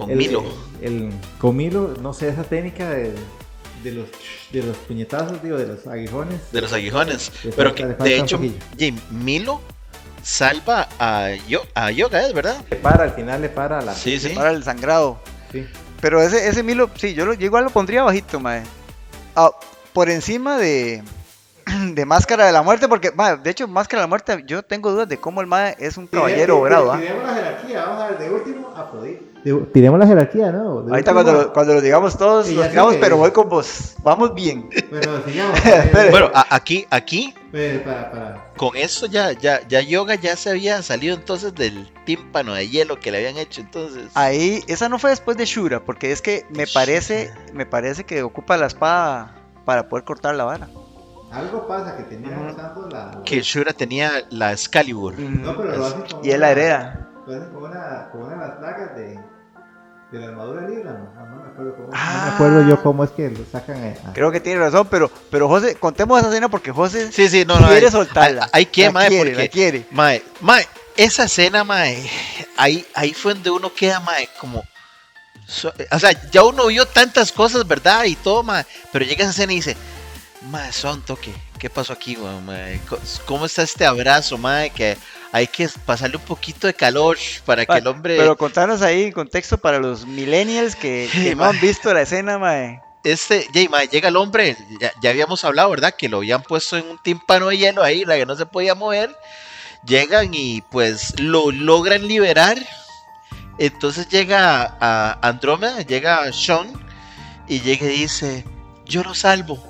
Con 0.00 0.10
el- 0.10 0.16
Milo. 0.16 0.44
El, 0.80 1.10
con 1.38 1.56
Milo, 1.56 1.94
no 2.00 2.12
sé, 2.12 2.28
esa 2.28 2.42
técnica 2.44 2.88
de, 2.90 3.12
de, 3.84 3.92
los, 3.92 4.08
de 4.52 4.62
los 4.62 4.76
puñetazos, 4.78 5.42
digo, 5.42 5.56
de 5.56 5.66
los 5.66 5.86
aguijones. 5.86 6.50
De 6.52 6.60
los 6.60 6.72
aguijones. 6.72 7.30
Pero 7.56 7.70
falta- 7.74 7.96
que, 7.98 8.04
de 8.04 8.16
hecho. 8.18 8.40
Jim, 8.78 8.96
Milo 9.10 9.60
salva 10.22 10.88
a, 10.98 11.30
Yo- 11.48 11.64
a 11.74 11.90
Yoga, 11.90 12.26
¿es 12.26 12.32
verdad? 12.34 12.56
Le 12.70 12.76
para, 12.76 13.04
al 13.04 13.12
final 13.12 13.40
le 13.42 13.48
para 13.48 13.80
la. 13.82 13.94
Sí, 13.94 14.18
sí. 14.18 14.30
Para 14.30 14.50
el 14.50 14.62
sangrado. 14.64 15.18
sí. 15.52 15.66
Pero 16.00 16.22
ese, 16.22 16.48
ese 16.48 16.62
Milo, 16.62 16.88
sí, 16.96 17.12
yo, 17.12 17.26
lo, 17.26 17.34
yo 17.34 17.44
igual 17.44 17.64
lo 17.64 17.68
pondría 17.70 18.02
bajito, 18.02 18.40
mae. 18.40 18.62
Ah, 19.36 19.50
por 19.92 20.08
encima 20.08 20.56
de, 20.56 21.02
de 21.92 22.06
Máscara 22.06 22.46
de 22.46 22.52
la 22.52 22.62
Muerte, 22.62 22.88
porque, 22.88 23.10
mae, 23.12 23.36
de 23.36 23.50
hecho, 23.50 23.68
Máscara 23.68 24.00
de 24.00 24.04
la 24.04 24.08
Muerte, 24.08 24.42
yo 24.46 24.62
tengo 24.62 24.90
dudas 24.92 25.06
de 25.10 25.18
cómo 25.18 25.42
el 25.42 25.46
mae 25.46 25.76
es 25.78 25.98
un 25.98 26.06
caballero 26.06 26.56
dorado, 26.56 26.90
¿ah? 26.92 26.98
Tiremos 26.98 27.22
la 27.22 27.34
jerarquía, 27.34 27.84
vamos 27.84 28.02
a 28.02 28.08
ver, 28.08 28.18
de 28.18 28.30
último 28.30 28.72
a 28.74 28.80
Afrodita. 28.80 29.24
Tiremos 29.72 29.98
la 29.98 30.06
jerarquía, 30.06 30.52
¿no? 30.52 30.82
De 30.82 30.90
Ahorita 30.92 31.12
cuando 31.12 31.32
lo, 31.32 31.52
cuando 31.52 31.74
lo 31.74 31.80
digamos 31.80 32.16
todos, 32.18 32.46
Sí, 32.46 32.58
pero 33.00 33.16
voy 33.16 33.30
con 33.30 33.48
vos. 33.48 33.94
Vamos 34.02 34.34
bien. 34.34 34.68
Bueno, 34.90 35.22
sigamos. 35.26 35.64
Espere. 35.64 36.10
Bueno, 36.10 36.30
a- 36.34 36.54
aquí, 36.54 36.86
aquí, 36.90 37.34
Espere, 37.46 37.78
para, 37.80 38.10
para. 38.10 38.52
con 38.56 38.76
eso 38.76 39.06
ya, 39.06 39.32
ya, 39.32 39.66
ya 39.66 39.80
Yoga 39.80 40.14
ya 40.16 40.36
se 40.36 40.50
había 40.50 40.82
salido 40.82 41.14
entonces 41.16 41.54
del 41.54 41.90
tímpano 42.04 42.52
de 42.54 42.68
hielo 42.68 43.00
que 43.00 43.10
le 43.10 43.18
habían 43.18 43.38
hecho, 43.38 43.60
entonces. 43.62 44.04
Ahí, 44.14 44.62
esa 44.68 44.88
no 44.88 44.98
fue 44.98 45.10
después 45.10 45.36
de 45.36 45.46
Shura, 45.46 45.80
porque 45.80 46.12
es 46.12 46.20
que 46.20 46.44
me 46.50 46.66
parece, 46.66 47.32
me 47.54 47.64
parece 47.66 48.04
que 48.04 48.22
ocupa 48.22 48.56
la 48.58 48.66
espada 48.66 49.34
para 49.64 49.88
poder 49.88 50.04
cortar 50.04 50.34
la 50.34 50.44
vara. 50.44 50.68
Algo 51.32 51.68
pasa 51.68 51.96
que 51.96 52.02
tenía 52.02 52.36
Ujú. 52.36 52.50
usando 52.50 52.88
la. 52.90 53.22
Que 53.24 53.40
Shura 53.40 53.72
tenía 53.72 54.10
la 54.30 54.50
Excalibur. 54.52 55.16
No, 55.16 55.56
pero 55.56 55.76
lo 55.76 56.04
como 56.10 56.24
Y 56.24 56.30
él 56.32 56.40
la 56.40 56.50
hereda. 56.50 56.99
Como 57.52 57.66
una, 57.66 58.08
como 58.10 58.24
una 58.26 58.34
de 58.34 58.40
las 58.48 58.58
plagas 58.58 58.96
de, 58.96 59.20
de 60.12 60.18
la 60.18 60.26
armadura 60.26 60.62
de 60.62 60.68
Libra, 60.76 60.92
¿no? 60.92 61.14
No, 61.14 61.26
no 61.26 61.42
me 61.44 61.48
acuerdo 61.50 61.74
cómo. 61.76 61.86
no 61.88 61.92
Ah. 61.94 62.24
me 62.28 62.34
acuerdo 62.34 62.68
yo 62.68 62.82
cómo 62.82 63.04
es 63.04 63.10
que 63.10 63.30
lo 63.30 63.44
sacan. 63.50 63.76
a- 64.04 64.10
a- 64.10 64.12
Creo 64.12 64.30
que 64.32 64.40
tiene 64.40 64.60
razón, 64.60 64.88
pero, 64.90 65.10
pero 65.30 65.48
José, 65.48 65.76
contemos 65.76 66.18
esa 66.20 66.28
escena 66.30 66.48
porque 66.48 66.72
José 66.72 67.12
Sí, 67.12 67.28
sí, 67.28 67.44
no, 67.46 67.58
no. 67.60 67.68
quiere 67.68 67.86
hay- 67.86 67.92
soltarla. 67.92 68.42
Hay, 68.44 68.50
hay 68.52 68.66
que, 68.66 68.84
la 68.86 68.92
mae, 68.92 69.08
quiere, 69.08 69.30
porque. 69.30 69.42
la 69.44 69.48
quiere. 69.48 69.86
Mae, 69.92 70.22
mae, 70.40 70.66
esa 70.96 71.24
escena, 71.24 71.62
mae, 71.64 72.10
ahí, 72.56 72.84
ahí 72.94 73.14
fue 73.14 73.34
donde 73.34 73.50
uno 73.50 73.72
queda, 73.72 74.00
mae, 74.00 74.28
como... 74.40 74.62
so- 75.46 75.72
o 75.90 75.98
sea, 75.98 76.10
ya 76.30 76.42
uno 76.44 76.66
vio 76.66 76.86
tantas 76.86 77.30
cosas, 77.32 77.66
¿verdad? 77.66 78.04
Y 78.04 78.16
todo, 78.16 78.42
mae, 78.42 78.64
pero 78.92 79.04
llega 79.04 79.22
esa 79.22 79.30
escena 79.30 79.52
y 79.52 79.56
dice, 79.56 79.76
mae, 80.50 80.72
son 80.72 81.02
toque, 81.02 81.32
¿qué 81.60 81.70
pasó 81.70 81.92
aquí, 81.92 82.16
weón, 82.16 82.48
¿Cómo 83.26 83.46
está 83.46 83.62
este 83.62 83.84
abrazo, 83.84 84.38
mae? 84.38 84.70
Que 84.70 84.96
hay 85.30 85.46
que 85.46 85.68
pasarle 85.84 86.16
un 86.16 86.24
poquito 86.24 86.66
de 86.66 86.74
calor 86.74 87.18
para 87.44 87.66
que 87.66 87.78
el 87.78 87.86
hombre... 87.86 88.16
Pero 88.16 88.36
contanos 88.36 88.82
ahí 88.82 89.04
en 89.04 89.12
contexto 89.12 89.58
para 89.58 89.78
los 89.78 90.06
millennials 90.06 90.74
que, 90.74 91.08
que 91.12 91.36
no 91.36 91.44
han 91.44 91.60
visto 91.60 91.92
la 91.92 92.00
escena, 92.00 92.38
mae. 92.38 92.80
Este, 93.04 93.46
Jay, 93.52 93.68
mae, 93.68 93.86
llega 93.88 94.08
el 94.08 94.16
hombre, 94.16 94.56
ya, 94.80 94.90
ya 95.02 95.10
habíamos 95.10 95.44
hablado, 95.44 95.70
¿verdad? 95.70 95.94
Que 95.96 96.08
lo 96.08 96.18
habían 96.18 96.42
puesto 96.42 96.76
en 96.76 96.88
un 96.88 96.98
tímpano 96.98 97.48
de 97.48 97.58
hielo 97.58 97.82
ahí, 97.82 98.04
la 98.04 98.16
que 98.16 98.26
no 98.26 98.36
se 98.36 98.46
podía 98.46 98.74
mover. 98.74 99.14
Llegan 99.86 100.30
y 100.32 100.62
pues 100.62 101.18
lo 101.20 101.50
logran 101.50 102.08
liberar. 102.08 102.58
Entonces 103.58 104.08
llega 104.08 104.76
a 104.80 105.18
Andrómeda, 105.22 105.82
llega 105.82 106.32
Sean 106.32 106.72
y 107.46 107.60
llega 107.60 107.86
y 107.86 108.00
dice, 108.00 108.44
yo 108.86 109.02
lo 109.02 109.14
salvo. 109.14 109.62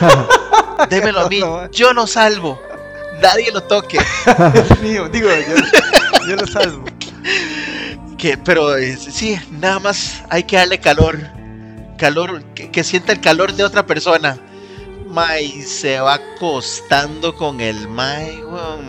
Démelo 0.88 1.20
a 1.20 1.28
mí, 1.28 1.40
yo 1.72 1.92
lo 1.92 2.06
salvo. 2.06 2.60
Nadie 3.20 3.50
lo 3.52 3.62
toque. 3.62 3.98
Dios 4.54 4.80
mío, 4.80 5.08
digo, 5.08 5.28
yo, 5.28 6.26
yo 6.26 6.36
lo 6.36 6.46
salvo. 6.46 6.84
Que, 8.16 8.38
pero 8.38 8.76
eh, 8.76 8.96
sí, 8.96 9.38
nada 9.50 9.78
más 9.78 10.22
hay 10.28 10.44
que 10.44 10.56
darle 10.56 10.78
calor. 10.78 11.18
Calor, 11.98 12.42
que, 12.54 12.70
que 12.70 12.82
sienta 12.82 13.12
el 13.12 13.20
calor 13.20 13.52
de 13.52 13.64
otra 13.64 13.84
persona. 13.84 14.38
Mae, 15.10 15.42
y 15.42 15.62
se 15.62 16.00
va 16.00 16.14
acostando 16.14 17.34
con 17.34 17.60
el 17.60 17.88
Mae, 17.88 18.44
weón. 18.44 18.88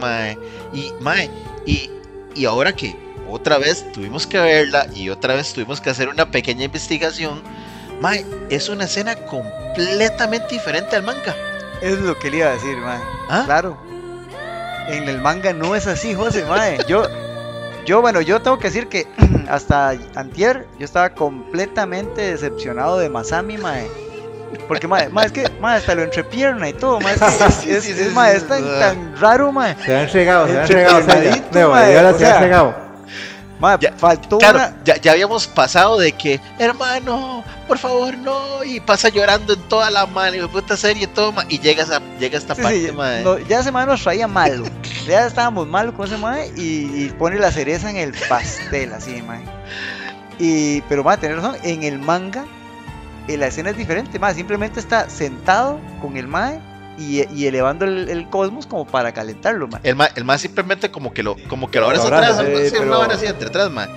Y, 0.72 0.92
Mae, 1.02 1.30
y, 1.66 1.89
y 2.36 2.46
ahora 2.46 2.74
que 2.74 2.96
otra 3.28 3.58
vez 3.58 3.92
tuvimos 3.92 4.28
que 4.28 4.39
verla 4.39 4.88
y 4.96 5.10
otra 5.10 5.34
vez 5.34 5.54
tuvimos 5.54 5.82
que 5.82 5.89
hacer 5.89 6.10
una 6.10 6.30
pequeña 6.30 6.66
investigación, 6.66 7.42
Mae, 8.02 8.26
es 8.50 8.70
una 8.70 8.86
escena 8.86 9.16
completamente 9.16 10.54
diferente 10.54 10.96
al 10.96 11.04
manga. 11.04 11.36
Es 11.82 12.00
lo 12.00 12.18
que 12.18 12.30
le 12.30 12.38
iba 12.38 12.48
a 12.48 12.52
decir, 12.54 12.78
mae. 12.78 13.00
¿Ah? 13.30 13.44
Claro. 13.46 13.78
En 14.88 15.08
el 15.08 15.22
manga 15.22 15.54
no 15.54 15.76
es 15.76 15.88
así, 15.88 16.14
José, 16.14 16.46
mae. 16.46 16.78
Yo, 16.88 17.04
yo, 17.86 18.02
bueno, 18.02 18.22
yo 18.22 18.42
tengo 18.42 18.58
que 18.60 18.68
decir 18.68 18.88
que 18.88 19.08
hasta 19.50 19.90
antier 20.16 20.68
yo 20.78 20.86
estaba 20.86 21.10
completamente 21.12 22.22
decepcionado 22.22 22.98
de 23.00 23.10
Masami, 23.10 23.58
mae. 23.58 23.88
Porque, 24.68 24.86
mae, 24.88 25.08
mae, 25.10 25.28
es 25.28 25.32
que, 25.32 25.50
mae, 25.62 25.78
hasta 25.78 25.96
lo 25.96 26.04
entrepierna 26.04 26.68
y 26.70 26.74
todo, 26.74 27.00
mae. 27.00 27.14
Es, 27.16 27.22
que 27.22 27.28
es, 27.48 27.54
Sí, 27.56 27.72
es- 27.72 27.84
sí, 27.84 27.92
es, 27.92 28.08
sí, 28.10 28.14
mae, 28.14 28.36
es 28.36 28.48
tan, 28.48 29.16
raro, 29.20 29.52
mae. 29.52 29.76
Se 29.84 29.96
han 29.96 30.08
llegado, 30.08 30.48
se 30.48 30.60
han 30.60 30.68
llegado. 30.68 30.96
ahora 30.98 32.14
se 32.18 32.26
han 32.28 32.42
llegado. 32.44 32.76
Mae, 33.60 33.78
Ya, 33.80 33.94
faltó 33.96 34.40
Claro, 34.40 34.58
una... 34.58 34.74
ya, 34.84 34.98
ya 34.98 35.12
habíamos 35.12 35.46
pasado 35.48 35.98
de 36.00 36.12
que, 36.14 36.40
hermano, 36.58 37.44
por 37.72 37.78
favor, 37.78 38.18
no, 38.18 38.66
y 38.66 38.82
pasa 38.82 39.08
llorando 39.08 39.54
en 39.54 39.62
toda 39.70 39.90
la 39.90 40.06
mano, 40.06 40.36
y 40.36 40.46
puta 40.50 40.76
serie, 40.76 41.08
toma, 41.08 41.46
y 41.48 41.58
llegas 41.58 41.90
a, 41.90 42.02
llega 42.20 42.38
esta 42.38 42.54
Sí, 42.54 42.62
parte, 42.62 42.88
sí, 42.88 42.92
mae. 42.92 43.24
no, 43.24 43.40
ya 43.40 43.62
ese 43.62 43.72
mae 43.72 43.86
nos 43.86 44.04
traía 44.04 44.28
malo. 44.28 44.66
Ya 45.08 45.26
estábamos 45.26 45.66
malos 45.70 45.96
con 45.96 46.06
ese 46.06 46.18
mae 46.18 46.52
y, 46.58 47.06
y 47.06 47.14
pone 47.18 47.40
la 47.40 47.50
cereza 47.50 47.90
en 47.90 47.96
el 47.96 48.12
pastel, 48.28 48.92
así, 48.92 49.22
mae. 49.22 49.42
Y, 50.38 50.82
pero 50.90 51.02
mae, 51.06 51.16
tenés 51.16 51.38
razón, 51.38 51.56
en 51.64 51.84
el 51.84 51.98
manga 51.98 52.44
eh, 53.30 53.38
la 53.38 53.48
escena 53.48 53.70
es 53.70 53.78
diferente, 53.78 54.20
mae. 54.20 54.34
Simplemente 54.36 54.82
está 54.82 55.10
sentado 55.10 55.80
con 56.02 56.18
el 56.18 56.28
mae 56.28 56.60
y, 57.02 57.28
y 57.36 57.47
elevando 57.47 57.86
el, 57.86 58.10
el 58.10 58.30
cosmos 58.30 58.66
como 58.68 58.86
para 58.86 59.12
calentarlo, 59.14 59.68
mae. 59.68 59.82
El 59.84 59.95
más, 59.95 60.12
el 60.16 60.24
más 60.26 60.41
simplemente 60.41 60.91
como 60.91 61.14
que 61.14 61.24
lo, 61.24 61.36
como 61.47 61.70
que 61.72 61.80
lo 61.80 61.86
abres 61.88 62.02
Lo 62.02 62.08
atrás, 62.08 62.38
algo 62.39 62.58
sí, 62.60 62.68
pero- 62.72 62.84
una 62.84 62.97
hora 62.99 63.16
así 63.16 63.26
entre 63.26 63.47
atrás, 63.47 63.70
mae. 63.72 63.88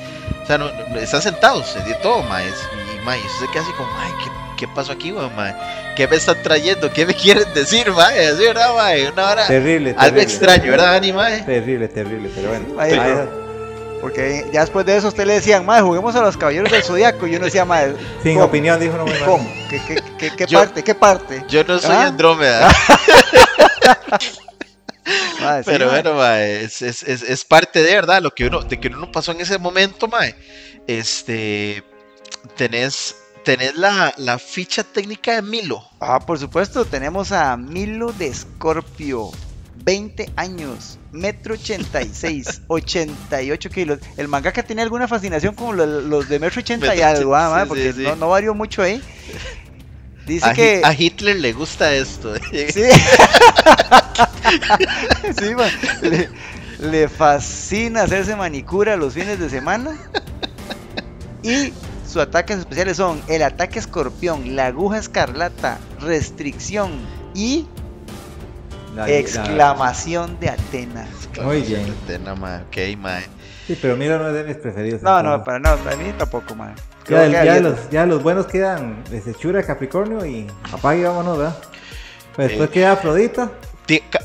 O 0.43 0.47
sea, 0.47 0.59
no, 0.59 0.69
están 0.99 1.23
sentados, 1.23 1.75
de 1.75 1.95
todo, 2.03 2.23
mae. 2.25 2.45
Y, 2.47 3.05
mae, 3.05 3.19
eso 3.21 3.29
se 3.41 3.49
queda 3.53 3.63
así 3.63 3.73
como, 3.73 3.91
mae, 3.93 4.11
¿qué, 4.23 4.31
qué 4.59 4.69
pasó 4.75 4.93
aquí, 4.93 5.13
weón, 5.13 5.35
mae? 5.37 5.55
¿Qué 5.97 6.09
me 6.09 6.17
están 6.17 6.43
trayendo? 6.43 6.93
¿Qué 6.93 7.07
me 7.07 7.15
quieren 7.23 7.53
decir, 7.55 7.91
mae? 7.93 8.27
Así, 8.29 8.43
¿verdad, 8.45 8.75
mae? 8.75 9.11
Una 9.11 9.31
hora, 9.31 9.47
Terrible, 9.47 9.91
algo 9.91 10.01
terrible. 10.03 10.23
extraño, 10.23 10.71
¿verdad, 10.71 10.93
Dani, 10.93 11.13
mae? 11.13 11.43
Terrible, 11.43 11.89
terrible, 11.89 12.31
pero 12.35 12.49
bueno. 12.49 12.67
Ahí, 12.81 12.93
Ahí- 12.93 13.29
Porque 14.05 14.45
ya 14.53 14.61
después 14.61 14.85
de 14.85 14.99
eso 14.99 15.09
usted 15.09 15.25
le 15.25 15.33
decían, 15.33 15.65
mae, 15.65 15.81
juguemos 15.81 16.15
a 16.15 16.21
los 16.21 16.37
caballeros 16.37 16.71
del 16.71 16.83
zodiaco. 16.83 17.27
Y 17.27 17.37
uno 17.37 17.47
decía, 17.47 17.65
mae, 17.65 17.95
sin 18.23 18.35
¿cómo? 18.35 18.45
opinión, 18.45 18.79
dijo 18.79 18.93
uno 18.97 19.07
muy 19.07 19.15
mal. 19.15 19.25
¿cómo? 19.25 19.51
¿Qué, 19.71 19.81
qué, 19.89 20.03
qué, 20.19 20.31
qué 20.37 20.47
Yo- 20.47 20.59
parte? 20.59 20.85
¿Qué 20.85 20.95
parte? 20.95 21.43
Yo 21.49 21.65
no 21.65 21.79
soy 21.79 21.97
¿Ah? 21.97 22.09
Andrómeda, 22.09 22.69
pero 25.65 25.89
bueno, 25.89 26.13
mae, 26.17 26.65
es, 26.65 26.83
es, 26.83 27.03
es, 27.03 27.23
es 27.23 27.47
parte 27.47 27.83
de 27.83 27.95
verdad 27.95 28.21
lo 28.21 28.31
que 28.35 28.47
uno, 28.47 28.61
de 28.61 28.79
que 28.79 28.89
uno 28.89 29.11
pasó 29.11 29.33
en 29.33 29.41
ese 29.41 29.57
momento, 29.57 30.07
mae. 30.07 30.35
Este, 30.87 31.83
tenés, 32.59 33.17
tenés 33.43 33.75
la, 33.75 34.13
la 34.19 34.39
ficha 34.39 34.85
técnica 34.85 35.37
de 35.37 35.41
Milo. 35.41 35.83
Ah, 35.99 36.21
por 36.21 36.39
supuesto, 36.39 36.85
tenemos 36.85 37.33
a 37.33 37.57
Milo 37.57 38.13
de 38.13 38.35
Scorpio, 38.35 39.31
20 39.77 40.31
años, 40.37 40.99
metro 41.15 41.55
86, 41.55 42.63
88 42.67 43.71
kilos. 43.71 43.99
El 44.17 44.29
mangaka 44.29 44.63
tiene 44.63 44.83
alguna 44.83 45.09
fascinación 45.09 45.55
con 45.55 45.77
lo- 45.77 46.01
los 46.01 46.29
de 46.29 46.39
metro 46.39 46.61
80 46.61 46.95
y 46.95 47.01
algo, 47.01 47.35
ah, 47.35 47.65
porque 47.67 47.93
sí, 47.93 48.01
sí. 48.01 48.05
No, 48.05 48.17
no 48.17 48.29
varió 48.29 48.55
mucho 48.55 48.83
ahí. 48.83 49.03
Dice 50.27 50.47
A, 50.47 50.55
que... 50.55 50.81
A 50.85 50.93
Hitler 50.95 51.37
le 51.37 51.53
gusta 51.53 51.95
esto. 51.95 52.35
Sí, 52.51 52.67
sí 55.39 55.55
mae, 55.55 55.71
le, 56.03 56.29
le 56.81 57.09
fascina 57.09 58.03
hacerse 58.03 58.37
manicura 58.37 58.97
los 58.97 59.15
fines 59.15 59.39
de 59.39 59.51
semana. 59.51 59.93
Y 61.43 61.73
sus 62.07 62.19
ataques 62.23 62.59
especiales 62.59 62.97
son 62.97 63.21
el 63.29 63.43
ataque 63.43 63.79
escorpión, 63.79 64.57
la 64.57 64.67
aguja 64.67 64.99
escarlata, 64.99 65.79
restricción 66.01 66.91
y 67.35 67.67
La- 68.95 69.07
la- 69.07 69.13
exclamación 69.13 70.39
de 70.41 70.51
Atenas. 70.51 71.09
Muy 71.43 71.63
bien. 71.63 71.95
Tena, 72.07 72.35
mae, 72.35 72.63
ok, 72.63 72.99
mae. 72.99 73.25
Sí, 73.67 73.79
pero 73.81 73.97
mira, 73.97 74.19
no 74.19 74.29
es 74.29 74.35
de 74.35 74.45
mis 74.45 74.57
preferidos. 74.57 75.03
No, 75.03 75.19
entonces. 75.19 75.39
no, 75.39 75.45
para 75.45 75.59
no, 75.59 75.71
a 75.71 75.97
mí 75.97 76.13
tampoco, 76.19 76.55
man. 76.55 76.75
Ya, 77.09 77.27
ya 77.27 77.61
los, 77.61 77.91
ya 77.91 78.07
los 78.07 78.23
buenos 78.23 78.47
quedan 78.47 79.03
desde 79.11 79.35
Chura, 79.35 79.63
Capricornio 79.63 80.25
y 80.25 80.47
apague 80.73 81.01
y 81.01 81.05
vámonos, 81.05 81.37
¿verdad? 81.39 81.57
Pues 82.35 82.49
después 82.49 82.69
Eh. 82.71 82.73
queda 82.73 82.93
Afrodita. 82.93 83.51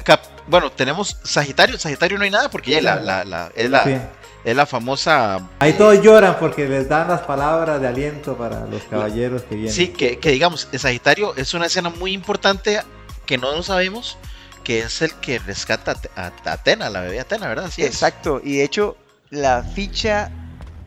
Cap- 0.06 0.22
bueno, 0.48 0.72
tenemos 0.72 1.18
Sagitario. 1.24 1.78
Sagitario 1.78 2.18
no 2.18 2.24
hay 2.24 2.32
nada 2.32 2.50
porque 2.50 2.72
ya 2.72 2.82
la, 2.82 2.96
la, 3.02 3.24
la- 3.26 3.52
es, 3.56 3.70
la, 3.70 3.84
Sí. 3.84 3.98
es 4.46 4.56
la 4.56 4.66
famosa. 4.66 5.40
Ahí 5.60 5.74
todos 5.74 6.02
lloran 6.02 6.38
porque 6.40 6.68
les 6.68 6.88
dan 6.88 7.08
las 7.10 7.22
palabras 7.22 7.82
de 7.82 7.88
aliento 7.88 8.36
para 8.38 8.66
los 8.66 8.84
caballeros 8.84 9.44
que 9.44 9.56
vienen. 9.56 9.74
Sí, 9.74 9.90
que, 9.90 10.18
que 10.20 10.32
digamos, 10.32 10.70
el 10.72 10.80
Sagitario 10.80 11.36
es 11.36 11.54
una 11.54 11.66
escena 11.66 11.90
muy 11.90 12.14
importante 12.14 12.80
que 13.26 13.38
no 13.38 13.52
lo 13.52 13.62
sabemos, 13.62 14.18
que 14.64 14.80
es 14.82 15.02
el 15.02 15.14
que 15.16 15.40
rescata 15.40 15.92
a 15.92 15.96
Te- 15.96 16.10
a, 16.16 16.32
a 16.46 16.52
Atena, 16.54 16.90
la 16.90 17.02
bebé 17.02 17.20
Atena, 17.20 17.48
¿verdad? 17.48 17.66
Así. 17.66 17.84
Exacto, 17.84 18.42
y 18.44 18.58
de 18.58 18.64
hecho, 18.64 18.98
la 19.30 19.64
ficha 19.64 20.32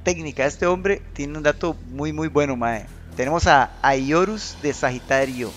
técnica 0.04 0.42
de 0.44 0.48
este 0.48 0.66
hombre 0.66 1.02
tiene 1.12 1.36
un 1.36 1.42
dato 1.44 1.76
muy, 1.90 2.12
muy 2.12 2.28
bueno, 2.28 2.56
mae. 2.56 2.86
Tenemos 3.16 3.46
a 3.46 3.70
Aiorus 3.82 4.56
de 4.62 4.72
Sagitario, 4.72 5.50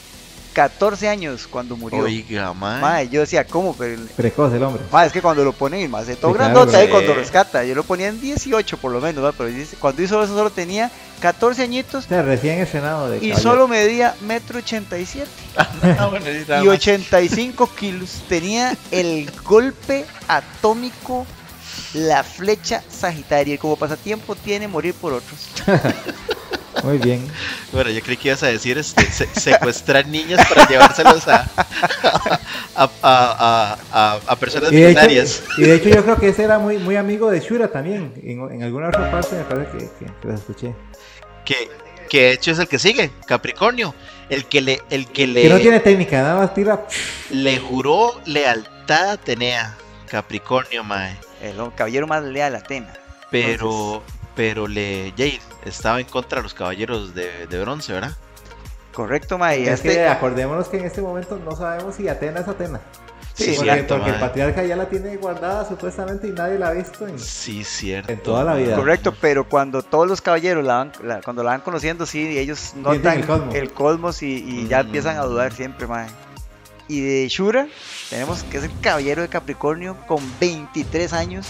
14 0.56 1.10
años 1.10 1.48
cuando 1.48 1.76
murió. 1.76 2.00
Oiga, 2.00 2.54
mae. 2.54 2.82
Mae, 2.82 3.10
yo 3.10 3.20
decía, 3.20 3.46
¿cómo? 3.46 3.76
Pero, 3.76 4.02
Precoz 4.16 4.54
el 4.54 4.64
hombre. 4.64 4.82
mae, 4.90 5.06
es 5.08 5.12
que 5.14 5.22
cuando 5.22 5.44
lo 5.44 5.52
ponen, 5.52 5.92
más 5.92 6.08
de 6.08 6.16
todo 6.16 6.32
Sí, 6.32 6.38
claro, 6.38 6.54
grandote 6.54 6.78
ahí 6.78 6.88
cuando 6.88 7.14
rescata, 7.14 7.66
yo 7.66 7.76
lo 7.76 7.84
ponía 7.84 8.08
en 8.08 8.22
18 8.22 8.78
por 8.78 8.94
lo 8.94 9.02
menos, 9.02 9.22
¿va? 9.24 9.34
pero 9.34 9.50
cuando 9.80 10.02
hizo 10.02 10.24
eso 10.24 10.34
solo 10.34 10.50
tenía 10.50 10.90
14 11.20 11.62
añitos 11.62 12.06
O 12.06 12.08
sea, 12.08 12.22
recién 12.22 12.60
estrenado 12.60 13.10
de 13.10 13.18
y 13.18 13.30
caballero. 13.32 13.40
solo 13.42 13.68
medía 13.68 14.16
metro 14.22 14.60
87 14.60 15.28
Ah, 15.58 16.08
bueno, 16.10 16.26
y 16.32 16.46
más. 16.50 16.68
85 16.78 17.70
kilos. 17.76 18.24
Tenía 18.30 18.76
el 18.92 19.30
golpe 19.44 20.06
atómico, 20.30 21.26
la 21.94 22.24
flecha 22.24 22.82
sagitaria. 22.90 23.56
Y 23.56 23.58
como 23.58 23.76
pasatiempo 23.76 24.36
tiene 24.36 24.68
morir 24.70 24.94
por 24.94 25.12
otros. 25.14 25.50
Muy 26.84 26.98
bien. 26.98 27.26
Bueno, 27.72 27.90
yo 27.90 28.02
creí 28.02 28.18
que 28.18 28.28
ibas 28.30 28.44
a 28.44 28.48
decir 28.48 28.78
este, 28.78 29.04
se- 29.12 29.28
secuestrar 29.40 30.08
niñas 30.08 30.46
para 30.48 30.68
llevárselos 30.68 31.28
a, 31.28 31.48
a, 32.76 32.84
a, 32.84 32.90
a, 33.02 33.78
a- 33.92 34.20
a 34.28 34.36
personas 34.36 34.72
Y 34.72 34.76
de, 34.76 34.88
millonarias. 34.90 35.42
hecho, 35.44 35.62
y 35.62 35.64
de 35.64 35.76
hecho 35.76 35.90
yo 35.90 36.04
creo 36.04 36.18
que 36.18 36.30
ese 36.30 36.44
era 36.44 36.60
muy, 36.60 36.78
muy 36.78 36.96
amigo 36.96 37.30
de 37.32 37.40
Shura 37.40 37.68
también. 37.70 38.14
En, 38.24 38.40
en 38.52 38.64
alguna 38.64 38.90
otra 38.90 39.10
parte 39.12 39.36
me 39.36 39.44
parece 39.44 39.78
que, 39.78 40.06
que, 40.22 40.34
escuché. 40.34 40.76
Que, 41.46 41.70
que 42.10 42.22
de 42.24 42.32
hecho 42.34 42.52
es 42.52 42.60
el 42.60 42.68
que 42.68 42.80
sigue, 42.80 43.12
Capricornio. 43.26 43.94
El 44.30 44.46
que 44.46 44.62
le, 44.62 44.82
el 44.90 45.08
que 45.08 45.28
le, 45.28 45.44
Que 45.44 45.50
no 45.50 45.60
tiene 45.60 45.80
técnica, 45.80 46.22
nada 46.22 46.36
más 46.40 46.54
tira. 46.54 46.86
le 47.30 47.60
juró 47.60 48.20
lealtad 48.26 49.10
a 49.10 49.12
Atenea. 49.14 49.78
Capricornio, 50.10 50.84
mae. 50.84 51.16
El 51.42 51.56
caballero 51.76 52.08
más 52.08 52.24
leal 52.24 52.56
a 52.56 52.60
Atena. 52.60 52.94
Pero, 53.32 54.02
pero 54.36 54.68
le, 54.68 55.12
Jade 55.18 55.40
estaba 55.66 56.00
en 56.00 56.06
contra 56.08 56.38
de 56.40 56.44
los 56.44 56.54
caballeros 56.54 57.14
de, 57.16 57.48
de 57.48 57.62
bronce, 57.62 57.94
¿verdad? 57.94 58.16
Correcto, 58.94 59.38
Mae. 59.38 59.64
Es 59.64 59.70
este- 59.80 59.90
que 59.96 60.08
acordémonos 60.08 60.68
que 60.70 60.78
en 60.78 60.86
este 60.86 61.02
momento 61.02 61.40
no 61.44 61.56
sabemos 61.56 61.96
si 61.96 62.08
Atena 62.08 62.40
es 62.42 62.48
Atena. 62.48 62.80
Sí, 63.34 63.52
porque, 63.58 63.70
cierto, 63.74 63.96
porque 63.98 64.12
el 64.12 64.20
patriarca 64.22 64.64
ya 64.64 64.78
la 64.78 64.88
tiene 64.88 65.18
guardada 65.18 65.68
supuestamente 65.68 66.26
y 66.28 66.32
nadie 66.32 66.58
la 66.58 66.70
ha 66.70 66.72
visto 66.72 67.06
en, 67.06 67.20
Sí, 67.20 67.66
cierto. 67.66 68.10
en 68.14 68.24
toda 68.24 68.46
la 68.46 68.54
vida. 68.56 68.78
Correcto, 68.78 69.14
pero 69.20 69.44
cuando 69.50 69.84
todos 69.84 70.08
los 70.08 70.22
caballeros 70.22 70.64
la 70.64 70.76
van, 70.78 70.92
la- 71.04 71.22
cuando 71.22 71.44
la 71.44 71.50
van 71.52 71.60
conociendo, 71.60 72.06
sí, 72.06 72.38
ellos 72.38 72.72
notan 72.78 73.20
el 73.20 73.26
cosmos. 73.26 73.54
el 73.56 73.74
cosmos 73.74 74.24
y, 74.24 74.36
y 74.38 74.68
ya 74.70 74.82
Mm. 74.84 74.86
empiezan 74.86 75.18
a 75.18 75.24
dudar 75.24 75.52
siempre, 75.52 75.86
Mae. 75.86 76.08
Y 76.88 77.02
de 77.02 77.28
Shura, 77.28 77.68
tenemos 78.10 78.44
que 78.44 78.58
es 78.60 78.64
el 78.64 78.72
caballero 78.80 79.22
de 79.24 79.28
Capricornio 79.28 79.98
con 80.08 80.22
23 80.40 81.12
años, 81.12 81.46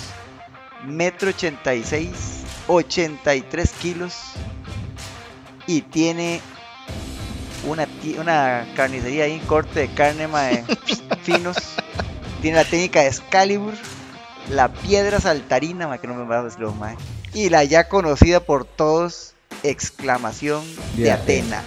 metro 0.87 1.29
86, 1.29 2.43
83 2.67 3.71
kilos 3.73 4.15
y 5.67 5.81
tiene 5.81 6.41
una, 7.67 7.87
una 8.19 8.65
carnicería 8.75 9.25
ahí, 9.25 9.39
corte 9.47 9.81
de 9.81 9.87
carne 9.89 10.27
mae, 10.27 10.63
finos. 11.23 11.57
Tiene 12.41 12.57
la 12.57 12.65
técnica 12.65 13.01
de 13.01 13.07
Excalibur, 13.07 13.73
la 14.49 14.71
piedra 14.71 15.19
saltarina, 15.19 15.87
mae, 15.87 15.99
que 15.99 16.07
no 16.07 16.15
me 16.15 16.25
va 16.25 16.39
a 16.39 16.43
decir 16.43 16.59
los 16.59 16.75
mae. 16.75 16.95
Y 17.33 17.49
la 17.49 17.63
ya 17.63 17.89
conocida 17.89 18.39
por 18.39 18.65
todos, 18.65 19.33
exclamación 19.63 20.63
de, 20.95 21.03
De 21.03 21.11
Atena. 21.11 21.63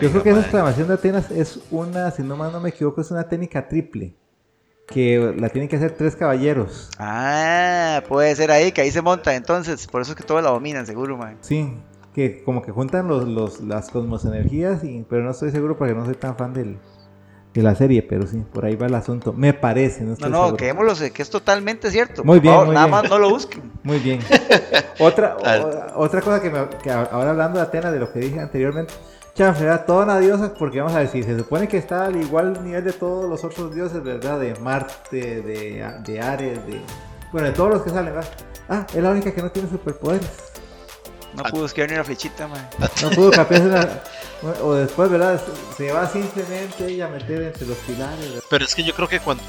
Yo 0.00 0.10
creo 0.10 0.22
que 0.22 0.30
esa 0.30 0.40
exclamación 0.40 0.86
de 0.88 0.94
Atenas 0.94 1.30
es 1.30 1.60
una, 1.70 2.10
si 2.10 2.22
no 2.22 2.36
mal 2.36 2.52
no 2.52 2.60
me 2.60 2.68
equivoco, 2.68 3.00
es 3.00 3.10
una 3.10 3.28
técnica 3.28 3.66
triple. 3.66 4.14
Que 4.92 5.34
la 5.36 5.48
tienen 5.50 5.68
que 5.68 5.76
hacer 5.76 5.92
tres 5.92 6.16
caballeros. 6.16 6.90
Ah, 6.98 8.02
puede 8.08 8.34
ser 8.34 8.50
ahí, 8.50 8.72
que 8.72 8.80
ahí 8.80 8.90
se 8.90 9.02
monta 9.02 9.34
entonces. 9.34 9.86
Por 9.86 10.00
eso 10.02 10.12
es 10.12 10.16
que 10.16 10.24
todos 10.24 10.42
la 10.42 10.50
dominan, 10.50 10.86
seguro, 10.86 11.16
man. 11.16 11.36
Sí, 11.40 11.74
que 12.14 12.42
como 12.42 12.62
que 12.62 12.72
juntan 12.72 13.06
los, 13.06 13.28
los, 13.28 13.60
las 13.60 13.90
cosmosenergías, 13.90 14.82
y, 14.84 15.04
pero 15.08 15.22
no 15.22 15.30
estoy 15.30 15.50
seguro 15.50 15.76
porque 15.76 15.94
no 15.94 16.04
soy 16.04 16.14
tan 16.14 16.36
fan 16.36 16.54
del, 16.54 16.78
de 17.52 17.62
la 17.62 17.74
serie, 17.74 18.02
pero 18.02 18.26
sí, 18.26 18.42
por 18.52 18.64
ahí 18.64 18.76
va 18.76 18.86
el 18.86 18.94
asunto. 18.94 19.32
Me 19.34 19.52
parece, 19.52 20.00
no 20.00 20.08
No, 20.08 20.12
estoy 20.14 20.30
no, 20.32 20.38
seguro. 20.38 20.56
quedémoslo, 20.56 21.12
que 21.12 21.22
es 21.22 21.30
totalmente 21.30 21.90
cierto. 21.90 22.24
Muy 22.24 22.38
Por 22.38 22.42
bien, 22.42 22.54
favor, 22.54 22.66
muy 22.68 22.74
nada 22.74 22.86
bien. 22.86 23.00
más 23.02 23.10
no 23.10 23.18
lo 23.18 23.28
busquen. 23.30 23.70
Muy 23.82 23.98
bien. 23.98 24.20
otra, 24.98 25.36
o- 25.36 26.02
otra 26.02 26.20
cosa 26.22 26.40
que, 26.42 26.50
me- 26.50 26.68
que 26.82 26.90
ahora 26.90 27.30
hablando 27.30 27.58
de 27.58 27.64
Atenas, 27.64 27.92
de 27.92 28.00
lo 28.00 28.12
que 28.12 28.18
dije 28.20 28.40
anteriormente, 28.40 28.92
chanfle, 29.38 29.64
era 29.66 29.86
toda 29.86 30.04
una 30.04 30.18
diosa, 30.18 30.52
porque 30.52 30.80
vamos 30.80 30.94
a 30.96 31.00
decir, 31.00 31.24
se 31.24 31.38
supone 31.38 31.68
que 31.68 31.78
está 31.78 32.04
al 32.06 32.16
igual 32.16 32.62
nivel 32.64 32.84
de 32.84 32.92
todos 32.92 33.30
los 33.30 33.44
otros 33.44 33.74
dioses, 33.74 34.02
¿verdad? 34.02 34.38
De 34.40 34.54
Marte, 34.56 35.40
de, 35.42 35.86
de 36.04 36.20
Ares, 36.20 36.66
de... 36.66 36.80
Bueno, 37.32 37.46
de 37.48 37.54
todos 37.54 37.70
los 37.70 37.82
que 37.82 37.90
salen, 37.90 38.14
¿verdad? 38.14 38.30
Ah, 38.68 38.86
es 38.92 39.02
la 39.02 39.10
única 39.10 39.32
que 39.32 39.40
no 39.40 39.50
tiene 39.50 39.70
superpoderes. 39.70 40.28
No 41.34 41.44
pudo 41.44 41.66
escribir 41.66 41.90
ni 41.90 41.94
una 41.94 42.04
flechita, 42.04 42.48
man. 42.48 42.68
No 43.02 43.10
pudo 43.10 43.30
capearse 43.30 43.66
una... 43.68 44.02
O 44.62 44.74
después, 44.74 45.10
¿verdad? 45.10 45.40
Se- 45.76 45.92
va 45.92 46.08
simplemente 46.08 46.86
ella 46.86 47.06
a 47.06 47.10
meter 47.10 47.42
entre 47.42 47.66
los 47.66 47.76
pilares. 47.78 48.20
¿verdad? 48.20 48.44
Pero 48.50 48.64
es 48.64 48.74
que 48.74 48.82
yo 48.82 48.94
creo 48.94 49.08
que 49.08 49.20
cuando, 49.20 49.42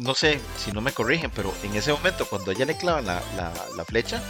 no 0.00 0.14
sé 0.14 0.40
si 0.56 0.72
no 0.72 0.80
me 0.80 0.92
corrigen, 0.92 1.30
pero 1.34 1.52
en 1.62 1.74
ese 1.74 1.92
momento 1.92 2.26
cuando 2.26 2.50
ella 2.50 2.64
le 2.64 2.76
clavan 2.76 3.06
la, 3.06 3.20
la, 3.36 3.52
la 3.76 3.84
flecha, 3.84 4.20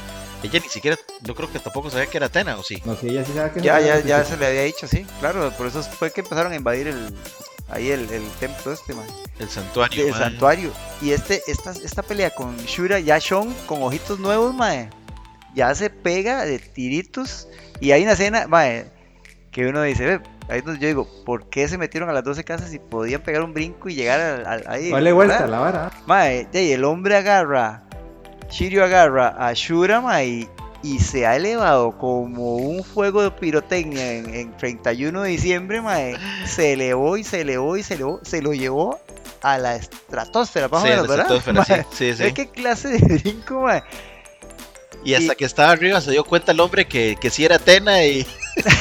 ella 0.43 0.61
ni 0.63 0.69
siquiera, 0.69 0.97
yo 1.23 1.35
creo 1.35 1.51
que 1.51 1.59
tampoco 1.59 1.91
sabía 1.91 2.07
que 2.07 2.17
era 2.17 2.27
Atena, 2.27 2.57
¿o 2.57 2.63
sí? 2.63 2.81
No 2.85 2.95
sé, 2.97 3.09
ella 3.09 3.25
sí 3.25 3.33
sabe 3.33 3.53
que... 3.53 3.61
Ya, 3.61 3.79
no- 3.81 3.87
ya, 3.87 4.01
ya 4.01 4.25
se 4.25 4.37
le 4.37 4.47
había 4.47 4.63
dicho, 4.63 4.87
sí. 4.87 5.05
Claro, 5.21 5.51
por 5.57 5.67
eso 5.67 5.83
fue 5.83 6.13
que 6.13 6.21
empezaron 6.21 6.53
a 6.53 6.57
invadir 6.57 6.89
el, 6.89 7.15
ahí 7.69 7.91
el, 7.91 8.09
el 8.11 8.23
templo 8.41 8.73
este, 8.73 8.95
man. 8.95 9.07
El 9.39 9.49
santuario. 9.49 10.07
El 10.07 10.15
santuario. 10.15 10.73
Y 11.03 11.11
este, 11.13 11.43
esta, 11.47 11.73
esta 11.73 12.03
pelea 12.03 12.31
con 12.31 12.57
Shura, 12.59 12.99
ya 13.01 13.21
Sean 13.21 13.53
con 13.67 13.83
ojitos 13.83 14.19
nuevos, 14.21 14.55
mae. 14.55 14.91
Ya 15.55 15.75
se 15.75 15.91
pega 15.91 16.45
de 16.45 16.59
tiritos. 16.59 17.49
Y 17.81 17.91
hay 17.93 18.03
una 18.03 18.13
escena, 18.13 18.47
mae, 18.49 18.87
que 19.51 19.67
uno 19.67 19.83
dice, 19.83 20.05
ve, 20.07 20.21
ahí 20.49 20.61
donde 20.61 20.81
yo 20.81 20.87
digo, 20.89 21.09
¿por 21.25 21.49
qué 21.49 21.67
se 21.69 21.79
metieron 21.79 22.09
a 22.11 22.13
las 22.13 22.23
12 22.25 22.45
casas 22.45 22.73
y 22.75 22.79
podían 22.79 23.23
pegar 23.23 23.43
un 23.43 23.55
brinco 23.55 23.89
y 23.89 23.95
llegar 23.95 24.21
al, 24.21 24.47
al- 24.47 24.65
ahí? 24.69 24.91
Dale 24.91 25.13
vuelta 25.13 25.47
la 25.47 25.59
vara. 25.59 25.91
Mae, 26.07 26.47
y 26.53 26.71
el 26.73 26.85
hombre 26.85 27.17
agarra, 27.17 27.83
Shiryu 28.51 28.83
agarra 28.83 29.35
a 29.39 29.53
Shura, 29.53 30.01
mae, 30.01 30.27
y, 30.27 30.49
y 30.83 30.99
se 31.01 31.27
ha 31.27 31.37
elevado 31.37 31.93
como 31.99 32.57
un 32.57 32.83
fuego 32.85 33.23
de 33.23 33.31
pirotecnia 33.31 34.13
en, 34.15 34.35
en 34.35 34.57
31 34.57 35.23
de 35.23 35.31
diciembre, 35.31 35.81
mae. 35.83 36.17
Se 36.47 36.73
elevó 36.73 37.17
y 37.17 37.25
se 37.25 37.43
elevó 37.43 37.77
y 37.77 37.83
se 37.83 37.95
elevó, 37.95 38.21
se 38.23 38.41
lo 38.43 38.53
llevó 38.55 38.99
a 39.43 39.59
la 39.59 39.77
estratosfera, 39.77 40.69
más 40.69 40.83
Sí, 40.83 40.89
o 40.89 40.91
menos, 40.91 41.09
la 41.09 41.17
¿verdad? 41.17 41.37
estratosfera, 41.37 41.87
sí, 41.93 41.97
sí, 42.13 42.15
sí. 42.17 42.23
¿ves 42.25 42.33
qué 42.33 42.49
clase 42.49 42.89
de 42.89 42.99
brinco, 43.19 43.61
mae? 43.63 43.83
Y 45.05 45.15
hasta 45.15 45.35
que 45.37 45.45
estaba 45.45 45.71
arriba 45.71 46.01
se 46.01 46.11
dio 46.11 46.25
cuenta 46.25 46.51
el 46.53 46.59
hombre 46.61 46.87
que, 46.87 47.17
que 47.21 47.31
sí 47.31 47.45
era 47.45 47.57
Atena 47.57 48.05
y 48.05 48.27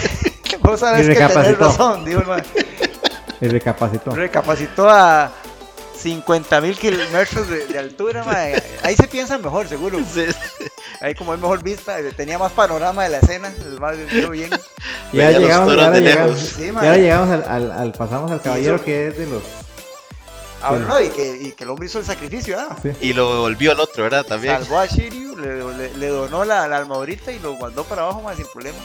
Vos 0.61 0.80
sabes 0.80 1.05
Y 1.07 1.09
que 1.13 1.15
tenés 1.28 1.57
razón, 1.59 2.03
dijo 2.03 2.22
el 2.22 2.28
mae. 2.28 2.43
Y 3.39 3.47
recapacitó. 3.47 4.11
Recapacitó 4.15 4.89
a 4.89 5.32
50 6.01 6.61
mil 6.61 6.77
kilómetros 6.77 7.47
de, 7.49 7.67
de 7.67 7.79
altura, 7.79 8.23
mae. 8.23 8.61
Ahí 8.83 8.95
se 8.95 9.07
piensa 9.07 9.37
mejor, 9.37 9.67
seguro. 9.67 9.99
Sí. 10.13 10.25
Ahí 11.01 11.13
como 11.15 11.33
hay 11.33 11.37
mejor 11.39 11.61
vista, 11.63 11.97
tenía 12.15 12.37
más 12.39 12.51
panorama 12.51 13.03
de 13.03 13.09
la 13.09 13.17
escena, 13.19 13.51
el 13.65 13.79
más 13.79 13.95
vio 14.11 14.29
bien. 14.29 14.49
Ya 15.13 15.31
llegamos, 15.31 15.75
ya 15.75 15.91
de 15.91 16.01
llegamos, 16.01 16.29
lejos. 16.35 16.53
Sí, 16.55 16.71
ya 16.81 16.95
llegamos 16.97 17.29
al, 17.29 17.43
al, 17.47 17.71
al- 17.71 17.91
pasamos 17.93 18.31
al 18.31 18.41
caballero 18.41 18.83
que 18.83 19.07
es 19.07 19.17
de 19.17 19.25
los 19.27 19.43
Ah, 20.59 20.71
bueno, 20.71 20.87
no, 20.87 20.99
y 20.99 21.09
que, 21.09 21.37
y 21.39 21.51
que 21.51 21.65
el 21.65 21.69
hombre 21.69 21.85
hizo 21.85 21.99
el 21.99 22.05
sacrificio, 22.05 22.59
¿ah? 22.59 22.75
sí. 22.81 22.89
Y 22.99 23.13
lo 23.13 23.41
volvió 23.41 23.71
al 23.73 23.79
otro, 23.79 24.03
¿verdad? 24.03 24.25
También. 24.25 24.55
Salvó 24.57 24.79
a 24.79 24.87
Shiryu, 24.87 25.37
le, 25.37 25.63
le- 25.77 25.93
le 25.97 26.07
donó 26.07 26.43
la, 26.45 26.67
la 26.67 26.77
armadurita 26.77 27.31
y 27.31 27.37
lo 27.37 27.55
mandó 27.57 27.83
para 27.83 28.01
abajo 28.01 28.23
más 28.23 28.37
sin 28.37 28.47
problema. 28.47 28.77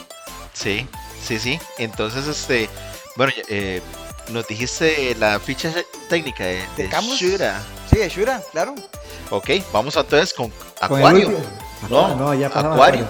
Sí, 0.53 0.87
sí, 1.25 1.39
sí. 1.39 1.59
Entonces, 1.79 2.27
este, 2.27 2.69
bueno, 3.15 3.33
eh, 3.49 3.81
nos 4.29 4.47
dijiste 4.47 5.15
la 5.19 5.39
ficha 5.39 5.71
técnica 6.09 6.43
de, 6.45 6.63
¿De? 6.77 6.89
Shura. 7.17 7.61
Sí, 7.89 7.97
de 7.97 8.09
Shura, 8.09 8.41
claro. 8.51 8.75
Ok, 9.29 9.49
vamos 9.71 9.95
entonces 9.95 10.33
con 10.33 10.51
Acuario. 10.79 11.31
No, 11.89 12.15
no, 12.15 12.33
ya 12.33 12.47
Acuario. 12.47 12.71
Acuario. 12.71 13.07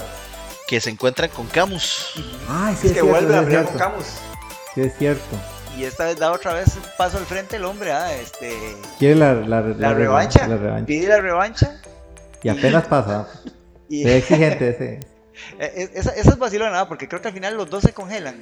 que 0.68 0.82
se 0.82 0.90
encuentran 0.90 1.30
con 1.30 1.46
Camus. 1.48 2.14
Ay, 2.50 2.76
sí, 2.80 2.88
es 2.88 2.92
es, 2.92 2.98
que 2.98 3.02
cierto, 3.02 3.08
vuelve 3.08 3.36
a 3.36 3.42
es 3.42 3.48
cierto. 3.50 3.70
con 3.70 3.78
Camus. 3.78 4.06
Sí, 4.76 4.82
es 4.82 4.98
cierto. 4.98 5.36
Y 5.78 5.86
esta 5.86 6.06
vez 6.06 6.20
da 6.20 6.32
otra 6.32 6.54
vez 6.54 6.76
un 6.76 6.84
paso 6.98 7.18
al 7.18 7.26
frente 7.26 7.56
el 7.56 7.66
hombre, 7.66 7.92
¿ah? 7.92 8.14
Este, 8.14 8.58
Quiere 9.00 9.16
la, 9.16 9.34
la, 9.34 9.62
la, 9.62 9.76
la 9.76 9.94
revancha. 9.94 10.48
La 10.48 10.58
revancha. 10.58 10.86
Pide 10.86 11.08
la 11.08 11.20
revancha. 11.20 11.82
Y 12.44 12.50
apenas 12.50 12.86
pasa. 12.86 13.28
Y 13.90 14.04
ve 14.06 14.18
exigente 14.18 14.70
ese. 14.70 15.00
Eh, 15.60 15.90
esa, 15.96 16.12
esa 16.12 16.30
es 16.30 16.38
vacilona, 16.38 16.82
¿ah? 16.82 16.88
porque 16.88 17.08
creo 17.10 17.20
que 17.20 17.28
al 17.28 17.34
final 17.34 17.56
los 17.58 17.68
dos 17.70 17.82
se 17.84 17.92
congelan. 17.92 18.36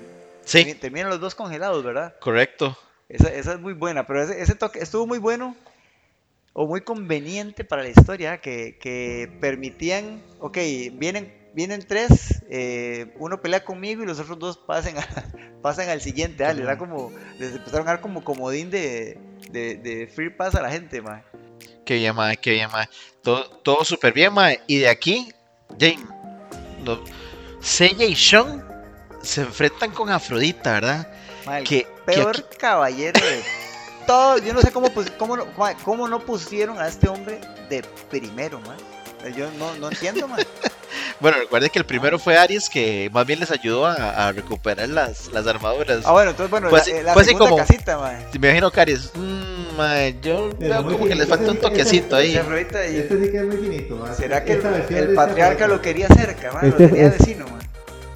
Sí, 0.43 0.59
Termi- 0.65 0.79
Terminan 0.79 1.09
los 1.09 1.19
dos 1.19 1.35
congelados, 1.35 1.83
¿verdad? 1.83 2.15
correcto. 2.19 2.77
Esa, 3.09 3.29
esa 3.33 3.53
es 3.53 3.59
muy 3.59 3.73
buena, 3.73 4.07
pero 4.07 4.21
ese, 4.23 4.41
ese 4.41 4.55
toque 4.55 4.79
estuvo 4.79 5.05
muy 5.05 5.17
bueno 5.19 5.55
o 6.53 6.65
muy 6.67 6.81
conveniente 6.81 7.63
para 7.63 7.83
la 7.83 7.89
historia, 7.89 8.39
que, 8.41 8.77
que 8.79 9.29
permitían, 9.41 10.21
ok, 10.39 10.57
vienen, 10.93 11.33
vienen 11.53 11.85
tres, 11.87 12.41
eh, 12.49 13.13
uno 13.19 13.41
pelea 13.41 13.63
conmigo 13.63 14.03
y 14.03 14.05
los 14.05 14.19
otros 14.19 14.39
dos 14.39 14.57
pasen, 14.57 14.97
a- 14.97 15.07
pasan 15.61 15.89
al 15.89 16.01
siguiente, 16.01 16.43
ah, 16.45 16.53
les 16.53 16.65
da 16.65 16.77
como, 16.77 17.11
les 17.39 17.53
empezaron 17.55 17.87
a 17.87 17.91
dar 17.91 18.01
como 18.01 18.23
comodín 18.23 18.69
de, 18.71 19.17
de, 19.49 19.75
de 19.75 20.07
free 20.07 20.29
pass 20.29 20.55
a 20.55 20.61
la 20.61 20.71
gente, 20.71 21.01
man. 21.01 21.23
Qué 21.85 21.95
bien, 21.95 22.15
mae, 22.15 22.37
qué 22.37 22.51
bien, 22.51 22.69
mae. 22.71 22.87
Todo, 23.21 23.43
todo 23.49 23.83
súper 23.83 24.13
bien, 24.13 24.33
mae. 24.33 24.61
Y 24.67 24.79
de 24.79 24.87
aquí, 24.89 25.31
Jane, 25.79 25.99
no, 26.83 26.99
Seiya 27.59 28.05
y 28.05 28.15
Sean 28.15 28.65
se 29.21 29.41
enfrentan 29.41 29.91
con 29.91 30.09
Afrodita, 30.09 30.73
¿verdad? 30.73 31.07
Que, 31.59 31.63
que 31.83 31.87
peor 32.05 32.35
aquí- 32.37 32.57
caballero 32.57 33.19
de 33.19 33.41
todo, 34.07 34.37
yo 34.39 34.53
no 34.53 34.61
sé 34.61 34.71
cómo, 34.71 34.89
pus- 34.93 35.11
cómo, 35.17 35.37
no, 35.37 35.45
cómo 35.83 36.07
no 36.07 36.19
pusieron 36.19 36.79
a 36.79 36.87
este 36.87 37.07
hombre 37.09 37.39
de 37.69 37.83
primero, 38.09 38.59
man. 38.61 38.77
Yo 39.35 39.49
no, 39.59 39.75
no 39.75 39.89
entiendo, 39.91 40.27
man. 40.27 40.39
bueno, 41.19 41.37
recuerden 41.37 41.69
que 41.69 41.77
el 41.77 41.85
primero 41.85 42.17
fue 42.17 42.35
Aries, 42.37 42.67
que 42.69 43.09
más 43.13 43.25
bien 43.27 43.39
les 43.39 43.51
ayudó 43.51 43.85
a, 43.85 44.27
a 44.27 44.31
recuperar 44.31 44.89
las, 44.89 45.27
las 45.27 45.45
armaduras. 45.45 46.01
Ah, 46.05 46.11
bueno, 46.11 46.31
entonces, 46.31 46.49
bueno, 46.49 46.69
Pues 46.69 46.87
la, 46.87 46.93
sí, 46.93 46.99
eh, 46.99 47.03
la 47.03 47.13
pues 47.13 47.27
segunda 47.27 47.45
como- 47.49 47.57
casita, 47.57 47.97
man. 47.99 48.17
Me 48.39 48.47
imagino 48.47 48.71
que 48.71 48.81
Aries, 48.81 49.11
mmm, 49.13 50.21
yo 50.21 50.49
veo 50.59 50.83
como 50.83 51.05
que 51.07 51.15
les 51.15 51.27
falta 51.27 51.51
un 51.51 51.57
toquecito 51.57 52.15
ahí. 52.15 52.31
Ese 52.31 52.39
Afrodita 52.39 52.87
y- 52.87 52.97
Este 52.97 53.23
sí 53.25 53.31
que 53.31 53.37
es 53.37 53.43
muy 53.45 53.57
finito. 53.57 53.95
man. 53.95 54.15
¿Será 54.15 54.43
que 54.43 54.53
el, 54.53 54.65
este 54.65 55.07
patriarca 55.09 55.67
lo 55.67 55.81
quería 55.81 56.07
cerca, 56.07 56.51
man? 56.53 56.65
Este 56.65 56.83
lo 56.83 56.89
tenía 56.89 57.05
es- 57.07 57.19
vecino, 57.19 57.47
man. 57.47 57.60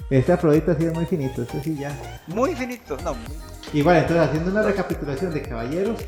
Este 0.09 0.31
Afrodita 0.33 0.75
sí 0.75 0.85
es 0.85 0.93
muy 0.93 1.05
finito. 1.05 1.41
Este 1.41 1.61
sí 1.63 1.75
ya. 1.77 2.21
Muy 2.27 2.55
finito, 2.55 2.97
no, 3.03 3.13
muy- 3.15 3.37
Igual, 3.73 3.97
entonces 3.97 4.27
haciendo 4.27 4.51
una 4.51 4.61
recapitulación 4.61 5.33
de 5.33 5.41
caballeros, 5.41 5.99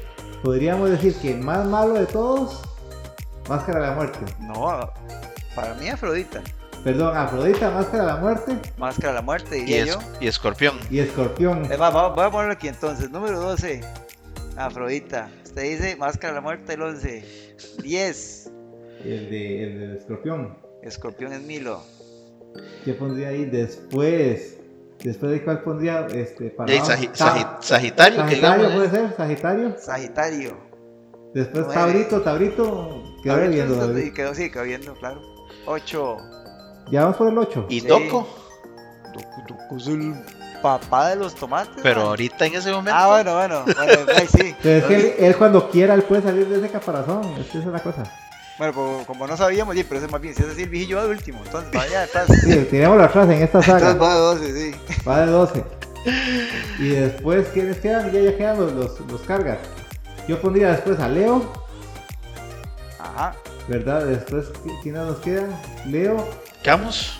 podríamos 0.43 0.89
decir 0.91 1.15
que 1.15 1.31
el 1.33 1.39
más 1.39 1.65
malo 1.65 1.93
de 1.95 2.05
todos, 2.05 2.61
Máscara 3.49 3.79
de 3.81 3.87
la 3.87 3.93
Muerte. 3.95 4.19
no, 4.39 4.91
para 5.55 5.73
mí 5.75 5.89
Afrodita, 5.89 6.41
Perdón, 6.83 7.17
Afrodita, 7.17 7.71
Máscara 7.71 8.03
de 8.03 8.07
la 8.11 8.15
Muerte 8.17 8.57
máscara 8.77 9.09
de 9.09 9.13
la 9.15 9.21
muerte, 9.23 9.57
Y, 9.57 9.61
diría 9.61 9.85
yo. 9.85 9.99
y 10.21 10.27
Escorpión. 10.27 10.77
y 10.91 10.99
Escorpión. 10.99 11.65
Es 11.71 11.79
más, 11.79 11.91
voy 11.91 12.23
a 12.25 12.29
ponerlo 12.29 12.53
aquí 12.53 12.67
entonces, 12.67 13.09
número 13.09 13.39
12, 13.39 13.81
Afrodita. 14.55 15.29
Usted 15.43 15.63
dice 15.63 15.95
máscara 15.95 16.33
de 16.33 16.35
la 16.35 16.41
muerte 16.41 16.73
el 16.73 16.81
11. 16.83 17.25
10, 17.81 18.51
El 19.03 19.29
de, 19.31 19.63
el 19.63 19.79
de 19.93 19.97
Escorpión. 19.97 20.55
Escorpión 20.83 21.33
es 21.33 21.41
Milo. 21.41 21.81
¿Qué 22.85 22.93
pondría 22.93 23.29
ahí 23.29 23.45
después? 23.45 24.57
Después 25.03 25.31
de 25.31 25.43
cuál 25.43 25.61
pondría 25.61 26.07
este 26.07 26.49
para 26.49 26.71
Ey, 26.71 26.79
abajo? 26.79 26.93
Sagi- 26.93 27.09
Sa- 27.13 27.35
Sagi- 27.35 27.57
Sagitario, 27.61 28.17
que 28.25 28.29
Sagitario 28.31 28.67
digamos. 28.69 28.87
puede 28.89 28.89
ser, 29.07 29.15
Sagitario. 29.17 29.75
Sagitario. 29.77 30.57
Después 31.33 31.65
Nueve. 31.67 31.73
Tabrito, 31.81 32.21
Tabrito. 32.21 33.03
Quedó 33.21 33.37
viendo. 33.49 33.99
y 33.99 34.11
quedó, 34.11 34.33
sí, 34.33 34.49
quedó 34.49 34.63
viendo, 34.63 34.93
claro. 34.95 35.21
8. 35.67 36.17
Ya 36.91 37.01
vamos 37.03 37.17
por 37.17 37.29
el 37.29 37.37
8. 37.37 37.65
Y 37.69 37.81
Sí. 37.81 37.87
Doco, 37.87 38.27
es 39.75 39.87
el 39.87 40.13
papá 40.61 41.09
de 41.09 41.15
los 41.17 41.35
tomates. 41.35 41.75
pero 41.83 41.99
man. 42.01 42.09
ahorita 42.09 42.45
en 42.47 42.55
ese 42.55 42.71
momento. 42.71 42.91
Ah, 42.99 43.07
bueno, 43.07 43.35
bueno. 43.35 43.63
bueno 43.65 44.11
ahí 44.15 44.27
sí. 44.27 44.55
Pero 44.63 44.77
es 44.79 44.83
que 44.85 44.95
él, 44.95 45.13
él 45.19 45.35
cuando 45.37 45.69
quiera, 45.69 45.93
él 45.93 46.03
puede 46.03 46.23
salir 46.23 46.47
de 46.47 46.57
ese 46.57 46.69
caparazón. 46.69 47.21
Esa 47.39 47.59
es 47.59 47.65
la 47.65 47.79
cosa. 47.79 48.03
Bueno, 48.57 48.73
como, 48.73 49.05
como 49.05 49.27
no 49.27 49.37
sabíamos, 49.37 49.75
sí, 49.75 49.83
pero 49.83 49.99
ese 50.01 50.07
más 50.11 50.19
bien, 50.19 50.33
si 50.33 50.41
es 50.43 50.49
así, 50.49 50.63
el 50.63 50.69
viejillo 50.69 50.97
va 50.97 51.03
de 51.03 51.09
último. 51.11 51.41
Entonces, 51.45 51.71
vaya 51.71 52.03
atrás. 52.03 52.27
Sí, 52.43 52.55
teníamos 52.71 52.97
la 52.97 53.07
frase 53.09 53.35
en 53.35 53.43
esta 53.43 53.59
Entonces 53.59 53.81
saga. 53.83 53.93
va 53.99 54.13
de 54.13 54.19
12, 54.19 54.53
sí. 54.71 54.75
Va 55.07 55.19
de 55.21 55.25
12. 55.31 55.63
Y 56.79 56.89
después, 56.89 57.47
¿quiénes 57.53 57.77
quedan? 57.77 58.11
Ya, 58.11 58.19
ya 58.21 58.35
quedan 58.37 58.57
los, 58.59 58.71
los, 58.73 58.99
los 59.11 59.21
cargas. 59.21 59.59
Yo 60.27 60.41
pondría 60.41 60.71
después 60.71 60.99
a 60.99 61.07
Leo, 61.07 61.53
Ajá. 62.99 63.33
¿verdad? 63.67 64.05
Después, 64.05 64.45
¿qui- 64.63 64.81
¿quiénes 64.81 65.01
nos 65.03 65.17
quedan? 65.17 65.49
Leo. 65.85 66.27
Camus, 66.63 67.19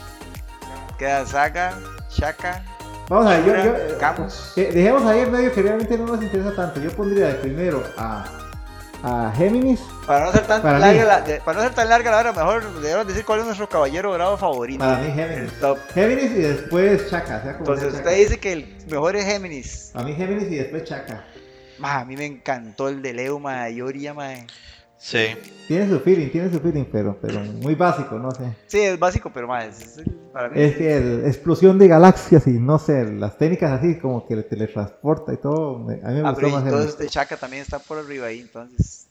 Queda 0.97 1.25
Saga, 1.25 1.77
Shaka. 2.09 2.63
Vamos 3.09 3.27
a 3.31 3.37
ver, 3.39 3.45
yo, 3.45 3.63
yo, 3.93 3.97
Camus. 3.99 4.53
eh, 4.57 4.71
dejemos 4.73 5.03
ahí 5.05 5.19
el 5.19 5.31
medio 5.31 5.53
que 5.53 5.61
realmente 5.61 5.97
no 5.97 6.07
nos 6.07 6.21
interesa 6.21 6.53
tanto. 6.55 6.81
Yo 6.81 6.91
pondría 6.91 7.27
de 7.27 7.33
primero 7.35 7.83
a 7.97 8.25
a 9.03 9.31
Géminis. 9.35 9.79
Para 10.05 10.25
no 10.25 10.31
ser 10.31 10.47
tan 10.47 10.61
Para 10.61 10.79
larga 10.79 11.05
la, 11.05 11.21
de- 11.21 11.39
para 11.41 11.57
no 11.59 11.63
ser 11.65 11.73
tan 11.75 11.89
larga 11.89 12.11
la 12.11 12.17
hora, 12.17 12.31
mejor 12.33 12.81
debemos 12.81 13.07
decir 13.07 13.25
cuál 13.25 13.39
es 13.39 13.45
nuestro 13.45 13.69
caballero 13.69 14.11
dorado 14.11 14.37
favorito. 14.37 14.79
Para 14.79 14.99
mí 14.99 15.11
Géminis. 15.13 15.51
top. 15.59 15.77
Géminis 15.93 16.31
y 16.31 16.41
después 16.41 17.09
sea 17.09 17.23
como 17.23 17.59
Entonces 17.59 17.93
usted 17.93 18.15
dice 18.17 18.39
que 18.39 18.53
el 18.53 18.77
mejor 18.89 19.15
es 19.15 19.25
Géminis. 19.25 19.91
A 19.93 20.03
mí 20.03 20.13
Géminis 20.15 20.51
y 20.51 20.55
después 20.55 20.83
Chaka. 20.83 21.23
Ma, 21.79 21.99
a 21.99 22.05
mí 22.05 22.17
me 22.17 22.25
encantó 22.25 22.89
el 22.89 23.01
de 23.03 23.13
Leo, 23.13 23.39
ma, 23.39 23.69
Yoria, 23.69 24.13
ma. 24.13 24.29
Sí. 24.99 25.27
Tiene 25.67 25.89
su 25.89 25.99
feeling, 25.99 26.29
tiene 26.29 26.49
su 26.51 26.59
feeling, 26.59 26.85
pero, 26.91 27.17
pero 27.21 27.41
muy 27.41 27.75
básico, 27.75 28.17
no 28.17 28.31
sé. 28.31 28.55
Sí, 28.67 28.79
es 28.79 28.97
básico, 28.97 29.29
pero 29.33 29.47
ma, 29.47 29.65
es, 29.65 29.79
es 29.79 29.97
el- 29.99 30.05
para 30.31 30.49
mí. 30.49 30.61
Es 30.61 30.75
que 30.77 30.95
el 30.97 31.25
explosión 31.25 31.77
de 31.77 31.87
galaxias 31.89 32.47
y 32.47 32.51
no 32.51 32.79
sé, 32.79 33.03
las 33.11 33.37
técnicas 33.37 33.71
así 33.79 33.97
como 33.99 34.25
que 34.25 34.35
le 34.37 34.43
teletransporta 34.43 35.33
y 35.33 35.37
todo. 35.37 35.79
me- 35.79 35.95
a 35.95 36.07
mí 36.09 36.13
me 36.15 36.19
Ah, 36.21 36.31
gustó 36.31 36.35
pero 36.35 36.49
más 36.51 36.63
entonces 36.63 36.91
Géminis. 36.91 37.01
este 37.01 37.07
Chaka 37.09 37.35
también 37.37 37.63
está 37.63 37.79
por 37.79 37.97
arriba 37.97 38.27
ahí, 38.27 38.39
entonces. 38.39 39.07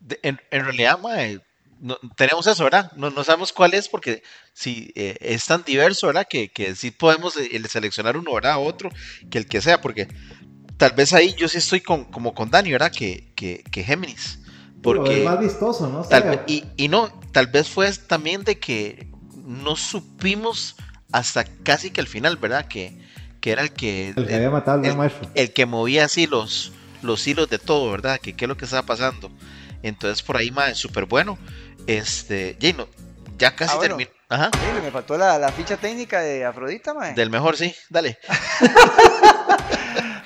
De- 0.00 0.18
en, 0.24 0.40
en 0.50 0.64
realidad, 0.64 0.98
mae, 1.00 1.40
no, 1.80 1.96
tenemos 2.16 2.46
eso, 2.48 2.64
¿verdad? 2.64 2.90
No, 2.96 3.10
no 3.10 3.22
sabemos 3.22 3.52
cuál 3.52 3.72
es 3.74 3.88
porque 3.88 4.22
si 4.52 4.92
eh, 4.96 5.16
es 5.20 5.46
tan 5.46 5.62
diverso, 5.62 6.08
¿verdad? 6.08 6.26
Que, 6.28 6.48
que 6.50 6.74
sí 6.74 6.90
podemos 6.90 7.36
eh, 7.36 7.48
el 7.52 7.64
seleccionar 7.66 8.16
uno, 8.16 8.34
¿verdad? 8.34 8.56
Otro, 8.58 8.90
que 9.30 9.38
el 9.38 9.46
que 9.46 9.60
sea, 9.60 9.80
porque 9.80 10.08
tal 10.76 10.92
vez 10.92 11.12
ahí 11.12 11.32
yo 11.38 11.46
sí 11.48 11.58
estoy 11.58 11.80
con, 11.80 12.04
como 12.06 12.34
con 12.34 12.50
Dani, 12.50 12.72
¿verdad? 12.72 12.90
Que, 12.90 13.32
que, 13.36 13.62
que 13.70 13.84
Géminis. 13.84 14.40
Pero 14.82 14.96
Porque 14.96 15.18
es 15.20 15.24
más 15.24 15.38
vistoso, 15.38 15.88
¿no? 15.88 16.02
tal 16.02 16.42
y, 16.46 16.64
y 16.76 16.88
no, 16.88 17.08
tal 17.32 17.46
vez 17.46 17.68
fue 17.68 17.90
también 17.92 18.42
de 18.44 18.58
que 18.58 19.08
no 19.44 19.76
supimos 19.76 20.76
hasta 21.12 21.44
casi 21.44 21.90
que 21.90 22.00
al 22.00 22.08
final, 22.08 22.36
¿verdad? 22.36 22.66
Que, 22.66 22.98
que 23.40 23.52
era 23.52 23.62
el 23.62 23.72
que... 23.72 24.08
el 24.16 24.26
que 24.26 24.34
había 24.34 24.50
matado 24.50 24.82
el- 24.82 24.96
maestro. 24.96 25.28
el 25.34 25.52
que 25.52 25.66
movía 25.66 26.06
así 26.06 26.26
los, 26.26 26.72
los 27.02 27.24
hilos 27.26 27.48
de 27.48 27.58
todo, 27.58 27.90
¿verdad? 27.92 28.18
Que 28.20 28.34
qué 28.34 28.46
es 28.46 28.48
lo 28.48 28.56
que 28.56 28.64
estaba 28.64 28.82
pasando. 28.82 29.30
Entonces 29.84 30.22
por 30.22 30.36
ahí, 30.36 30.50
más 30.50 30.76
súper 30.78 31.04
bueno. 31.06 31.38
Este, 31.86 32.56
ya, 32.60 32.72
no, 32.72 32.88
ya 33.38 33.54
casi 33.54 33.72
Ah, 33.74 33.76
bueno. 33.76 33.96
terminó. 33.96 34.10
Ajá. 34.28 34.50
Sí, 34.54 34.82
me 34.82 34.90
faltó 34.90 35.16
la, 35.18 35.38
la 35.38 35.50
ficha 35.52 35.76
técnica 35.76 36.20
de 36.22 36.44
Afrodita, 36.44 36.94
ma. 36.94 37.10
Del 37.10 37.30
mejor, 37.30 37.56
sí, 37.56 37.72
dale. 37.90 38.18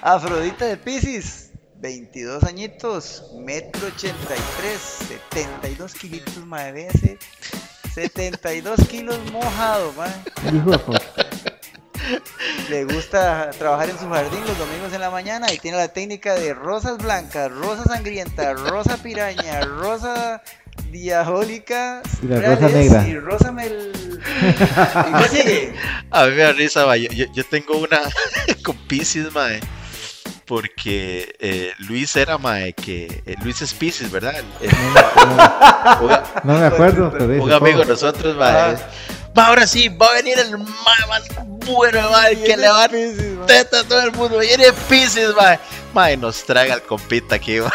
Afrodita 0.03 0.67
de 0.67 0.77
Pisces, 0.77 1.46
22 1.81 2.43
añitos, 2.45 3.25
metro 3.39 3.87
83, 3.89 4.81
72 5.31 5.93
kilitos, 5.95 6.45
ma, 6.47 6.71
véase. 6.71 7.19
72 7.95 8.81
kilos 8.89 9.19
mojado, 9.31 9.93
ma. 9.93 10.07
Hijo 10.53 10.71
de 10.71 10.79
puta. 10.79 11.01
Le 12.69 12.85
gusta 12.85 13.51
trabajar 13.59 13.91
en 13.91 13.99
su 13.99 14.09
jardín 14.09 14.41
los 14.47 14.57
domingos 14.59 14.93
en 14.93 15.01
la 15.01 15.11
mañana 15.11 15.53
y 15.53 15.59
tiene 15.59 15.77
la 15.79 15.89
técnica 15.89 16.35
de 16.35 16.55
rosas 16.55 16.99
blancas, 16.99 17.51
rosa 17.51 17.85
sangrienta, 17.85 18.53
rosa 18.55 18.97
piraña, 18.99 19.61
rosa 19.63 20.43
diabólica 20.91 22.03
Y 22.23 22.27
la 22.27 22.41
rosa 22.55 22.69
negra. 22.69 23.09
y 23.09 23.19
rosa 23.19 23.51
mel... 23.51 23.93
¿Y 24.43 25.23
qué 25.23 25.29
sigue? 25.29 25.75
A 26.11 26.27
mí 26.27 26.31
me 26.33 26.43
da 26.43 26.53
risa, 26.53 26.87
ma, 26.87 26.97
Yo, 26.97 27.11
yo, 27.11 27.25
yo 27.33 27.45
tengo 27.45 27.79
una 27.79 28.01
con 28.63 28.77
Pisces, 28.87 29.33
mae. 29.35 29.61
Porque 30.47 31.35
eh, 31.41 31.73
Luis 31.79 32.15
era, 32.17 32.39
mae, 32.39 32.73
que 32.73 33.23
eh, 33.27 33.35
Luis 33.43 33.61
es 33.63 33.75
Pisces, 33.75 34.11
¿verdad? 34.11 34.35
El- 34.37 34.69
el- 34.69 34.75
un, 36.03 36.11
No 36.45 36.59
me 36.59 36.67
acuerdo, 36.67 37.11
pero 37.11 37.25
un 37.25 37.35
supongo. 37.35 37.55
amigo 37.57 37.79
de 37.81 37.87
nosotros, 37.87 38.37
mae. 38.37 38.51
Ajá. 38.75 38.89
Va, 39.37 39.47
ahora 39.49 39.67
sí, 39.67 39.89
va 39.89 40.07
a 40.07 40.13
venir 40.15 40.39
el 40.39 40.57
mae 40.57 41.07
más 41.09 41.23
bueno, 41.67 42.11
mae, 42.11 42.41
que 42.41 42.57
le 42.57 42.69
va 42.69 42.85
a 42.85 42.89
teta 43.47 43.81
a 43.81 43.85
todo 43.85 44.01
el 44.03 44.13
mundo. 44.13 44.39
Viene 44.39 44.67
Pisces, 44.89 45.35
mae. 45.35 45.59
Mae, 45.93 46.17
nos 46.17 46.45
traga 46.45 46.75
el 46.75 46.83
compita 46.83 47.35
aquí, 47.35 47.59
mae. 47.61 47.71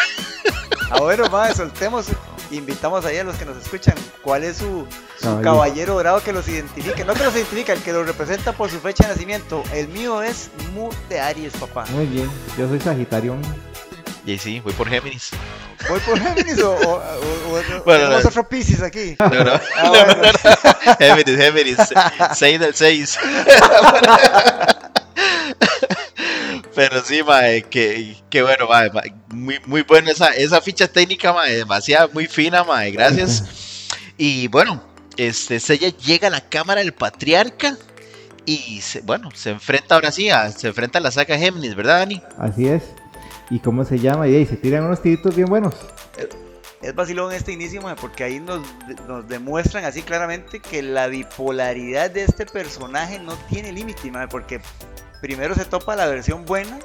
Ah, 0.89 0.99
bueno, 0.99 1.27
madre, 1.29 1.53
soltemos. 1.55 2.07
Invitamos 2.51 3.05
ahí 3.05 3.17
a 3.17 3.23
los 3.23 3.35
que 3.37 3.45
nos 3.45 3.57
escuchan. 3.57 3.95
¿Cuál 4.21 4.43
es 4.43 4.57
su, 4.57 4.85
su 5.17 5.23
Caballero. 5.23 5.41
caballero 5.43 5.93
dorado 5.95 6.21
que 6.23 6.33
los 6.33 6.47
identifique? 6.47 7.05
No 7.05 7.13
que 7.13 7.23
los 7.23 7.33
identifica, 7.33 7.73
el 7.73 7.81
que 7.81 7.93
los 7.93 8.05
representa 8.05 8.51
por 8.53 8.69
su 8.69 8.79
fecha 8.79 9.05
de 9.07 9.13
nacimiento. 9.13 9.63
El 9.73 9.87
mío 9.87 10.21
es 10.21 10.49
Mu 10.73 10.89
de 11.09 11.19
Aries, 11.21 11.53
papá. 11.53 11.85
Muy 11.91 12.05
bien, 12.07 12.29
yo 12.57 12.67
soy 12.67 12.79
Sagitario. 12.79 13.37
Y 14.25 14.37
sí, 14.37 14.59
voy 14.59 14.73
por 14.73 14.87
Géminis. 14.87 15.31
¿Voy 15.89 15.99
por 16.01 16.19
Géminis 16.19 16.61
o, 16.61 16.73
o, 16.75 16.77
o- 16.77 16.97
o- 16.97 17.83
Bueno, 17.85 18.03
tenemos 18.03 18.23
no. 18.23 18.29
otro 18.29 18.47
Pisces 18.47 18.83
aquí? 18.83 19.15
No, 19.17 19.29
no, 19.29 19.51
Ah, 19.77 19.83
no, 19.83 19.89
bueno. 19.89 20.15
no, 20.15 20.21
no. 20.21 20.95
Géminis, 20.99 21.37
Géminis. 21.37 21.77
6 22.35 22.59
del 22.59 22.75
6. 22.75 23.17
Pero 26.81 27.03
sí, 27.03 27.21
mae, 27.21 27.61
que, 27.61 28.15
que 28.31 28.41
bueno, 28.41 28.67
mae, 28.67 28.89
mae, 28.89 29.13
muy, 29.29 29.59
muy 29.67 29.83
bueno 29.83 30.09
esa, 30.09 30.29
esa 30.29 30.59
ficha 30.61 30.87
técnica, 30.87 31.31
mae, 31.31 31.57
demasiado, 31.57 32.09
muy 32.11 32.25
fina, 32.25 32.63
mae, 32.63 32.89
gracias. 32.89 33.43
Y 34.17 34.47
bueno, 34.47 34.83
este, 35.15 35.59
Sella 35.59 35.89
llega 35.89 36.27
a 36.27 36.31
la 36.31 36.41
cámara 36.41 36.81
del 36.81 36.93
patriarca 36.93 37.77
y, 38.47 38.81
se, 38.81 39.01
bueno, 39.01 39.29
se 39.35 39.51
enfrenta 39.51 39.93
ahora 39.93 40.11
sí, 40.11 40.31
a, 40.31 40.51
se 40.51 40.69
enfrenta 40.69 40.97
a 40.97 41.01
la 41.01 41.11
saga 41.11 41.37
Géminis, 41.37 41.75
¿verdad, 41.75 41.99
Dani? 41.99 42.21
Así 42.39 42.67
es. 42.67 42.83
¿Y 43.51 43.59
cómo 43.59 43.85
se 43.85 43.99
llama? 43.99 44.27
Y 44.27 44.35
ahí 44.35 44.45
se 44.47 44.57
tiran 44.57 44.83
unos 44.83 45.03
tiritos 45.03 45.35
bien 45.35 45.49
buenos. 45.49 45.75
Es 46.81 46.95
vacilón 46.95 47.31
este 47.31 47.51
inicio, 47.51 47.79
mae, 47.83 47.95
porque 47.95 48.23
ahí 48.23 48.39
nos, 48.39 48.61
nos 49.07 49.27
demuestran 49.27 49.85
así 49.85 50.01
claramente 50.01 50.59
que 50.59 50.81
la 50.81 51.05
bipolaridad 51.07 52.09
de 52.09 52.23
este 52.23 52.47
personaje 52.47 53.19
no 53.19 53.35
tiene 53.49 53.71
límite, 53.71 54.09
mae, 54.09 54.27
porque 54.27 54.61
primero 55.21 55.55
se 55.55 55.65
topa 55.65 55.95
la 55.95 56.05
versión 56.07 56.45
buena 56.45 56.79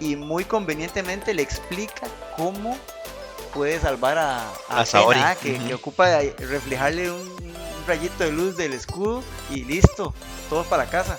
y 0.00 0.16
muy 0.16 0.44
convenientemente 0.44 1.32
le 1.32 1.42
explica 1.42 2.06
cómo 2.36 2.76
puede 3.54 3.78
salvar 3.80 4.18
a, 4.18 4.50
A 4.68 4.84
Saori. 4.84 5.20
ah, 5.22 5.36
que, 5.40 5.58
que 5.58 5.74
ocupa 5.74 6.08
de 6.08 6.34
reflejarle 6.38 7.10
un, 7.10 7.20
un 7.20 7.54
rayito 7.86 8.24
de 8.24 8.32
luz 8.32 8.56
del 8.56 8.72
escudo 8.72 9.22
y 9.50 9.64
listo, 9.64 10.12
todos 10.48 10.66
para 10.66 10.86
casa. 10.86 11.18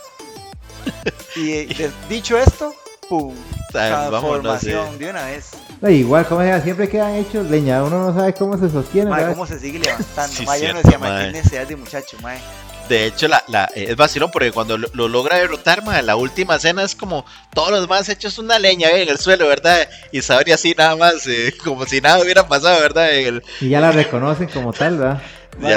y 1.35 1.51
eh, 1.51 1.67
de- 1.67 1.91
dicho 2.09 2.37
esto, 2.37 2.73
¡pum! 3.07 3.35
Transformación 3.71 4.97
de 4.99 5.09
una 5.09 5.25
vez. 5.25 5.51
Igual, 5.87 6.27
como 6.27 6.41
sea, 6.41 6.61
siempre 6.61 6.87
quedan 6.87 7.15
hechos 7.15 7.49
leña. 7.49 7.83
Uno 7.83 8.05
no 8.05 8.13
sabe 8.13 8.33
cómo 8.33 8.57
se 8.57 8.69
sostiene. 8.69 9.11
Cómo 9.33 9.45
se 9.47 9.59
sigue 9.59 9.79
levantando. 9.79 10.33
Sí, 10.35 10.45
mae, 10.45 10.61
yo 10.61 10.73
no 10.73 10.81
decía, 10.81 10.97
mae, 10.99 11.31
necesidad 11.31 11.67
de 11.67 11.75
muchacho, 11.75 12.17
mae. 12.21 12.39
De 12.89 13.05
hecho, 13.05 13.27
la, 13.29 13.43
la, 13.47 13.65
eh, 13.75 13.85
es 13.89 13.95
vacilón 13.95 14.29
porque 14.31 14.51
cuando 14.51 14.77
lo, 14.77 14.87
lo 14.93 15.07
logra 15.07 15.37
derrotar, 15.37 15.83
mae, 15.85 16.01
la 16.03 16.15
última 16.17 16.55
escena 16.57 16.83
es 16.83 16.95
como 16.95 17.25
todos 17.53 17.71
los 17.71 17.81
demás 17.81 18.09
hechos 18.09 18.37
una 18.39 18.59
leña 18.59 18.89
eh, 18.89 19.03
en 19.03 19.09
el 19.09 19.17
suelo, 19.17 19.47
¿verdad? 19.47 19.87
Y 20.11 20.21
Saori 20.21 20.51
así 20.51 20.75
nada 20.77 20.95
más, 20.95 21.25
eh, 21.27 21.53
como 21.63 21.85
si 21.85 22.01
nada 22.01 22.21
hubiera 22.21 22.47
pasado, 22.47 22.79
¿verdad? 22.81 23.13
En 23.15 23.27
el- 23.35 23.43
Y 23.61 23.69
ya 23.69 23.79
la 23.79 23.91
reconocen 23.91 24.47
como 24.49 24.73
tal, 24.73 24.97
¿verdad? 24.97 25.21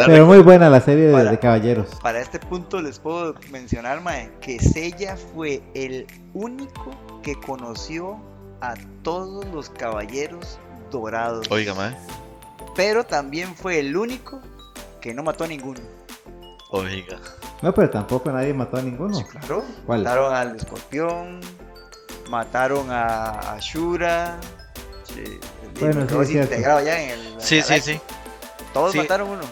Pero 0.07 0.25
muy 0.27 0.39
buena 0.39 0.69
la 0.71 0.81
serie 0.81 1.05
de, 1.07 1.13
Para- 1.13 1.31
de 1.31 1.39
caballeros. 1.39 1.89
Para 2.03 2.21
este 2.21 2.39
punto 2.41 2.81
les 2.83 2.99
puedo 2.99 3.35
mencionar, 3.51 4.01
mae, 4.01 4.31
que 4.41 4.59
Sella 4.59 5.17
fue 5.35 5.63
el 5.75 6.07
único 6.35 6.91
que 7.23 7.35
conoció 7.39 8.19
a 8.63 8.75
todos 9.03 9.45
los 9.55 9.69
caballeros 9.71 10.59
dorados. 10.91 11.47
Oiga, 11.51 11.75
mae. 11.75 11.95
Pero 12.75 13.05
también 13.05 13.55
fue 13.55 13.79
el 13.79 13.97
único 13.97 14.41
que 15.01 15.13
no 15.15 15.23
mató 15.23 15.45
a 15.45 15.47
ninguno. 15.47 15.81
Oiga. 16.71 17.19
No, 17.63 17.73
pero 17.73 17.89
tampoco 17.91 18.31
nadie 18.31 18.53
mató 18.53 18.77
a 18.77 18.83
ninguno. 18.83 19.25
Claro. 19.27 19.65
¿Cuál? 19.87 20.03
Mataron 20.03 20.35
al 20.35 20.57
escorpión, 20.57 21.41
mataron 22.29 22.91
a, 22.91 23.55
a 23.55 23.59
Shura. 23.61 24.39
sí, 25.05 25.23
el 25.25 25.81
Bueno, 25.81 26.03
sí, 26.25 26.33
cierto. 26.33 26.53
integrado 26.55 26.85
ya 26.85 27.01
en 27.01 27.11
el. 27.11 27.35
Sí, 27.41 27.63
sí, 27.63 27.81
sí. 27.81 28.01
Todos 28.73 28.93
Sí. 28.93 28.99
mataron 28.99 29.31
uno. 29.31 29.43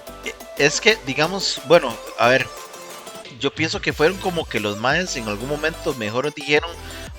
Es 0.58 0.80
que, 0.80 0.98
digamos, 1.06 1.60
bueno, 1.66 1.94
a 2.18 2.28
ver, 2.28 2.46
yo 3.40 3.52
pienso 3.54 3.80
que 3.80 3.92
fueron 3.92 4.16
como 4.18 4.44
que 4.46 4.60
los 4.60 4.78
maes 4.78 5.16
en 5.16 5.26
algún 5.28 5.48
momento 5.48 5.94
mejor 5.94 6.32
dijeron, 6.34 6.70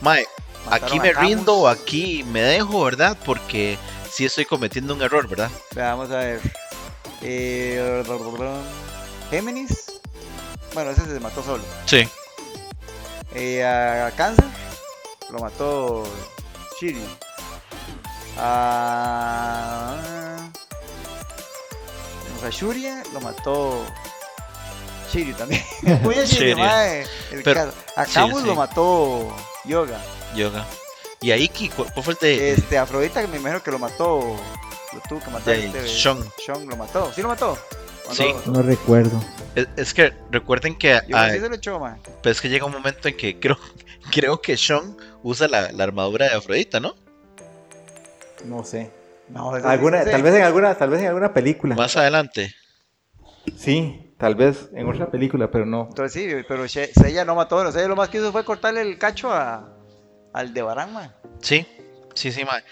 mae, 0.02 0.28
Mataron 0.66 0.86
aquí 0.88 1.00
me 1.00 1.14
rindo 1.14 1.68
aquí 1.68 2.24
me 2.32 2.42
dejo, 2.42 2.84
¿verdad? 2.84 3.18
Porque 3.26 3.78
sí 4.10 4.26
estoy 4.26 4.46
cometiendo 4.46 4.94
un 4.94 5.02
error, 5.02 5.28
¿verdad? 5.28 5.50
Vamos 5.76 6.12
a 6.12 6.18
ver. 6.18 6.42
Eh, 7.22 8.04
Géminis. 9.30 9.85
Bueno, 10.76 10.92
ese 10.92 11.06
se 11.06 11.20
mató 11.20 11.42
solo. 11.42 11.64
Sí. 11.88 12.08
Eh, 13.34 13.66
a 13.66 14.12
Cáncer 14.16 14.46
lo 15.32 15.40
mató 15.40 16.04
Shiri. 16.80 17.04
A, 18.38 19.96
a 22.46 22.50
Shuria 22.50 23.04
lo 23.14 23.22
mató 23.22 23.86
Shiri 25.12 25.34
también. 25.34 25.64
Muy 26.04 26.16
a 26.16 26.26
Shiryu. 26.26 26.58
mae, 26.58 27.06
el 27.32 27.44
Pero- 27.44 27.62
caso. 27.62 27.74
A 27.96 28.06
sí, 28.06 28.14
Camus 28.14 28.42
sí. 28.42 28.48
lo 28.48 28.56
mató 28.56 29.36
Yoga. 29.66 30.00
Yoga. 30.36 30.66
Y 31.22 31.32
ahí, 31.32 31.48
¿cu- 31.50 31.86
¿cuál 31.94 32.04
fue 32.04 32.14
el 32.14 32.20
de...? 32.20 32.52
Este, 32.52 32.78
Afrodita 32.78 33.22
que 33.22 33.28
me 33.28 33.38
imagino 33.38 33.64
que 33.64 33.72
lo 33.72 33.80
mató. 33.80 34.36
Lo 34.94 35.00
tuvo 35.10 35.20
que 35.22 35.30
matar. 35.32 35.56
Este, 35.56 35.88
Shang. 35.88 36.20
Shang 36.46 36.66
lo 36.68 36.76
mató. 36.76 37.12
¿Sí 37.14 37.22
lo 37.22 37.30
mató? 37.30 37.58
¿O 38.10 38.14
Sí. 38.14 38.26
no? 38.46 38.54
No 38.54 38.62
recuerdo. 38.62 39.22
Es, 39.56 39.68
es 39.78 39.94
que 39.94 40.14
recuerden 40.32 40.76
que 40.78 41.00
Yo 41.08 41.16
ah, 41.18 41.30
sí 41.32 41.40
se 41.40 41.50
lo 41.50 41.56
echó, 41.56 41.80
man. 41.80 41.98
pues 42.22 42.38
es 42.38 42.42
que 42.42 42.50
llega 42.50 42.66
un 42.66 42.72
momento 42.74 43.08
en 43.08 43.16
que 43.18 43.40
creo, 43.40 43.58
creo 44.12 44.42
que 44.42 44.58
Sean 44.58 44.98
usa 45.24 45.48
la, 45.48 45.72
la 45.72 45.84
armadura 45.84 46.28
de 46.30 46.36
Afrodita, 46.36 46.80
¿no? 46.80 46.96
No 48.46 48.64
sé. 48.64 48.92
No, 49.30 49.52
tal 49.52 50.22
vez 50.22 50.36
en 50.36 50.44
alguna, 50.44 50.76
tal 50.76 50.90
vez 50.92 51.02
en 51.02 51.08
alguna 51.08 51.34
película. 51.34 51.74
Más 51.76 51.98
adelante. 51.98 52.54
Sí, 53.58 54.14
tal 54.20 54.36
vez 54.36 54.70
en 54.74 54.88
otra 54.88 55.10
película, 55.10 55.50
pero 55.50 55.66
no. 55.66 55.88
Entonces 55.90 56.14
sí, 56.14 56.44
pero 56.48 56.68
Seiya 56.68 57.26
no 57.26 57.34
mató, 57.36 57.64
no 57.64 57.72
sé, 57.72 57.88
lo 57.88 57.96
más 57.96 58.10
que 58.10 58.18
hizo 58.20 58.32
fue 58.32 58.46
cortarle 58.46 58.82
el 58.82 58.98
cacho 59.00 59.32
a, 59.34 59.74
al 60.34 60.54
de 60.54 60.62
Barán, 60.62 60.94
man. 60.94 61.12
Sí, 61.42 61.66
sí, 62.14 62.32
sí, 62.32 62.44
mae. 62.46 62.64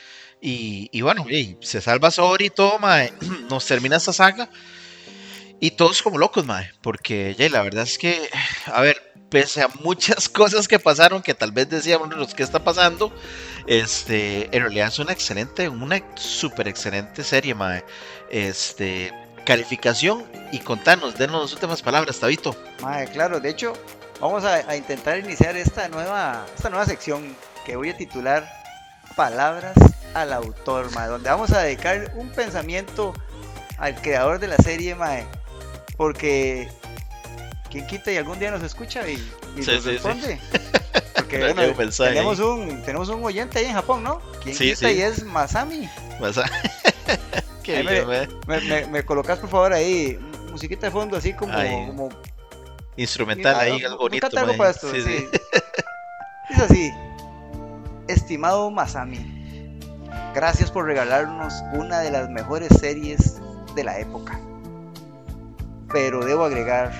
Y, 0.41 0.89
y 0.91 1.01
bueno, 1.01 1.25
se 1.61 1.81
salva 1.81 2.11
Sori 2.11 2.45
y 2.47 2.49
todo, 2.49 2.77
mae. 2.77 3.13
Nos 3.49 3.65
termina 3.65 3.97
esta 3.97 4.13
saga. 4.13 4.47
Y 5.63 5.71
todos 5.71 6.01
como 6.01 6.17
locos, 6.17 6.45
mae. 6.45 6.69
Porque, 6.81 7.37
la 7.49 7.61
verdad 7.61 7.83
es 7.83 7.97
que, 7.97 8.29
a 8.65 8.81
ver, 8.81 8.97
pese 9.29 9.61
a 9.61 9.69
muchas 9.81 10.27
cosas 10.39 10.67
que 10.67 10.77
pasaron, 10.77 11.21
que 11.21 11.33
tal 11.33 11.53
vez 11.53 11.69
decíamos 11.69 12.13
los 12.17 12.33
que 12.33 12.43
está 12.43 12.65
pasando, 12.65 13.13
este, 13.65 14.53
en 14.53 14.61
realidad 14.61 14.89
es 14.89 14.99
una 14.99 15.13
excelente, 15.13 15.69
una 15.69 16.03
súper 16.15 16.67
excelente 16.67 17.23
serie, 17.23 17.55
mae. 17.55 17.85
Este, 18.29 19.13
calificación 19.45 20.25
y 20.51 20.59
contanos, 20.59 21.17
denos 21.17 21.43
las 21.43 21.53
últimas 21.53 21.81
palabras, 21.81 22.19
Tabito. 22.19 22.53
Mae, 22.81 23.07
claro, 23.07 23.39
de 23.39 23.49
hecho, 23.49 23.71
vamos 24.19 24.43
a, 24.43 24.55
a 24.69 24.75
intentar 24.75 25.17
iniciar 25.17 25.55
esta 25.55 25.87
nueva, 25.87 26.45
esta 26.57 26.69
nueva 26.69 26.85
sección 26.85 27.37
que 27.65 27.77
voy 27.77 27.91
a 27.91 27.95
titular 27.95 28.51
Palabras 29.15 29.75
al 30.13 30.33
autor, 30.33 30.91
mae, 30.91 31.07
donde 31.07 31.29
vamos 31.29 31.51
a 31.51 31.61
dedicar 31.61 32.11
un 32.17 32.29
pensamiento 32.31 33.13
al 33.77 33.95
creador 34.01 34.39
de 34.39 34.47
la 34.47 34.57
serie, 34.57 34.93
mae, 34.95 35.25
porque 35.97 36.67
quien 37.69 37.87
quita 37.87 38.11
y 38.11 38.17
algún 38.17 38.39
día 38.39 38.51
nos 38.51 38.63
escucha 38.63 39.07
y, 39.07 39.13
y 39.57 39.63
Sí, 39.63 39.71
nos 39.71 39.81
sí, 39.81 39.81
sí. 39.81 39.89
responde. 39.91 40.39
Porque 41.15 41.39
bueno, 41.53 41.63
un 41.63 41.89
tenemos 41.91 42.39
un, 42.39 42.83
tenemos 42.83 43.09
un 43.09 43.23
oyente 43.23 43.57
ahí 43.59 43.65
en 43.65 43.73
Japón, 43.73 44.03
¿no? 44.03 44.19
Quien 44.43 44.55
quita 44.55 44.91
y 44.91 45.01
es 45.01 45.23
Masami. 45.23 45.89
Vas 46.19 46.37
a- 46.37 46.43
Qué 47.63 47.81
bien, 47.81 47.85
me- 47.85 48.05
mae. 48.05 48.27
Me, 48.45 48.61
me, 48.61 48.85
me 48.87 49.03
colocas 49.05 49.39
por 49.39 49.49
favor 49.49 49.73
ahí 49.73 50.19
musiquita 50.51 50.85
de 50.87 50.91
fondo 50.91 51.17
así 51.17 51.33
como, 51.33 52.09
Instrumental 52.97 53.55
ahí, 53.59 53.81
Ah, 53.83 53.87
algo 53.87 53.97
bonito. 54.03 54.27
algo 54.37 54.55
para 54.57 54.69
esto, 54.71 54.91
Sí, 54.91 55.01
sí. 55.01 55.17
sí. 55.17 55.27
Es 56.51 56.59
así. 56.59 56.91
Estimado 58.07 58.69
Masami, 58.69 59.79
gracias 60.35 60.69
por 60.69 60.85
regalarnos 60.85 61.53
una 61.73 61.99
de 62.01 62.11
las 62.11 62.29
mejores 62.29 62.69
series 62.79 63.39
de 63.75 63.83
la 63.83 63.97
época. 63.99 64.39
Pero 65.93 66.25
debo 66.25 66.45
agregar, 66.45 66.91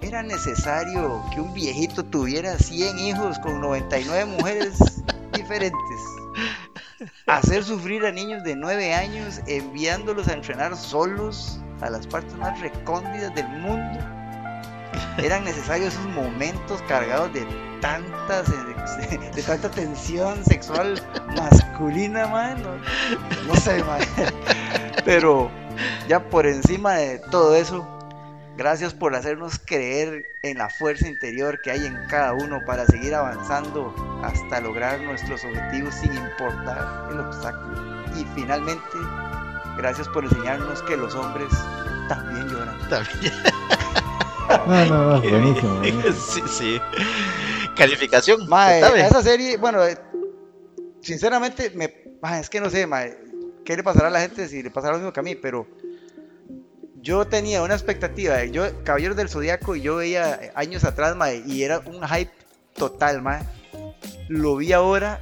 ¿era 0.00 0.22
necesario 0.22 1.20
que 1.34 1.40
un 1.40 1.52
viejito 1.52 2.04
tuviera 2.04 2.56
100 2.56 2.98
hijos 3.00 3.40
con 3.40 3.60
99 3.60 4.24
mujeres 4.26 4.78
diferentes? 5.32 6.00
Hacer 7.26 7.64
sufrir 7.64 8.06
a 8.06 8.12
niños 8.12 8.44
de 8.44 8.54
9 8.54 8.94
años 8.94 9.40
enviándolos 9.48 10.28
a 10.28 10.34
entrenar 10.34 10.76
solos 10.76 11.60
a 11.80 11.90
las 11.90 12.06
partes 12.06 12.34
más 12.36 12.60
recónditas 12.60 13.34
del 13.34 13.48
mundo. 13.48 13.98
Eran 15.18 15.42
necesarios 15.42 15.94
esos 15.94 16.06
momentos 16.10 16.80
cargados 16.82 17.32
de 17.34 17.44
tantas 17.80 18.48
de 19.34 19.42
tanta 19.42 19.68
tensión 19.68 20.44
sexual 20.44 21.02
masculina, 21.36 22.28
man. 22.28 22.62
No, 22.62 23.52
no 23.52 23.56
sé, 23.56 23.82
man. 23.82 24.00
Pero 25.04 25.50
ya 26.08 26.28
por 26.28 26.46
encima 26.46 26.94
de 26.94 27.18
todo 27.30 27.54
eso, 27.56 27.86
gracias 28.56 28.94
por 28.94 29.14
hacernos 29.14 29.58
creer 29.64 30.24
en 30.42 30.58
la 30.58 30.68
fuerza 30.68 31.08
interior 31.08 31.60
que 31.62 31.70
hay 31.70 31.86
en 31.86 31.96
cada 32.08 32.32
uno 32.32 32.60
para 32.66 32.86
seguir 32.86 33.14
avanzando 33.14 33.94
hasta 34.22 34.60
lograr 34.60 35.00
nuestros 35.00 35.44
objetivos 35.44 35.94
sin 35.94 36.14
importar 36.14 37.08
el 37.10 37.20
obstáculo. 37.20 38.02
Y 38.16 38.24
finalmente, 38.34 38.98
gracias 39.76 40.08
por 40.08 40.24
enseñarnos 40.24 40.82
que 40.82 40.96
los 40.96 41.14
hombres 41.14 41.48
también 42.08 42.48
lloran. 42.48 42.88
También. 42.88 43.32
No, 44.66 44.84
no, 44.84 45.12
no, 45.12 45.20
buenísimo. 45.20 45.76
buenísimo. 45.76 46.12
sí, 46.28 46.42
sí. 46.46 46.80
Calificación. 47.74 48.46
Mae, 48.48 48.80
esa 49.00 49.22
serie, 49.22 49.56
bueno, 49.56 49.80
sinceramente, 51.00 51.70
me, 51.70 52.18
mae, 52.20 52.40
es 52.40 52.50
que 52.50 52.60
no 52.60 52.68
sé, 52.68 52.86
mae, 52.86 53.16
qué 53.64 53.76
le 53.76 53.82
pasará 53.82 54.08
a 54.08 54.10
la 54.10 54.20
gente 54.20 54.48
si 54.48 54.62
le 54.62 54.70
pasará 54.70 54.92
lo 54.94 54.98
mismo 54.98 55.12
que 55.12 55.20
a 55.20 55.22
mí, 55.22 55.34
pero 55.34 55.66
yo 57.00 57.26
tenía 57.26 57.62
una 57.62 57.74
expectativa, 57.74 58.36
de- 58.36 58.50
yo, 58.50 58.64
Caballeros 58.84 59.16
del 59.16 59.28
Zodíaco, 59.28 59.74
y 59.74 59.80
yo 59.82 59.96
veía 59.96 60.34
eh, 60.40 60.52
años 60.54 60.84
atrás, 60.84 61.16
mae, 61.16 61.42
y 61.46 61.62
era 61.64 61.80
un 61.80 62.06
hype 62.06 62.30
total, 62.76 63.22
mae. 63.22 63.42
Lo 64.28 64.56
vi 64.56 64.72
ahora 64.72 65.20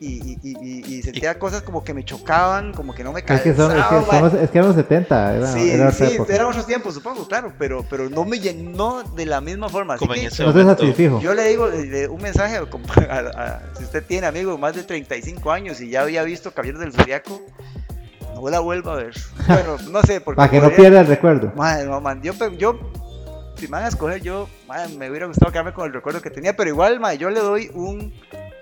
y, 0.00 0.06
y- 0.32 0.38
y- 0.42 0.56
y- 0.60 0.94
y 0.96 1.02
sentía 1.02 1.38
cosas 1.38 1.62
como 1.62 1.84
que 1.84 1.92
me 1.94 2.04
chocaban, 2.04 2.72
como 2.72 2.94
que 2.94 3.04
no 3.04 3.12
me 3.12 3.20
Es 3.20 3.26
calzaban, 3.26 3.54
que, 3.54 3.62
son, 3.62 3.70
es, 3.78 3.84
que 3.86 4.16
somos- 4.16 4.34
es 4.34 4.50
que 4.50 4.58
eran 4.58 4.68
los 4.68 4.76
70, 4.76 5.36
era, 5.36 5.52
Sí, 5.52 5.70
era 5.70 5.92
sí, 5.92 6.04
época. 6.04 6.34
eran 6.34 6.46
otros 6.48 6.66
tiempos, 6.66 6.94
supongo, 6.94 7.28
claro, 7.28 7.52
pero, 7.58 7.84
pero 7.88 8.08
no 8.10 8.24
me 8.24 8.40
llenó 8.40 9.02
de 9.14 9.26
la 9.26 9.40
misma 9.40 9.68
forma. 9.68 9.94
Así 9.94 10.00
Como 10.00 10.14
en 10.14 10.22
que, 10.22 10.26
ese 10.28 10.42
No 10.42 11.20
yo 11.20 11.34
le 11.34 11.44
digo 11.48 11.68
eh, 11.70 12.08
un 12.08 12.20
mensaje 12.22 12.56
a, 12.56 12.60
a- 13.10 13.18
a- 13.44 13.62
si 13.76 13.84
usted 13.84 14.02
tiene 14.04 14.26
amigos 14.26 14.58
más 14.58 14.74
de 14.74 14.82
35 14.82 15.52
años 15.52 15.80
y 15.80 15.90
ya 15.90 16.00
había 16.02 16.22
visto 16.24 16.50
Caballeros 16.52 16.80
del 16.80 16.92
Zodiaco, 16.92 17.40
no 17.40 17.79
la 18.48 18.60
vuelva 18.60 18.92
a 18.94 18.96
ver. 18.96 19.14
Bueno, 19.46 19.76
no 19.90 20.00
sé, 20.02 20.20
porque 20.20 20.36
Para 20.36 20.50
que 20.50 20.60
no 20.60 20.70
pierda 20.70 21.00
el 21.00 21.06
recuerdo. 21.08 21.52
Madre, 21.56 21.86
no, 21.86 22.00
man, 22.00 22.22
yo, 22.22 22.32
yo, 22.56 22.78
si 23.56 23.66
me 23.66 23.72
van 23.72 23.84
a 23.84 23.88
escoger, 23.88 24.22
yo, 24.22 24.48
madre, 24.68 24.96
me 24.96 25.10
hubiera 25.10 25.26
gustado 25.26 25.50
quedarme 25.52 25.72
con 25.74 25.86
el 25.86 25.92
recuerdo 25.92 26.22
que 26.22 26.30
tenía, 26.30 26.54
pero 26.56 26.70
igual, 26.70 27.00
madre, 27.00 27.18
yo 27.18 27.28
le 27.30 27.40
doy 27.40 27.70
un 27.74 28.12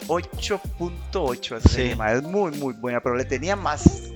8.8 0.09 1.55
a 1.55 1.59
esa 1.59 1.69
Sí. 1.69 1.75
serie, 1.75 1.97
madre, 1.97 2.19
es 2.19 2.23
muy, 2.25 2.51
muy 2.59 2.75
buena, 2.75 3.01
pero 3.01 3.15
le 3.17 3.25
tenía 3.25 3.57
más. 3.57 4.11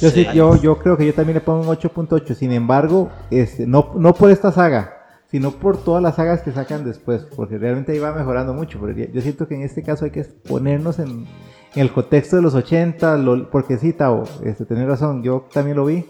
Yo, 0.00 0.10
sí, 0.10 0.26
yo, 0.32 0.54
yo 0.60 0.78
creo 0.78 0.96
que 0.96 1.06
yo 1.06 1.14
también 1.14 1.34
le 1.34 1.40
pongo 1.40 1.60
un 1.68 1.76
8.8. 1.76 2.34
Sin 2.34 2.52
embargo, 2.52 3.10
este, 3.30 3.66
no, 3.66 3.92
no 3.96 4.14
por 4.14 4.30
esta 4.30 4.52
saga, 4.52 4.94
sino 5.30 5.50
por 5.52 5.76
todas 5.82 6.00
las 6.02 6.14
sagas 6.16 6.42
que 6.42 6.52
sacan 6.52 6.84
después, 6.84 7.22
porque 7.34 7.58
realmente 7.58 7.92
ahí 7.92 7.98
va 7.98 8.12
mejorando 8.12 8.54
mucho. 8.54 8.78
Porque 8.78 9.10
yo 9.12 9.20
siento 9.20 9.48
que 9.48 9.56
en 9.56 9.62
este 9.62 9.82
caso 9.82 10.04
hay 10.04 10.12
que 10.12 10.22
ponernos 10.22 11.00
en, 11.00 11.26
en 11.74 11.82
el 11.82 11.92
contexto 11.92 12.36
de 12.36 12.42
los 12.42 12.54
80, 12.54 13.16
lo- 13.18 13.50
porque 13.50 13.76
sí, 13.78 13.92
Tao, 13.92 14.24
este, 14.44 14.64
tenés 14.64 14.86
razón, 14.86 15.22
yo 15.22 15.46
también 15.52 15.76
lo 15.76 15.84
vi. 15.86 16.04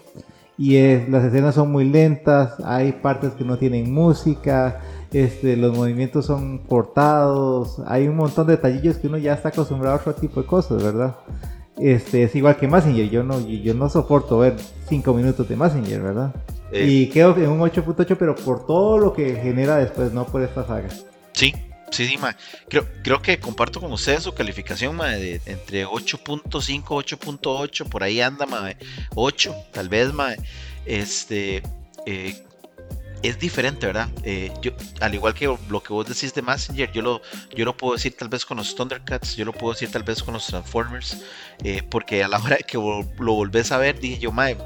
Y 0.57 0.75
es- 0.77 1.07
las 1.09 1.23
escenas 1.23 1.55
son 1.55 1.71
muy 1.71 1.85
lentas, 1.85 2.53
hay 2.65 2.91
partes 2.91 3.31
que 3.33 3.43
no 3.45 3.57
tienen 3.57 3.93
música, 3.93 4.81
este, 5.13 5.55
los 5.55 5.75
movimientos 5.75 6.25
son 6.25 6.59
cortados, 6.59 7.81
hay 7.87 8.07
un 8.07 8.15
montón 8.17 8.47
de 8.47 8.57
detallillos 8.57 8.97
que 8.97 9.07
uno 9.07 9.17
ya 9.17 9.33
está 9.33 9.49
acostumbrado 9.49 9.95
a 9.95 9.99
otro 9.99 10.13
tipo 10.13 10.41
de 10.41 10.47
cosas, 10.47 10.83
¿verdad? 10.83 11.15
Este, 11.77 12.23
es 12.23 12.35
igual 12.35 12.57
que 12.57 12.67
Messenger, 12.67 13.09
yo 13.09 13.23
no, 13.23 13.39
yo 13.39 13.73
no 13.73 13.87
soporto 13.89 14.39
ver 14.39 14.55
5 14.89 15.13
minutos 15.13 15.47
de 15.47 15.55
Messenger, 15.55 16.01
¿verdad? 16.01 16.35
Eh, 16.73 16.85
Y 16.87 17.07
quedo 17.09 17.35
en 17.37 17.49
un 17.49 17.61
8.8, 17.61 18.17
pero 18.19 18.35
por 18.35 18.65
todo 18.65 18.97
lo 18.97 19.13
que 19.13 19.35
genera 19.35 19.77
después, 19.77 20.11
no 20.11 20.25
por 20.25 20.41
esta 20.41 20.65
saga. 20.67 20.89
Sí, 21.31 21.53
sí, 21.91 22.07
sí, 22.07 22.17
ma. 22.17 22.35
Creo, 22.67 22.87
creo 23.03 23.21
que 23.21 23.39
comparto 23.39 23.79
con 23.79 23.91
ustedes 23.91 24.23
su 24.23 24.33
calificación, 24.33 24.95
ma, 24.95 25.09
de 25.09 25.41
entre 25.45 25.85
8.5, 25.85 26.83
8.8, 26.83 27.89
por 27.89 28.03
ahí 28.03 28.21
anda, 28.21 28.45
ma. 28.45 28.71
8, 29.15 29.55
tal 29.73 29.89
vez, 29.89 30.13
ma. 30.13 30.35
Este, 30.85 31.61
eh, 32.05 32.43
es 33.21 33.39
diferente, 33.39 33.85
¿verdad? 33.85 34.09
Eh, 34.23 34.51
yo, 34.61 34.71
al 35.01 35.13
igual 35.13 35.33
que 35.33 35.53
lo 35.69 35.83
que 35.83 35.93
vos 35.93 36.07
decís 36.07 36.33
de 36.33 36.41
Messenger, 36.41 36.91
yo 36.91 37.01
lo, 37.01 37.21
yo 37.55 37.65
lo 37.65 37.75
puedo 37.75 37.93
decir 37.93 38.15
tal 38.15 38.29
vez 38.29 38.45
con 38.45 38.57
los 38.57 38.75
Thundercats, 38.75 39.35
yo 39.35 39.45
lo 39.45 39.53
puedo 39.53 39.73
decir 39.73 39.91
tal 39.91 40.03
vez 40.03 40.23
con 40.23 40.33
los 40.33 40.47
Transformers, 40.47 41.21
eh, 41.63 41.83
porque 41.89 42.23
a 42.23 42.27
la 42.27 42.37
hora 42.43 42.57
que 42.57 42.77
lo 42.77 43.33
volvés 43.33 43.71
a 43.71 43.77
ver, 43.77 43.99
dije 43.99 44.19
yo, 44.19 44.31
mae, 44.31 44.57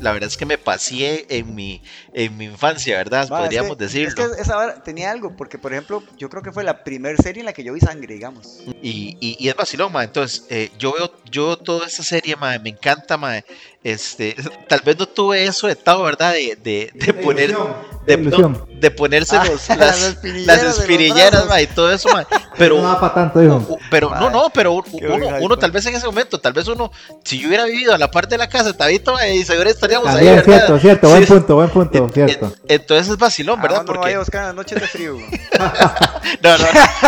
la 0.00 0.12
verdad 0.12 0.28
es 0.28 0.36
que 0.36 0.46
me 0.46 0.58
pasé 0.58 1.26
en 1.28 1.54
mi, 1.54 1.82
en 2.12 2.36
mi 2.36 2.46
infancia, 2.46 2.96
¿verdad? 2.96 3.24
Es 3.24 3.28
Podríamos 3.28 3.76
que- 3.76 3.84
decirlo. 3.84 4.08
Es 4.08 4.36
que 4.36 4.42
esa 4.42 4.56
vara 4.56 4.82
tenía 4.82 5.10
algo, 5.10 5.36
porque 5.36 5.58
por 5.58 5.72
ejemplo, 5.72 6.02
yo 6.16 6.28
creo 6.28 6.42
que 6.42 6.52
fue 6.52 6.64
la 6.64 6.84
primera 6.84 7.16
serie 7.22 7.40
en 7.40 7.46
la 7.46 7.52
que 7.52 7.64
yo 7.64 7.72
vi 7.72 7.80
sangre, 7.80 8.14
digamos. 8.14 8.62
Y, 8.82 9.16
y, 9.20 9.36
y 9.38 9.48
es 9.48 9.54
vacilón, 9.56 9.92
ma. 9.92 10.04
Entonces, 10.04 10.44
eh, 10.50 10.70
yo 10.78 10.92
veo 10.94 11.12
yo 11.30 11.56
toda 11.56 11.86
esta 11.86 12.02
serie, 12.02 12.36
ma, 12.36 12.58
me 12.58 12.70
encanta, 12.70 13.16
ma. 13.16 13.42
Este, 13.84 14.34
tal 14.68 14.80
vez 14.84 14.98
no 14.98 15.06
tuve 15.06 15.44
eso 15.44 15.66
de 15.68 15.76
Tao, 15.76 16.02
¿verdad? 16.02 16.32
De, 16.32 16.58
de, 16.62 16.90
de 16.94 17.14
poner, 17.14 17.54
de, 18.06 18.14
ilusión. 18.14 18.52
no, 18.52 18.66
de 18.80 18.90
ponerse 18.90 19.36
Ah, 19.36 19.44
los- 19.44 19.68
las 19.78 19.78
las, 20.00 20.08
espinilleras 20.78 21.32
las 21.32 21.46
brazos. 21.46 21.48
ma, 21.48 21.62
y 21.62 21.66
todo 21.68 21.92
eso, 21.92 22.08
ma. 22.12 22.26
Pero, 22.58 22.82
no 22.82 22.98
para 22.98 23.14
tanto, 23.14 23.40
hijo. 23.42 23.78
pero 23.88 24.10
no, 24.10 24.30
no, 24.30 24.50
pero 24.52 24.72
uno, 24.72 24.84
uno 24.92 25.54
hype, 25.54 25.60
tal 25.60 25.70
vez 25.70 25.86
en 25.86 25.94
ese 25.94 26.06
momento, 26.06 26.40
tal 26.40 26.52
vez 26.52 26.66
uno, 26.66 26.90
si 27.24 27.38
yo 27.38 27.46
hubiera 27.46 27.66
vivido 27.66 27.94
a 27.94 27.98
la 27.98 28.10
parte 28.10 28.30
de 28.34 28.38
la 28.38 28.48
casa, 28.48 28.76
Tabito, 28.76 29.12
ma, 29.12 29.24
y 29.28 29.44
seguro 29.44 29.70
estaríamos 29.70 30.08
ahí, 30.08 30.14
También, 30.26 30.34
¿verdad? 30.38 30.56
cierto, 30.56 30.78
cierto, 30.80 31.08
buen 31.08 31.22
Sí. 31.24 31.32
punto, 31.32 31.54
buen 31.54 31.70
punto, 31.70 31.98
En- 31.98 32.10
cierto. 32.12 32.46
en- 32.46 32.54
entonces 32.66 33.08
es 33.12 33.16
vacilón, 33.16 33.62
¿verdad? 33.62 33.78
Ah, 33.82 33.84
no 33.84 33.84
me 33.84 33.86
Porque 33.86 34.06
vaya 34.06 34.16
a 34.16 34.18
buscar 34.18 34.44
las 34.46 34.54
noches 34.56 34.80
de 34.80 34.86
frío. 34.88 35.12
no, 36.42 36.58
no, 36.58 36.64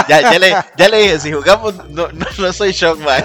ya, 0.08 0.20
ya, 0.32 0.38
le, 0.38 0.56
ya 0.76 0.88
le 0.88 0.96
dije, 0.98 1.18
si 1.18 1.32
jugamos, 1.32 1.74
no, 1.88 2.06
no, 2.12 2.26
no 2.38 2.52
soy 2.52 2.70
shock, 2.70 3.00
mae. 3.00 3.24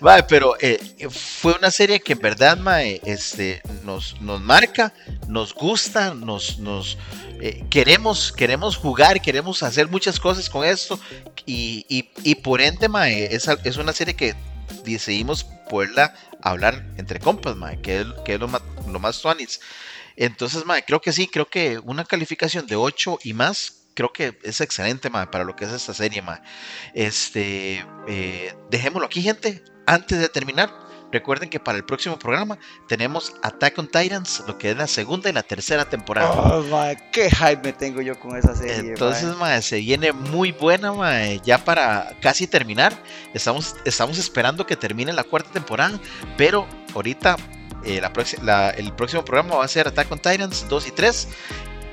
Mae, 0.00 0.22
pero 0.24 0.54
eh, 0.60 0.78
fue 1.10 1.54
una 1.54 1.70
serie 1.70 2.00
que 2.00 2.12
en 2.14 2.18
verdad, 2.18 2.56
mae, 2.58 3.00
este, 3.04 3.62
nos, 3.84 4.20
nos 4.20 4.40
marca, 4.40 4.92
nos 5.28 5.54
gusta, 5.54 6.14
nos, 6.14 6.58
nos 6.58 6.98
eh, 7.40 7.64
queremos, 7.70 8.32
queremos 8.32 8.76
jugar, 8.76 9.20
queremos 9.20 9.62
hacer 9.62 9.88
muchas 9.88 10.18
cosas 10.20 10.48
con 10.50 10.64
esto 10.64 10.98
y, 11.46 11.84
y, 11.88 12.10
y 12.22 12.34
por 12.36 12.60
ende, 12.60 12.88
mae, 12.88 13.34
es, 13.34 13.48
al- 13.48 13.60
es 13.64 13.76
una 13.76 13.92
serie 13.92 14.14
que 14.14 14.34
decidimos 14.84 15.44
poderla 15.68 16.14
hablar 16.42 16.84
entre 16.96 17.18
compas, 17.20 17.56
mae, 17.56 17.80
que 17.80 18.00
es, 18.02 18.06
que 18.24 18.34
es 18.34 18.40
lo 18.40 18.48
más, 18.48 18.62
lo 18.88 18.98
más 18.98 19.20
tuanis. 19.20 19.60
Entonces, 20.16 20.64
mae, 20.64 20.84
creo 20.84 21.00
que 21.00 21.12
sí, 21.12 21.26
creo 21.26 21.46
que 21.46 21.78
una 21.78 22.04
calificación 22.04 22.66
de 22.66 22.76
8 22.76 23.18
y 23.24 23.32
más, 23.32 23.80
creo 23.94 24.12
que 24.12 24.38
es 24.42 24.60
excelente, 24.60 25.10
mae, 25.10 25.26
para 25.26 25.44
lo 25.44 25.56
que 25.56 25.64
es 25.64 25.72
esta 25.72 25.94
serie, 25.94 26.22
mae. 26.22 26.40
Este, 26.94 27.84
eh, 28.08 28.54
dejémoslo 28.70 29.06
aquí, 29.06 29.22
gente. 29.22 29.62
Antes 29.86 30.18
de 30.18 30.28
terminar, 30.28 30.72
recuerden 31.12 31.48
que 31.50 31.60
para 31.60 31.76
el 31.78 31.84
próximo 31.84 32.18
programa 32.18 32.58
tenemos 32.88 33.34
Attack 33.42 33.78
on 33.78 33.86
Titans, 33.86 34.42
lo 34.46 34.58
que 34.58 34.70
es 34.70 34.76
la 34.76 34.86
segunda 34.86 35.30
y 35.30 35.32
la 35.32 35.42
tercera 35.42 35.84
temporada. 35.84 36.30
Oh, 36.32 36.64
qué 37.12 37.30
hype 37.30 37.60
me 37.62 37.72
tengo 37.72 38.00
yo 38.00 38.18
con 38.18 38.36
esa 38.36 38.54
serie. 38.54 38.90
Entonces, 38.90 39.34
se 39.64 39.78
viene 39.78 40.12
muy 40.12 40.52
buena. 40.52 40.92
Ya 41.44 41.64
para 41.64 42.16
casi 42.20 42.46
terminar, 42.46 42.92
estamos, 43.34 43.76
estamos 43.84 44.18
esperando 44.18 44.66
que 44.66 44.76
termine 44.76 45.12
la 45.12 45.24
cuarta 45.24 45.50
temporada, 45.50 45.98
pero 46.36 46.66
ahorita 46.94 47.36
eh, 47.84 48.00
la 48.00 48.12
proxi- 48.12 48.40
la- 48.42 48.70
el 48.70 48.92
próximo 48.94 49.24
programa 49.24 49.56
va 49.56 49.64
a 49.64 49.68
ser 49.68 49.86
Attack 49.86 50.10
on 50.10 50.18
Titans 50.18 50.66
2 50.68 50.86
y 50.88 50.90
3. 50.90 51.28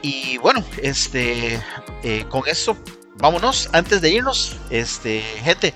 Y 0.04 0.38
bueno, 0.40 0.64
este, 0.82 1.62
eh, 2.04 2.26
con 2.30 2.48
eso, 2.48 2.76
vámonos. 3.18 3.70
Antes 3.74 4.02
de 4.02 4.10
irnos, 4.10 4.58
este, 4.72 5.22
gente, 5.44 5.74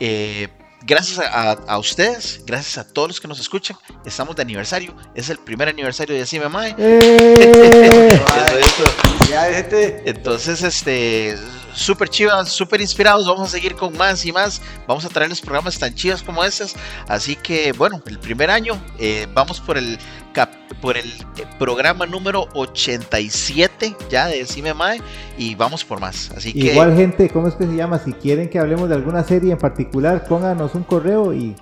eh, 0.00 0.48
gracias 0.82 1.18
a, 1.18 1.50
a- 1.50 1.58
a 1.66 1.78
ustedes, 1.78 2.40
gracias 2.46 2.78
a 2.78 2.88
todos 2.92 3.08
los 3.08 3.20
que 3.20 3.28
nos 3.28 3.40
escuchan. 3.40 3.76
Estamos 4.04 4.36
de 4.36 4.42
aniversario, 4.42 4.94
es 5.14 5.28
el 5.30 5.38
primer 5.38 5.68
aniversario 5.68 6.14
de 6.14 6.20
Decime 6.20 6.48
Mae. 6.48 6.74
¡Eh! 6.78 8.08
Eso, 8.28 8.58
eso. 8.58 8.84
Ya, 9.30 9.44
gente. 9.52 10.02
Entonces, 10.06 10.62
este, 10.62 11.36
súper 11.78 12.08
chivas, 12.08 12.48
súper 12.48 12.80
inspirados. 12.80 13.26
Vamos 13.26 13.48
a 13.48 13.50
seguir 13.52 13.74
con 13.74 13.96
más 13.96 14.24
y 14.26 14.32
más. 14.32 14.60
Vamos 14.86 15.04
a 15.04 15.08
traerles 15.08 15.40
programas 15.40 15.78
tan 15.78 15.94
chivas 15.94 16.22
como 16.22 16.44
estos. 16.44 16.74
Así 17.08 17.36
que, 17.36 17.72
bueno, 17.72 18.02
el 18.06 18.18
primer 18.18 18.50
año, 18.50 18.74
eh, 18.98 19.26
vamos 19.34 19.60
por 19.60 19.78
el, 19.78 19.98
cap- 20.32 20.52
por 20.80 20.96
el 20.96 21.06
eh, 21.36 21.46
programa 21.58 22.06
número 22.06 22.46
87 22.54 23.96
ya 24.10 24.26
de 24.26 24.38
Decime 24.38 24.74
Mae 24.74 25.00
y 25.36 25.54
vamos 25.54 25.84
por 25.84 26.00
más. 26.00 26.30
Así 26.36 26.52
que, 26.52 26.72
Igual, 26.72 26.96
gente, 26.96 27.28
¿cómo 27.30 27.48
es 27.48 27.54
que 27.54 27.64
se 27.66 27.74
llama? 27.74 27.98
Si 27.98 28.12
quieren 28.12 28.48
que 28.50 28.58
hablemos 28.58 28.88
de 28.88 28.94
alguna 28.94 29.24
serie 29.24 29.52
en 29.52 29.58
particular, 29.58 30.24
pónganos 30.26 30.74
un 30.74 30.82
correo 30.84 31.32
y 31.32 31.56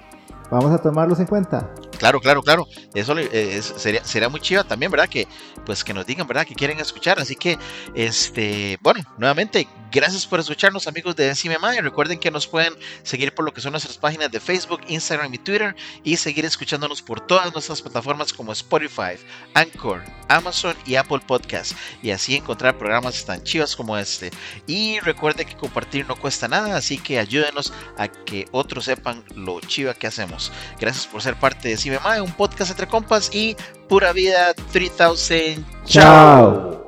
vamos 0.51 0.73
a 0.73 0.79
tomarlos 0.79 1.21
en 1.21 1.27
cuenta. 1.27 1.71
Claro, 1.97 2.21
claro, 2.21 2.43
claro. 2.43 2.67
Eso 2.95 3.17
eh, 3.19 3.61
sería, 3.63 4.05
sería 4.05 4.29
muy 4.29 4.41
chiva 4.41 4.65
también, 4.65 4.91
¿verdad? 4.91 5.09
Que, 5.09 5.27
pues, 5.65 5.85
que 5.85 5.95
nos 5.95 6.07
digan, 6.07 6.27
¿verdad? 6.27 6.47
Que 6.47 6.55
quieren 6.55 6.79
escuchar. 6.81 7.19
Así 7.19 7.37
que, 7.37 7.59
este, 7.95 8.79
bueno, 8.83 9.05
nuevamente, 9.19 9.67
gracias 9.91 10.27
por 10.27 10.41
escucharnos, 10.41 10.87
amigos 10.87 11.17
de 11.17 11.27
Decime. 11.27 11.57
Recuerden 11.81 12.19
que 12.19 12.31
nos 12.31 12.47
pueden 12.47 12.75
seguir 13.03 13.35
por 13.35 13.45
lo 13.45 13.53
que 13.53 13.61
son 13.61 13.73
nuestras 13.73 13.97
páginas 13.97 14.31
de 14.31 14.41
Facebook, 14.41 14.81
Instagram 14.89 15.33
y 15.33 15.39
Twitter 15.39 15.75
y 16.05 16.17
seguir 16.17 16.45
escuchándonos 16.45 17.03
por 17.03 17.21
todas 17.21 17.53
nuestras 17.53 17.81
plataformas 17.83 18.33
como 18.33 18.53
Spotify, 18.53 19.17
Anchor, 19.55 20.03
Amazon 20.29 20.77
y 20.85 20.97
Apple 20.97 21.21
Podcast. 21.27 21.73
Y 22.03 22.11
así 22.11 22.37
encontrar 22.37 22.77
programas 22.79 23.25
tan 23.25 23.43
chivas 23.43 23.75
como 23.75 23.97
este. 23.97 24.31
Y 24.67 25.01
recuerden 25.01 25.47
que 25.47 25.57
compartir 25.57 26.07
no 26.07 26.17
cuesta 26.17 26.49
nada, 26.49 26.77
así 26.77 26.99
que 26.99 27.19
ayúdenos 27.19 27.73
a 27.97 28.09
que 28.09 28.47
otros 28.53 28.85
sepan 28.85 29.25
lo 29.35 29.61
chiva 29.61 29.95
que 29.95 30.07
hacemos. 30.07 30.53
Gracias 30.79 31.07
por 31.07 31.23
ser 31.23 31.37
parte 31.37 31.69
de 31.69 31.77
Decime 31.87 32.21
un 32.21 32.33
podcast 32.33 32.73
entre 32.73 32.89
compas 32.89 33.31
y 33.33 33.57
pura 33.89 34.13
vida 34.13 34.55
3000. 34.73 35.65
¡Chao! 35.85 36.65
Siempre 36.71 36.86